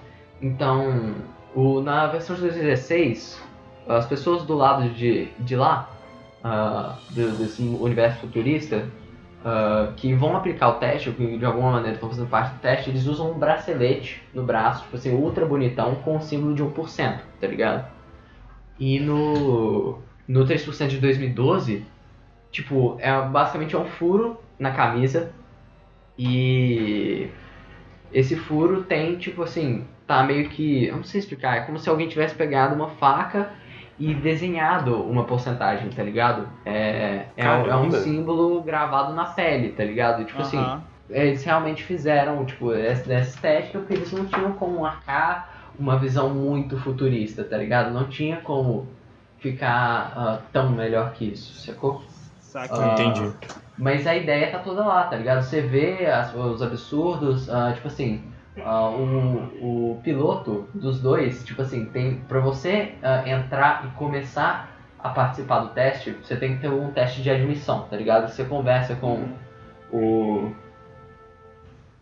Então, 0.42 1.16
o, 1.56 1.82
na 1.82 2.08
versão 2.08 2.36
de 2.36 2.44
2016, 2.44 3.42
as 3.88 4.06
pessoas 4.06 4.44
do 4.44 4.56
lado 4.56 4.90
de, 4.90 5.28
de 5.40 5.56
lá, 5.56 5.90
uh, 6.44 7.14
desse 7.14 7.62
universo 7.62 8.20
futurista, 8.20 8.88
uh, 9.42 9.94
que 9.94 10.14
vão 10.14 10.36
aplicar 10.36 10.70
o 10.70 10.74
teste, 10.74 11.10
ou 11.10 11.16
que 11.16 11.38
de 11.38 11.46
alguma 11.46 11.72
maneira 11.72 11.96
estão 11.96 12.10
fazendo 12.10 12.30
parte 12.30 12.54
do 12.54 12.60
teste, 12.60 12.90
eles 12.90 13.06
usam 13.08 13.32
um 13.32 13.40
bracelete 13.40 14.22
no 14.34 14.44
braço, 14.44 14.84
tipo 14.84 14.96
assim, 14.96 15.14
ultra 15.14 15.46
bonitão, 15.46 15.96
com 15.96 16.18
o 16.18 16.22
símbolo 16.22 16.54
de 16.54 16.64
1%, 16.64 17.20
tá 17.40 17.48
ligado? 17.48 17.88
E 18.80 19.00
no, 19.00 20.00
no 20.28 20.46
3% 20.46 20.88
de 20.88 21.00
2012, 21.00 21.86
tipo, 22.52 22.98
é 23.00 23.22
basicamente 23.22 23.76
é 23.76 23.80
um 23.80 23.86
furo 23.86 24.40
na 24.60 24.72
camisa 24.72 25.32
e 26.18 27.30
esse 28.14 28.36
furo 28.36 28.84
tem, 28.84 29.18
tipo 29.18 29.42
assim, 29.44 29.86
tá 30.06 30.24
meio 30.24 30.50
que. 30.50 30.86
Eu 30.86 30.98
não 30.98 31.04
sei 31.04 31.20
explicar, 31.20 31.58
é 31.58 31.62
como 31.62 31.80
se 31.80 31.90
alguém 31.90 32.08
tivesse 32.08 32.36
pegado 32.36 32.76
uma 32.76 32.90
faca 32.90 33.50
e 33.98 34.14
desenhado 34.14 34.96
uma 34.96 35.24
porcentagem, 35.24 35.90
tá 35.90 36.04
ligado? 36.04 36.48
É, 36.66 37.26
é, 37.38 37.46
é 37.46 37.76
um 37.76 37.92
símbolo 37.92 38.62
gravado 38.62 39.14
na 39.14 39.26
pele, 39.26 39.70
tá 39.70 39.84
ligado? 39.84 40.26
Tipo 40.26 40.42
assim, 40.42 40.64
eles 41.10 41.44
realmente 41.44 41.84
fizeram, 41.84 42.44
tipo, 42.46 42.74
essa, 42.74 43.14
essa 43.14 43.30
estética 43.30 43.80
porque 43.80 43.94
eles 43.94 44.12
não 44.12 44.26
tinham 44.26 44.54
como 44.54 44.82
marcar 44.82 45.72
uma 45.80 45.98
visão 45.98 46.30
muito 46.30 46.78
futurista, 46.78 47.44
tá 47.44 47.58
ligado? 47.58 47.94
Não 47.94 48.08
tinha 48.08 48.38
como 48.38 48.88
ficar 49.38 50.14
uh, 50.18 50.44
tão 50.52 50.70
melhor 50.70 51.14
que 51.14 51.26
isso, 51.26 51.54
sacou? 51.66 52.04
Saca. 52.52 52.78
Uh, 52.78 52.94
Entendi. 52.94 53.32
Mas 53.78 54.06
a 54.06 54.16
ideia 54.16 54.52
tá 54.52 54.60
toda 54.60 54.86
lá, 54.86 55.06
tá 55.06 55.16
ligado? 55.16 55.42
Você 55.42 55.62
vê 55.62 56.06
as, 56.06 56.36
os 56.36 56.62
absurdos, 56.62 57.48
uh, 57.48 57.74
tipo 57.74 57.88
assim, 57.88 58.22
uh, 58.58 59.62
o, 59.62 59.94
o 59.94 60.02
piloto 60.04 60.68
dos 60.74 61.00
dois, 61.02 61.44
tipo 61.46 61.62
assim, 61.62 61.86
tem 61.86 62.16
para 62.28 62.42
você 62.42 62.94
uh, 63.02 63.28
entrar 63.28 63.86
e 63.86 63.98
começar 63.98 64.70
a 65.00 65.10
participar 65.10 65.60
do 65.60 65.70
teste, 65.70 66.12
você 66.12 66.36
tem 66.36 66.56
que 66.56 66.62
ter 66.62 66.70
um 66.70 66.92
teste 66.92 67.24
de 67.24 67.30
admissão, 67.32 67.88
tá 67.90 67.96
ligado? 67.96 68.30
Você 68.30 68.44
conversa 68.44 68.96
com 68.96 69.30
o 69.92 70.52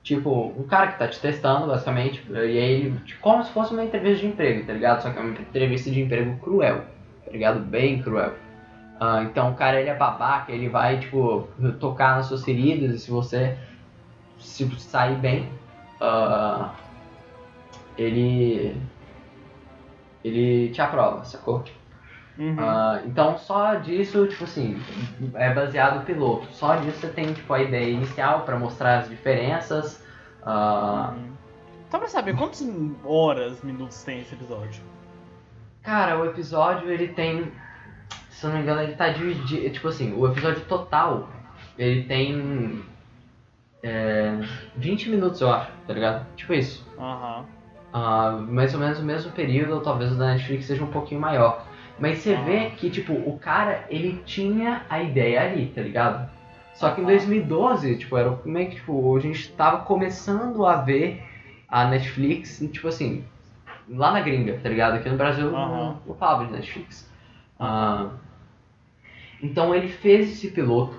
tipo, 0.03 0.53
um 0.57 0.63
cara 0.63 0.87
que 0.87 0.99
tá 0.99 1.07
te 1.07 1.19
testando, 1.19 1.67
basicamente, 1.67 2.25
e 2.29 2.35
aí 2.35 2.57
ele, 2.57 3.01
como 3.21 3.43
se 3.43 3.51
fosse 3.51 3.71
uma 3.71 3.83
entrevista 3.83 4.21
de 4.21 4.27
emprego, 4.27 4.65
tá 4.65 4.73
ligado? 4.73 5.03
Só 5.03 5.11
que 5.11 5.19
é 5.19 5.21
uma 5.21 5.29
entrevista 5.29 5.91
de 5.91 6.01
emprego 6.01 6.37
cruel, 6.39 6.81
tá 7.23 7.31
ligado? 7.31 7.59
Bem 7.59 8.01
cruel. 8.01 8.33
Uh, 8.99 9.23
então 9.23 9.51
o 9.51 9.55
cara 9.55 9.79
ele 9.79 9.89
é 9.89 9.95
babaca, 9.95 10.51
ele 10.51 10.67
vai, 10.67 10.99
tipo, 10.99 11.47
tocar 11.79 12.17
nas 12.17 12.25
suas 12.25 12.43
feridas 12.43 12.93
e 12.93 12.99
se 12.99 13.09
você 13.09 13.57
se 14.37 14.69
sair 14.79 15.15
bem, 15.15 15.49
uh, 16.01 16.69
ele 17.97 18.75
ele 20.23 20.69
te 20.69 20.81
aprova, 20.81 21.23
sacou? 21.23 21.63
Uhum. 22.37 22.55
Uh, 22.55 23.05
então 23.05 23.37
só 23.37 23.75
disso, 23.75 24.25
tipo 24.27 24.45
assim, 24.45 24.81
é 25.33 25.53
baseado 25.53 25.99
no 25.99 26.05
piloto. 26.05 26.47
Só 26.51 26.77
disso 26.77 26.99
você 26.99 27.09
tem 27.09 27.33
tipo 27.33 27.53
a 27.53 27.61
ideia 27.61 27.89
inicial 27.89 28.41
para 28.41 28.57
mostrar 28.57 28.99
as 28.99 29.09
diferenças. 29.09 30.03
Uh... 30.43 31.13
Uhum. 31.13 31.29
Só 31.89 31.97
pra 31.97 32.07
saber 32.07 32.37
quantas 32.37 32.65
horas, 33.03 33.61
minutos 33.63 34.03
tem 34.03 34.21
esse 34.21 34.35
episódio? 34.35 34.81
Cara, 35.81 36.19
o 36.19 36.25
episódio 36.25 36.89
ele 36.89 37.07
tem, 37.07 37.51
se 38.39 38.45
eu 38.45 38.51
não 38.51 38.57
me 38.57 38.63
engano, 38.63 38.81
ele 38.81 38.93
tá 38.93 39.09
dividido, 39.09 39.69
tipo 39.69 39.89
assim, 39.89 40.13
o 40.13 40.25
episódio 40.25 40.61
total 40.61 41.27
ele 41.77 42.03
tem 42.03 42.81
é, 43.83 44.39
20 44.77 45.09
minutos, 45.09 45.41
eu 45.41 45.51
acho, 45.51 45.69
tá 45.85 45.93
ligado? 45.93 46.25
Tipo 46.37 46.53
isso. 46.53 46.87
Aham. 46.97 47.39
Uhum. 47.39 47.59
Uh, 47.91 48.41
mais 48.53 48.73
ou 48.73 48.79
menos 48.79 48.99
o 48.99 49.03
mesmo 49.03 49.31
período, 49.31 49.73
ou 49.73 49.81
talvez 49.81 50.11
o 50.11 50.15
da 50.15 50.27
Netflix 50.27 50.65
seja 50.65 50.83
um 50.83 50.91
pouquinho 50.91 51.19
maior. 51.19 51.65
Mas 51.99 52.19
você 52.19 52.33
uhum. 52.35 52.45
vê 52.45 52.69
que, 52.77 52.89
tipo, 52.89 53.11
o 53.11 53.37
cara, 53.39 53.83
ele 53.89 54.21
tinha 54.25 54.83
a 54.89 55.01
ideia 55.01 55.41
ali, 55.41 55.65
tá 55.75 55.81
ligado? 55.81 56.29
Só 56.75 56.91
que 56.91 57.01
em 57.01 57.05
2012, 57.05 57.97
tipo, 57.97 58.15
era 58.15 58.39
meio 58.45 58.69
que, 58.69 58.75
tipo, 58.75 59.17
a 59.17 59.19
gente 59.19 59.51
tava 59.51 59.79
começando 59.79 60.65
a 60.65 60.77
ver 60.77 61.21
a 61.67 61.85
Netflix, 61.89 62.59
tipo 62.71 62.87
assim, 62.87 63.25
lá 63.89 64.13
na 64.13 64.21
gringa, 64.21 64.57
tá 64.63 64.69
ligado? 64.69 64.95
Aqui 64.95 65.09
no 65.09 65.17
Brasil 65.17 65.47
uhum. 65.47 65.51
não, 65.51 65.97
não 66.07 66.15
falava 66.15 66.45
de 66.45 66.53
Netflix. 66.53 67.09
Uh, 67.59 68.11
então 69.41 69.73
ele 69.73 69.87
fez 69.87 70.31
esse 70.31 70.49
piloto 70.49 70.95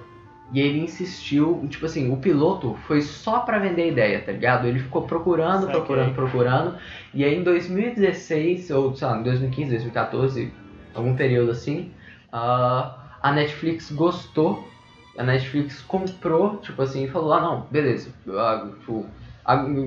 e 0.53 0.61
ele 0.61 0.80
insistiu, 0.80 1.64
tipo 1.68 1.86
assim, 1.86 2.12
o 2.12 2.16
piloto 2.16 2.76
foi 2.86 3.03
só 3.03 3.41
para 3.41 3.59
vender 3.59 3.88
ideia, 3.88 4.20
tá 4.20 4.32
ligado? 4.32 4.66
Ele 4.66 4.80
ficou 4.80 5.03
procurando, 5.03 5.66
Saquei. 5.66 5.76
procurando, 5.76 6.14
procurando. 6.14 6.78
E 7.14 7.24
aí 7.24 7.36
em 7.36 7.45
2016, 7.45 8.70
ou 8.70 8.95
sei 8.95 9.07
lá, 9.07 9.18
em 9.18 9.22
2015, 9.22 9.70
2014, 9.70 10.53
algum 10.93 11.14
período 11.14 11.53
assim, 11.53 11.93
uh, 12.32 12.93
a 13.22 13.32
Netflix 13.32 13.93
gostou. 13.93 14.68
A 15.16 15.22
Netflix 15.22 15.82
comprou, 15.82 16.57
tipo 16.57 16.82
assim, 16.82 17.05
e 17.05 17.09
falou: 17.09 17.32
ah, 17.32 17.41
não, 17.41 17.66
beleza, 17.70 18.11
uh, 18.26 18.70
tipo, 18.78 18.93
uh, 18.93 19.07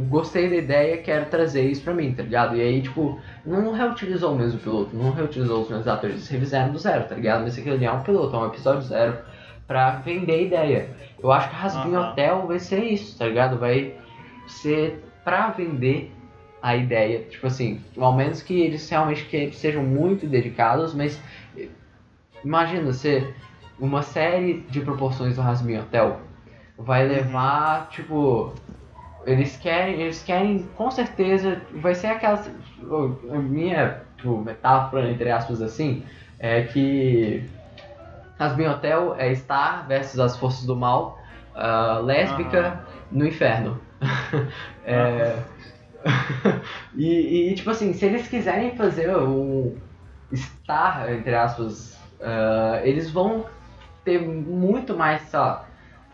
gostei 0.09 0.49
da 0.49 0.55
ideia, 0.55 0.97
quero 0.97 1.25
trazer 1.27 1.63
isso 1.69 1.81
pra 1.83 1.93
mim, 1.93 2.13
tá 2.13 2.23
ligado? 2.23 2.55
E 2.55 2.61
aí, 2.61 2.81
tipo, 2.81 3.19
não 3.45 3.71
reutilizou 3.71 4.33
o 4.33 4.37
mesmo 4.37 4.59
piloto, 4.59 4.95
não 4.95 5.11
reutilizou 5.11 5.61
os 5.61 5.69
mesmos 5.69 5.87
atores, 5.87 6.15
eles 6.15 6.27
revisaram 6.27 6.71
do 6.71 6.79
zero, 6.79 7.07
tá 7.07 7.15
ligado? 7.15 7.43
Mas 7.43 7.57
aquilo 7.57 7.75
ali 7.75 7.85
é 7.85 7.91
um 7.91 8.01
piloto, 8.01 8.35
é 8.35 8.39
um 8.39 8.47
episódio 8.47 8.81
zero 8.81 9.17
para 9.67 9.91
vender 9.97 10.33
a 10.33 10.41
ideia. 10.41 10.89
Eu 11.21 11.31
acho 11.31 11.49
que 11.49 11.55
Rasbin 11.55 11.91
uhum. 11.91 12.01
Hotel 12.01 12.47
vai 12.47 12.59
ser 12.59 12.83
isso, 12.83 13.17
tá 13.17 13.27
ligado? 13.27 13.57
Vai 13.57 13.95
ser 14.47 15.03
para 15.23 15.49
vender 15.49 16.11
a 16.61 16.75
ideia. 16.75 17.19
Tipo 17.29 17.47
assim, 17.47 17.81
ao 17.97 18.13
menos 18.13 18.41
que 18.41 18.59
eles 18.59 18.89
realmente 18.89 19.25
que 19.25 19.37
eles 19.37 19.57
sejam 19.57 19.83
muito 19.83 20.27
dedicados, 20.27 20.93
mas 20.93 21.21
imagina 22.43 22.91
ser 22.91 23.35
uma 23.79 24.01
série 24.01 24.65
de 24.69 24.81
proporções 24.81 25.35
do 25.35 25.41
Rasmin 25.41 25.77
Hotel 25.77 26.19
vai 26.77 27.05
uhum. 27.05 27.13
levar, 27.13 27.89
tipo, 27.89 28.53
eles 29.26 29.57
querem, 29.57 30.01
eles 30.01 30.24
querem 30.24 30.67
com 30.76 30.91
certeza, 30.91 31.61
vai 31.76 31.95
ser 31.95 32.07
aquela 32.07 32.43
a 33.32 33.38
minha 33.38 34.01
tipo, 34.17 34.38
metáfora 34.38 35.09
entre 35.09 35.32
aspas 35.32 35.61
assim, 35.61 36.03
é 36.39 36.63
que 36.63 37.49
Rasbin 38.38 38.67
Hotel 38.67 39.15
é 39.17 39.34
Star 39.36 39.88
versus 39.88 40.19
as 40.19 40.38
forças 40.38 40.65
do 40.65 40.76
mal, 40.76 41.19
uh, 41.55 42.01
lésbica 42.01 42.84
no 43.11 43.26
inferno. 43.26 43.80
é... 44.86 45.38
e, 46.95 47.51
e, 47.51 47.55
tipo 47.55 47.69
assim, 47.69 47.93
se 47.93 48.05
eles 48.05 48.28
quiserem 48.28 48.76
fazer 48.76 49.15
um 49.15 49.78
Star, 50.36 51.09
entre 51.11 51.34
aspas, 51.34 51.93
uh, 52.19 52.84
eles 52.84 53.09
vão 53.09 53.45
ter 54.03 54.19
muito 54.19 54.97
mais, 54.97 55.21
sei 55.21 55.39
lá, 55.39 55.65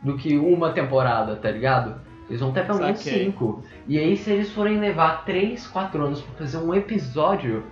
do 0.03 0.16
que 0.16 0.38
uma 0.38 0.72
temporada, 0.72 1.36
tá 1.36 1.49
ligado? 1.49 1.99
Eles 2.30 2.39
vão 2.41 2.51
ter 2.51 2.65
pelo 2.65 2.80
menos 2.80 2.99
cinco. 2.99 3.63
E 3.88 3.97
aí, 3.97 4.15
se 4.15 4.32
eles 4.32 4.51
forem 4.51 4.80
levar 4.80 5.25
3, 5.25 5.65
4 5.67 6.05
anos 6.05 6.21
pra 6.21 6.36
fazer 6.36 6.57
um 6.57 6.73
episódio, 6.73 7.63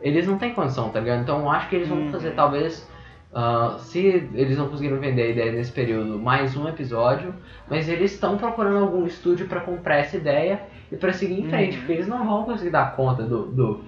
eles 0.00 0.26
não 0.26 0.38
têm 0.38 0.54
condição, 0.54 0.90
tá 0.90 1.00
ligado? 1.00 1.22
Então 1.22 1.40
eu 1.40 1.50
acho 1.50 1.68
que 1.68 1.76
eles 1.76 1.88
vão 1.88 1.98
uhum. 1.98 2.10
fazer 2.10 2.30
talvez 2.30 2.88
Uh, 3.36 3.78
se 3.80 4.30
eles 4.32 4.56
não 4.56 4.66
conseguiram 4.66 4.98
vender 4.98 5.20
a 5.20 5.28
ideia 5.28 5.52
nesse 5.52 5.70
período, 5.70 6.18
mais 6.18 6.56
um 6.56 6.66
episódio, 6.66 7.34
mas 7.68 7.86
eles 7.86 8.14
estão 8.14 8.38
procurando 8.38 8.78
algum 8.78 9.04
estúdio 9.04 9.46
para 9.46 9.60
comprar 9.60 9.96
essa 9.96 10.16
ideia 10.16 10.62
e 10.90 10.96
para 10.96 11.12
seguir 11.12 11.40
em 11.40 11.46
frente, 11.46 11.74
uhum. 11.74 11.80
porque 11.80 11.92
eles 11.92 12.08
não 12.08 12.24
vão 12.24 12.44
conseguir 12.44 12.70
dar 12.70 12.96
conta 12.96 13.24
do, 13.24 13.44
do, 13.46 13.84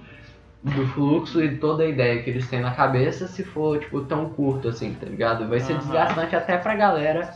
do, 0.61 0.87
fluxo 0.89 1.43
e 1.43 1.57
toda 1.57 1.81
a 1.81 1.87
ideia 1.87 2.21
que 2.21 2.29
eles 2.29 2.47
têm 2.47 2.61
na 2.61 2.75
cabeça 2.75 3.25
se 3.25 3.43
for 3.43 3.79
tipo 3.79 4.01
tão 4.01 4.29
curto 4.29 4.67
assim, 4.67 4.93
tá 4.93 5.07
ligado? 5.07 5.47
Vai 5.47 5.61
ser 5.61 5.73
uhum. 5.73 5.79
desgastante 5.79 6.35
até 6.35 6.55
pra 6.55 6.75
galera. 6.75 7.33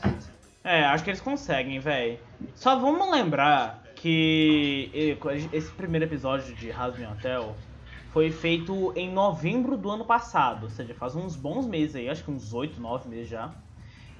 É, 0.63 0.85
acho 0.85 1.03
que 1.03 1.09
eles 1.09 1.21
conseguem, 1.21 1.79
velho. 1.79 2.17
Só 2.55 2.77
vamos 2.79 3.11
lembrar 3.11 3.83
que 3.95 5.17
esse 5.51 5.71
primeiro 5.71 6.05
episódio 6.05 6.53
de 6.55 6.71
Hasbin 6.71 7.05
Hotel 7.05 7.55
foi 8.11 8.31
feito 8.31 8.93
em 8.95 9.11
novembro 9.11 9.75
do 9.75 9.89
ano 9.89 10.05
passado, 10.05 10.65
ou 10.65 10.69
seja, 10.69 10.93
faz 10.93 11.15
uns 11.15 11.35
bons 11.35 11.65
meses 11.65 11.95
aí, 11.95 12.09
acho 12.09 12.23
que 12.23 12.29
uns 12.29 12.53
8, 12.53 12.79
9 12.79 13.09
meses 13.09 13.27
já. 13.27 13.51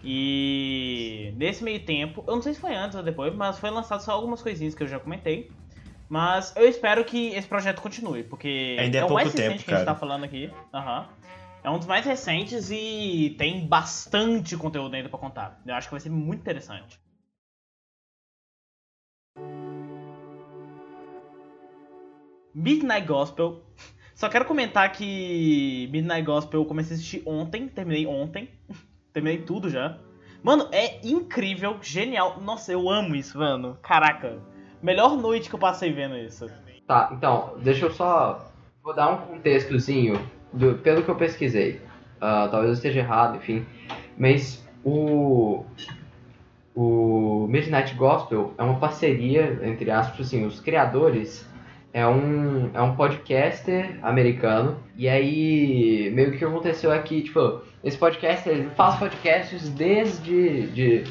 E 0.04 1.34
nesse 1.38 1.64
meio 1.64 1.80
tempo, 1.86 2.24
eu 2.28 2.36
não 2.36 2.42
sei 2.42 2.54
se 2.54 2.60
foi 2.60 2.76
antes 2.76 2.98
ou 2.98 3.04
depois, 3.04 3.34
mas 3.34 3.58
foi 3.58 3.70
lançado 3.70 4.02
só 4.02 4.12
algumas 4.12 4.42
coisinhas 4.42 4.76
que 4.76 4.84
eu 4.84 4.88
já 4.88 5.00
comentei. 5.00 5.50
Mas 6.10 6.54
eu 6.56 6.68
espero 6.68 7.04
que 7.06 7.30
esse 7.30 7.48
projeto 7.48 7.82
continue, 7.82 8.24
porque 8.24 8.78
Ainda 8.80 8.98
é, 8.98 9.02
é 9.02 9.06
o 9.06 9.14
mais 9.14 9.32
recente 9.32 9.50
tempo, 9.50 9.64
que 9.64 9.74
a 9.74 9.78
gente 9.78 9.86
tá 9.86 9.96
falando 9.96 10.26
aqui. 10.26 10.52
Uhum. 10.74 11.06
É 11.64 11.70
um 11.70 11.78
dos 11.78 11.88
mais 11.88 12.06
recentes 12.06 12.70
e 12.70 13.36
tem 13.38 13.66
bastante 13.66 14.58
conteúdo 14.58 14.94
ainda 14.94 15.08
para 15.08 15.18
contar. 15.18 15.62
Eu 15.66 15.74
acho 15.76 15.88
que 15.88 15.94
vai 15.94 16.02
ser 16.02 16.10
muito 16.10 16.42
interessante. 16.42 17.00
Midnight 22.54 23.08
Gospel. 23.08 23.64
Só 24.14 24.28
quero 24.28 24.44
comentar 24.44 24.92
que 24.92 25.88
Midnight 25.90 26.24
Gospel 26.24 26.62
eu 26.62 26.66
comecei 26.66 26.96
a 26.96 27.00
assistir 27.00 27.24
ontem, 27.26 27.70
terminei 27.70 28.06
ontem. 28.06 28.50
terminei 29.14 29.42
tudo 29.42 29.70
já. 29.70 29.98
Mano, 30.44 30.68
é 30.70 31.00
incrível, 31.08 31.78
genial. 31.82 32.42
Nossa, 32.42 32.74
eu 32.74 32.90
amo 32.90 33.16
isso, 33.16 33.38
mano. 33.38 33.78
Caraca. 33.82 34.38
Melhor 34.82 35.16
noite 35.16 35.48
que 35.48 35.56
eu 35.56 35.60
passei 35.60 35.94
vendo 35.94 36.18
isso. 36.18 36.52
Tá, 36.86 37.10
então, 37.14 37.58
deixa 37.64 37.86
eu 37.86 37.92
só. 37.94 38.52
Vou 38.84 38.94
dar 38.94 39.10
um 39.14 39.18
contextozinho 39.28 40.20
do, 40.54 40.76
pelo 40.76 41.04
que 41.04 41.10
eu 41.10 41.16
pesquisei, 41.16 41.82
uh, 42.18 42.50
talvez 42.50 42.68
eu 42.68 42.74
esteja 42.74 43.00
errado, 43.00 43.38
enfim, 43.38 43.66
mas 44.18 44.64
o 44.84 45.66
o 46.76 47.46
Midnight 47.50 47.94
Gospel 47.94 48.52
é 48.58 48.64
uma 48.64 48.80
parceria 48.80 49.60
entre 49.64 49.92
aspas 49.92 50.26
assim, 50.26 50.44
os 50.44 50.60
criadores 50.60 51.48
é 51.94 52.06
um, 52.08 52.72
é 52.74 52.82
um 52.82 52.96
podcaster 52.96 53.98
americano. 54.02 54.78
E 54.98 55.08
aí, 55.08 56.12
meio 56.14 56.32
que 56.32 56.38
o 56.38 56.40
que 56.40 56.46
aconteceu 56.46 56.92
aqui, 56.92 57.22
tipo, 57.22 57.62
esse 57.84 57.98
podcaster, 57.98 58.52
ele 58.52 58.70
faz 58.72 58.96
podcasts 58.98 59.70
desde. 59.70 60.68
De... 60.68 61.04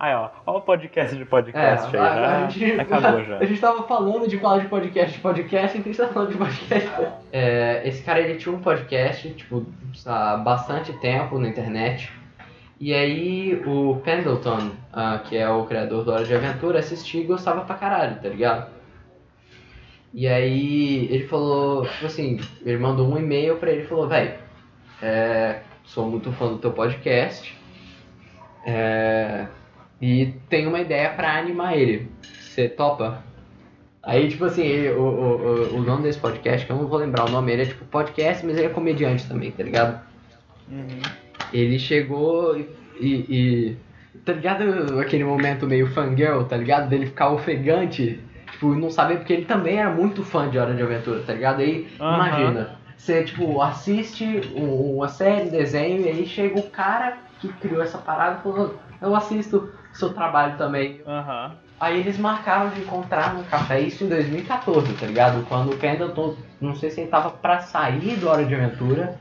Aí, 0.00 0.14
ó, 0.14 0.30
olha 0.46 0.56
o 0.56 0.62
podcast 0.62 1.14
de 1.14 1.26
podcast 1.26 1.94
é, 1.94 2.00
aí, 2.00 2.20
né? 2.20 2.26
A 2.26 2.48
gente, 2.48 2.72
Acabou 2.80 3.22
já. 3.22 3.36
A 3.38 3.44
gente 3.44 3.60
tava 3.60 3.82
falando 3.82 4.26
de 4.26 4.38
falar 4.38 4.60
de 4.60 4.68
podcast 4.68 5.12
de 5.12 5.20
podcast, 5.20 5.76
então 5.76 5.92
a 5.92 5.94
gente 5.94 6.06
tá 6.06 6.12
falando 6.12 6.32
de 6.32 6.38
podcast. 6.38 6.90
É, 7.30 7.82
esse 7.84 8.02
cara, 8.02 8.18
ele 8.20 8.38
tinha 8.38 8.54
um 8.54 8.62
podcast, 8.62 9.28
tipo, 9.34 9.66
há 10.06 10.38
bastante 10.38 10.94
tempo 10.94 11.38
na 11.38 11.48
internet. 11.48 12.10
E 12.80 12.94
aí, 12.94 13.62
o 13.66 14.00
Pendleton, 14.02 14.70
uh, 14.94 15.22
que 15.22 15.36
é 15.36 15.46
o 15.50 15.66
criador 15.66 16.02
do 16.02 16.12
Hora 16.12 16.24
de 16.24 16.34
Aventura, 16.34 16.78
assistia 16.78 17.20
e 17.20 17.26
gostava 17.26 17.60
pra 17.60 17.76
caralho, 17.76 18.16
tá 18.22 18.28
ligado? 18.30 18.70
E 20.14 20.26
aí 20.26 21.08
ele 21.10 21.26
falou, 21.26 21.84
tipo 21.84 22.06
assim, 22.06 22.40
ele 22.64 22.78
mandou 22.78 23.06
um 23.06 23.18
e-mail 23.18 23.56
pra 23.56 23.70
ele 23.70 23.82
e 23.82 23.86
falou, 23.86 24.08
velho, 24.08 24.32
é, 25.02 25.60
sou 25.84 26.06
muito 26.06 26.32
fã 26.32 26.48
do 26.48 26.56
teu 26.56 26.72
podcast 26.72 27.54
é, 28.64 29.46
e 30.00 30.34
tenho 30.48 30.68
uma 30.68 30.80
ideia 30.80 31.10
pra 31.10 31.38
animar 31.38 31.76
ele. 31.76 32.10
Você 32.40 32.68
topa? 32.68 33.22
Aí, 34.02 34.28
tipo 34.28 34.44
assim, 34.46 34.62
ele, 34.62 34.90
o, 34.94 35.02
o, 35.02 35.76
o 35.76 35.82
nome 35.82 36.04
desse 36.04 36.18
podcast, 36.18 36.66
que 36.66 36.72
eu 36.72 36.76
não 36.76 36.86
vou 36.86 36.98
lembrar 36.98 37.28
o 37.28 37.30
nome, 37.30 37.52
ele 37.52 37.62
é 37.62 37.66
tipo 37.66 37.84
podcast, 37.84 38.44
mas 38.46 38.56
ele 38.56 38.66
é 38.66 38.70
comediante 38.70 39.28
também, 39.28 39.50
tá 39.50 39.62
ligado? 39.62 40.00
Uhum. 40.70 41.02
Ele 41.52 41.78
chegou 41.78 42.56
e, 42.56 42.68
e, 42.98 43.14
e, 43.28 43.76
Tá 44.24 44.32
ligado 44.32 45.00
aquele 45.00 45.24
momento 45.24 45.66
meio 45.66 45.86
fangirl, 45.86 46.42
tá 46.44 46.56
ligado? 46.56 46.88
Dele 46.88 47.06
ficar 47.06 47.30
ofegante 47.30 48.20
tipo, 48.52 48.74
não 48.74 48.90
saber, 48.90 49.16
porque 49.16 49.32
ele 49.32 49.44
também 49.44 49.78
era 49.78 49.90
muito 49.90 50.22
fã 50.22 50.48
de 50.48 50.58
Hora 50.58 50.74
de 50.74 50.82
Aventura, 50.82 51.22
tá 51.22 51.32
ligado? 51.32 51.60
Aí, 51.60 51.88
uhum. 51.98 52.14
imagina, 52.14 52.76
você, 52.96 53.24
tipo, 53.24 53.62
assiste 53.62 54.42
uma 54.54 55.08
série, 55.08 55.48
desenho, 55.48 56.02
e 56.02 56.08
aí 56.08 56.26
chega 56.26 56.58
o 56.58 56.70
cara 56.70 57.18
que 57.40 57.48
criou 57.48 57.82
essa 57.82 57.96
parada 57.96 58.38
e 58.38 58.42
falou, 58.42 58.74
eu 59.00 59.14
assisto 59.16 59.72
seu 59.92 60.12
trabalho 60.12 60.56
também. 60.56 61.00
Uhum. 61.06 61.50
Aí 61.80 61.98
eles 61.98 62.18
marcaram 62.18 62.68
de 62.70 62.80
encontrar 62.80 63.34
no 63.34 63.44
café, 63.44 63.80
isso 63.80 64.04
em 64.04 64.08
2014, 64.08 64.92
tá 64.94 65.06
ligado? 65.06 65.46
Quando 65.46 65.72
o 65.72 65.76
Pendleton, 65.76 66.36
não 66.60 66.74
sei 66.74 66.90
se 66.90 67.00
ele 67.00 67.10
tava 67.10 67.30
pra 67.30 67.60
sair 67.60 68.16
do 68.16 68.28
Hora 68.28 68.44
de 68.44 68.54
Aventura, 68.54 69.18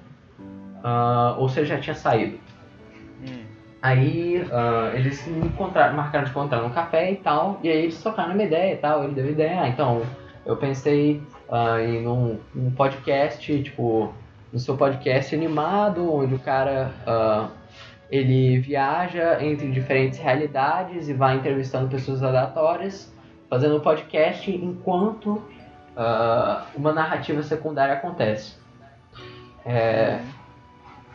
uh, 0.84 1.40
ou 1.40 1.48
se 1.48 1.60
ele 1.60 1.68
já 1.68 1.80
tinha 1.80 1.96
saído. 1.96 2.38
Aí 3.82 4.42
uh, 4.42 4.96
eles 4.96 5.26
encontraram, 5.28 5.96
marcaram 5.96 6.26
de 6.26 6.32
encontrar 6.32 6.62
no 6.62 6.70
café 6.70 7.12
e 7.12 7.16
tal, 7.16 7.60
e 7.64 7.70
aí 7.70 7.84
eles 7.84 8.02
tocaram 8.02 8.34
uma 8.34 8.44
ideia 8.44 8.74
e 8.74 8.78
tal, 8.78 9.06
ele 9.06 9.14
deu 9.14 9.30
ideia, 9.30 9.62
ah, 9.62 9.70
então 9.70 10.02
eu 10.46 10.58
pensei 10.58 11.24
uh, 11.48 11.80
em 11.80 12.06
um, 12.06 12.38
um, 12.54 12.72
podcast, 12.72 13.64
tipo, 13.64 14.14
no 14.52 14.60
seu 14.60 14.76
podcast 14.76 15.34
animado, 15.34 16.14
onde 16.14 16.36
o 16.36 16.40
cara 16.40 16.92
ele 18.12 18.60
viaja 18.60 19.44
entre 19.44 19.70
diferentes 19.72 20.20
realidades 20.20 21.10
e 21.10 21.14
vai 21.14 21.38
entrevistando 21.38 21.88
pessoas 21.88 22.24
aleatórias, 22.24 23.14
fazendo 23.50 23.78
um 23.78 23.80
podcast 23.80 24.50
enquanto 24.52 25.44
uma 26.76 26.94
narrativa 26.94 27.44
secundária 27.44 27.94
acontece. 27.94 28.56
É, 29.66 30.20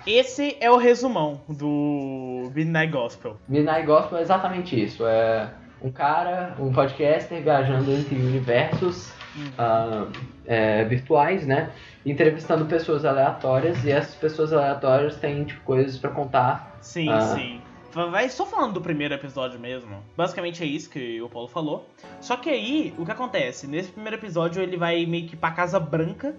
esse 0.07 0.57
é 0.61 0.71
o 0.71 0.77
resumão 0.77 1.41
do 1.49 2.51
Midnight 2.55 2.93
Gospel. 2.93 3.39
Midnight 3.49 3.87
Gospel 3.87 4.19
é 4.19 4.23
exatamente 4.23 4.83
isso. 4.83 5.07
É 5.07 5.49
um 5.83 5.91
cara, 5.91 6.55
um 6.59 6.71
podcaster 6.73 7.43
viajando 7.43 7.91
entre 7.91 8.15
universos 8.15 9.11
uh, 9.59 10.11
é, 10.47 10.85
virtuais, 10.85 11.47
né? 11.47 11.71
Entrevistando 12.05 12.67
pessoas 12.67 13.05
aleatórias 13.05 13.83
e 13.85 13.91
essas 13.91 14.15
pessoas 14.15 14.53
aleatórias 14.53 15.17
têm 15.17 15.45
tipo, 15.45 15.63
coisas 15.63 15.97
para 15.97 16.11
contar. 16.11 16.74
Sim, 16.85 17.11
uh, 17.11 17.35
sim. 17.35 17.61
Vai 17.93 18.29
só 18.29 18.45
falando 18.45 18.75
do 18.75 18.81
primeiro 18.81 19.15
episódio 19.15 19.59
mesmo. 19.59 20.03
Basicamente 20.17 20.63
é 20.63 20.67
isso 20.67 20.91
que 20.91 21.23
o 21.23 21.29
Paulo 21.29 21.49
falou. 21.49 21.89
Só 22.21 22.37
que 22.37 22.51
aí, 22.51 22.93
o 22.99 23.05
que 23.05 23.13
acontece? 23.13 23.67
Nesse 23.67 23.91
primeiro 23.91 24.17
episódio 24.17 24.63
ele 24.63 24.77
vai 24.77 25.07
meio 25.07 25.29
que 25.29 25.37
pra 25.37 25.53
Casa 25.53 25.79
Branca 25.79 26.35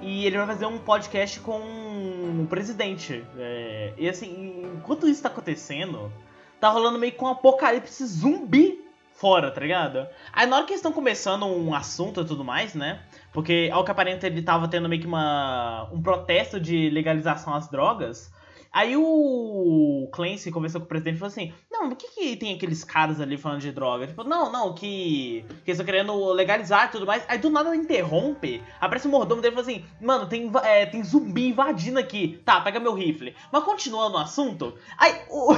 e 0.00 0.24
ele 0.24 0.36
vai 0.36 0.46
fazer 0.46 0.66
um 0.66 0.78
podcast 0.78 1.40
com 1.40 1.58
o 1.58 2.46
presidente. 2.48 3.24
É, 3.36 3.92
e 3.98 4.08
assim, 4.08 4.70
enquanto 4.76 5.08
isso 5.08 5.22
tá 5.22 5.28
acontecendo, 5.28 6.12
tá 6.60 6.68
rolando 6.68 6.98
meio 6.98 7.12
com 7.12 7.26
um 7.26 7.30
apocalipse 7.30 8.06
zumbi 8.06 8.84
fora, 9.14 9.50
tá 9.50 9.60
ligado? 9.60 10.06
Aí 10.32 10.46
na 10.46 10.56
hora 10.56 10.64
que 10.64 10.72
eles 10.72 10.80
estão 10.80 10.92
começando 10.92 11.46
um 11.46 11.74
assunto 11.74 12.20
e 12.20 12.24
tudo 12.24 12.44
mais, 12.44 12.74
né? 12.74 13.00
Porque 13.32 13.70
ao 13.72 13.84
que 13.84 13.90
aparenta 13.90 14.26
ele 14.26 14.42
tava 14.42 14.68
tendo 14.68 14.88
meio 14.88 15.00
que 15.00 15.08
uma, 15.08 15.88
um 15.92 16.02
protesto 16.02 16.60
de 16.60 16.90
legalização 16.90 17.54
às 17.54 17.68
drogas. 17.68 18.32
Aí 18.74 18.96
o 18.96 20.08
Clancy 20.12 20.50
conversou 20.50 20.80
com 20.80 20.86
o 20.86 20.88
presidente 20.88 21.14
e 21.14 21.18
falou 21.20 21.30
assim: 21.30 21.52
Não, 21.70 21.88
por 21.88 21.96
que, 21.96 22.08
que 22.08 22.36
tem 22.36 22.56
aqueles 22.56 22.82
caras 22.82 23.20
ali 23.20 23.36
falando 23.38 23.60
de 23.60 23.70
droga? 23.70 24.08
Tipo, 24.08 24.24
não, 24.24 24.50
não, 24.50 24.74
que, 24.74 25.44
que 25.64 25.70
eles 25.70 25.78
estão 25.78 25.86
querendo 25.86 26.32
legalizar 26.32 26.86
e 26.88 26.90
tudo 26.90 27.06
mais. 27.06 27.24
Aí 27.28 27.38
do 27.38 27.50
nada 27.50 27.74
interrompe, 27.76 28.60
aparece 28.80 29.06
o 29.06 29.10
mordomo 29.10 29.40
dele 29.40 29.54
e 29.54 29.56
fala 29.56 29.68
assim: 29.68 29.84
Mano, 30.00 30.26
tem, 30.26 30.50
é, 30.64 30.86
tem 30.86 31.04
zumbi 31.04 31.50
invadindo 31.50 32.00
aqui. 32.00 32.42
Tá, 32.44 32.60
pega 32.60 32.80
meu 32.80 32.94
rifle. 32.94 33.36
Mas 33.52 33.62
continuando 33.62 34.14
no 34.14 34.18
assunto, 34.18 34.74
aí 34.98 35.22
o. 35.30 35.54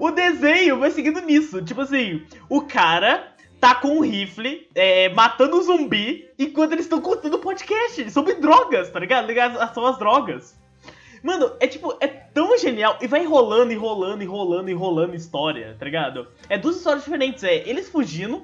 o 0.00 0.10
desenho 0.10 0.78
vai 0.78 0.90
seguindo 0.90 1.20
nisso. 1.20 1.62
Tipo 1.62 1.82
assim, 1.82 2.24
o 2.48 2.62
cara 2.62 3.34
tá 3.60 3.74
com 3.74 3.98
um 3.98 4.00
rifle, 4.00 4.70
é, 4.74 5.10
matando 5.10 5.58
um 5.58 5.62
zumbi, 5.62 6.30
enquanto 6.38 6.72
eles 6.72 6.86
estão 6.86 7.02
contando 7.02 7.38
podcast 7.40 8.10
sobre 8.10 8.36
drogas, 8.36 8.88
tá 8.90 8.98
ligado? 8.98 9.26
Ligação 9.26 9.86
às 9.86 9.98
drogas. 9.98 10.63
Mano, 11.24 11.52
é 11.58 11.66
tipo, 11.66 11.96
é 12.00 12.06
tão 12.06 12.58
genial. 12.58 12.98
E 13.00 13.06
vai 13.06 13.22
enrolando, 13.22 13.72
enrolando, 13.72 14.20
enrolando, 14.20 14.68
enrolando 14.68 15.14
história, 15.14 15.74
tá 15.78 15.86
ligado? 15.86 16.28
É 16.50 16.58
duas 16.58 16.76
histórias 16.76 17.02
diferentes. 17.02 17.42
É 17.42 17.66
eles 17.66 17.88
fugindo 17.88 18.42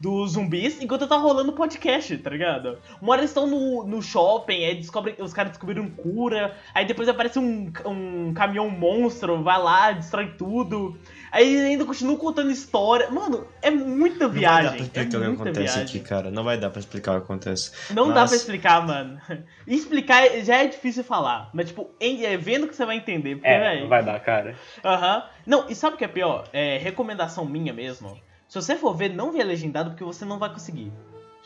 dos 0.00 0.32
zumbis 0.32 0.80
enquanto 0.80 1.08
tá 1.08 1.16
rolando 1.16 1.52
podcast, 1.52 2.16
tá 2.18 2.30
ligado? 2.30 2.78
Uma 3.02 3.12
hora 3.12 3.22
eles 3.22 3.30
estão 3.30 3.48
no, 3.48 3.84
no 3.84 4.00
shopping, 4.00 4.64
aí 4.64 4.76
descobrem, 4.76 5.16
os 5.18 5.32
caras 5.32 5.50
descobriram 5.50 5.90
cura, 5.90 6.56
aí 6.72 6.86
depois 6.86 7.08
aparece 7.08 7.40
um, 7.40 7.72
um 7.84 8.32
caminhão 8.32 8.70
monstro, 8.70 9.42
vai 9.42 9.60
lá, 9.60 9.90
destrói 9.90 10.28
tudo. 10.38 10.96
Aí 11.32 11.60
ainda 11.60 11.84
continua 11.84 12.16
contando 12.16 12.50
história. 12.50 13.10
Mano, 13.10 13.46
é 13.62 13.70
muita 13.70 14.28
viagem. 14.28 14.64
Não 14.64 14.78
vai 14.78 14.88
dar 14.88 14.90
pra 14.90 15.00
explicar 15.00 15.16
é 15.16 15.20
o 15.20 15.20
que 15.20 15.42
acontece 15.42 15.74
viagem. 15.74 15.82
aqui, 15.82 16.00
cara. 16.00 16.30
Não 16.30 16.44
vai 16.44 16.58
dar 16.58 16.70
pra 16.70 16.80
explicar 16.80 17.12
o 17.12 17.16
que 17.18 17.24
acontece. 17.24 17.72
Não 17.94 18.06
mas... 18.06 18.14
dá 18.14 18.26
pra 18.26 18.36
explicar, 18.36 18.86
mano. 18.86 19.20
explicar 19.66 20.28
já 20.42 20.56
é 20.56 20.66
difícil 20.66 21.04
falar. 21.04 21.50
Mas, 21.52 21.68
tipo, 21.68 21.90
é, 22.00 22.36
vendo 22.36 22.66
que 22.66 22.74
você 22.74 22.84
vai 22.84 22.96
entender. 22.96 23.36
Porque, 23.36 23.48
é, 23.48 23.60
véio... 23.60 23.88
vai 23.88 24.04
dar, 24.04 24.18
cara. 24.20 24.56
Aham. 24.84 25.16
Uhum. 25.16 25.22
Não, 25.46 25.68
e 25.68 25.74
sabe 25.74 25.94
o 25.94 25.98
que 25.98 26.04
é 26.04 26.08
pior? 26.08 26.48
É 26.52 26.78
recomendação 26.78 27.44
minha 27.44 27.72
mesmo. 27.72 28.18
Se 28.48 28.60
você 28.60 28.74
for 28.74 28.94
ver, 28.94 29.10
não 29.10 29.30
vê 29.30 29.44
legendado, 29.44 29.90
porque 29.90 30.02
você 30.02 30.24
não 30.24 30.38
vai 30.38 30.52
conseguir. 30.52 30.92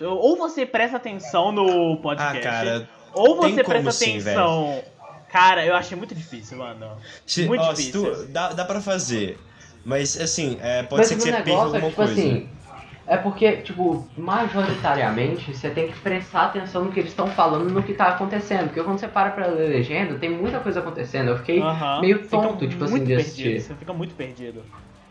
Ou 0.01 0.37
você 0.37 0.67
presta 0.67 0.97
atenção 0.97 1.53
no 1.53 1.99
podcast. 1.99 2.39
Ah, 2.39 2.51
cara. 2.51 2.89
Ou 3.13 3.37
você 3.37 3.63
presta 3.63 3.91
atenção. 3.91 4.83
Sim, 4.83 4.91
cara, 5.31 5.65
eu 5.65 5.77
achei 5.77 5.97
muito 5.97 6.15
difícil, 6.15 6.59
mano. 6.59 6.97
Se, 7.25 7.47
muito 7.47 7.63
ó, 7.63 7.73
difícil. 7.73 8.15
Se 8.15 8.27
tu, 8.27 8.33
dá, 8.33 8.53
dá 8.53 8.65
pra 8.65 8.81
fazer. 8.81 9.39
Mas 9.85 10.19
assim, 10.19 10.59
é, 10.61 10.83
pode 10.83 11.01
Mas 11.01 11.09
ser 11.09 11.17
que 11.17 11.23
você 11.23 11.33
perca 11.33 11.53
alguma 11.53 11.79
é, 11.79 11.81
tipo 11.83 11.97
coisa. 11.97 12.13
Assim, 12.13 12.49
é 13.07 13.19
porque, 13.19 13.59
tipo, 13.59 14.09
majoritariamente 14.17 15.53
você 15.53 15.69
tem 15.69 15.89
que 15.89 15.99
prestar 15.99 16.47
atenção 16.47 16.87
no 16.87 16.93
que 16.93 17.01
eles 17.01 17.11
estão 17.11 17.27
falando 17.29 17.71
no 17.71 17.83
que 17.83 17.93
tá 17.93 18.07
acontecendo. 18.07 18.69
Porque 18.69 18.83
quando 18.83 18.99
você 18.99 19.07
para 19.07 19.31
pra 19.31 19.47
ler 19.47 19.69
legenda, 19.69 20.19
tem 20.19 20.31
muita 20.31 20.59
coisa 20.59 20.81
acontecendo. 20.81 21.29
Eu 21.29 21.37
fiquei 21.37 21.61
uh 21.61 21.65
-huh. 21.65 22.01
meio 22.01 22.27
tonto, 22.27 22.61
fica 22.61 22.69
tipo 22.69 22.85
assim, 22.85 23.05
de 23.05 23.15
assistir. 23.15 23.43
Perdido, 23.43 23.63
você 23.63 23.75
fica 23.75 23.93
muito 23.93 24.15
perdido. 24.15 24.63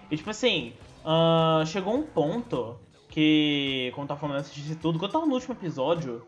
E 0.09 0.17
tipo 0.17 0.29
assim, 0.29 0.73
uh, 1.05 1.63
chegou 1.67 1.95
um 1.95 2.01
ponto 2.01 2.77
que, 3.09 3.91
como 3.93 4.07
tá 4.07 4.15
falando, 4.15 4.37
assistir 4.37 4.75
tudo, 4.75 4.97
quando 4.97 5.09
eu 5.09 5.13
tava 5.13 5.25
no 5.27 5.33
último 5.35 5.53
episódio, 5.53 6.23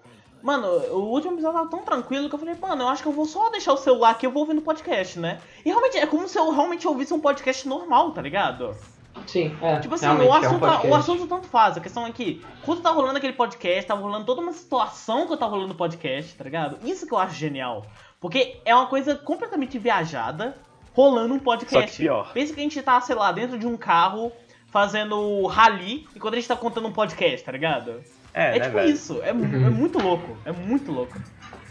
Mano, 0.46 0.68
o 0.92 1.10
último 1.10 1.34
episódio 1.34 1.58
tava 1.58 1.70
tão 1.72 1.80
tranquilo 1.80 2.30
que 2.30 2.36
eu 2.36 2.38
falei, 2.38 2.54
mano, 2.62 2.84
eu 2.84 2.88
acho 2.88 3.02
que 3.02 3.10
eu 3.10 3.14
vou 3.14 3.26
só 3.26 3.50
deixar 3.50 3.74
o 3.74 3.78
celular 3.78 4.12
aqui 4.12 4.28
e 4.28 4.28
eu 4.28 4.32
vou 4.32 4.44
ouvindo 4.44 4.62
podcast, 4.62 5.18
né? 5.18 5.42
E 5.66 5.70
realmente 5.70 5.98
é 5.98 6.06
como 6.06 6.28
se 6.28 6.38
eu 6.38 6.52
realmente 6.52 6.88
ouvisse 6.88 7.12
um 7.16 7.20
podcast 7.20 7.68
normal, 7.68 8.12
tá 8.12 8.22
ligado? 8.22 8.78
Sim, 9.26 9.58
é. 9.60 9.80
Tipo 9.80 9.96
assim, 9.96 10.06
o 10.06 10.32
assunto, 10.32 10.64
é 10.64 10.86
um 10.86 10.90
o 10.92 10.94
assunto 10.94 11.26
tanto 11.26 11.48
faz. 11.48 11.78
A 11.78 11.82
questão 11.82 12.06
é 12.06 12.12
que, 12.12 12.46
quando 12.64 12.84
tá 12.84 12.92
rolando 12.92 13.18
aquele 13.18 13.34
podcast, 13.34 13.88
tá 13.88 13.96
rolando 13.96 14.24
toda 14.24 14.40
uma 14.40 14.54
situação 14.54 15.28
que 15.28 15.36
tá 15.36 15.48
rolando 15.48 15.70
no 15.70 15.76
podcast, 15.76 16.36
tá 16.36 16.44
ligado? 16.44 16.78
Isso 16.88 17.08
que 17.08 17.14
eu 17.16 17.18
acho 17.18 17.34
genial. 17.34 17.84
Porque 18.20 18.62
é 18.66 18.76
uma 18.76 18.86
coisa 18.86 19.16
completamente 19.16 19.80
viajada 19.80 20.56
rolando 20.94 21.34
um 21.34 21.40
podcast. 21.40 21.90
Só 21.90 21.92
que 21.92 22.04
pior. 22.04 22.32
Pensa 22.34 22.54
que 22.54 22.60
a 22.60 22.64
gente 22.64 22.80
tá, 22.84 23.02
sei 23.02 23.16
lá, 23.16 23.32
dentro 23.32 23.58
de 23.58 23.66
um 23.66 23.76
carro 23.76 24.32
fazendo 24.68 25.48
rally 25.48 26.08
enquanto 26.16 26.36
a 26.36 26.38
gente 26.38 26.48
tá 26.48 26.56
contando 26.56 26.88
um 26.88 26.94
podcast, 26.94 27.44
tá 27.44 27.52
ligado? 27.52 28.04
É, 28.36 28.58
é 28.58 28.60
né, 28.60 28.66
tipo 28.66 28.76
velho? 28.76 28.92
isso. 28.92 29.22
É, 29.24 29.32
uhum. 29.32 29.66
é, 29.66 29.70
muito 29.70 29.98
louco. 29.98 30.38
É 30.44 30.52
muito 30.52 30.92
louco. 30.92 31.18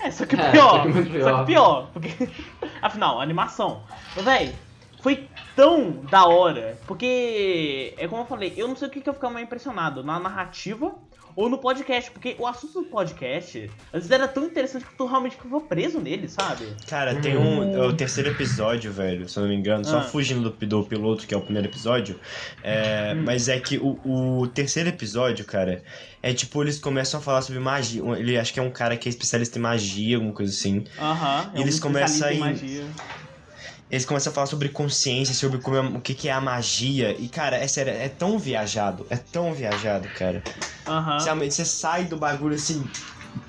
É, 0.00 0.10
só 0.10 0.24
que 0.24 0.34
é, 0.34 0.50
pior. 0.50 0.82
Só 0.82 0.82
que, 0.82 1.10
pior. 1.10 1.22
Só 1.22 1.38
que 1.38 1.46
pior. 1.46 1.90
Porque, 1.92 2.28
afinal, 2.80 3.20
animação. 3.20 3.82
Mas, 4.16 4.24
véi, 4.24 4.54
foi 5.02 5.28
tão 5.54 5.90
da 6.10 6.24
hora. 6.24 6.78
Porque, 6.86 7.92
é 7.98 8.08
como 8.08 8.22
eu 8.22 8.26
falei, 8.26 8.54
eu 8.56 8.66
não 8.66 8.74
sei 8.74 8.88
o 8.88 8.90
que, 8.90 9.02
que 9.02 9.08
eu 9.08 9.14
ficava 9.14 9.34
mais 9.34 9.44
impressionado. 9.44 10.02
Na 10.02 10.18
narrativa 10.18 10.94
ou 11.36 11.48
no 11.48 11.58
podcast, 11.58 12.10
porque 12.10 12.36
o 12.38 12.46
assunto 12.46 12.82
do 12.82 12.86
podcast, 12.86 13.70
às 13.92 14.00
vezes 14.00 14.10
era 14.10 14.28
tão 14.28 14.44
interessante 14.44 14.84
que 14.84 14.94
tu 14.94 15.06
realmente 15.06 15.36
ficou 15.36 15.60
preso 15.60 16.00
nele, 16.00 16.28
sabe? 16.28 16.66
Cara, 16.86 17.14
tem 17.16 17.36
um. 17.36 17.74
É 17.74 17.86
o 17.86 17.92
terceiro 17.92 18.30
episódio, 18.30 18.92
velho, 18.92 19.28
se 19.28 19.36
eu 19.36 19.42
não 19.42 19.50
me 19.50 19.56
engano, 19.56 19.82
ah. 19.86 19.90
só 19.90 20.02
fugindo 20.02 20.50
do, 20.50 20.66
do 20.66 20.84
piloto, 20.84 21.26
que 21.26 21.34
é 21.34 21.36
o 21.36 21.40
primeiro 21.40 21.68
episódio. 21.68 22.18
É, 22.62 23.14
hum. 23.14 23.22
Mas 23.24 23.48
é 23.48 23.58
que 23.58 23.78
o, 23.78 23.98
o 24.04 24.46
terceiro 24.48 24.88
episódio, 24.88 25.44
cara, 25.44 25.82
é 26.22 26.32
tipo, 26.32 26.62
eles 26.62 26.78
começam 26.78 27.18
a 27.18 27.22
falar 27.22 27.42
sobre 27.42 27.60
magia. 27.60 28.02
Ele 28.16 28.38
acho 28.38 28.52
que 28.52 28.60
é 28.60 28.62
um 28.62 28.70
cara 28.70 28.96
que 28.96 29.08
é 29.08 29.10
especialista 29.10 29.58
em 29.58 29.62
magia, 29.62 30.16
alguma 30.16 30.32
coisa 30.32 30.52
assim. 30.52 30.84
Aham. 30.98 31.40
Uh 31.40 31.44
-huh, 31.44 31.58
é 31.58 31.60
eles 31.60 31.78
um 31.78 31.82
começam 31.82 32.30
em. 32.30 32.38
Magia 32.38 32.84
eles 33.90 34.04
começam 34.04 34.30
a 34.30 34.34
falar 34.34 34.46
sobre 34.46 34.68
consciência, 34.68 35.34
sobre 35.34 35.58
como 35.58 35.76
é, 35.76 35.80
o 35.80 36.00
que, 36.00 36.14
que 36.14 36.28
é 36.28 36.32
a 36.32 36.40
magia. 36.40 37.14
E, 37.18 37.28
cara, 37.28 37.56
é 37.56 37.66
sério, 37.68 37.92
é 37.92 38.08
tão 38.08 38.38
viajado. 38.38 39.06
É 39.10 39.16
tão 39.16 39.52
viajado, 39.52 40.08
cara. 40.08 40.42
Aham. 40.86 41.18
Uhum. 41.18 41.50
Você 41.50 41.64
sai 41.64 42.04
do 42.04 42.16
bagulho 42.16 42.54
assim. 42.54 42.84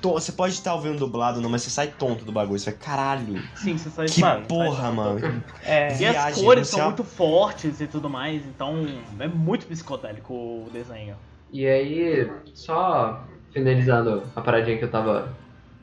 Você 0.02 0.32
pode 0.32 0.54
estar 0.54 0.74
ouvindo 0.74 0.98
dublado, 0.98 1.42
não, 1.42 1.50
mas 1.50 1.64
você 1.64 1.70
sai 1.70 1.88
tonto 1.88 2.26
do 2.26 2.32
bagulho. 2.32 2.60
Você 2.60 2.72
vai, 2.72 2.80
caralho. 2.80 3.42
Sim, 3.56 3.78
você 3.78 3.90
sai 3.90 4.08
Que 4.08 4.22
mano, 4.22 4.46
porra, 4.46 4.92
mano. 4.92 5.44
É, 5.64 5.90
Viagem, 5.90 6.04
e 6.14 6.18
as 6.18 6.42
cores 6.42 6.68
são 6.68 6.86
muito 6.86 7.04
fortes 7.04 7.82
e 7.82 7.88
tudo 7.88 8.10
mais, 8.10 8.44
então 8.46 8.86
é 9.20 9.28
muito 9.28 9.66
psicodélico 9.66 10.34
o 10.34 10.70
desenho. 10.72 11.16
E 11.52 11.66
aí, 11.66 12.32
só 12.54 13.24
finalizando 13.52 14.24
a 14.36 14.42
paradinha 14.42 14.78
que 14.78 14.84
eu 14.84 14.92
tava 14.92 15.34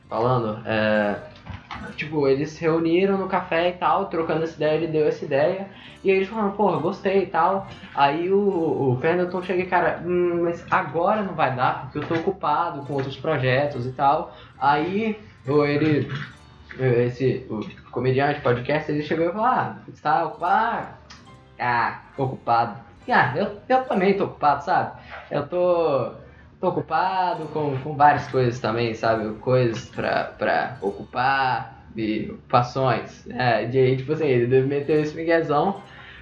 falando, 0.09 0.61
é 0.65 1.19
Tipo, 1.95 2.27
eles 2.27 2.51
se 2.51 2.61
reuniram 2.61 3.17
no 3.17 3.27
café 3.27 3.69
e 3.69 3.73
tal, 3.73 4.07
trocando 4.07 4.43
essa 4.43 4.55
ideia, 4.55 4.75
ele 4.75 4.87
deu 4.87 5.07
essa 5.07 5.23
ideia. 5.23 5.67
E 6.03 6.09
aí 6.09 6.17
eles 6.17 6.27
falaram, 6.27 6.51
porra, 6.51 6.79
gostei 6.79 7.23
e 7.23 7.27
tal. 7.27 7.67
Aí 7.95 8.31
o, 8.31 8.39
o 8.91 8.97
Pendleton 8.99 9.41
chega 9.41 9.63
e, 9.63 9.65
cara, 9.65 10.01
hum, 10.05 10.41
mas 10.43 10.65
agora 10.69 11.21
não 11.21 11.33
vai 11.33 11.55
dar, 11.55 11.83
porque 11.83 11.99
eu 11.99 12.07
tô 12.07 12.15
ocupado 12.15 12.85
com 12.85 12.93
outros 12.93 13.17
projetos 13.17 13.85
e 13.85 13.91
tal. 13.91 14.35
Aí 14.59 15.17
ele, 15.47 16.11
esse 16.79 17.45
o 17.49 17.61
comediante, 17.91 18.41
podcast, 18.41 18.91
ele 18.91 19.03
chegou 19.03 19.27
e 19.27 19.31
falou, 19.31 19.45
ah, 19.45 19.77
você 19.87 20.01
tá 20.01 20.25
ocupado? 20.25 20.87
Ah, 21.59 22.01
ocupado. 22.17 22.79
Ah, 23.09 23.33
eu, 23.35 23.57
eu 23.67 23.83
também 23.83 24.15
tô 24.15 24.25
ocupado, 24.25 24.63
sabe? 24.63 24.91
Eu 25.29 25.47
tô 25.47 26.13
tô 26.63 26.69
ocupado 26.69 27.45
com, 27.47 27.77
com 27.79 27.93
várias 27.93 28.25
coisas 28.29 28.57
também, 28.57 28.93
sabe? 28.93 29.37
Coisas 29.39 29.89
pra, 29.89 30.23
pra 30.37 30.77
ocupar 30.81 31.83
e 31.93 32.29
ocupações. 32.29 33.27
É, 33.29 33.65
de, 33.65 33.97
tipo 33.97 34.13
assim, 34.13 34.27
ele 34.27 34.61
meteu 34.61 35.01
esse 35.01 35.13
miguezão, 35.13 35.81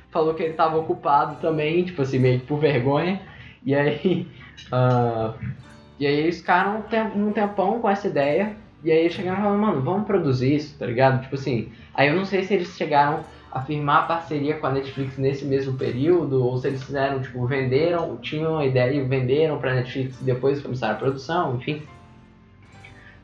falou 0.09 0.34
que 0.34 0.41
ele 0.41 0.53
tava 0.53 0.80
ocupado 0.80 1.35
também, 1.39 1.84
tipo 1.84 2.01
assim, 2.01 2.18
meio 2.18 2.39
que 2.39 2.47
por 2.47 2.57
vergonha. 2.57 3.22
E 3.63 3.76
aí. 3.76 4.27
Uh, 4.65 5.35
e 5.99 6.07
aí 6.07 6.15
eles 6.15 6.39
ficaram 6.39 6.84
um 7.15 7.31
tempão 7.31 7.80
com 7.80 7.88
essa 7.88 8.07
ideia. 8.07 8.55
E 8.84 8.91
aí 8.91 9.11
chegaram 9.11 9.38
e 9.38 9.41
falaram, 9.43 9.61
mano, 9.61 9.81
vamos 9.84 10.07
produzir 10.07 10.55
isso, 10.55 10.76
tá 10.80 10.88
ligado? 10.88 11.22
Tipo 11.22 11.35
assim. 11.35 11.72
Aí 11.93 12.07
eu 12.07 12.15
não 12.15 12.26
sei 12.26 12.41
se 12.41 12.55
eles 12.55 12.76
chegaram 12.76 13.19
afirmar 13.52 14.07
parceria 14.07 14.57
com 14.57 14.68
a 14.68 14.72
Netflix 14.72 15.18
nesse 15.18 15.44
mesmo 15.44 15.78
período, 15.78 16.44
ou 16.44 16.57
se 16.57 16.68
eles 16.68 16.84
fizeram, 16.84 17.22
tipo, 17.22 17.45
venderam, 17.45 18.18
tinham 18.18 18.57
a 18.57 18.65
ideia 18.65 18.94
e 18.94 19.03
venderam 19.03 19.60
pra 19.60 19.73
Netflix 19.73 20.19
e 20.22 20.23
depois 20.23 20.61
começaram 20.61 20.95
a 20.95 20.98
produção, 20.98 21.56
enfim. 21.56 21.84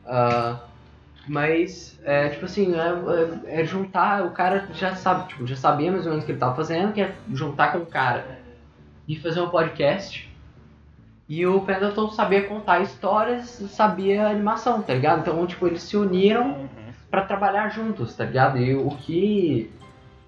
Uh, 0.04 0.58
mas, 1.26 1.98
é, 2.04 2.28
tipo 2.28 2.44
assim, 2.44 2.74
é, 2.74 3.50
é, 3.50 3.60
é, 3.60 3.64
juntar, 3.64 4.24
o 4.24 4.30
cara 4.30 4.68
já 4.74 4.94
sabe, 4.94 5.28
tipo, 5.28 5.46
já 5.46 5.56
sabia 5.56 5.90
mais 5.90 6.04
ou 6.04 6.10
menos 6.10 6.24
o 6.24 6.26
que 6.26 6.32
ele 6.32 6.38
tava 6.38 6.54
fazendo, 6.54 6.92
que 6.92 7.00
é 7.00 7.14
juntar 7.32 7.72
com 7.72 7.78
o 7.78 7.86
cara 7.86 8.38
e 9.06 9.16
fazer 9.16 9.40
um 9.40 9.48
podcast. 9.48 10.28
E 11.28 11.46
o 11.46 11.60
Pendleton 11.60 12.08
sabia 12.10 12.44
contar 12.44 12.80
histórias 12.80 13.60
e 13.60 13.68
sabia 13.68 14.28
animação, 14.28 14.80
tá 14.80 14.94
ligado? 14.94 15.20
Então, 15.20 15.46
tipo, 15.46 15.66
eles 15.66 15.82
se 15.82 15.94
uniram 15.94 16.52
uhum. 16.52 16.68
para 17.10 17.22
trabalhar 17.26 17.68
juntos, 17.68 18.14
tá 18.16 18.24
ligado? 18.24 18.56
E 18.56 18.74
o 18.74 18.88
que 18.88 19.70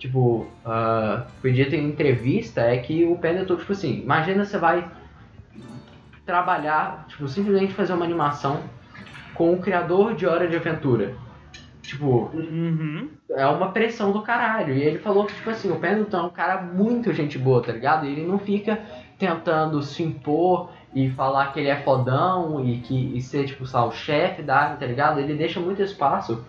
tipo, 0.01 0.47
uh, 0.64 1.22
foi 1.43 1.52
dito 1.52 1.77
em 1.77 1.86
entrevista 1.86 2.62
é 2.62 2.78
que 2.78 3.05
o 3.05 3.16
Pendleton, 3.16 3.56
tipo 3.56 3.72
assim, 3.72 4.01
imagina 4.01 4.44
você 4.44 4.56
vai 4.56 4.90
trabalhar, 6.24 7.05
tipo, 7.06 7.28
simplesmente 7.28 7.74
fazer 7.74 7.93
uma 7.93 8.06
animação 8.06 8.62
com 9.35 9.52
o 9.52 9.59
criador 9.59 10.14
de 10.14 10.27
Hora 10.27 10.48
de 10.48 10.56
Aventura. 10.56 11.14
Tipo, 11.82 12.31
uhum. 12.32 13.10
é 13.31 13.47
uma 13.47 13.72
pressão 13.72 14.10
do 14.10 14.22
caralho. 14.22 14.72
E 14.72 14.81
ele 14.81 14.98
falou 14.98 15.27
que, 15.27 15.35
tipo 15.35 15.51
assim, 15.51 15.70
o 15.70 15.77
Pendleton 15.77 16.18
é 16.18 16.22
um 16.22 16.31
cara 16.31 16.62
muito 16.62 17.12
gente 17.12 17.36
boa, 17.36 17.62
tá 17.62 17.72
ligado? 17.72 18.06
E 18.06 18.12
ele 18.12 18.27
não 18.27 18.39
fica 18.39 18.81
tentando 19.18 19.82
se 19.82 20.02
impor 20.02 20.70
e 20.94 21.10
falar 21.10 21.52
que 21.52 21.60
ele 21.60 21.68
é 21.68 21.77
fodão 21.82 22.64
e 22.64 22.78
que 22.78 23.16
e 23.16 23.20
ser, 23.20 23.44
tipo, 23.44 23.66
só 23.66 23.86
o 23.86 23.93
chefe 23.93 24.40
da 24.40 24.56
área, 24.56 24.77
tá 24.77 24.86
ligado? 24.86 25.20
Ele 25.20 25.35
deixa 25.35 25.60
muito 25.60 25.82
espaço 25.82 26.43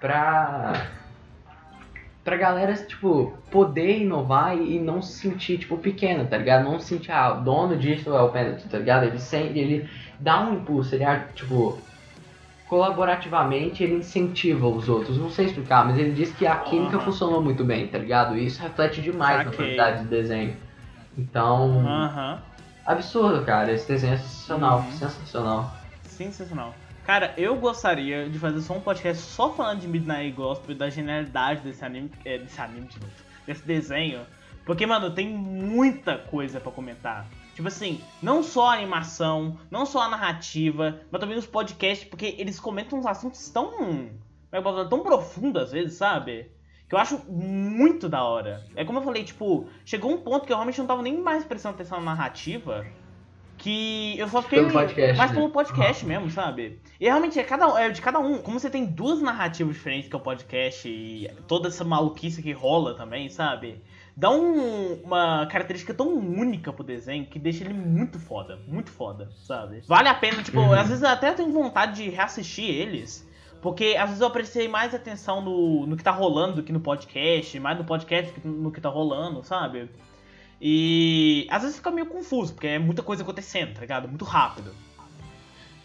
pra 0.00 0.72
pra 2.24 2.36
galera, 2.36 2.72
tipo, 2.74 3.36
poder 3.50 3.98
inovar 3.98 4.56
e, 4.56 4.78
não 4.78 5.02
se 5.02 5.12
sentir, 5.20 5.58
tipo, 5.58 5.76
pequeno, 5.76 6.26
tá 6.26 6.38
ligado? 6.38 6.64
Não 6.64 6.78
se 6.78 6.86
sentir, 6.86 7.10
ah, 7.10 7.34
o 7.34 7.40
dono 7.40 7.76
disso 7.76 8.14
é 8.14 8.20
o 8.22 8.28
Pendleton, 8.28 8.68
tá 8.68 8.78
ligado? 8.78 9.04
Ele, 9.04 9.18
sente, 9.18 9.58
ele 9.58 9.88
dá 10.20 10.40
um 10.40 10.54
impulso, 10.54 10.94
ele, 10.94 11.04
tipo, 11.34 11.78
colaborativamente 12.68 13.82
ele 13.82 13.96
incentiva 13.96 14.66
os 14.66 14.88
outros. 14.88 15.18
Não 15.18 15.30
sei 15.30 15.46
explicar, 15.46 15.84
mas 15.84 15.98
ele 15.98 16.12
diz 16.12 16.32
que 16.32 16.46
a 16.46 16.56
química 16.56 16.96
uhum. 16.96 17.02
funcionou 17.02 17.42
muito 17.42 17.64
bem, 17.64 17.86
tá 17.88 17.98
ligado? 17.98 18.38
E 18.38 18.46
isso 18.46 18.62
reflete 18.62 19.02
demais 19.02 19.38
Saquei. 19.38 19.50
na 19.50 19.56
qualidade 19.56 20.02
de 20.04 20.08
desenho. 20.08 20.56
Então, 21.18 21.70
uhum. 21.70 22.38
absurdo, 22.86 23.44
cara. 23.44 23.72
Esse 23.72 23.88
desenho 23.88 24.14
é 24.14 24.16
sensacional, 24.16 24.78
uhum. 24.78 24.92
sensacional. 24.92 25.72
Sensacional. 26.04 26.74
Cara, 27.04 27.34
eu 27.36 27.56
gostaria 27.56 28.28
de 28.30 28.38
fazer 28.38 28.60
só 28.60 28.74
um 28.74 28.80
podcast 28.80 29.20
só 29.24 29.52
falando 29.52 29.80
de 29.80 29.88
Midnight 29.88 30.30
Gospel 30.30 30.70
e 30.70 30.78
da 30.78 30.88
genialidade 30.88 31.60
desse 31.60 31.84
anime, 31.84 32.12
é, 32.24 32.38
desse 32.38 32.60
anime 32.60 32.86
de 32.86 33.00
novo, 33.00 33.12
desse 33.44 33.66
desenho. 33.66 34.24
Porque, 34.64 34.86
mano, 34.86 35.12
tem 35.12 35.28
muita 35.28 36.16
coisa 36.16 36.60
para 36.60 36.70
comentar. 36.70 37.26
Tipo 37.56 37.66
assim, 37.66 38.00
não 38.22 38.40
só 38.44 38.68
a 38.68 38.74
animação, 38.74 39.58
não 39.68 39.84
só 39.84 40.02
a 40.02 40.08
narrativa, 40.08 41.00
mas 41.10 41.20
também 41.20 41.36
os 41.36 41.44
podcasts, 41.44 42.08
porque 42.08 42.36
eles 42.38 42.60
comentam 42.60 42.96
uns 42.96 43.06
assuntos 43.06 43.50
tão. 43.50 44.10
É 44.52 44.60
tão 44.88 45.00
profundos 45.00 45.62
às 45.62 45.72
vezes, 45.72 45.94
sabe? 45.94 46.52
Que 46.88 46.94
eu 46.94 46.98
acho 47.00 47.18
muito 47.28 48.08
da 48.08 48.22
hora. 48.22 48.64
É 48.76 48.84
como 48.84 49.00
eu 49.00 49.02
falei, 49.02 49.24
tipo, 49.24 49.66
chegou 49.84 50.12
um 50.12 50.18
ponto 50.18 50.46
que 50.46 50.52
eu 50.52 50.56
realmente 50.56 50.78
não 50.78 50.86
tava 50.86 51.02
nem 51.02 51.20
mais 51.20 51.44
prestando 51.44 51.74
atenção 51.74 51.98
na 51.98 52.14
narrativa 52.14 52.86
que 53.62 54.18
eu 54.18 54.28
só 54.28 54.42
fiquei 54.42 54.58
pelo 54.58 54.72
podcast, 54.72 55.16
mais 55.16 55.30
né? 55.30 55.36
pelo 55.36 55.50
podcast 55.50 56.04
mesmo, 56.04 56.30
sabe? 56.30 56.80
E 56.98 57.04
realmente 57.04 57.38
é, 57.38 57.44
cada, 57.44 57.80
é 57.80 57.90
de 57.90 58.02
cada 58.02 58.18
um. 58.18 58.38
Como 58.38 58.58
você 58.58 58.68
tem 58.68 58.84
duas 58.84 59.22
narrativas 59.22 59.76
diferentes 59.76 60.08
que 60.08 60.16
é 60.16 60.18
o 60.18 60.20
podcast 60.20 60.88
e 60.88 61.30
toda 61.46 61.68
essa 61.68 61.84
maluquice 61.84 62.42
que 62.42 62.50
rola 62.50 62.94
também, 62.94 63.28
sabe? 63.28 63.80
Dá 64.16 64.30
um, 64.30 64.94
uma 65.04 65.46
característica 65.46 65.94
tão 65.94 66.08
única 66.08 66.72
pro 66.72 66.82
desenho 66.82 67.24
que 67.24 67.38
deixa 67.38 67.62
ele 67.64 67.72
muito 67.72 68.18
foda, 68.18 68.58
muito 68.66 68.90
foda, 68.90 69.30
sabe? 69.44 69.80
Vale 69.86 70.08
a 70.08 70.14
pena, 70.14 70.42
tipo, 70.42 70.58
uhum. 70.58 70.72
às 70.72 70.88
vezes 70.88 71.02
eu 71.02 71.08
até 71.08 71.32
tenho 71.32 71.52
vontade 71.52 72.02
de 72.02 72.10
reassistir 72.10 72.68
eles. 72.68 73.26
Porque 73.62 73.96
às 73.96 74.06
vezes 74.08 74.20
eu 74.20 74.30
prestei 74.30 74.66
mais 74.66 74.92
atenção 74.92 75.40
no, 75.40 75.86
no 75.86 75.96
que 75.96 76.02
tá 76.02 76.10
rolando 76.10 76.56
do 76.56 76.62
que 76.64 76.72
no 76.72 76.80
podcast, 76.80 77.60
mais 77.60 77.78
no 77.78 77.84
podcast 77.84 78.32
do 78.32 78.40
que 78.40 78.48
no 78.48 78.72
que 78.72 78.80
tá 78.80 78.88
rolando, 78.88 79.44
sabe? 79.44 79.88
E 80.64 81.44
às 81.50 81.62
vezes 81.62 81.76
fica 81.78 81.90
meio 81.90 82.06
confuso, 82.06 82.54
porque 82.54 82.68
é 82.68 82.78
muita 82.78 83.02
coisa 83.02 83.24
acontecendo, 83.24 83.74
tá 83.74 83.80
ligado? 83.80 84.06
Muito 84.06 84.24
rápido. 84.24 84.72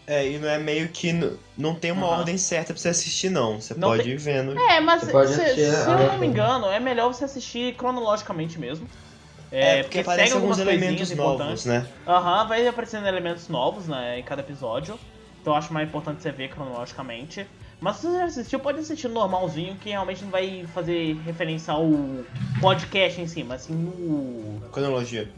É, 0.06 0.26
e 0.26 0.38
não 0.38 0.48
é 0.48 0.56
meio 0.56 0.88
que. 0.88 1.12
Não 1.56 1.74
tem 1.74 1.90
uma 1.90 2.06
uhum. 2.06 2.18
ordem 2.20 2.38
certa 2.38 2.72
pra 2.72 2.80
você 2.80 2.90
assistir, 2.90 3.28
não. 3.28 3.60
Você 3.60 3.74
não 3.74 3.88
pode 3.88 4.04
tem... 4.04 4.12
ir 4.12 4.16
vendo. 4.16 4.56
É, 4.56 4.80
mas 4.80 5.02
se, 5.02 5.08
se, 5.10 5.60
eu 5.60 5.98
não 5.98 6.18
me 6.18 6.28
engano, 6.28 6.66
é 6.66 6.78
melhor 6.78 7.12
você 7.12 7.24
assistir 7.24 7.74
cronologicamente 7.74 8.56
mesmo. 8.58 8.88
É, 9.50 9.80
é 9.80 9.82
porque, 9.82 10.02
porque 10.02 10.16
segue 10.16 10.32
alguns 10.32 10.58
elementos 10.58 11.10
novos, 11.10 11.64
né? 11.64 11.84
Aham, 12.06 12.42
uhum, 12.42 12.48
vai 12.48 12.66
aparecendo 12.68 13.06
elementos 13.08 13.48
novos 13.48 13.88
né, 13.88 14.20
em 14.20 14.22
cada 14.22 14.42
episódio. 14.42 14.98
Então 15.40 15.54
eu 15.54 15.58
acho 15.58 15.72
mais 15.72 15.88
importante 15.88 16.22
você 16.22 16.30
ver 16.30 16.50
cronologicamente. 16.50 17.46
Mas 17.80 17.96
se 17.96 18.06
você 18.06 18.18
já 18.18 18.24
assistiu, 18.24 18.60
pode 18.60 18.80
assistir 18.80 19.08
normalzinho, 19.08 19.76
que 19.76 19.90
realmente 19.90 20.24
não 20.24 20.30
vai 20.30 20.66
fazer 20.74 21.14
referência 21.24 21.72
ao 21.72 21.88
podcast 22.60 23.20
em 23.20 23.26
si, 23.26 23.44
mas 23.44 23.62
assim 23.62 23.74
no. 23.74 24.60
Cronologia. 24.70 25.30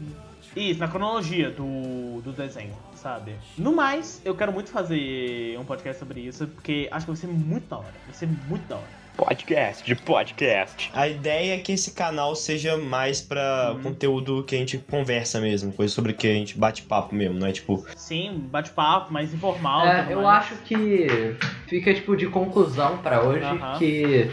Isso, 0.55 0.79
na 0.79 0.87
cronologia 0.87 1.49
do, 1.49 2.21
do 2.21 2.33
desenho, 2.33 2.75
sabe? 2.95 3.35
No 3.57 3.73
mais, 3.73 4.21
eu 4.25 4.35
quero 4.35 4.51
muito 4.51 4.69
fazer 4.69 5.57
um 5.57 5.63
podcast 5.63 5.99
sobre 5.99 6.21
isso, 6.21 6.47
porque 6.47 6.89
acho 6.91 7.05
que 7.05 7.11
vai 7.11 7.21
ser 7.21 7.27
muito 7.27 7.69
da 7.69 7.77
hora. 7.77 7.93
Vai 8.05 8.13
ser 8.13 8.27
muito 8.27 8.67
da 8.67 8.77
hora. 8.77 9.00
Podcast, 9.15 9.83
de 9.83 9.95
podcast. 9.95 10.91
A 10.93 11.07
ideia 11.07 11.55
é 11.55 11.57
que 11.57 11.73
esse 11.73 11.91
canal 11.91 12.35
seja 12.35 12.77
mais 12.77 13.21
pra 13.21 13.73
hum. 13.75 13.83
conteúdo 13.83 14.43
que 14.43 14.55
a 14.55 14.57
gente 14.57 14.77
conversa 14.77 15.39
mesmo, 15.39 15.71
coisa 15.71 15.93
sobre 15.93 16.13
que 16.13 16.27
a 16.27 16.33
gente 16.33 16.57
bate 16.57 16.83
papo 16.83 17.13
mesmo, 17.13 17.39
não 17.39 17.47
é 17.47 17.51
tipo. 17.51 17.85
Sim, 17.95 18.47
bate 18.51 18.71
papo, 18.71 19.11
mais 19.13 19.33
informal. 19.33 19.85
É, 19.85 20.07
eu 20.09 20.27
acho 20.27 20.55
que 20.63 21.35
fica 21.67 21.93
tipo 21.93 22.15
de 22.15 22.27
conclusão 22.27 22.97
para 22.97 23.21
hoje 23.21 23.45
uh 23.45 23.57
-huh. 23.57 23.77
que 23.77 24.31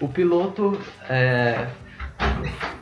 o 0.00 0.08
piloto 0.08 0.78
é... 1.08 1.68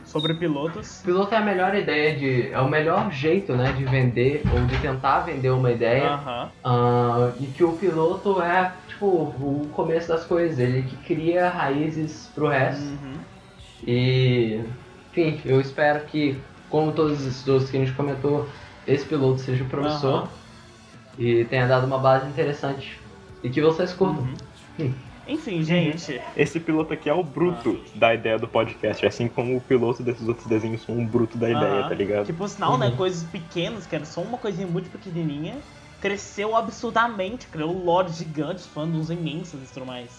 sobre 0.05 0.33
pilotos. 0.35 1.01
Piloto 1.03 1.33
é 1.33 1.37
a 1.37 1.41
melhor 1.41 1.75
ideia 1.75 2.15
de. 2.15 2.51
É 2.51 2.59
o 2.59 2.69
melhor 2.69 3.11
jeito, 3.11 3.55
né, 3.55 3.71
de 3.73 3.85
vender 3.85 4.43
ou 4.53 4.65
de 4.65 4.77
tentar 4.79 5.21
vender 5.21 5.49
uma 5.49 5.71
ideia. 5.71 6.15
Uh 6.15 6.19
-huh. 6.19 7.31
uh, 7.31 7.33
e 7.39 7.47
que 7.47 7.63
o 7.63 7.73
piloto 7.73 8.41
é, 8.41 8.71
tipo, 8.97 9.05
o 9.05 9.69
começo 9.73 10.07
das 10.07 10.25
coisas, 10.25 10.57
ele 10.57 10.81
que 10.81 10.97
cria 10.97 11.49
raízes 11.49 12.29
pro 12.33 12.47
resto. 12.47 12.83
Uh 12.83 12.97
uhum. 13.03 13.17
E. 13.85 14.61
Enfim, 15.11 15.39
eu 15.45 15.61
espero 15.61 16.05
que, 16.05 16.37
como 16.69 16.91
todos 16.91 17.25
os 17.25 17.47
outros 17.47 17.69
que 17.69 17.77
a 17.77 17.79
gente 17.79 17.93
comentou, 17.93 18.47
esse 18.87 19.05
piloto 19.05 19.39
seja 19.39 19.63
o 19.63 19.67
professor. 19.67 20.23
-huh. 20.23 20.29
E 21.17 21.45
tenha 21.45 21.67
dado 21.67 21.87
uma 21.87 21.97
base 21.97 22.27
interessante. 22.27 22.99
E 23.43 23.49
que 23.49 23.61
vocês 23.61 23.93
curtam. 23.93 24.23
Uhum. 24.79 24.85
Hum. 24.87 24.93
Enfim, 25.27 25.61
gente. 25.63 26.21
Esse 26.37 26.59
piloto 26.59 26.93
aqui 26.93 27.09
é 27.09 27.13
o 27.13 27.23
bruto 27.23 27.79
ah. 27.83 27.89
da 27.95 28.13
ideia 28.13 28.39
do 28.39 28.47
podcast, 28.47 29.05
assim 29.05 29.27
como 29.27 29.57
o 29.57 29.61
piloto 29.61 30.01
desses 30.01 30.27
outros 30.27 30.47
desenhos 30.47 30.83
são 30.83 30.95
um 30.95 31.05
bruto 31.05 31.37
da 31.37 31.49
ideia, 31.49 31.85
ah. 31.85 31.89
tá 31.89 31.95
ligado? 31.95 32.25
Tipo, 32.27 32.47
sinal, 32.47 32.77
né, 32.77 32.85
uhum. 32.85 32.91
né? 32.91 32.97
Coisas 32.97 33.23
pequenas, 33.23 33.85
que 33.85 33.95
era 33.95 34.05
só 34.05 34.21
uma 34.21 34.37
coisinha 34.37 34.67
muito 34.67 34.89
pequenininha, 34.89 35.55
cresceu 36.01 36.55
absurdamente, 36.55 37.47
criou 37.47 37.75
um 37.75 37.83
lore 37.83 38.11
gigante, 38.11 38.61
fandoms 38.63 39.09
imensos 39.09 39.61
e 39.61 39.73
tudo 39.73 39.85
mais. 39.85 40.09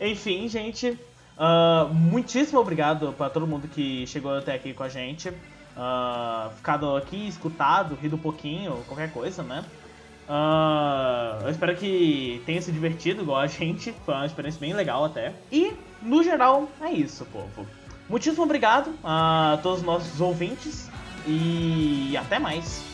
Enfim, 0.00 0.48
gente. 0.48 0.98
Uh, 1.38 1.92
muitíssimo 1.94 2.60
obrigado 2.60 3.14
para 3.16 3.30
todo 3.30 3.46
mundo 3.46 3.66
que 3.66 4.06
chegou 4.06 4.36
até 4.36 4.54
aqui 4.54 4.74
com 4.74 4.82
a 4.82 4.88
gente. 4.88 5.30
Uh, 5.30 6.50
ficado 6.56 6.96
aqui, 6.96 7.28
escutado, 7.28 7.94
rido 7.94 8.16
um 8.16 8.18
pouquinho, 8.18 8.84
qualquer 8.86 9.10
coisa, 9.10 9.42
né? 9.42 9.64
Uh, 10.28 11.44
eu 11.44 11.50
espero 11.50 11.74
que 11.76 12.42
tenha 12.44 12.60
se 12.60 12.70
divertido 12.70 13.22
igual 13.22 13.40
a 13.40 13.46
gente. 13.46 13.92
Foi 14.04 14.14
uma 14.14 14.26
experiência 14.26 14.60
bem 14.60 14.72
legal 14.74 15.04
até. 15.04 15.32
E, 15.50 15.72
no 16.02 16.22
geral, 16.22 16.68
é 16.80 16.90
isso, 16.92 17.24
povo. 17.26 17.66
Muitíssimo 18.08 18.42
obrigado 18.42 18.92
a 19.02 19.58
todos 19.62 19.80
os 19.80 19.84
nossos 19.86 20.20
ouvintes 20.20 20.90
e 21.26 22.16
até 22.16 22.38
mais. 22.38 22.89